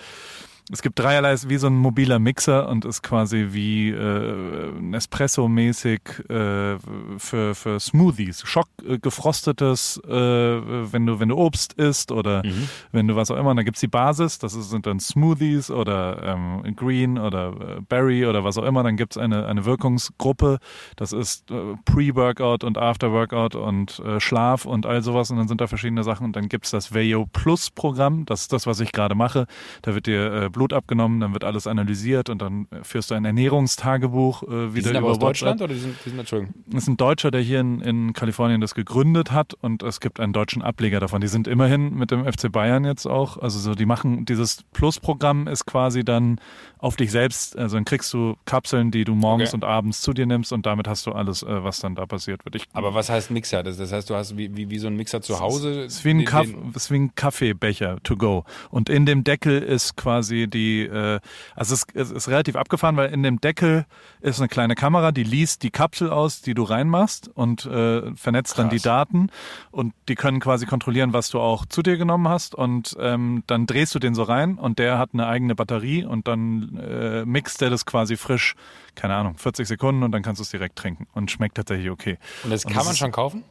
Es 0.72 0.82
gibt 0.82 0.98
dreierlei, 0.98 1.32
ist 1.32 1.48
wie 1.48 1.58
so 1.58 1.68
ein 1.68 1.76
mobiler 1.76 2.18
Mixer 2.18 2.68
und 2.68 2.84
ist 2.84 3.02
quasi 3.02 3.48
wie 3.50 3.90
äh, 3.90 4.72
Nespresso-mäßig 4.80 6.00
äh, 6.28 6.78
für, 7.18 7.54
für 7.54 7.78
Smoothies. 7.78 8.42
Schock 8.44 8.68
äh, 8.84 8.98
gefrostetes, 8.98 10.00
äh, 10.08 10.10
wenn 10.10 11.06
du 11.06 11.20
wenn 11.20 11.28
du 11.28 11.36
Obst 11.36 11.74
isst 11.74 12.10
oder 12.12 12.44
Mhm. 12.44 12.68
wenn 12.92 13.06
du 13.08 13.16
was 13.16 13.30
auch 13.30 13.36
immer. 13.36 13.50
Und 13.50 13.56
da 13.58 13.62
gibt's 13.62 13.80
die 13.80 13.86
Basis, 13.88 14.38
das 14.38 14.54
ist, 14.54 14.70
sind 14.70 14.86
dann 14.86 14.98
Smoothies 15.00 15.70
oder 15.70 16.22
ähm, 16.24 16.74
Green 16.76 17.16
oder 17.18 17.48
äh, 17.78 17.80
Berry 17.88 18.26
oder 18.26 18.42
was 18.44 18.58
auch 18.58 18.64
immer. 18.64 18.82
Dann 18.82 18.96
gibt's 18.96 19.16
eine, 19.16 19.46
eine 19.46 19.64
Wirkungsgruppe, 19.64 20.58
das 20.96 21.12
ist 21.12 21.50
äh, 21.50 21.54
Pre-Workout 21.84 22.64
und 22.64 22.76
After-Workout 22.76 23.54
und 23.54 24.00
äh, 24.00 24.20
Schlaf 24.20 24.64
und 24.64 24.84
all 24.84 25.02
sowas. 25.02 25.30
Und 25.30 25.38
dann 25.38 25.48
sind 25.48 25.60
da 25.60 25.66
verschiedene 25.68 26.02
Sachen. 26.04 26.26
Und 26.26 26.36
dann 26.36 26.48
gibt's 26.48 26.70
das 26.70 26.92
Veyo 26.92 27.26
Plus 27.32 27.70
Programm, 27.70 28.26
das 28.26 28.42
ist 28.42 28.52
das, 28.52 28.66
was 28.66 28.80
ich 28.80 28.92
gerade 28.92 29.14
mache. 29.14 29.46
Da 29.82 29.94
wird 29.94 30.06
dir 30.06 30.32
äh, 30.32 30.50
Blut 30.56 30.72
abgenommen, 30.72 31.20
dann 31.20 31.34
wird 31.34 31.44
alles 31.44 31.66
analysiert 31.66 32.30
und 32.30 32.40
dann 32.40 32.66
äh, 32.70 32.82
führst 32.82 33.10
du 33.10 33.14
ein 33.14 33.26
Ernährungstagebuch 33.26 34.42
äh, 34.42 34.46
Die 34.46 34.74
wieder 34.74 34.88
sind 34.88 34.96
aber 34.96 35.06
über 35.06 35.10
aus 35.12 35.18
Deutschland 35.18 35.60
oder 35.60 35.74
die 35.74 35.80
sind, 35.80 35.96
die 36.04 36.08
sind 36.10 36.18
Entschuldigung. 36.18 36.54
Das 36.66 36.84
ist 36.84 36.88
ein 36.88 36.96
Deutscher, 36.96 37.30
der 37.30 37.42
hier 37.42 37.60
in, 37.60 37.80
in 37.82 38.12
Kalifornien 38.14 38.60
das 38.60 38.74
gegründet 38.74 39.32
hat 39.32 39.54
und 39.54 39.82
es 39.82 40.00
gibt 40.00 40.18
einen 40.18 40.32
deutschen 40.32 40.62
Ableger 40.62 40.98
davon. 40.98 41.20
Die 41.20 41.28
sind 41.28 41.46
immerhin 41.46 41.94
mit 41.94 42.10
dem 42.10 42.24
FC 42.24 42.50
Bayern 42.50 42.84
jetzt 42.86 43.06
auch, 43.06 43.36
also 43.38 43.58
so, 43.58 43.74
die 43.74 43.86
machen, 43.86 44.24
dieses 44.24 44.62
Plus-Programm 44.72 45.46
ist 45.46 45.66
quasi 45.66 46.04
dann 46.04 46.40
auf 46.78 46.96
dich 46.96 47.10
selbst, 47.10 47.56
also 47.58 47.76
dann 47.76 47.84
kriegst 47.84 48.12
du 48.14 48.36
Kapseln, 48.46 48.90
die 48.90 49.04
du 49.04 49.14
morgens 49.14 49.50
Okay. 49.50 49.56
und 49.56 49.64
abends 49.64 50.00
zu 50.00 50.12
dir 50.12 50.24
nimmst 50.26 50.52
und 50.52 50.64
damit 50.66 50.88
hast 50.88 51.06
du 51.06 51.12
alles, 51.12 51.42
äh, 51.42 51.46
was 51.64 51.80
dann 51.80 51.94
da 51.94 52.06
passiert 52.06 52.44
wird. 52.44 52.54
Ich, 52.56 52.64
Aber 52.72 52.94
was 52.94 53.10
heißt 53.10 53.30
Mixer? 53.30 53.62
Das, 53.62 53.76
das 53.76 53.92
heißt, 53.92 54.08
du 54.08 54.14
hast 54.14 54.36
wie, 54.36 54.56
wie, 54.56 54.70
wie 54.70 54.78
so 54.78 54.86
ein 54.86 54.96
Mixer 54.96 55.20
zu 55.20 55.38
Hause. 55.40 55.82
es 55.82 55.96
ist 55.96 56.04
wie 56.04 56.10
ein, 56.10 56.24
Kaff, 56.24 56.46
ist 56.74 56.90
wie 56.90 56.96
ein 56.96 57.14
Kaffeebecher 57.14 57.98
to 58.02 58.16
go. 58.16 58.44
Und 58.70 58.88
in 58.88 59.04
dem 59.06 59.24
Deckel 59.24 59.60
ist 59.62 59.96
quasi 59.96 60.45
die, 60.48 60.82
äh, 60.82 61.20
also 61.54 61.74
es, 61.74 61.86
es 61.94 62.10
ist 62.10 62.28
relativ 62.28 62.56
abgefahren, 62.56 62.96
weil 62.96 63.12
in 63.12 63.22
dem 63.22 63.40
Deckel 63.40 63.86
ist 64.20 64.40
eine 64.40 64.48
kleine 64.48 64.74
Kamera, 64.74 65.12
die 65.12 65.24
liest 65.24 65.62
die 65.62 65.70
Kapsel 65.70 66.10
aus, 66.10 66.42
die 66.42 66.54
du 66.54 66.62
reinmachst 66.62 67.28
und 67.28 67.66
äh, 67.66 68.14
vernetzt 68.14 68.58
dann 68.58 68.68
die 68.70 68.76
Krass. 68.76 68.82
Daten 68.82 69.30
und 69.70 69.94
die 70.08 70.14
können 70.14 70.40
quasi 70.40 70.66
kontrollieren, 70.66 71.12
was 71.12 71.28
du 71.30 71.40
auch 71.40 71.66
zu 71.66 71.82
dir 71.82 71.96
genommen 71.96 72.28
hast 72.28 72.54
und 72.54 72.96
ähm, 73.00 73.42
dann 73.46 73.66
drehst 73.66 73.94
du 73.94 73.98
den 73.98 74.14
so 74.14 74.22
rein 74.22 74.58
und 74.58 74.78
der 74.78 74.98
hat 74.98 75.10
eine 75.12 75.26
eigene 75.26 75.54
Batterie 75.54 76.04
und 76.04 76.28
dann 76.28 76.76
äh, 76.78 77.24
mixt 77.24 77.62
er 77.62 77.70
das 77.70 77.86
quasi 77.86 78.16
frisch, 78.16 78.54
keine 78.94 79.14
Ahnung, 79.14 79.36
40 79.38 79.66
Sekunden 79.66 80.02
und 80.02 80.12
dann 80.12 80.22
kannst 80.22 80.40
du 80.40 80.42
es 80.42 80.50
direkt 80.50 80.76
trinken 80.76 81.06
und 81.12 81.30
schmeckt 81.30 81.56
tatsächlich 81.56 81.90
okay. 81.90 82.18
Und 82.44 82.50
das 82.50 82.64
Und 82.64 82.72
kann 82.72 82.80
das 82.80 82.86
man 82.86 82.96
schon 82.96 83.12
kaufen? 83.12 83.44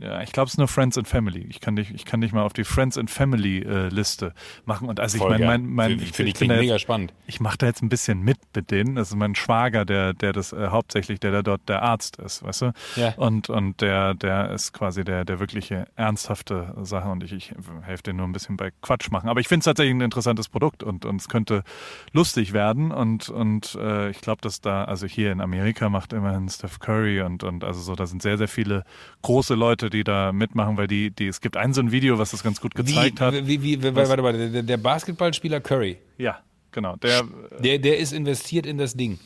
Ja, 0.00 0.22
ich 0.22 0.30
glaube, 0.30 0.46
es 0.46 0.54
ist 0.54 0.58
nur 0.58 0.68
Friends 0.68 0.96
and 0.96 1.08
Family. 1.08 1.44
Ich 1.50 1.60
kann 1.60 1.74
dich, 1.74 1.92
ich 1.92 2.04
kann 2.04 2.20
dich 2.20 2.32
mal 2.32 2.42
auf 2.42 2.52
die 2.52 2.62
Friends 2.62 2.96
and 2.96 3.10
Family 3.10 3.62
äh, 3.62 3.88
Liste 3.88 4.32
machen. 4.64 4.88
Und 4.88 5.00
also 5.00 5.16
ich 5.16 5.22
Voll 5.22 5.30
meine, 5.30 5.44
geil. 5.44 5.58
mein, 5.58 5.66
mein, 5.70 5.90
Finde 5.90 6.04
ich, 6.04 6.12
find 6.12 6.28
ich 6.28 6.34
klingt 6.36 6.52
da 6.52 6.56
mega 6.56 6.74
jetzt, 6.74 6.82
spannend. 6.82 7.12
ich 7.26 7.40
mache 7.40 7.58
da 7.58 7.66
jetzt 7.66 7.82
ein 7.82 7.88
bisschen 7.88 8.22
mit 8.22 8.38
mit 8.54 8.70
denen. 8.70 8.94
Das 8.94 9.08
ist 9.08 9.16
mein 9.16 9.34
Schwager, 9.34 9.84
der, 9.84 10.14
der 10.14 10.32
das 10.32 10.52
äh, 10.52 10.68
hauptsächlich, 10.68 11.18
der 11.18 11.32
da 11.32 11.42
dort 11.42 11.68
der 11.68 11.82
Arzt 11.82 12.16
ist, 12.18 12.44
weißt 12.44 12.62
du? 12.62 12.72
Ja. 12.94 13.14
Und 13.16 13.50
und 13.50 13.80
der, 13.80 14.14
der 14.14 14.50
ist 14.52 14.72
quasi 14.72 15.02
der, 15.02 15.24
der 15.24 15.40
wirkliche 15.40 15.88
ernsthafte 15.96 16.76
Sache. 16.82 17.08
Und 17.08 17.24
ich, 17.24 17.32
ich 17.32 17.52
helfe 17.82 18.04
dir 18.04 18.12
nur 18.12 18.28
ein 18.28 18.32
bisschen 18.32 18.56
bei 18.56 18.70
Quatsch 18.82 19.10
machen. 19.10 19.28
Aber 19.28 19.40
ich 19.40 19.48
finde 19.48 19.60
es 19.60 19.64
tatsächlich 19.64 19.96
ein 19.96 20.00
interessantes 20.00 20.48
Produkt 20.48 20.84
und 20.84 21.06
und 21.06 21.20
es 21.20 21.28
könnte 21.28 21.64
lustig 22.12 22.52
werden. 22.52 22.92
Und 22.92 23.30
und 23.30 23.74
äh, 23.74 24.10
ich 24.10 24.20
glaube, 24.20 24.42
dass 24.42 24.60
da, 24.60 24.84
also 24.84 25.08
hier 25.08 25.32
in 25.32 25.40
Amerika 25.40 25.88
macht 25.88 26.12
immerhin 26.12 26.48
Steph 26.48 26.78
Curry 26.78 27.20
und 27.22 27.42
und 27.42 27.64
also 27.64 27.80
so, 27.80 27.96
da 27.96 28.06
sind 28.06 28.22
sehr 28.22 28.38
sehr 28.38 28.46
viele 28.46 28.84
große 29.22 29.56
Leute, 29.56 29.87
die 29.90 30.04
da 30.04 30.32
mitmachen, 30.32 30.76
weil 30.76 30.86
die 30.86 31.10
die 31.10 31.26
es 31.28 31.40
gibt 31.40 31.56
ein 31.56 31.72
so 31.74 31.80
ein 31.80 31.92
Video, 31.92 32.18
was 32.18 32.30
das 32.30 32.42
ganz 32.42 32.60
gut 32.60 32.74
gezeigt 32.74 33.20
wie, 33.20 33.24
hat. 33.24 33.34
Wie, 33.34 33.62
wie, 33.62 33.82
wie, 33.82 33.94
warte 33.94 34.22
mal, 34.22 34.50
der, 34.50 34.62
der 34.62 34.76
Basketballspieler 34.76 35.60
Curry, 35.60 35.98
Ja, 36.16 36.38
genau. 36.72 36.96
Der 36.96 37.24
der, 37.60 37.78
der 37.78 37.98
ist 37.98 38.12
investiert 38.12 38.66
in 38.66 38.78
das 38.78 38.94
Ding, 38.94 39.18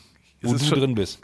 wo 0.43 0.53
du 0.53 0.59
schon- 0.65 0.79
drin 0.81 0.95
bist. 0.95 1.21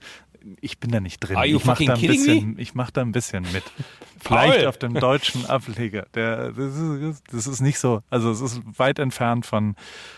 Ich 0.60 0.78
bin 0.78 0.90
da 0.90 1.00
nicht 1.00 1.20
drin. 1.20 1.36
Ich 1.44 1.52
mach 1.64 1.76
fucking 1.76 1.86
da 1.88 1.94
ein 1.94 2.00
bisschen, 2.00 2.58
ich 2.58 2.74
mache 2.74 2.92
da 2.92 3.00
ein 3.02 3.12
bisschen 3.12 3.42
mit. 3.52 3.62
Vielleicht 4.20 4.66
auf 4.66 4.76
dem 4.78 4.94
deutschen 4.94 5.46
Ableger. 5.46 6.06
Der, 6.14 6.50
das, 6.50 6.76
ist, 6.76 7.22
das 7.32 7.46
ist 7.46 7.60
nicht 7.60 7.78
so. 7.78 8.00
Also 8.10 8.30
es 8.32 8.40
ist 8.40 8.60
weit 8.76 8.98
entfernt 8.98 9.46
von, 9.46 9.76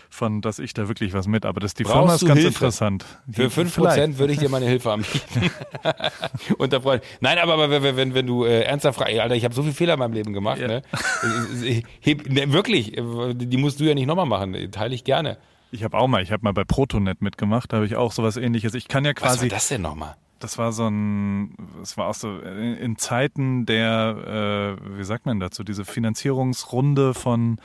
von, 0.09 0.41
dass 0.41 0.57
ich 0.57 0.73
da 0.73 0.87
wirklich 0.87 1.13
was 1.13 1.27
mit. 1.27 1.45
Aber 1.45 1.59
das 1.59 1.75
die 1.75 1.83
Brauchst 1.83 1.95
Firma 1.97 2.15
ist 2.15 2.25
ganz 2.25 2.39
Hilfe? 2.39 2.47
interessant. 2.55 3.05
Für 3.31 3.47
5% 3.47 3.65
Vielleicht. 3.67 4.17
würde 4.17 4.33
ich 4.33 4.39
dir 4.39 4.49
meine 4.49 4.65
Hilfe 4.65 4.91
anbieten. 4.91 5.51
Nein, 7.21 7.37
aber, 7.37 7.53
aber 7.53 7.69
wenn, 7.83 7.95
wenn, 7.95 8.13
wenn 8.13 8.25
du 8.27 8.43
äh, 8.45 8.61
ernsthaft 8.61 8.97
fragst, 8.97 9.19
Alter, 9.19 9.35
ich 9.35 9.43
habe 9.43 9.53
so 9.53 9.61
viele 9.61 9.73
Fehler 9.73 9.93
in 9.93 9.99
meinem 9.99 10.13
Leben 10.13 10.33
gemacht, 10.33 10.59
Ja. 10.59 10.67
ne? 10.67 10.81
Es- 10.91 11.61
es- 11.61 11.83
Heb, 12.01 12.29
ne? 12.29 12.51
Wirklich, 12.51 12.97
äh, 12.97 13.33
die 13.35 13.57
musst 13.57 13.79
du 13.79 13.83
ja 13.83 13.93
nicht 13.93 14.07
nochmal 14.07 14.25
machen, 14.25 14.55
teile 14.71 14.95
ich 14.95 15.03
gerne. 15.03 15.37
Ich 15.71 15.83
habe 15.83 15.97
auch 15.97 16.07
mal, 16.07 16.21
ich 16.21 16.31
habe 16.31 16.43
mal 16.43 16.53
bei 16.53 16.63
Protonet 16.63 17.21
mitgemacht. 17.21 17.71
Da 17.71 17.77
habe 17.77 17.85
ich 17.85 17.95
auch 17.95 18.11
sowas 18.11 18.37
ähnliches. 18.37 18.73
Ich 18.73 18.87
kann 18.87 19.05
ja 19.05 19.13
Was 19.15 19.21
war 19.21 19.29
quasi. 19.31 19.49
das 19.49 19.67
denn 19.69 19.81
nochmal? 19.81 20.15
das 20.43 20.57
war 20.57 20.71
so 20.71 20.87
ein, 20.87 21.55
es 21.81 21.97
war 21.97 22.07
auch 22.07 22.15
so 22.15 22.39
in, 22.39 22.75
in 22.75 22.97
Zeiten 22.97 23.65
der, 23.65 24.77
äh, 24.79 24.97
wie 24.97 25.03
sagt 25.03 25.25
man 25.25 25.39
dazu, 25.39 25.63
diese 25.63 25.85
Finanzierungsrunde 25.85 27.13
von 27.13 27.59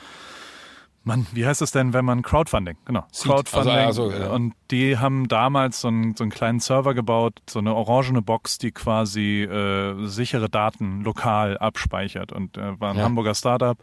Mann, 1.07 1.25
wie 1.33 1.47
heißt 1.47 1.63
es 1.63 1.71
denn, 1.71 1.93
wenn 1.93 2.05
man 2.05 2.23
Crowdfunding, 2.23 2.77
genau, 2.85 3.05
Seed. 3.13 3.31
Crowdfunding. 3.31 3.73
Also, 3.73 4.07
also, 4.07 4.19
ja. 4.19 4.31
Und 4.31 4.55
die 4.73 4.99
haben 4.99 5.29
damals 5.29 5.81
so 5.81 5.87
einen, 5.87 6.17
so 6.17 6.25
einen 6.25 6.33
kleinen 6.33 6.59
Server 6.59 6.95
gebaut, 6.95 7.41
so 7.49 7.61
eine 7.61 7.77
orangene 7.77 8.23
Box, 8.23 8.59
die 8.59 8.73
quasi 8.73 9.43
äh, 9.45 10.05
sichere 10.09 10.51
Daten 10.51 11.03
lokal 11.03 11.59
abspeichert. 11.59 12.33
Und 12.33 12.59
äh, 12.59 12.81
war 12.81 12.91
ein 12.91 12.97
Ja. 12.97 13.05
Hamburger 13.05 13.37
Startup 13.37 13.79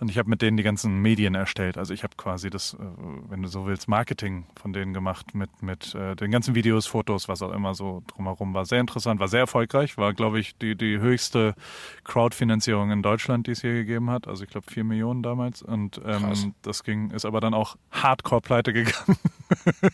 und 0.00 0.10
ich 0.10 0.16
habe 0.16 0.30
mit 0.30 0.40
denen 0.40 0.56
die 0.56 0.62
ganzen 0.62 1.02
Medien 1.02 1.34
erstellt. 1.34 1.76
Also 1.76 1.92
ich 1.92 2.04
habe 2.04 2.16
quasi 2.16 2.48
das, 2.48 2.72
äh, 2.72 2.78
wenn 3.28 3.42
du 3.42 3.48
so 3.48 3.66
willst, 3.66 3.86
Marketing 3.86 4.46
von 4.56 4.72
denen 4.72 4.94
gemacht 4.94 5.34
mit, 5.34 5.62
mit 5.62 5.94
äh, 5.94 6.16
den 6.16 6.30
ganzen 6.30 6.54
Videos, 6.54 6.86
Fotos, 6.86 7.28
was 7.28 7.42
auch 7.42 7.52
immer 7.52 7.74
so 7.74 8.02
drumherum 8.06 8.54
war. 8.54 8.64
Sehr 8.64 8.80
interessant, 8.80 9.20
war 9.20 9.28
sehr 9.28 9.40
erfolgreich, 9.40 9.98
war, 9.98 10.14
glaube 10.14 10.40
ich, 10.40 10.56
die, 10.56 10.74
die 10.74 10.98
höchste 10.98 11.54
Crowdfinanzierung 12.04 12.90
in 12.90 13.02
Deutschland, 13.02 13.46
die 13.46 13.50
es 13.50 13.60
je 13.60 13.74
gegeben 13.74 14.08
hat. 14.08 14.26
Also 14.26 14.44
ich 14.44 14.48
glaube 14.50 14.70
vier 14.70 14.84
Millionen 14.84 15.22
damals. 15.22 15.60
Und 15.60 16.00
Krass. 16.02 16.46
Das 16.62 16.84
ging, 16.84 17.10
ist 17.10 17.24
aber 17.24 17.40
dann 17.40 17.54
auch 17.54 17.76
hardcore 17.90 18.40
pleite 18.40 18.72
gegangen. 18.72 19.16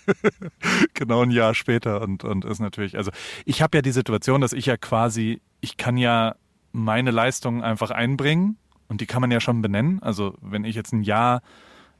genau 0.94 1.22
ein 1.22 1.30
Jahr 1.30 1.54
später 1.54 2.02
und, 2.02 2.24
und 2.24 2.44
ist 2.44 2.60
natürlich, 2.60 2.96
also 2.96 3.10
ich 3.44 3.62
habe 3.62 3.78
ja 3.78 3.82
die 3.82 3.92
Situation, 3.92 4.40
dass 4.40 4.52
ich 4.52 4.66
ja 4.66 4.76
quasi, 4.76 5.40
ich 5.60 5.76
kann 5.76 5.96
ja 5.96 6.36
meine 6.72 7.10
Leistungen 7.10 7.62
einfach 7.62 7.90
einbringen 7.90 8.58
und 8.88 9.00
die 9.00 9.06
kann 9.06 9.20
man 9.20 9.30
ja 9.30 9.40
schon 9.40 9.62
benennen. 9.62 10.02
Also 10.02 10.34
wenn 10.40 10.64
ich 10.64 10.76
jetzt 10.76 10.92
ein 10.92 11.02
Jahr 11.02 11.42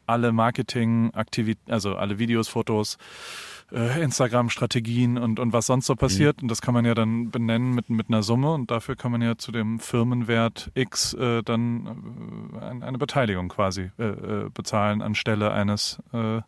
alle 0.07 0.33
Marketing, 0.33 1.13
Aktivit 1.15 1.59
also 1.69 1.97
alle 1.97 2.19
Videos, 2.19 2.49
Fotos, 2.49 2.97
äh, 3.73 4.03
Instagram-Strategien 4.03 5.19
und, 5.19 5.39
und 5.41 5.53
was 5.53 5.67
sonst 5.67 5.87
so 5.87 5.95
passiert. 5.97 6.43
Und 6.43 6.49
das 6.49 6.63
kann 6.63 6.75
man 6.75 6.85
ja 6.85 6.95
dann 6.95 7.31
benennen 7.31 7.75
mit, 7.75 7.91
mit 7.91 8.09
einer 8.09 8.23
Summe 8.23 8.53
und 8.53 8.71
dafür 8.71 8.97
kann 8.97 9.13
man 9.13 9.23
ja 9.23 9.37
zu 9.37 9.53
dem 9.53 9.79
Firmenwert 9.79 10.71
X 10.75 11.15
äh, 11.15 11.43
dann 11.43 12.53
äh, 12.61 12.65
ein- 12.65 12.83
eine 12.83 12.99
Beteiligung 12.99 13.49
quasi 13.49 13.91
äh, 13.99 14.05
äh, 14.05 14.51
bezahlen 14.53 15.03
anstelle 15.03 15.53
eines 15.53 15.99
äh, 16.13 16.41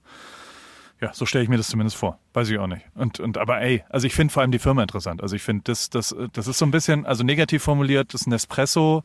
ja, 1.03 1.15
so 1.15 1.25
stelle 1.25 1.43
ich 1.45 1.49
mir 1.49 1.57
das 1.57 1.69
zumindest 1.69 1.97
vor. 1.97 2.19
Weiß 2.35 2.51
ich 2.51 2.59
auch 2.59 2.67
nicht. 2.67 2.85
Und, 2.95 3.21
und 3.21 3.39
aber 3.39 3.61
ey, 3.63 3.83
also 3.89 4.07
ich 4.07 4.15
finde 4.15 4.33
vor 4.35 4.43
allem 4.43 4.53
die 4.53 4.59
Firma 4.59 4.83
interessant. 4.83 5.23
Also 5.23 5.35
ich 5.35 5.43
finde, 5.43 5.63
das, 5.65 5.89
das, 5.89 6.15
das 6.35 6.47
ist 6.47 6.59
so 6.59 6.67
ein 6.67 6.71
bisschen, 6.71 7.07
also 7.07 7.25
negativ 7.25 7.63
formuliert, 7.63 8.13
das 8.13 8.21
ist 8.23 8.27
ein 8.27 8.33
Espresso 8.35 9.03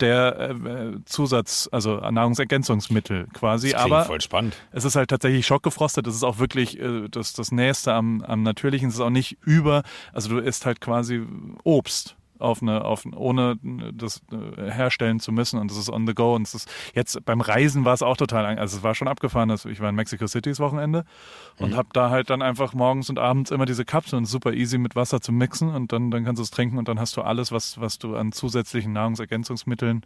der 0.00 0.50
äh, 0.50 1.04
Zusatz, 1.04 1.68
also 1.72 1.96
Nahrungsergänzungsmittel 1.96 3.26
quasi. 3.32 3.70
Das 3.70 3.82
Aber 3.82 4.04
voll 4.04 4.20
spannend. 4.20 4.56
es 4.72 4.84
ist 4.84 4.96
halt 4.96 5.10
tatsächlich 5.10 5.46
schockgefrostet. 5.46 6.06
Das 6.06 6.14
ist 6.14 6.24
auch 6.24 6.38
wirklich 6.38 6.78
äh, 6.78 7.08
das, 7.08 7.32
das 7.32 7.52
Nächste 7.52 7.92
am, 7.92 8.22
am 8.22 8.42
Natürlichen. 8.42 8.88
Es 8.88 8.94
ist 8.94 9.00
auch 9.00 9.10
nicht 9.10 9.38
über, 9.44 9.82
also 10.12 10.28
du 10.30 10.38
isst 10.38 10.66
halt 10.66 10.80
quasi 10.80 11.22
Obst 11.64 12.16
auf 12.40 12.62
eine, 12.62 12.84
auf, 12.84 13.04
ohne 13.14 13.58
das 13.94 14.22
äh, 14.32 14.70
herstellen 14.70 15.20
zu 15.20 15.32
müssen 15.32 15.58
und 15.58 15.70
das 15.70 15.78
ist 15.78 15.90
on 15.90 16.06
the 16.06 16.14
go 16.14 16.34
und 16.34 16.46
es 16.46 16.54
ist 16.54 16.68
jetzt 16.94 17.24
beim 17.24 17.40
Reisen 17.40 17.84
war 17.84 17.94
es 17.94 18.02
auch 18.02 18.16
total, 18.16 18.46
also 18.58 18.78
es 18.78 18.82
war 18.82 18.94
schon 18.94 19.08
abgefahren, 19.08 19.48
dass 19.48 19.64
ich 19.64 19.80
war 19.80 19.88
in 19.88 19.94
Mexico 19.94 20.26
City 20.26 20.50
das 20.50 20.60
Wochenende 20.60 21.04
und 21.58 21.76
habe 21.76 21.88
da 21.92 22.10
halt 22.10 22.30
dann 22.30 22.42
einfach 22.42 22.74
morgens 22.74 23.10
und 23.10 23.18
abends 23.18 23.50
immer 23.50 23.66
diese 23.66 23.84
Kapseln 23.84 24.24
super 24.24 24.52
easy 24.52 24.78
mit 24.78 24.96
Wasser 24.96 25.20
zu 25.20 25.32
mixen 25.32 25.74
und 25.74 25.92
dann, 25.92 26.10
dann 26.10 26.24
kannst 26.24 26.38
du 26.38 26.42
es 26.42 26.50
trinken 26.50 26.78
und 26.78 26.88
dann 26.88 26.98
hast 26.98 27.16
du 27.16 27.22
alles, 27.22 27.52
was, 27.52 27.80
was 27.80 27.98
du 27.98 28.16
an 28.16 28.32
zusätzlichen 28.32 28.92
Nahrungsergänzungsmitteln 28.92 30.02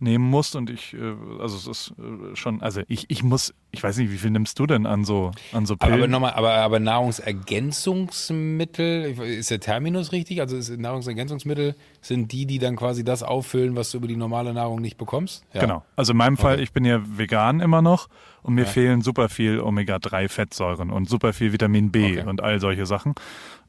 nehmen 0.00 0.24
musst 0.28 0.56
und 0.56 0.70
ich, 0.70 0.94
äh, 0.94 1.14
also 1.40 1.56
es 1.56 1.66
ist 1.66 1.94
äh, 1.98 2.34
schon, 2.36 2.62
also 2.62 2.82
ich, 2.88 3.10
ich 3.10 3.22
muss, 3.22 3.54
ich 3.70 3.82
weiß 3.82 3.96
nicht, 3.98 4.10
wie 4.10 4.18
viel 4.18 4.30
nimmst 4.30 4.58
du 4.58 4.66
denn 4.66 4.86
an 4.86 5.04
so, 5.04 5.30
an 5.52 5.66
so 5.66 5.74
Aber, 5.74 5.86
Pillen? 5.86 6.00
aber 6.00 6.08
nochmal, 6.08 6.32
aber, 6.32 6.54
aber 6.54 6.80
Nahrungsergänzungsmittel, 6.80 9.18
ist 9.20 9.50
der 9.50 9.60
Terminus 9.60 10.12
richtig? 10.12 10.40
Also 10.40 10.56
ist 10.56 10.70
Nahrungsergänzungsmittel 10.76 11.74
sind 12.00 12.32
die, 12.32 12.46
die 12.46 12.58
dann 12.58 12.76
quasi 12.76 13.04
das 13.04 13.22
auffüllen, 13.22 13.76
was 13.76 13.90
du 13.90 13.98
über 13.98 14.08
die 14.08 14.16
normale 14.16 14.52
Nahrung 14.54 14.80
nicht 14.80 14.96
bekommst? 14.98 15.44
Ja. 15.52 15.60
Genau. 15.60 15.84
Also 15.96 16.12
in 16.12 16.18
meinem 16.18 16.36
Fall, 16.36 16.54
Okay. 16.54 16.62
ich 16.62 16.72
bin 16.72 16.84
ja 16.84 17.00
vegan 17.04 17.60
immer 17.60 17.82
noch 17.82 18.08
und 18.42 18.54
mir 18.54 18.66
fehlen 18.66 19.00
super 19.00 19.28
viel 19.28 19.60
Omega-3-Fettsäuren 19.60 20.90
und 20.90 21.08
super 21.08 21.32
viel 21.32 21.52
Vitamin 21.52 21.90
B 21.90 22.18
Okay. 22.18 22.28
und 22.28 22.42
all 22.42 22.60
solche 22.60 22.86
Sachen. 22.86 23.14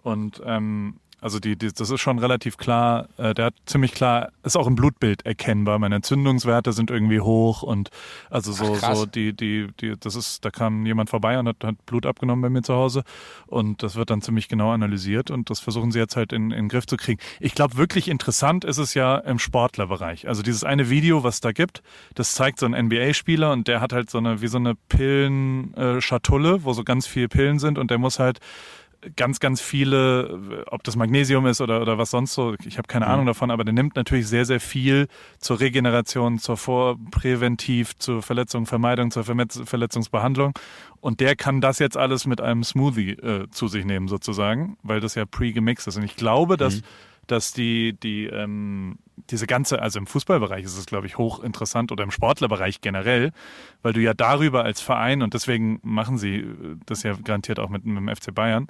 Und 0.04 0.42
ähm, 0.46 0.98
also 1.26 1.40
die, 1.40 1.56
die, 1.56 1.74
das 1.74 1.90
ist 1.90 2.02
schon 2.02 2.20
relativ 2.20 2.56
klar, 2.56 3.10
äh, 3.18 3.34
der 3.34 3.46
hat 3.46 3.56
ziemlich 3.66 3.94
klar, 3.94 4.32
ist 4.44 4.56
auch 4.56 4.68
im 4.68 4.76
Blutbild 4.76 5.26
erkennbar. 5.26 5.80
Meine 5.80 5.96
Entzündungswerte 5.96 6.72
sind 6.72 6.92
irgendwie 6.92 7.20
hoch 7.20 7.64
und 7.64 7.90
also 8.30 8.52
so, 8.52 8.78
Ach, 8.80 8.96
so 8.96 9.08
die, 9.08 9.34
die, 9.34 9.70
die, 9.82 9.96
das 10.00 10.16
ist, 10.16 10.46
da 10.46 10.52
kam 10.52 10.86
jemand 10.86 11.10
vorbei 11.10 11.40
und 11.40 11.48
hat, 11.48 11.64
hat 11.64 11.84
Blut 11.88 12.06
abgenommen 12.06 12.44
bei 12.44 12.52
mir 12.52 12.62
zu 12.62 12.76
Hause 12.76 13.04
und 13.48 13.82
das 13.82 13.96
wird 13.96 14.12
dann 14.12 14.22
ziemlich 14.22 14.50
genau 14.50 14.70
analysiert 14.70 15.32
und 15.32 15.50
das 15.50 15.60
versuchen 15.60 15.92
sie 15.92 15.98
jetzt 15.98 16.16
halt 16.16 16.32
in, 16.32 16.52
in 16.52 16.66
den 16.66 16.70
Griff 16.70 16.86
zu 16.86 16.96
kriegen. 16.96 17.20
Ich 17.40 17.56
glaube, 17.56 17.76
wirklich 17.76 18.08
interessant 18.08 18.64
ist 18.64 18.78
es 18.78 18.94
ja 18.94 19.18
im 19.18 19.40
Sportlerbereich. 19.40 20.28
Also 20.28 20.44
dieses 20.44 20.64
eine 20.64 20.92
Video, 20.92 21.24
was 21.24 21.42
da 21.42 21.54
gibt, 21.54 21.82
das 22.14 22.36
zeigt 22.36 22.60
so 22.60 22.68
einen 22.68 22.86
NBA-Spieler 22.86 23.52
und 23.52 23.68
der 23.68 23.82
hat 23.82 23.94
halt 23.94 24.12
so 24.12 24.20
eine, 24.20 24.42
wie 24.42 24.48
so 24.48 24.60
eine 24.60 24.76
Pillen-Schatulle, 24.90 26.64
wo 26.66 26.74
so 26.74 26.84
ganz 26.84 27.08
viele 27.08 27.30
Pillen 27.30 27.58
sind 27.58 27.80
und 27.80 27.90
der 27.90 27.98
muss 27.98 28.20
halt 28.20 28.40
ganz, 29.16 29.40
ganz 29.40 29.62
viele, 29.62 30.66
ob 30.68 30.84
das 30.84 30.96
Magnesium 30.96 31.46
ist 31.46 31.62
oder, 31.62 31.82
oder 31.82 31.98
was 31.98 32.12
sonst 32.12 32.34
so, 32.34 32.56
ich 32.66 32.78
habe 32.78 32.88
keine 32.88 33.08
Ahnung 33.08 33.26
davon, 33.26 33.52
aber 33.52 33.64
der 33.64 33.74
nimmt 33.74 33.96
natürlich 33.96 34.28
sehr, 34.28 34.46
sehr 34.46 34.60
viel 34.60 35.08
zur 35.40 35.60
Regeneration, 35.60 36.40
zur 36.40 36.58
Vorpräventiv, 36.58 37.98
zur 37.98 38.22
Verletzungsvermeidung, 38.22 39.12
zur 39.12 39.24
Verletzungsbehandlung. 39.24 40.54
Und 41.02 41.20
der 41.20 41.36
kann 41.36 41.62
das 41.62 41.80
jetzt 41.80 41.98
alles 41.98 42.26
mit 42.26 42.42
einem 42.42 42.64
Smoothie 42.64 43.12
äh, 43.12 43.48
zu 43.52 43.68
sich 43.68 43.86
nehmen, 43.86 44.08
sozusagen, 44.08 44.78
weil 44.82 45.00
das 45.00 45.16
ja 45.16 45.26
pre-gemixt 45.26 45.88
ist. 45.88 45.98
Und 45.98 46.04
ich 46.04 46.16
glaube, 46.16 46.58
dass, 46.58 46.82
dass 47.28 47.54
die, 47.54 47.94
die, 47.94 48.26
ähm, 48.26 48.98
diese 49.30 49.48
ganze, 49.48 49.82
also 49.82 50.00
im 50.00 50.08
Fußballbereich 50.08 50.64
ist 50.64 50.78
es, 50.78 50.86
glaube 50.86 51.08
ich, 51.08 51.18
hochinteressant 51.18 51.92
oder 51.92 52.04
im 52.04 52.12
Sportlerbereich 52.12 52.82
generell, 52.82 53.32
weil 53.82 53.94
du 53.94 54.02
ja 54.02 54.14
darüber 54.14 54.64
als 54.64 54.82
Verein, 54.82 55.22
und 55.22 55.34
deswegen 55.34 55.80
machen 55.84 56.18
sie 56.18 56.38
äh, 56.38 56.78
das 56.86 57.04
ja 57.04 57.14
garantiert 57.14 57.60
auch 57.60 57.70
mit, 57.70 57.86
mit 57.86 57.98
dem 57.98 58.16
FC 58.16 58.34
Bayern, 58.34 58.68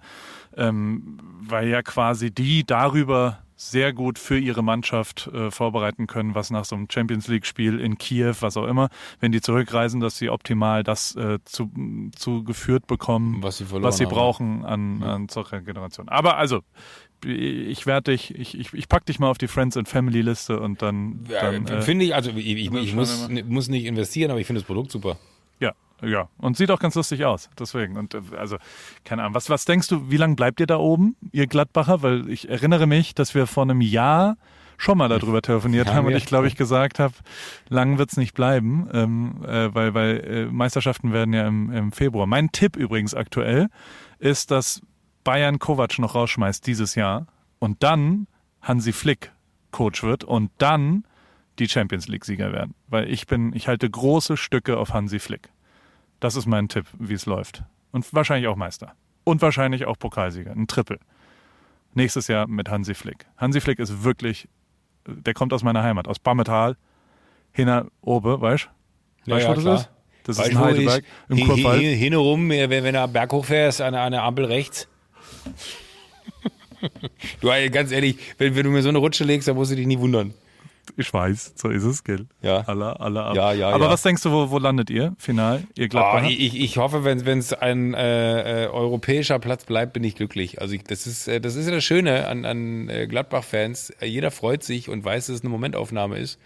ähm, 0.55 1.19
weil 1.41 1.67
ja 1.67 1.81
quasi 1.81 2.31
die 2.31 2.65
darüber 2.65 3.39
sehr 3.57 3.93
gut 3.93 4.19
für 4.19 4.37
ihre 4.37 4.63
Mannschaft 4.63 5.27
äh, 5.27 5.49
vorbereiten 5.49 6.07
können, 6.07 6.35
was 6.35 6.51
nach 6.51 6.65
so 6.65 6.75
einem 6.75 6.87
Champions 6.91 7.27
League-Spiel 7.27 7.79
in 7.79 7.97
Kiew, 7.97 8.35
was 8.41 8.57
auch 8.57 8.65
immer, 8.65 8.89
wenn 9.21 9.31
die 9.31 9.41
zurückreisen, 9.41 10.01
dass 10.01 10.17
sie 10.17 10.29
optimal 10.29 10.83
das 10.83 11.15
äh, 11.15 11.39
zu, 11.45 11.71
zugeführt 12.15 12.85
bekommen, 12.87 13.41
Was 13.41 13.57
sie 13.57 13.71
was 13.71 13.97
sie 13.97 14.05
brauchen 14.05 14.65
an, 14.65 15.01
an 15.03 15.29
zur 15.29 15.49
Regeneration. 15.51 16.09
Aber 16.09 16.37
also, 16.37 16.61
ich 17.25 17.85
werde 17.85 18.11
dich, 18.11 18.33
ich, 18.35 18.57
ich, 18.57 18.73
ich 18.73 18.87
pack 18.87 19.05
dich 19.05 19.19
mal 19.19 19.29
auf 19.29 19.37
die 19.37 19.47
Friends 19.47 19.77
and 19.77 19.87
Family 19.87 20.21
Liste 20.21 20.59
und 20.59 20.81
dann, 20.81 21.25
Ja, 21.29 21.51
dann 21.51 21.67
äh, 21.67 21.81
finde 21.81 22.05
ich, 22.05 22.15
also 22.15 22.31
ich, 22.31 22.45
ich, 22.45 22.69
dann 22.69 22.83
ich 22.83 22.93
muss, 22.93 23.27
muss 23.47 23.67
nicht 23.67 23.85
investieren, 23.85 24.31
aber 24.31 24.39
ich 24.39 24.47
finde 24.47 24.61
das 24.61 24.67
Produkt 24.67 24.91
super. 24.91 25.17
ja, 25.59 25.73
ja. 26.01 26.29
Und 26.37 26.57
sieht 26.57 26.71
auch 26.71 26.79
ganz 26.79 26.95
lustig 26.95 27.25
aus. 27.25 27.49
Deswegen. 27.59 27.97
Und 27.97 28.13
äh, 28.13 28.21
also, 28.37 28.57
keine 29.03 29.23
Ahnung. 29.23 29.35
Was, 29.35 29.49
was 29.49 29.65
denkst 29.65 29.87
du, 29.87 30.09
wie 30.09 30.17
lange 30.17 30.35
bleibt 30.35 30.59
ihr 30.59 30.67
da 30.67 30.77
oben, 30.77 31.15
ihr 31.31 31.47
Gladbacher? 31.47 32.01
Weil 32.01 32.29
ich 32.29 32.49
erinnere 32.49 32.87
mich, 32.87 33.15
dass 33.15 33.35
wir 33.35 33.47
vor 33.47 33.63
einem 33.63 33.81
Jahr 33.81 34.37
schon 34.77 34.97
mal 34.97 35.07
darüber 35.07 35.41
telefoniert 35.41 35.87
Haben 35.87 35.95
haben 35.95 36.05
und 36.07 36.15
ich 36.15 36.25
glaube 36.25 36.47
ich 36.47 36.55
gesagt 36.55 36.99
habe, 36.99 37.13
lang 37.69 37.97
wird's 37.97 38.17
nicht 38.17 38.33
bleiben, 38.33 38.89
ähm, 38.93 39.35
äh, 39.47 39.73
weil, 39.73 39.93
weil 39.93 40.19
äh, 40.19 40.45
Meisterschaften 40.47 41.13
werden 41.13 41.33
ja 41.33 41.47
im, 41.47 41.71
im 41.71 41.91
Februar. 41.91 42.25
Mein 42.25 42.51
Tipp 42.51 42.75
übrigens 42.75 43.13
aktuell 43.13 43.69
ist, 44.19 44.51
dass 44.51 44.81
Bayern 45.25 45.59
Kovac 45.59 45.99
noch 45.99 46.15
rausschmeißt 46.15 46.65
dieses 46.65 46.95
Jahr 46.95 47.27
und 47.59 47.83
dann 47.83 48.27
Hansi 48.61 48.93
Flick 48.93 49.31
Coach 49.71 50.03
wird 50.03 50.23
und 50.23 50.51
dann 50.59 51.03
die 51.59 51.67
Champions 51.67 52.07
League 52.07 52.23
Sieger 52.23 52.53
werden. 52.53 52.73
Weil 52.87 53.11
ich 53.11 53.27
bin, 53.27 53.51
ich 53.53 53.67
halte 53.67 53.89
große 53.89 54.37
Stücke 54.37 54.77
auf 54.77 54.93
Hansi 54.93 55.19
Flick. 55.19 55.49
Das 56.21 56.35
ist 56.37 56.45
mein 56.45 56.69
Tipp, 56.69 56.85
wie 56.97 57.13
es 57.13 57.25
läuft. 57.25 57.63
Und 57.91 58.13
wahrscheinlich 58.13 58.47
auch 58.47 58.55
Meister. 58.55 58.93
Und 59.25 59.41
wahrscheinlich 59.41 59.85
auch 59.85 59.97
Pokalsieger. 59.99 60.51
Ein 60.51 60.67
Triple. 60.67 60.99
Nächstes 61.93 62.27
Jahr 62.27 62.47
mit 62.47 62.69
Hansi 62.69 62.93
Flick. 62.93 63.25
Hansi 63.37 63.61
Flick 63.61 63.79
ist 63.79 64.03
wirklich, 64.03 64.47
der 65.07 65.33
kommt 65.33 65.53
aus 65.53 65.63
meiner 65.63 65.81
Heimat, 65.83 66.07
aus 66.07 66.19
Bammetal, 66.19 66.77
hinter 67.51 67.87
Obe, 68.01 68.39
weißt 68.41 68.69
du? 69.25 69.31
Ja, 69.31 69.35
Weißt 69.37 69.45
du, 69.45 69.49
ja, 69.49 69.49
wo 69.49 69.53
das 69.55 69.63
klar. 69.63 69.75
ist? 69.75 69.89
Das 70.23 70.37
Weißt 70.37 70.47
ist 70.47 70.51
in 70.53 70.57
du, 70.57 70.63
wo 70.63 70.67
Heidelberg, 70.67 71.03
ich- 71.03 71.29
im 71.29 71.37
hin- 71.37 71.55
hin- 71.79 71.97
Hintenrum, 71.97 72.51
äh, 72.51 72.69
wenn, 72.69 72.83
wenn 72.83 72.93
du 72.93 73.01
am 73.01 73.13
Berg 73.13 73.31
hochfährst, 73.31 73.81
an 73.81 73.95
eine 73.95 74.21
Ampel 74.23 74.45
rechts. 74.45 74.87
Du, 77.41 77.49
ganz 77.71 77.91
ehrlich, 77.91 78.17
wenn, 78.37 78.55
wenn 78.55 78.63
du 78.63 78.69
mir 78.69 78.83
so 78.83 78.89
eine 78.89 78.99
Rutsche 78.99 79.23
legst, 79.23 79.47
dann 79.47 79.55
musst 79.55 79.71
du 79.71 79.75
dich 79.75 79.87
nie 79.87 79.97
wundern. 79.99 80.33
Ich 80.97 81.11
weiß, 81.11 81.53
so 81.55 81.69
ist 81.69 81.83
es, 81.83 82.03
gell? 82.03 82.27
Ja. 82.43 82.59
Alle, 82.67 82.99
alle 82.99 83.23
ab. 83.23 83.35
Ja, 83.35 83.53
ja, 83.53 83.69
Aber 83.69 83.85
ja. 83.85 83.89
was 83.91 84.03
denkst 84.03 84.21
du, 84.21 84.31
wo, 84.31 84.51
wo 84.51 84.59
landet 84.59 84.91
ihr 84.91 85.15
final, 85.17 85.63
ihr 85.75 85.85
Oh, 85.85 85.89
Gladbacher? 85.89 86.29
ich, 86.29 86.59
ich 86.59 86.77
hoffe, 86.77 87.03
wenn 87.03 87.17
es 87.39 87.53
ein 87.53 87.95
äh, 87.95 88.65
äh, 88.65 88.67
europäischer 88.67 89.39
Platz 89.39 89.65
bleibt, 89.65 89.93
bin 89.93 90.03
ich 90.03 90.13
glücklich. 90.15 90.61
Also 90.61 90.75
ich, 90.75 90.83
das 90.83 91.07
ist 91.07 91.27
äh, 91.27 91.41
das 91.41 91.55
ist 91.55 91.65
ja 91.65 91.71
das 91.73 91.83
Schöne 91.83 92.27
an, 92.27 92.45
an 92.45 92.87
äh, 92.89 93.07
Gladbach-Fans. 93.07 93.89
Äh, 93.99 94.05
Jeder 94.05 94.29
freut 94.29 94.63
sich 94.63 94.87
und 94.87 95.03
weiß, 95.03 95.25
dass 95.27 95.37
es 95.37 95.41
eine 95.41 95.49
Momentaufnahme 95.49 96.19
ist 96.19 96.37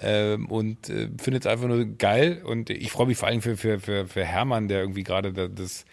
ähm, 0.00 0.46
und 0.46 0.88
äh, 0.88 1.08
findet 1.20 1.44
es 1.44 1.46
einfach 1.52 1.68
nur 1.68 1.84
geil. 1.84 2.40
Und 2.44 2.70
ich 2.70 2.90
freue 2.90 3.06
mich 3.08 3.18
vor 3.18 3.28
allem 3.28 3.42
für, 3.42 3.58
für, 3.58 3.78
für, 3.78 4.06
für 4.06 4.24
Hermann, 4.24 4.68
der 4.68 4.80
irgendwie 4.80 5.04
gerade 5.04 5.34
da- 5.34 5.48
das 5.48 5.84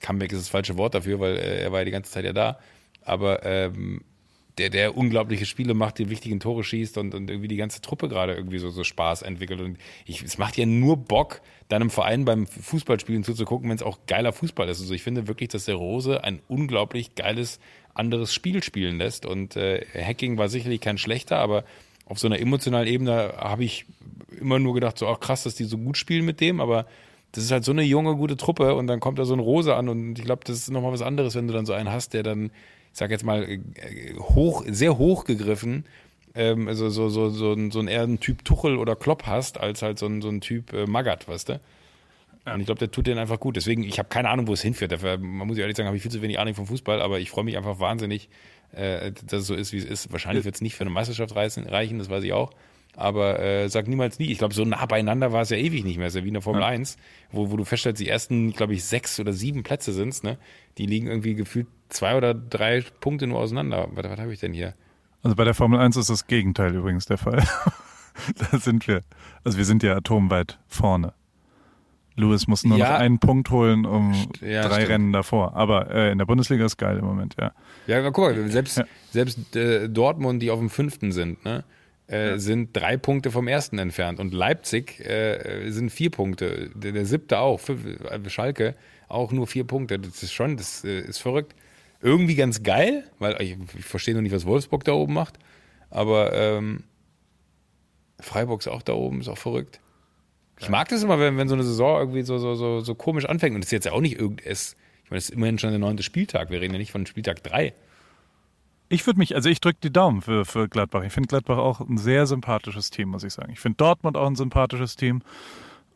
Comeback 0.00 0.32
ist 0.32 0.40
das 0.40 0.48
falsche 0.48 0.76
Wort 0.76 0.94
dafür, 0.94 1.20
weil 1.20 1.36
äh, 1.36 1.62
er 1.62 1.72
war 1.72 1.80
ja 1.80 1.84
die 1.84 1.90
ganze 1.90 2.10
Zeit 2.10 2.24
ja 2.24 2.32
da. 2.32 2.58
aber 3.04 3.44
ähm, 3.44 4.02
der, 4.58 4.70
der 4.70 4.96
unglaubliche 4.96 5.46
Spiele 5.46 5.74
macht, 5.74 5.98
die 5.98 6.10
wichtigen 6.10 6.40
Tore 6.40 6.64
schießt 6.64 6.98
und, 6.98 7.14
und 7.14 7.30
irgendwie 7.30 7.48
die 7.48 7.56
ganze 7.56 7.80
Truppe 7.80 8.08
gerade 8.08 8.34
irgendwie 8.34 8.58
so, 8.58 8.70
so 8.70 8.84
Spaß 8.84 9.22
entwickelt. 9.22 9.60
Und 9.60 9.78
ich, 10.04 10.22
es 10.22 10.38
macht 10.38 10.56
ja 10.56 10.66
nur 10.66 10.96
Bock, 10.96 11.40
dann 11.68 11.82
im 11.82 11.90
Verein 11.90 12.24
beim 12.24 12.46
Fußballspielen 12.46 13.24
zuzugucken, 13.24 13.68
wenn 13.68 13.76
es 13.76 13.82
auch 13.82 13.98
geiler 14.06 14.32
Fußball 14.32 14.68
ist. 14.68 14.80
Also 14.80 14.94
ich 14.94 15.02
finde 15.02 15.28
wirklich, 15.28 15.50
dass 15.50 15.64
der 15.64 15.76
Rose 15.76 16.24
ein 16.24 16.40
unglaublich 16.48 17.14
geiles 17.14 17.60
anderes 17.94 18.34
Spiel 18.34 18.62
spielen 18.62 18.98
lässt. 18.98 19.26
Und 19.26 19.56
äh, 19.56 19.84
Hacking 19.94 20.38
war 20.38 20.48
sicherlich 20.48 20.80
kein 20.80 20.98
schlechter, 20.98 21.38
aber 21.38 21.64
auf 22.06 22.18
so 22.18 22.26
einer 22.26 22.40
emotionalen 22.40 22.88
Ebene 22.88 23.34
habe 23.36 23.64
ich 23.64 23.84
immer 24.40 24.58
nur 24.58 24.74
gedacht, 24.74 24.98
so 24.98 25.06
ach 25.08 25.20
krass, 25.20 25.44
dass 25.44 25.54
die 25.54 25.64
so 25.64 25.78
gut 25.78 25.96
spielen 25.96 26.24
mit 26.24 26.40
dem, 26.40 26.60
aber 26.60 26.86
das 27.32 27.44
ist 27.44 27.50
halt 27.50 27.64
so 27.64 27.72
eine 27.72 27.82
junge, 27.82 28.16
gute 28.16 28.36
Truppe 28.36 28.74
und 28.74 28.86
dann 28.86 29.00
kommt 29.00 29.18
da 29.18 29.24
so 29.24 29.34
ein 29.34 29.40
Rose 29.40 29.74
an 29.74 29.88
und 29.88 30.18
ich 30.18 30.24
glaube, 30.24 30.42
das 30.44 30.58
ist 30.58 30.70
nochmal 30.70 30.92
was 30.92 31.02
anderes, 31.02 31.34
wenn 31.34 31.46
du 31.46 31.52
dann 31.52 31.66
so 31.66 31.72
einen 31.72 31.90
hast, 31.90 32.14
der 32.14 32.22
dann 32.22 32.50
ich 32.92 32.98
sag 32.98 33.10
jetzt 33.10 33.24
mal, 33.24 33.44
äh, 33.48 33.60
hoch, 34.18 34.64
sehr 34.66 34.98
hoch 34.98 35.24
gegriffen, 35.24 35.84
ähm, 36.34 36.68
also 36.68 36.88
so, 36.88 37.08
so, 37.08 37.30
so, 37.30 37.52
ein, 37.52 37.70
so 37.70 37.80
ein 37.80 37.88
eher 37.88 38.02
ein 38.02 38.20
Typ 38.20 38.44
Tuchel 38.44 38.76
oder 38.76 38.96
Klopp 38.96 39.26
hast, 39.26 39.58
als 39.58 39.82
halt 39.82 39.98
so 39.98 40.06
ein, 40.06 40.22
so 40.22 40.28
ein 40.28 40.40
Typ 40.40 40.72
äh, 40.72 40.86
Magath, 40.86 41.28
weißt 41.28 41.50
du? 41.50 41.60
Und 42.52 42.60
ich 42.60 42.66
glaube, 42.66 42.78
der 42.78 42.90
tut 42.90 43.06
den 43.06 43.18
einfach 43.18 43.38
gut. 43.38 43.56
Deswegen, 43.56 43.82
ich 43.82 43.98
habe 43.98 44.08
keine 44.08 44.30
Ahnung, 44.30 44.46
wo 44.46 44.54
es 44.54 44.62
hinführt. 44.62 44.90
Dafür, 44.90 45.18
man 45.18 45.46
muss 45.46 45.58
ehrlich 45.58 45.76
sagen, 45.76 45.86
habe 45.86 45.96
ich 45.96 46.02
viel 46.02 46.10
zu 46.10 46.22
wenig 46.22 46.38
Ahnung 46.38 46.54
vom 46.54 46.66
Fußball, 46.66 47.02
aber 47.02 47.20
ich 47.20 47.30
freue 47.30 47.44
mich 47.44 47.58
einfach 47.58 47.78
wahnsinnig, 47.78 48.30
äh, 48.72 49.12
dass 49.26 49.42
es 49.42 49.46
so 49.46 49.54
ist, 49.54 49.72
wie 49.72 49.76
es 49.76 49.84
ist. 49.84 50.10
Wahrscheinlich 50.12 50.44
wird 50.44 50.54
es 50.54 50.60
nicht 50.62 50.74
für 50.74 50.82
eine 50.82 50.90
Meisterschaft 50.90 51.36
reichen, 51.36 51.98
das 51.98 52.08
weiß 52.08 52.24
ich 52.24 52.32
auch. 52.32 52.50
Aber 52.98 53.38
äh, 53.38 53.68
sag 53.68 53.86
niemals 53.86 54.18
nie. 54.18 54.26
Ich 54.26 54.38
glaube, 54.38 54.54
so 54.54 54.64
nah 54.64 54.84
beieinander 54.86 55.32
war 55.32 55.42
es 55.42 55.50
ja 55.50 55.56
ewig 55.56 55.84
nicht 55.84 55.98
mehr. 55.98 56.08
Es 56.08 56.14
ist 56.14 56.18
ja 56.18 56.24
wie 56.24 56.28
in 56.28 56.34
der 56.34 56.42
Formel 56.42 56.62
ja. 56.62 56.66
1, 56.66 56.96
wo, 57.30 57.52
wo 57.52 57.56
du 57.56 57.64
feststellst, 57.64 58.00
die 58.00 58.08
ersten, 58.08 58.52
glaube 58.52 58.74
ich, 58.74 58.84
sechs 58.84 59.20
oder 59.20 59.32
sieben 59.32 59.62
Plätze 59.62 59.92
sind's, 59.92 60.24
ne? 60.24 60.36
Die 60.78 60.86
liegen 60.86 61.06
irgendwie 61.06 61.36
gefühlt 61.36 61.68
zwei 61.90 62.16
oder 62.16 62.34
drei 62.34 62.82
Punkte 63.00 63.28
nur 63.28 63.38
auseinander. 63.38 63.86
Was, 63.92 64.04
was 64.04 64.18
habe 64.18 64.32
ich 64.32 64.40
denn 64.40 64.52
hier? 64.52 64.74
Also 65.22 65.36
bei 65.36 65.44
der 65.44 65.54
Formel 65.54 65.78
1 65.78 65.96
ist 65.96 66.10
das 66.10 66.26
Gegenteil 66.26 66.74
übrigens 66.74 67.06
der 67.06 67.18
Fall. 67.18 67.44
da 68.50 68.58
sind 68.58 68.88
wir. 68.88 69.02
Also 69.44 69.58
wir 69.58 69.64
sind 69.64 69.84
ja 69.84 69.94
atomweit 69.94 70.58
vorne. 70.66 71.12
Lewis 72.16 72.48
muss 72.48 72.64
nur 72.64 72.78
ja. 72.78 72.90
noch 72.90 72.98
einen 72.98 73.20
Punkt 73.20 73.50
holen 73.50 73.86
um 73.86 74.12
ja, 74.40 74.62
drei 74.62 74.74
stimmt. 74.74 74.88
Rennen 74.88 75.12
davor. 75.12 75.54
Aber 75.54 75.88
äh, 75.92 76.10
in 76.10 76.18
der 76.18 76.26
Bundesliga 76.26 76.64
ist 76.64 76.78
geil 76.78 76.98
im 76.98 77.04
Moment, 77.04 77.36
ja. 77.40 77.52
Ja, 77.86 78.00
aber 78.00 78.10
guck 78.10 78.36
mal, 78.36 78.48
selbst, 78.48 78.78
ja. 78.78 78.84
selbst 79.12 79.54
äh, 79.54 79.88
Dortmund, 79.88 80.42
die 80.42 80.50
auf 80.50 80.58
dem 80.58 80.68
fünften 80.68 81.12
sind, 81.12 81.44
ne, 81.44 81.62
äh, 82.08 82.38
sind 82.38 82.76
drei 82.76 82.96
Punkte 82.96 83.30
vom 83.30 83.48
ersten 83.48 83.78
entfernt. 83.78 84.18
Und 84.18 84.34
Leipzig 84.34 85.00
äh, 85.00 85.70
sind 85.70 85.90
vier 85.90 86.10
Punkte. 86.10 86.70
Der, 86.74 86.92
der 86.92 87.06
siebte 87.06 87.38
auch, 87.38 87.60
fünf, 87.60 87.84
äh, 87.86 88.30
Schalke 88.30 88.74
auch 89.08 89.32
nur 89.32 89.46
vier 89.46 89.64
Punkte. 89.64 89.98
Das 89.98 90.22
ist 90.22 90.32
schon, 90.32 90.56
das 90.56 90.84
äh, 90.84 91.00
ist 91.00 91.18
verrückt 91.18 91.54
irgendwie 92.00 92.34
ganz 92.34 92.62
geil, 92.62 93.04
weil 93.18 93.40
ich, 93.42 93.56
ich 93.76 93.84
verstehe 93.84 94.14
noch 94.14 94.20
nicht, 94.20 94.34
was 94.34 94.46
Wolfsburg 94.46 94.84
da 94.84 94.92
oben 94.92 95.14
macht. 95.14 95.38
Aber 95.90 96.32
ähm, 96.32 96.84
Freiburg 98.20 98.60
ist 98.60 98.68
auch 98.68 98.82
da 98.82 98.92
oben, 98.92 99.20
ist 99.20 99.28
auch 99.28 99.38
verrückt. 99.38 99.80
Ich 100.60 100.68
mag 100.68 100.88
das 100.88 101.02
immer, 101.02 101.20
wenn, 101.20 101.36
wenn 101.36 101.48
so 101.48 101.54
eine 101.54 101.62
Saison 101.62 102.00
irgendwie 102.00 102.22
so, 102.22 102.38
so, 102.38 102.54
so, 102.54 102.80
so 102.80 102.94
komisch 102.94 103.26
anfängt. 103.26 103.54
Und 103.54 103.62
es 103.62 103.68
ist 103.68 103.72
jetzt 103.72 103.86
ja 103.86 103.92
auch 103.92 104.00
nicht 104.00 104.18
irgendes. 104.18 104.76
Ich 105.04 105.10
meine, 105.10 105.18
es 105.18 105.28
ist 105.28 105.34
immerhin 105.34 105.58
schon 105.58 105.70
der 105.70 105.78
neunte 105.78 106.02
Spieltag. 106.02 106.50
Wir 106.50 106.60
reden 106.60 106.74
ja 106.74 106.78
nicht 106.78 106.90
von 106.90 107.06
Spieltag 107.06 107.42
drei. 107.42 107.74
Ich 108.88 109.06
würde 109.06 109.18
mich, 109.18 109.34
also 109.34 109.48
ich 109.48 109.60
drücke 109.60 109.78
die 109.82 109.92
Daumen 109.92 110.22
für, 110.22 110.44
für 110.44 110.68
Gladbach. 110.68 111.02
Ich 111.02 111.12
finde 111.12 111.28
Gladbach 111.28 111.58
auch 111.58 111.80
ein 111.80 111.98
sehr 111.98 112.26
sympathisches 112.26 112.90
Team, 112.90 113.10
muss 113.10 113.22
ich 113.22 113.34
sagen. 113.34 113.52
Ich 113.52 113.60
finde 113.60 113.76
Dortmund 113.76 114.16
auch 114.16 114.26
ein 114.26 114.36
sympathisches 114.36 114.96
Team. 114.96 115.22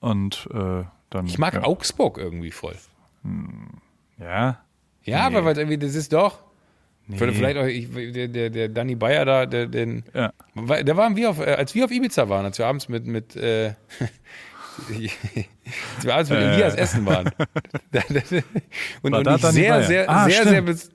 Und 0.01 0.49
äh, 0.53 0.85
dann. 1.11 1.27
Ich 1.27 1.39
mag 1.39 1.55
ja. 1.55 1.65
Augsburg 1.65 2.19
irgendwie 2.19 2.51
voll. 2.51 2.77
Hm, 3.23 3.69
ja, 4.19 4.63
ja, 5.05 5.31
nee. 5.31 5.37
aber 5.37 5.57
irgendwie, 5.57 5.79
das 5.79 5.95
ist 5.95 6.13
doch. 6.13 6.39
Nee. 7.07 7.17
Vielleicht 7.17 7.59
auch 7.59 7.67
ich, 7.67 7.93
der, 8.13 8.29
der, 8.29 8.51
der 8.51 8.69
Danny 8.69 8.95
Bayer 8.95 9.25
da, 9.25 9.47
der, 9.47 9.67
den, 9.67 10.05
ja. 10.15 10.33
da 10.55 10.97
waren 10.97 11.17
wir 11.17 11.31
auf, 11.31 11.41
äh, 11.41 11.55
als 11.55 11.75
wir 11.75 11.85
auf 11.85 11.91
Ibiza 11.91 12.29
waren, 12.29 12.45
als 12.45 12.59
wir 12.59 12.67
abends 12.67 12.89
mit, 12.89 13.07
mit 13.07 13.35
äh, 13.35 13.75
als 14.89 16.05
wir 16.05 16.15
abends 16.15 16.31
mit 16.31 16.39
äh. 16.39 16.55
Elias 16.55 16.75
essen 16.75 17.05
waren. 17.05 17.27
und, 19.03 19.15
und 19.15 19.27
ich 19.27 19.43
sehr, 19.43 19.83
sehr, 19.83 20.09
ah, 20.09 20.29
sehr, 20.29 20.45
sehr, 20.45 20.75
sehr, 20.75 20.91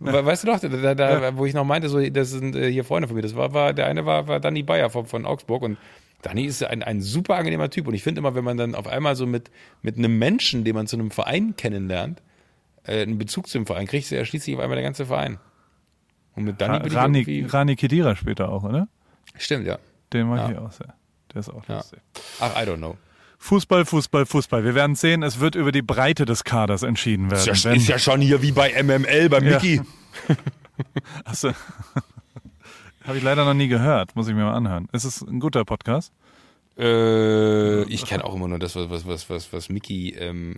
Weißt 0.00 0.44
du 0.44 0.46
doch, 0.46 0.58
da, 0.58 0.94
da, 0.94 1.20
ja. 1.20 1.36
wo 1.36 1.44
ich 1.44 1.52
noch 1.52 1.64
meinte, 1.64 1.90
so, 1.90 2.00
das 2.00 2.30
sind 2.30 2.56
äh, 2.56 2.72
hier 2.72 2.84
Freunde 2.84 3.06
von 3.06 3.16
mir. 3.16 3.22
Das 3.22 3.36
war, 3.36 3.52
war 3.52 3.74
der 3.74 3.86
eine 3.86 4.06
war, 4.06 4.28
war 4.28 4.40
Danny 4.40 4.62
Bayer 4.62 4.88
von, 4.88 5.04
von 5.04 5.26
Augsburg 5.26 5.62
und 5.62 5.76
Danny 6.22 6.44
ist 6.44 6.64
ein, 6.64 6.82
ein 6.82 7.02
super 7.02 7.36
angenehmer 7.36 7.68
Typ. 7.68 7.86
Und 7.86 7.94
ich 7.94 8.02
finde 8.02 8.20
immer, 8.20 8.34
wenn 8.34 8.44
man 8.44 8.56
dann 8.56 8.74
auf 8.74 8.86
einmal 8.86 9.14
so 9.14 9.26
mit, 9.26 9.50
mit 9.82 9.98
einem 9.98 10.18
Menschen, 10.18 10.64
den 10.64 10.74
man 10.74 10.86
zu 10.86 10.96
einem 10.96 11.10
Verein 11.10 11.54
kennenlernt, 11.54 12.22
äh, 12.84 13.02
einen 13.02 13.18
Bezug 13.18 13.48
zum 13.48 13.66
Verein 13.66 13.86
kriegst 13.86 14.10
du 14.10 14.16
ja 14.16 14.24
schließlich 14.24 14.56
auf 14.56 14.62
einmal 14.62 14.76
der 14.76 14.84
ganze 14.84 15.04
Verein. 15.04 15.38
Und 16.34 16.44
mit 16.44 16.60
Danny 16.60 16.80
bin 16.80 16.92
Rani, 16.92 17.20
ich 17.20 17.52
Rani 17.52 17.76
Kedira 17.76 18.16
später 18.16 18.50
auch, 18.50 18.64
oder? 18.64 18.88
Stimmt, 19.36 19.66
ja. 19.66 19.78
Den 20.12 20.28
mag 20.28 20.38
ja. 20.38 20.50
ich 20.50 20.58
auch 20.58 20.72
sehr. 20.72 20.94
Der 21.34 21.40
ist 21.40 21.50
auch 21.50 21.66
ja. 21.68 21.76
lustig. 21.76 22.00
Ach, 22.40 22.56
I 22.56 22.66
don't 22.66 22.78
know. 22.78 22.96
Fußball, 23.42 23.86
Fußball, 23.86 24.26
Fußball. 24.26 24.64
Wir 24.64 24.74
werden 24.74 24.94
sehen, 24.94 25.22
es 25.22 25.40
wird 25.40 25.54
über 25.54 25.72
die 25.72 25.80
Breite 25.80 26.26
des 26.26 26.44
Kaders 26.44 26.82
entschieden 26.82 27.30
werden. 27.30 27.50
Ist 27.50 27.64
ja, 27.64 27.72
ist 27.72 27.88
ja 27.88 27.98
schon 27.98 28.20
hier 28.20 28.42
wie 28.42 28.52
bei 28.52 28.80
MML, 28.82 29.28
bei 29.28 29.40
Mickey. 29.40 29.80
Ja. 30.28 30.34
Achso. 31.24 31.52
Habe 33.04 33.18
ich 33.18 33.22
leider 33.22 33.44
noch 33.44 33.54
nie 33.54 33.68
gehört, 33.68 34.16
muss 34.16 34.28
ich 34.28 34.34
mir 34.34 34.44
mal 34.44 34.54
anhören. 34.54 34.88
Ist 34.92 35.04
es 35.04 35.20
ein 35.20 35.38
guter 35.38 35.64
Podcast? 35.64 36.12
Äh, 36.78 37.82
ich 37.84 38.06
kenne 38.06 38.24
auch 38.24 38.34
immer 38.34 38.48
nur 38.48 38.58
das, 38.58 38.76
was, 38.76 39.06
was, 39.06 39.28
was, 39.28 39.52
was 39.52 39.68
Mickey 39.68 40.10
ähm, 40.10 40.56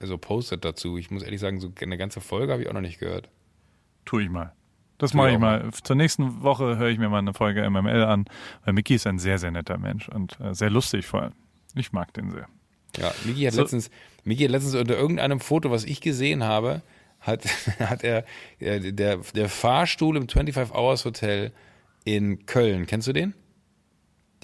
so 0.00 0.18
postet 0.18 0.64
dazu. 0.64 0.98
Ich 0.98 1.10
muss 1.10 1.22
ehrlich 1.22 1.40
sagen, 1.40 1.60
so 1.60 1.72
eine 1.80 1.96
ganze 1.96 2.20
Folge 2.20 2.52
habe 2.52 2.62
ich 2.62 2.68
auch 2.68 2.74
noch 2.74 2.80
nicht 2.80 2.98
gehört. 2.98 3.28
Tu 4.04 4.18
ich 4.18 4.30
mal. 4.30 4.52
Das 4.98 5.14
mache 5.14 5.30
ich 5.30 5.38
mal. 5.38 5.70
Zur 5.82 5.96
nächsten 5.96 6.42
Woche 6.42 6.76
höre 6.76 6.88
ich 6.88 6.98
mir 6.98 7.08
mal 7.08 7.18
eine 7.18 7.34
Folge 7.34 7.68
MML 7.68 8.04
an, 8.04 8.24
weil 8.64 8.74
Mickey 8.74 8.94
ist 8.94 9.06
ein 9.06 9.18
sehr, 9.18 9.38
sehr 9.38 9.52
netter 9.52 9.78
Mensch 9.78 10.08
und 10.08 10.38
äh, 10.40 10.54
sehr 10.54 10.70
lustig 10.70 11.06
vor 11.06 11.22
allem. 11.22 11.34
Ich 11.74 11.92
mag 11.92 12.12
den 12.14 12.30
sehr. 12.30 12.48
Ja, 12.98 13.12
Mickey 13.24 13.44
hat, 13.44 13.54
so. 13.54 13.62
letztens, 13.62 13.90
Mickey 14.24 14.44
hat 14.44 14.50
letztens 14.50 14.74
unter 14.74 14.96
irgendeinem 14.96 15.40
Foto, 15.40 15.70
was 15.70 15.84
ich 15.84 16.00
gesehen 16.00 16.44
habe, 16.44 16.82
hat, 17.20 17.44
hat 17.78 18.04
er 18.04 18.24
äh, 18.58 18.92
der, 18.92 19.18
der 19.18 19.48
Fahrstuhl 19.48 20.16
im 20.16 20.28
25 20.28 20.74
Hours 20.74 21.04
Hotel 21.04 21.52
in 22.04 22.46
Köln. 22.46 22.86
Kennst 22.86 23.08
du 23.08 23.12
den? 23.12 23.34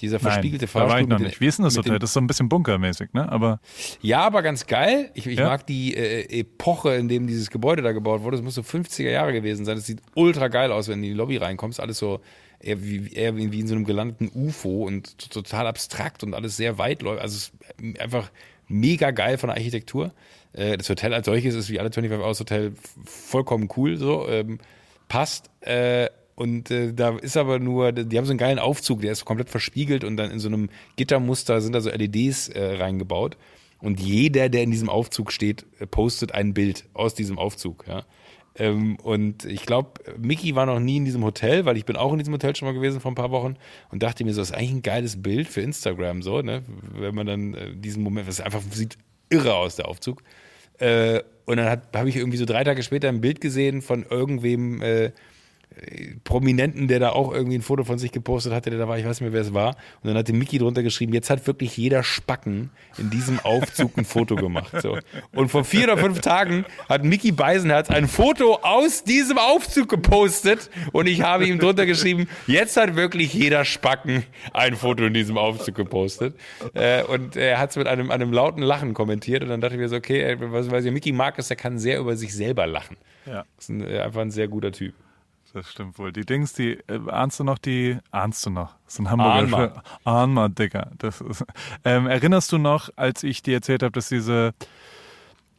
Dieser 0.01 0.19
verspiegelte 0.19 0.65
Nein, 0.65 0.71
Fahrstuhl. 0.71 0.87
Da 0.87 0.93
war 0.93 1.01
ich 1.01 1.07
noch 1.07 1.19
nicht. 1.19 1.41
Wie 1.41 1.47
ist 1.47 1.57
denn 1.57 1.65
das 1.65 1.77
Hotel? 1.77 1.99
Das 1.99 2.11
ist 2.11 2.13
so 2.13 2.21
ein 2.21 2.27
bisschen 2.27 2.47
bunkermäßig, 2.47 3.11
ne? 3.11 3.29
Aber 3.29 3.59
ja, 4.01 4.21
aber 4.21 4.41
ganz 4.41 4.65
geil. 4.65 5.11
Ich, 5.13 5.27
ich 5.27 5.37
ja? 5.37 5.47
mag 5.47 5.67
die 5.67 5.93
äh, 5.93 6.39
Epoche, 6.39 6.95
in 6.95 7.09
dem 7.09 7.27
dieses 7.27 7.49
Gebäude 7.49 7.81
da 7.81 7.91
gebaut 7.91 8.21
wurde. 8.21 8.37
Das 8.37 8.43
muss 8.43 8.55
so 8.55 8.61
50er 8.61 9.09
Jahre 9.09 9.33
gewesen 9.33 9.65
sein. 9.65 9.75
Das 9.75 9.85
sieht 9.85 10.01
ultra 10.15 10.47
geil 10.47 10.71
aus, 10.71 10.87
wenn 10.87 11.01
du 11.01 11.07
in 11.07 11.13
die 11.13 11.17
Lobby 11.17 11.35
reinkommst. 11.35 11.81
Alles 11.81 11.97
so 11.97 12.21
eher 12.59 12.83
wie, 12.83 13.13
eher 13.13 13.35
wie 13.35 13.59
in 13.59 13.67
so 13.67 13.75
einem 13.75 13.85
gelandeten 13.85 14.31
UFO 14.33 14.85
und 14.85 15.31
total 15.31 15.67
abstrakt 15.67 16.23
und 16.23 16.33
alles 16.33 16.57
sehr 16.57 16.77
weitläufig. 16.77 17.21
Also 17.21 17.35
es 17.37 17.51
ist 17.81 18.01
einfach 18.01 18.31
mega 18.67 19.11
geil 19.11 19.37
von 19.37 19.47
der 19.47 19.57
Architektur. 19.57 20.13
Äh, 20.53 20.77
das 20.77 20.89
Hotel 20.89 21.13
als 21.13 21.25
solches 21.25 21.55
ist 21.55 21.69
wie 21.69 21.79
alle 21.79 21.91
25 21.91 22.25
Hours 22.25 22.39
Hotel 22.39 22.73
vollkommen 23.05 23.69
cool. 23.77 23.97
So 23.97 24.27
ähm, 24.27 24.59
passt. 25.07 25.49
Äh, 25.61 26.09
und 26.35 26.71
äh, 26.71 26.93
da 26.93 27.17
ist 27.17 27.35
aber 27.35 27.59
nur, 27.59 27.91
die 27.91 28.17
haben 28.17 28.25
so 28.25 28.31
einen 28.31 28.37
geilen 28.37 28.59
Aufzug, 28.59 29.01
der 29.01 29.11
ist 29.11 29.25
komplett 29.25 29.49
verspiegelt 29.49 30.05
und 30.05 30.15
dann 30.15 30.31
in 30.31 30.39
so 30.39 30.47
einem 30.47 30.69
Gittermuster 30.95 31.59
sind 31.59 31.73
da 31.73 31.81
so 31.81 31.89
LEDs 31.89 32.47
äh, 32.49 32.77
reingebaut. 32.77 33.37
Und 33.81 33.99
jeder, 33.99 34.49
der 34.49 34.63
in 34.63 34.71
diesem 34.71 34.89
Aufzug 34.89 35.31
steht, 35.31 35.65
äh, 35.79 35.85
postet 35.85 36.33
ein 36.33 36.53
Bild 36.53 36.85
aus 36.93 37.13
diesem 37.13 37.37
Aufzug. 37.37 37.85
Ja. 37.87 38.05
Ähm, 38.59 38.97
und 38.97 39.45
ich 39.45 39.65
glaube, 39.65 39.91
Mickey 40.17 40.53
war 40.53 40.65
noch 40.65 40.79
nie 40.79 40.97
in 40.97 41.05
diesem 41.05 41.23
Hotel, 41.23 41.65
weil 41.65 41.77
ich 41.77 41.85
bin 41.85 41.95
auch 41.95 42.11
in 42.11 42.19
diesem 42.19 42.33
Hotel 42.33 42.55
schon 42.55 42.67
mal 42.67 42.73
gewesen 42.73 42.99
vor 42.99 43.11
ein 43.11 43.15
paar 43.15 43.31
Wochen 43.31 43.55
und 43.89 44.03
dachte 44.03 44.23
mir 44.25 44.33
so, 44.33 44.41
das 44.41 44.51
ist 44.51 44.55
eigentlich 44.55 44.71
ein 44.71 44.81
geiles 44.81 45.21
Bild 45.21 45.47
für 45.47 45.61
Instagram, 45.61 46.21
so, 46.21 46.41
ne? 46.41 46.63
Wenn 46.93 47.15
man 47.15 47.25
dann 47.25 47.53
äh, 47.53 47.75
diesen 47.75 48.03
Moment, 48.03 48.27
das 48.27 48.41
einfach 48.41 48.61
sieht 48.71 48.97
irre 49.29 49.55
aus, 49.55 49.77
der 49.77 49.87
Aufzug. 49.87 50.21
Äh, 50.77 51.21
und 51.45 51.57
dann 51.57 51.81
habe 51.95 52.09
ich 52.09 52.17
irgendwie 52.17 52.37
so 52.37 52.45
drei 52.45 52.63
Tage 52.63 52.83
später 52.83 53.07
ein 53.07 53.21
Bild 53.21 53.41
gesehen 53.41 53.81
von 53.81 54.05
irgendwem, 54.07 54.81
äh, 54.81 55.11
Prominenten, 56.23 56.87
der 56.87 56.99
da 56.99 57.09
auch 57.11 57.33
irgendwie 57.33 57.57
ein 57.57 57.61
Foto 57.61 57.83
von 57.83 57.97
sich 57.97 58.11
gepostet 58.11 58.53
hatte, 58.53 58.69
der 58.69 58.79
da 58.79 58.87
war, 58.87 58.97
ich 58.97 59.05
weiß 59.05 59.21
nicht 59.21 59.31
mehr, 59.31 59.33
wer 59.33 59.41
es 59.41 59.53
war. 59.53 59.75
Und 60.01 60.09
dann 60.09 60.17
hatte 60.17 60.33
Mickey 60.33 60.57
drunter 60.57 60.83
geschrieben, 60.83 61.13
jetzt 61.13 61.29
hat 61.29 61.47
wirklich 61.47 61.77
jeder 61.77 62.03
Spacken 62.03 62.69
in 62.97 63.09
diesem 63.09 63.39
Aufzug 63.39 63.97
ein 63.97 64.05
Foto 64.05 64.35
gemacht. 64.35 64.73
So. 64.81 64.97
Und 65.33 65.49
vor 65.49 65.63
vier 65.63 65.85
oder 65.85 65.97
fünf 65.97 66.21
Tagen 66.21 66.65
hat 66.87 67.03
Mickey 67.03 67.31
Beisenherz 67.31 67.89
ein 67.89 68.07
Foto 68.07 68.59
aus 68.61 69.03
diesem 69.03 69.37
Aufzug 69.37 69.89
gepostet 69.89 70.69
und 70.91 71.07
ich 71.07 71.21
habe 71.21 71.45
ihm 71.47 71.59
drunter 71.59 71.85
geschrieben, 71.85 72.27
jetzt 72.47 72.75
hat 72.77 72.95
wirklich 72.95 73.33
jeder 73.33 73.65
Spacken 73.65 74.23
ein 74.53 74.75
Foto 74.75 75.05
in 75.05 75.13
diesem 75.13 75.37
Aufzug 75.37 75.75
gepostet. 75.75 76.35
Äh, 76.73 77.03
und 77.03 77.35
er 77.35 77.59
hat 77.59 77.71
es 77.71 77.75
mit 77.77 77.87
einem, 77.87 78.11
einem 78.11 78.33
lauten 78.33 78.61
Lachen 78.61 78.93
kommentiert 78.93 79.43
und 79.43 79.49
dann 79.49 79.61
dachte 79.61 79.75
ich 79.75 79.79
mir 79.79 79.89
so, 79.89 79.95
okay, 79.95 80.37
was 80.39 80.69
weiß 80.69 80.85
ich, 80.85 80.91
Mickey 80.91 81.11
mag 81.11 81.39
es, 81.39 81.49
er 81.49 81.55
kann 81.55 81.79
sehr 81.79 81.99
über 81.99 82.15
sich 82.15 82.33
selber 82.33 82.67
lachen. 82.67 82.97
Ja. 83.25 83.45
Das 83.55 83.65
ist 83.65 83.69
ein, 83.69 83.81
äh, 83.81 83.99
einfach 83.99 84.21
ein 84.21 84.31
sehr 84.31 84.47
guter 84.47 84.71
Typ. 84.71 84.93
Das 85.53 85.71
stimmt 85.71 85.97
wohl. 85.97 86.11
Die 86.11 86.25
Dings, 86.25 86.53
die, 86.53 86.73
äh, 86.87 86.99
ahnst 87.09 87.39
du 87.39 87.43
noch 87.43 87.57
die, 87.57 87.97
ahnst 88.11 88.45
du 88.45 88.51
noch? 88.51 88.75
Das 88.85 88.93
ist 88.93 88.99
ein 88.99 89.09
Hamburger 89.09 89.83
Ahnma, 90.03 90.47
Digga. 90.47 90.91
Das 90.97 91.21
ist, 91.21 91.43
ähm, 91.85 92.07
erinnerst 92.07 92.51
du 92.51 92.57
noch, 92.57 92.89
als 92.95 93.23
ich 93.23 93.41
dir 93.41 93.55
erzählt 93.55 93.81
habe, 93.81 93.91
dass 93.91 94.09
diese 94.09 94.53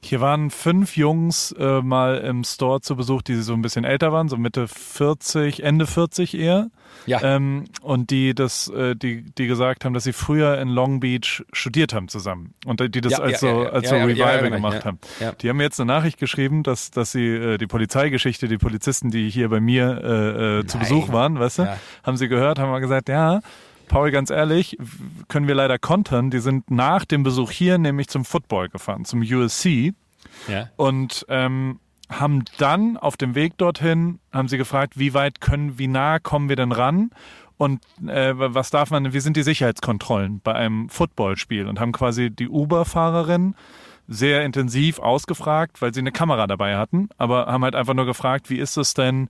Hier 0.02 0.20
waren 0.20 0.50
fünf 0.50 0.96
Jungs 0.96 1.52
äh, 1.52 1.82
mal 1.82 2.18
im 2.18 2.42
Store 2.44 2.80
zu 2.80 2.96
Besuch, 2.96 3.22
die 3.22 3.36
so 3.36 3.52
ein 3.52 3.62
bisschen 3.62 3.84
älter 3.84 4.12
waren, 4.12 4.28
so 4.28 4.36
Mitte 4.36 4.66
40, 4.66 5.62
Ende 5.62 5.86
40 5.86 6.38
eher. 6.38 6.70
Ja. 7.06 7.22
Ähm, 7.22 7.64
und 7.82 8.10
die 8.10 8.34
das, 8.34 8.68
äh, 8.68 8.96
die, 8.96 9.22
die 9.22 9.46
gesagt 9.46 9.84
haben, 9.84 9.94
dass 9.94 10.04
sie 10.04 10.12
früher 10.12 10.58
in 10.58 10.68
Long 10.68 11.00
Beach 11.00 11.44
studiert 11.52 11.94
haben 11.94 12.08
zusammen. 12.08 12.54
Und 12.66 12.80
die 12.94 13.00
das 13.00 13.12
Ja, 13.12 13.18
als 13.18 13.32
ja, 13.32 13.38
so, 13.38 13.62
ja, 13.62 13.70
als 13.70 13.88
so 13.88 13.94
Revival 13.94 14.50
gemacht 14.50 14.84
haben. 14.84 14.98
Die 15.40 15.48
haben 15.48 15.56
mir 15.58 15.64
jetzt 15.64 15.80
eine 15.80 15.92
Nachricht 15.92 16.18
geschrieben, 16.18 16.62
dass, 16.62 16.90
dass 16.90 17.12
sie 17.12 17.26
äh, 17.26 17.58
die 17.58 17.66
Polizeigeschichte, 17.66 18.48
die 18.48 18.58
Polizisten, 18.58 19.10
die 19.10 19.30
hier 19.30 19.48
bei 19.48 19.60
mir 19.60 20.00
äh, 20.02 20.58
äh, 20.60 20.66
zu. 20.66 20.80
Besuch 20.80 21.12
waren, 21.12 21.38
weißt 21.38 21.60
du, 21.60 21.78
haben 22.02 22.16
sie 22.16 22.28
gehört, 22.28 22.58
haben 22.58 22.70
mal 22.70 22.80
gesagt, 22.80 23.08
ja, 23.08 23.40
Paul, 23.90 24.10
ganz 24.12 24.30
ehrlich, 24.30 24.76
können 25.28 25.48
wir 25.48 25.54
leider 25.56 25.78
kontern. 25.78 26.30
Die 26.30 26.38
sind 26.38 26.70
nach 26.70 27.04
dem 27.04 27.22
Besuch 27.24 27.50
hier 27.50 27.76
nämlich 27.76 28.08
zum 28.08 28.24
Football 28.24 28.68
gefahren, 28.68 29.04
zum 29.04 29.20
USC 29.20 29.92
Ja. 30.48 30.68
und 30.76 31.26
ähm, 31.28 31.80
haben 32.08 32.44
dann 32.58 32.96
auf 32.96 33.16
dem 33.16 33.34
Weg 33.34 33.58
dorthin, 33.58 34.20
haben 34.32 34.46
sie 34.48 34.58
gefragt, 34.58 34.98
wie 34.98 35.12
weit 35.14 35.40
können, 35.40 35.78
wie 35.78 35.88
nah 35.88 36.18
kommen 36.20 36.48
wir 36.48 36.56
denn 36.56 36.72
ran? 36.72 37.10
Und 37.56 37.80
äh, 38.06 38.32
was 38.36 38.70
darf 38.70 38.90
man, 38.90 39.12
wie 39.12 39.20
sind 39.20 39.36
die 39.36 39.42
Sicherheitskontrollen 39.42 40.40
bei 40.42 40.54
einem 40.54 40.88
Footballspiel? 40.88 41.66
Und 41.66 41.78
haben 41.78 41.92
quasi 41.92 42.30
die 42.30 42.48
Uber-Fahrerin 42.48 43.54
sehr 44.08 44.44
intensiv 44.44 44.98
ausgefragt, 44.98 45.82
weil 45.82 45.92
sie 45.94 46.00
eine 46.00 46.10
Kamera 46.10 46.46
dabei 46.46 46.76
hatten, 46.76 47.08
aber 47.18 47.46
haben 47.46 47.62
halt 47.62 47.74
einfach 47.76 47.94
nur 47.94 48.06
gefragt, 48.06 48.50
wie 48.50 48.58
ist 48.58 48.76
es 48.76 48.94
denn 48.94 49.28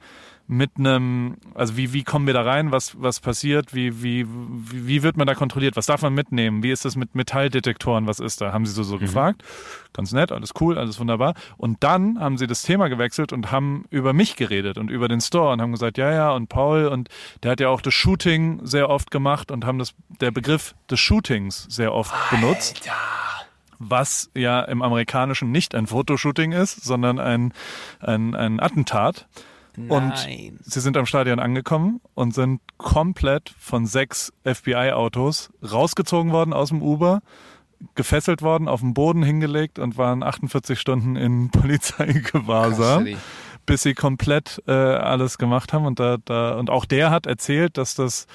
mit 0.50 0.72
einem, 0.78 1.36
also 1.54 1.76
wie, 1.76 1.92
wie 1.92 2.02
kommen 2.02 2.26
wir 2.26 2.34
da 2.34 2.42
rein, 2.42 2.72
was, 2.72 3.00
was 3.00 3.20
passiert, 3.20 3.72
wie, 3.72 4.02
wie, 4.02 4.26
wie, 4.26 5.04
wird 5.04 5.16
man 5.16 5.28
da 5.28 5.36
kontrolliert, 5.36 5.76
was 5.76 5.86
darf 5.86 6.02
man 6.02 6.12
mitnehmen, 6.12 6.64
wie 6.64 6.72
ist 6.72 6.84
es 6.84 6.96
mit 6.96 7.14
Metalldetektoren, 7.14 8.08
was 8.08 8.18
ist 8.18 8.40
da, 8.40 8.52
haben 8.52 8.66
sie 8.66 8.72
so, 8.72 8.82
so 8.82 8.98
gefragt. 8.98 9.44
Ganz 9.92 10.10
nett, 10.10 10.32
alles 10.32 10.50
cool, 10.60 10.76
alles 10.76 10.98
wunderbar. 10.98 11.34
Und 11.56 11.84
dann 11.84 12.18
haben 12.18 12.36
sie 12.36 12.48
das 12.48 12.62
Thema 12.62 12.88
gewechselt 12.88 13.32
und 13.32 13.52
haben 13.52 13.84
über 13.90 14.12
mich 14.12 14.34
geredet 14.34 14.76
und 14.76 14.90
über 14.90 15.06
den 15.06 15.20
Store 15.20 15.52
und 15.52 15.62
haben 15.62 15.70
gesagt, 15.70 15.98
ja, 15.98 16.12
ja, 16.12 16.32
und 16.32 16.48
Paul, 16.48 16.88
und 16.88 17.08
der 17.44 17.52
hat 17.52 17.60
ja 17.60 17.68
auch 17.68 17.80
das 17.80 17.94
Shooting 17.94 18.66
sehr 18.66 18.90
oft 18.90 19.12
gemacht 19.12 19.52
und 19.52 19.64
haben 19.64 19.78
das, 19.78 19.94
der 20.20 20.32
Begriff 20.32 20.74
des 20.90 20.98
Shootings 20.98 21.66
sehr 21.68 21.94
oft 21.94 22.12
benutzt. 22.28 22.90
Was 23.78 24.30
ja 24.34 24.62
im 24.62 24.82
Amerikanischen 24.82 25.52
nicht 25.52 25.76
ein 25.76 25.86
Fotoshooting 25.86 26.50
ist, 26.50 26.82
sondern 26.84 27.20
ein, 27.20 27.52
ein, 28.00 28.34
ein 28.34 28.58
Attentat. 28.58 29.28
Und 29.76 30.08
Nein. 30.08 30.58
sie 30.62 30.80
sind 30.80 30.96
am 30.96 31.06
Stadion 31.06 31.38
angekommen 31.38 32.00
und 32.14 32.34
sind 32.34 32.60
komplett 32.76 33.54
von 33.58 33.86
sechs 33.86 34.32
FBI-Autos 34.44 35.50
rausgezogen 35.62 36.32
worden 36.32 36.52
aus 36.52 36.68
dem 36.70 36.82
Uber, 36.82 37.22
gefesselt 37.94 38.42
worden, 38.42 38.68
auf 38.68 38.80
den 38.80 38.94
Boden 38.94 39.22
hingelegt 39.22 39.78
und 39.78 39.96
waren 39.96 40.22
48 40.22 40.78
Stunden 40.78 41.16
in 41.16 41.50
Polizeigewahrsam, 41.52 43.08
bis 43.66 43.82
sie 43.82 43.94
komplett 43.94 44.62
äh, 44.66 44.72
alles 44.72 45.38
gemacht 45.38 45.72
haben. 45.72 45.86
Und, 45.86 46.00
da, 46.00 46.16
da, 46.24 46.56
und 46.56 46.68
auch 46.70 46.84
der 46.84 47.10
hat 47.10 47.26
erzählt, 47.26 47.78
dass 47.78 47.94
das 47.94 48.26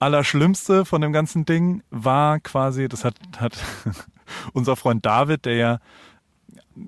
Allerschlimmste 0.00 0.84
von 0.84 1.00
dem 1.00 1.12
ganzen 1.12 1.44
Ding 1.44 1.82
war 1.90 2.40
quasi, 2.40 2.88
das 2.88 3.04
hat, 3.04 3.14
hat 3.38 3.56
unser 4.52 4.76
Freund 4.76 5.04
David, 5.06 5.44
der 5.44 5.54
ja 5.56 5.78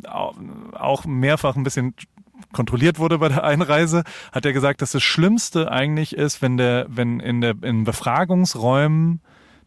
au- 0.08 0.34
auch 0.72 1.04
mehrfach 1.04 1.56
ein 1.56 1.62
bisschen 1.64 1.94
kontrolliert 2.52 2.98
wurde 2.98 3.18
bei 3.18 3.28
der 3.28 3.44
Einreise, 3.44 4.04
hat 4.32 4.44
er 4.44 4.52
gesagt, 4.52 4.82
dass 4.82 4.92
das 4.92 5.02
Schlimmste 5.02 5.70
eigentlich 5.70 6.16
ist, 6.16 6.42
wenn 6.42 6.56
der, 6.56 6.86
wenn 6.88 7.20
in 7.20 7.40
der 7.40 7.54
in 7.62 7.84
Befragungsräumen 7.84 9.20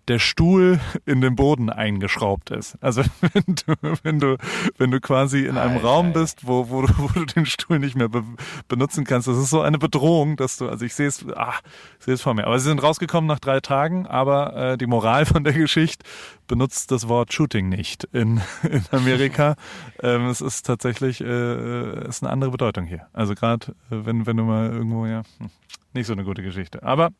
der 0.08 0.20
Stuhl 0.20 0.80
in 1.06 1.22
den 1.22 1.36
Boden 1.36 1.70
eingeschraubt 1.70 2.52
ist. 2.52 2.78
Also 2.82 3.02
wenn 3.34 3.56
du, 3.56 3.98
wenn 4.04 4.20
du, 4.20 4.38
wenn 4.78 4.92
du 4.92 5.00
quasi 5.00 5.46
in 5.46 5.58
einem 5.58 5.78
Alter, 5.78 5.88
Raum 5.88 6.14
bist, 6.14 6.48
wo, 6.48 6.70
wo, 6.70 6.84
du, 6.84 6.94
wo 6.98 7.08
du 7.08 7.26
den 7.26 7.46
Stuhl 7.46 7.80
nicht 7.80 7.96
mehr 7.96 8.10
be 8.10 8.24
benutzen 8.68 9.04
kannst, 9.04 9.28
das 9.28 9.38
ist 9.38 9.50
so 9.50 9.62
eine 9.62 9.78
Bedrohung, 9.78 10.38
dass 10.38 10.58
du, 10.58 10.70
also 10.70 10.86
ich 10.86 10.94
sehe 10.94 11.08
es, 11.08 11.26
ah, 11.36 11.56
sehe 12.00 12.14
es 12.14 12.22
vor 12.22 12.34
mir. 12.34 12.46
Aber 12.48 12.60
sie 12.60 12.70
sind 12.70 12.82
rausgekommen 12.82 13.28
nach 13.28 13.40
drei 13.40 13.60
Tagen, 13.60 14.06
aber 14.08 14.56
äh, 14.56 14.78
die 14.78 14.88
Moral 14.88 15.26
von 15.26 15.44
der 15.44 15.54
Geschichte 15.54 16.06
benutzt 16.48 16.92
das 16.92 17.08
Wort 17.08 17.34
Shooting 17.34 17.70
nicht 17.70 18.06
in, 18.06 18.42
in 18.64 18.84
Amerika. 18.92 19.56
ähm, 20.04 20.28
es 20.28 20.42
ist 20.42 20.66
tatsächlich, 20.66 21.22
äh, 21.22 21.26
äh, 21.26 22.08
ist 22.08 22.24
eine 22.24 22.32
andere 22.32 22.52
Bedeutung 22.52 22.86
hier. 22.86 23.08
Also 23.14 23.36
gerade, 23.36 23.68
äh, 23.90 24.06
wenn, 24.06 24.26
wenn 24.26 24.38
du 24.38 24.44
mal 24.44 24.72
irgendwo, 24.72 25.06
ja, 25.06 25.24
hm, 25.40 25.50
nicht 25.94 26.08
so 26.08 26.14
eine 26.14 26.24
gute 26.24 26.44
Geschichte. 26.44 26.84
Aber 26.84 27.12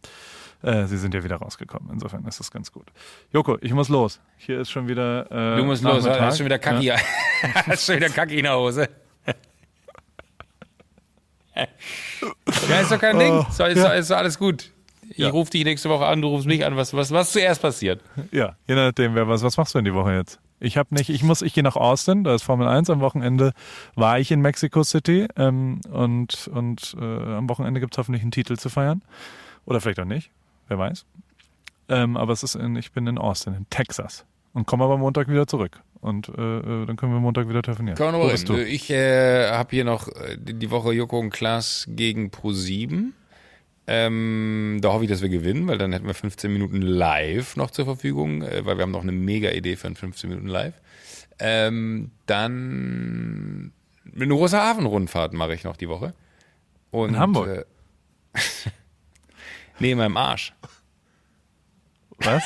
äh, 0.66 0.86
sie 0.88 0.98
sind 0.98 1.14
ja 1.14 1.24
wieder 1.24 1.38
rausgekommen. 1.38 1.90
Insofern 1.94 2.26
ist 2.26 2.40
das 2.40 2.52
ganz 2.52 2.72
gut. 2.72 2.88
Joko, 3.32 3.58
ich 3.62 3.74
muss 3.74 3.90
los. 3.90 4.20
Hier 4.38 4.60
ist 4.62 4.72
schon 4.72 4.88
wieder. 4.88 5.30
Äh, 5.32 5.58
Du 5.58 5.66
musst 5.66 5.84
los, 5.84 6.04
Nachmittag. 6.04 6.22
hast 6.22 6.38
schon 6.38 6.46
wieder 6.46 6.60
Kacki, 6.60 6.86
Ja. 6.86 6.96
hast 7.68 7.86
schon 7.86 7.96
wieder 7.98 8.10
Kacki 8.10 8.38
in 8.38 8.44
der 8.44 8.58
Hose. 8.58 8.90
Ja, 11.56 12.80
ist 12.82 12.92
doch 12.92 13.00
kein 13.00 13.18
Ding. 13.20 13.40
Ist, 13.50 13.60
doch- 13.60 13.68
ist, 13.68 13.84
doch- 13.84 13.94
ist 13.94 14.12
alles 14.12 14.38
gut. 14.38 14.72
Ich 15.10 15.20
Ja. 15.20 15.30
rufe 15.30 15.52
dich 15.52 15.64
nächste 15.64 15.90
Woche 15.90 16.06
an, 16.08 16.22
du 16.22 16.28
rufst 16.30 16.48
mich 16.48 16.66
an. 16.66 16.76
Was, 16.76 16.94
was, 16.94 17.12
was 17.12 17.32
zuerst 17.32 17.62
passiert? 17.62 18.02
Ja, 18.32 18.56
je 18.68 18.76
nachdem, 18.76 19.14
wer 19.16 19.28
was. 19.28 19.44
Was 19.44 19.56
machst 19.56 19.74
du 19.76 19.78
denn 19.78 19.86
die 19.86 19.94
Woche 19.94 20.14
jetzt? 20.14 20.40
Ich 20.60 20.78
habe 20.78 20.94
nicht, 20.96 21.10
ich 21.10 21.22
muss, 21.22 21.42
ich 21.44 21.54
gehe 21.54 21.64
nach 21.64 21.76
Austin, 21.76 22.24
da 22.24 22.34
ist 22.34 22.42
Formel 22.44 22.68
1. 22.68 22.90
Am 22.90 23.02
Wochenende 23.02 23.52
war 23.96 24.20
ich 24.20 24.32
in 24.32 24.42
Mexico 24.42 24.84
City 24.84 25.28
ähm, 25.38 25.80
und, 25.92 26.48
und 26.52 26.96
äh, 27.00 27.04
am 27.04 27.48
Wochenende 27.50 27.80
gibt 27.82 27.94
es 27.94 27.98
hoffentlich 28.00 28.24
einen 28.24 28.32
Titel 28.32 28.58
zu 28.58 28.70
feiern. 28.70 29.04
Oder 29.66 29.80
vielleicht 29.82 30.00
auch 30.00 30.06
nicht, 30.06 30.32
wer 30.68 30.78
weiß. 30.78 31.06
Ähm, 31.90 32.18
aber 32.18 32.34
es 32.34 32.44
ist 32.44 32.56
in, 32.56 32.76
ich 32.76 32.92
bin 32.92 33.08
in 33.08 33.18
Austin, 33.18 33.54
in 33.54 33.70
Texas. 33.70 34.26
Und 34.54 34.66
komme 34.66 34.86
aber 34.86 34.98
Montag 34.98 35.28
wieder 35.28 35.48
zurück. 35.48 35.82
Und 36.02 36.30
äh, 36.30 36.34
äh, 36.60 36.86
dann 36.86 36.96
können 36.96 37.12
wir 37.12 37.20
Montag 37.20 37.50
wieder 37.50 37.62
telefonieren. 37.62 37.98
Bist 38.30 38.50
reden. 38.50 38.62
du? 38.62 38.68
Ich 38.68 38.90
äh, 38.90 39.50
habe 39.50 39.70
hier 39.72 39.84
noch 39.84 40.08
äh, 40.08 40.38
die 40.40 40.54
die 40.54 40.72
Woche 40.72 40.94
Joko 40.94 41.20
und 41.20 41.32
Klaas 41.32 41.86
gegen 41.90 42.30
Pro7. 42.30 43.12
Ähm, 43.88 44.80
da 44.82 44.94
hoffe 44.94 45.04
ich, 45.04 45.10
dass 45.10 45.22
wir 45.22 45.30
gewinnen, 45.30 45.68
weil 45.68 45.78
dann 45.78 45.94
hätten 45.94 46.08
wir 46.08 46.14
15 46.14 46.52
Minuten 46.52 46.82
live 46.82 47.56
noch 47.56 47.70
zur 47.70 47.86
Verfügung, 47.86 48.42
äh, 48.42 48.66
weil 48.66 48.78
wir 48.78 48.84
haben 48.84 48.92
noch 48.92 49.04
eine 49.04 49.12
mega 49.12 49.52
Idee 49.52 49.76
für 49.76 49.88
ein 49.88 49.96
15 49.96 50.30
Minuten 50.30 50.48
live. 50.48 50.74
Ähm, 51.40 52.12
dann 52.26 53.74
eine 54.14 54.28
große 54.28 54.58
Hafenrundfahrt 54.58 55.34
mache 55.34 55.54
ich 55.54 55.64
noch 55.64 55.76
die 55.78 55.90
Woche. 55.90 56.14
Und, 56.92 57.10
In 57.10 57.20
Hamburg? 57.20 57.66
Nee, 59.80 59.92
in 59.92 59.98
meinem 59.98 60.18
Arsch. 60.18 60.54
Was? 62.18 62.44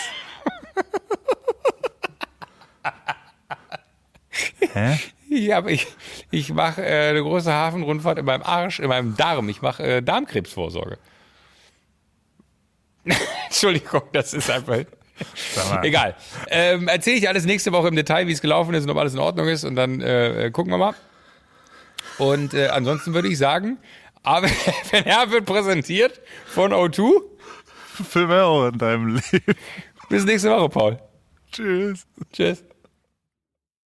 Hä? 4.74 4.98
Ja, 5.30 5.58
aber 5.60 5.70
ich, 5.70 5.86
ich 6.32 6.52
mache 6.52 6.84
äh, 6.84 7.10
eine 7.10 7.22
große 7.22 7.52
Hafenrundfahrt 7.52 8.18
in 8.18 8.26
meinem 8.26 8.42
Arsch, 8.42 8.80
in 8.80 8.88
meinem 8.88 9.16
Darm. 9.16 9.48
Ich 9.50 9.62
mache 9.62 9.84
äh, 9.84 10.02
Darmkrebsvorsorge. 10.02 10.98
Entschuldigung, 13.46 14.02
das 14.12 14.34
ist 14.34 14.50
einfach. 14.50 14.80
Egal. 15.84 16.16
Ähm, 16.48 16.88
Erzähle 16.88 17.18
ich 17.18 17.28
alles 17.28 17.46
nächste 17.46 17.72
Woche 17.72 17.90
im 17.90 17.96
Detail, 17.96 18.26
wie 18.28 18.32
es 18.32 18.42
gelaufen 18.42 18.74
ist 18.74 18.86
und 18.86 18.90
ob 18.90 18.98
alles 18.98 19.14
in 19.14 19.20
Ordnung 19.20 19.48
ist. 19.48 19.66
Und 19.66 19.76
dann 19.76 20.02
äh, 20.02 20.50
gucken 20.52 20.72
wir 20.72 20.78
mal. 20.78 20.96
Und 22.18 22.54
äh, 22.54 22.68
ansonsten 22.68 23.14
würde 23.14 23.28
ich 23.28 23.38
sagen, 23.38 23.78
aber 24.24 24.48
wenn 24.92 25.06
er 25.06 25.30
wird 25.32 25.46
präsentiert 25.46 26.22
von 26.48 26.72
O2. 26.72 27.22
Für 28.10 28.28
mehr 28.28 28.46
auch 28.46 28.68
in 28.68 28.78
deinem 28.78 29.08
Leben. 29.08 29.56
Bis 30.10 30.24
nächste 30.24 30.50
Woche, 30.50 30.70
Paul. 30.70 31.00
Tschüss. 31.52 32.06
Tschüss. 32.32 32.64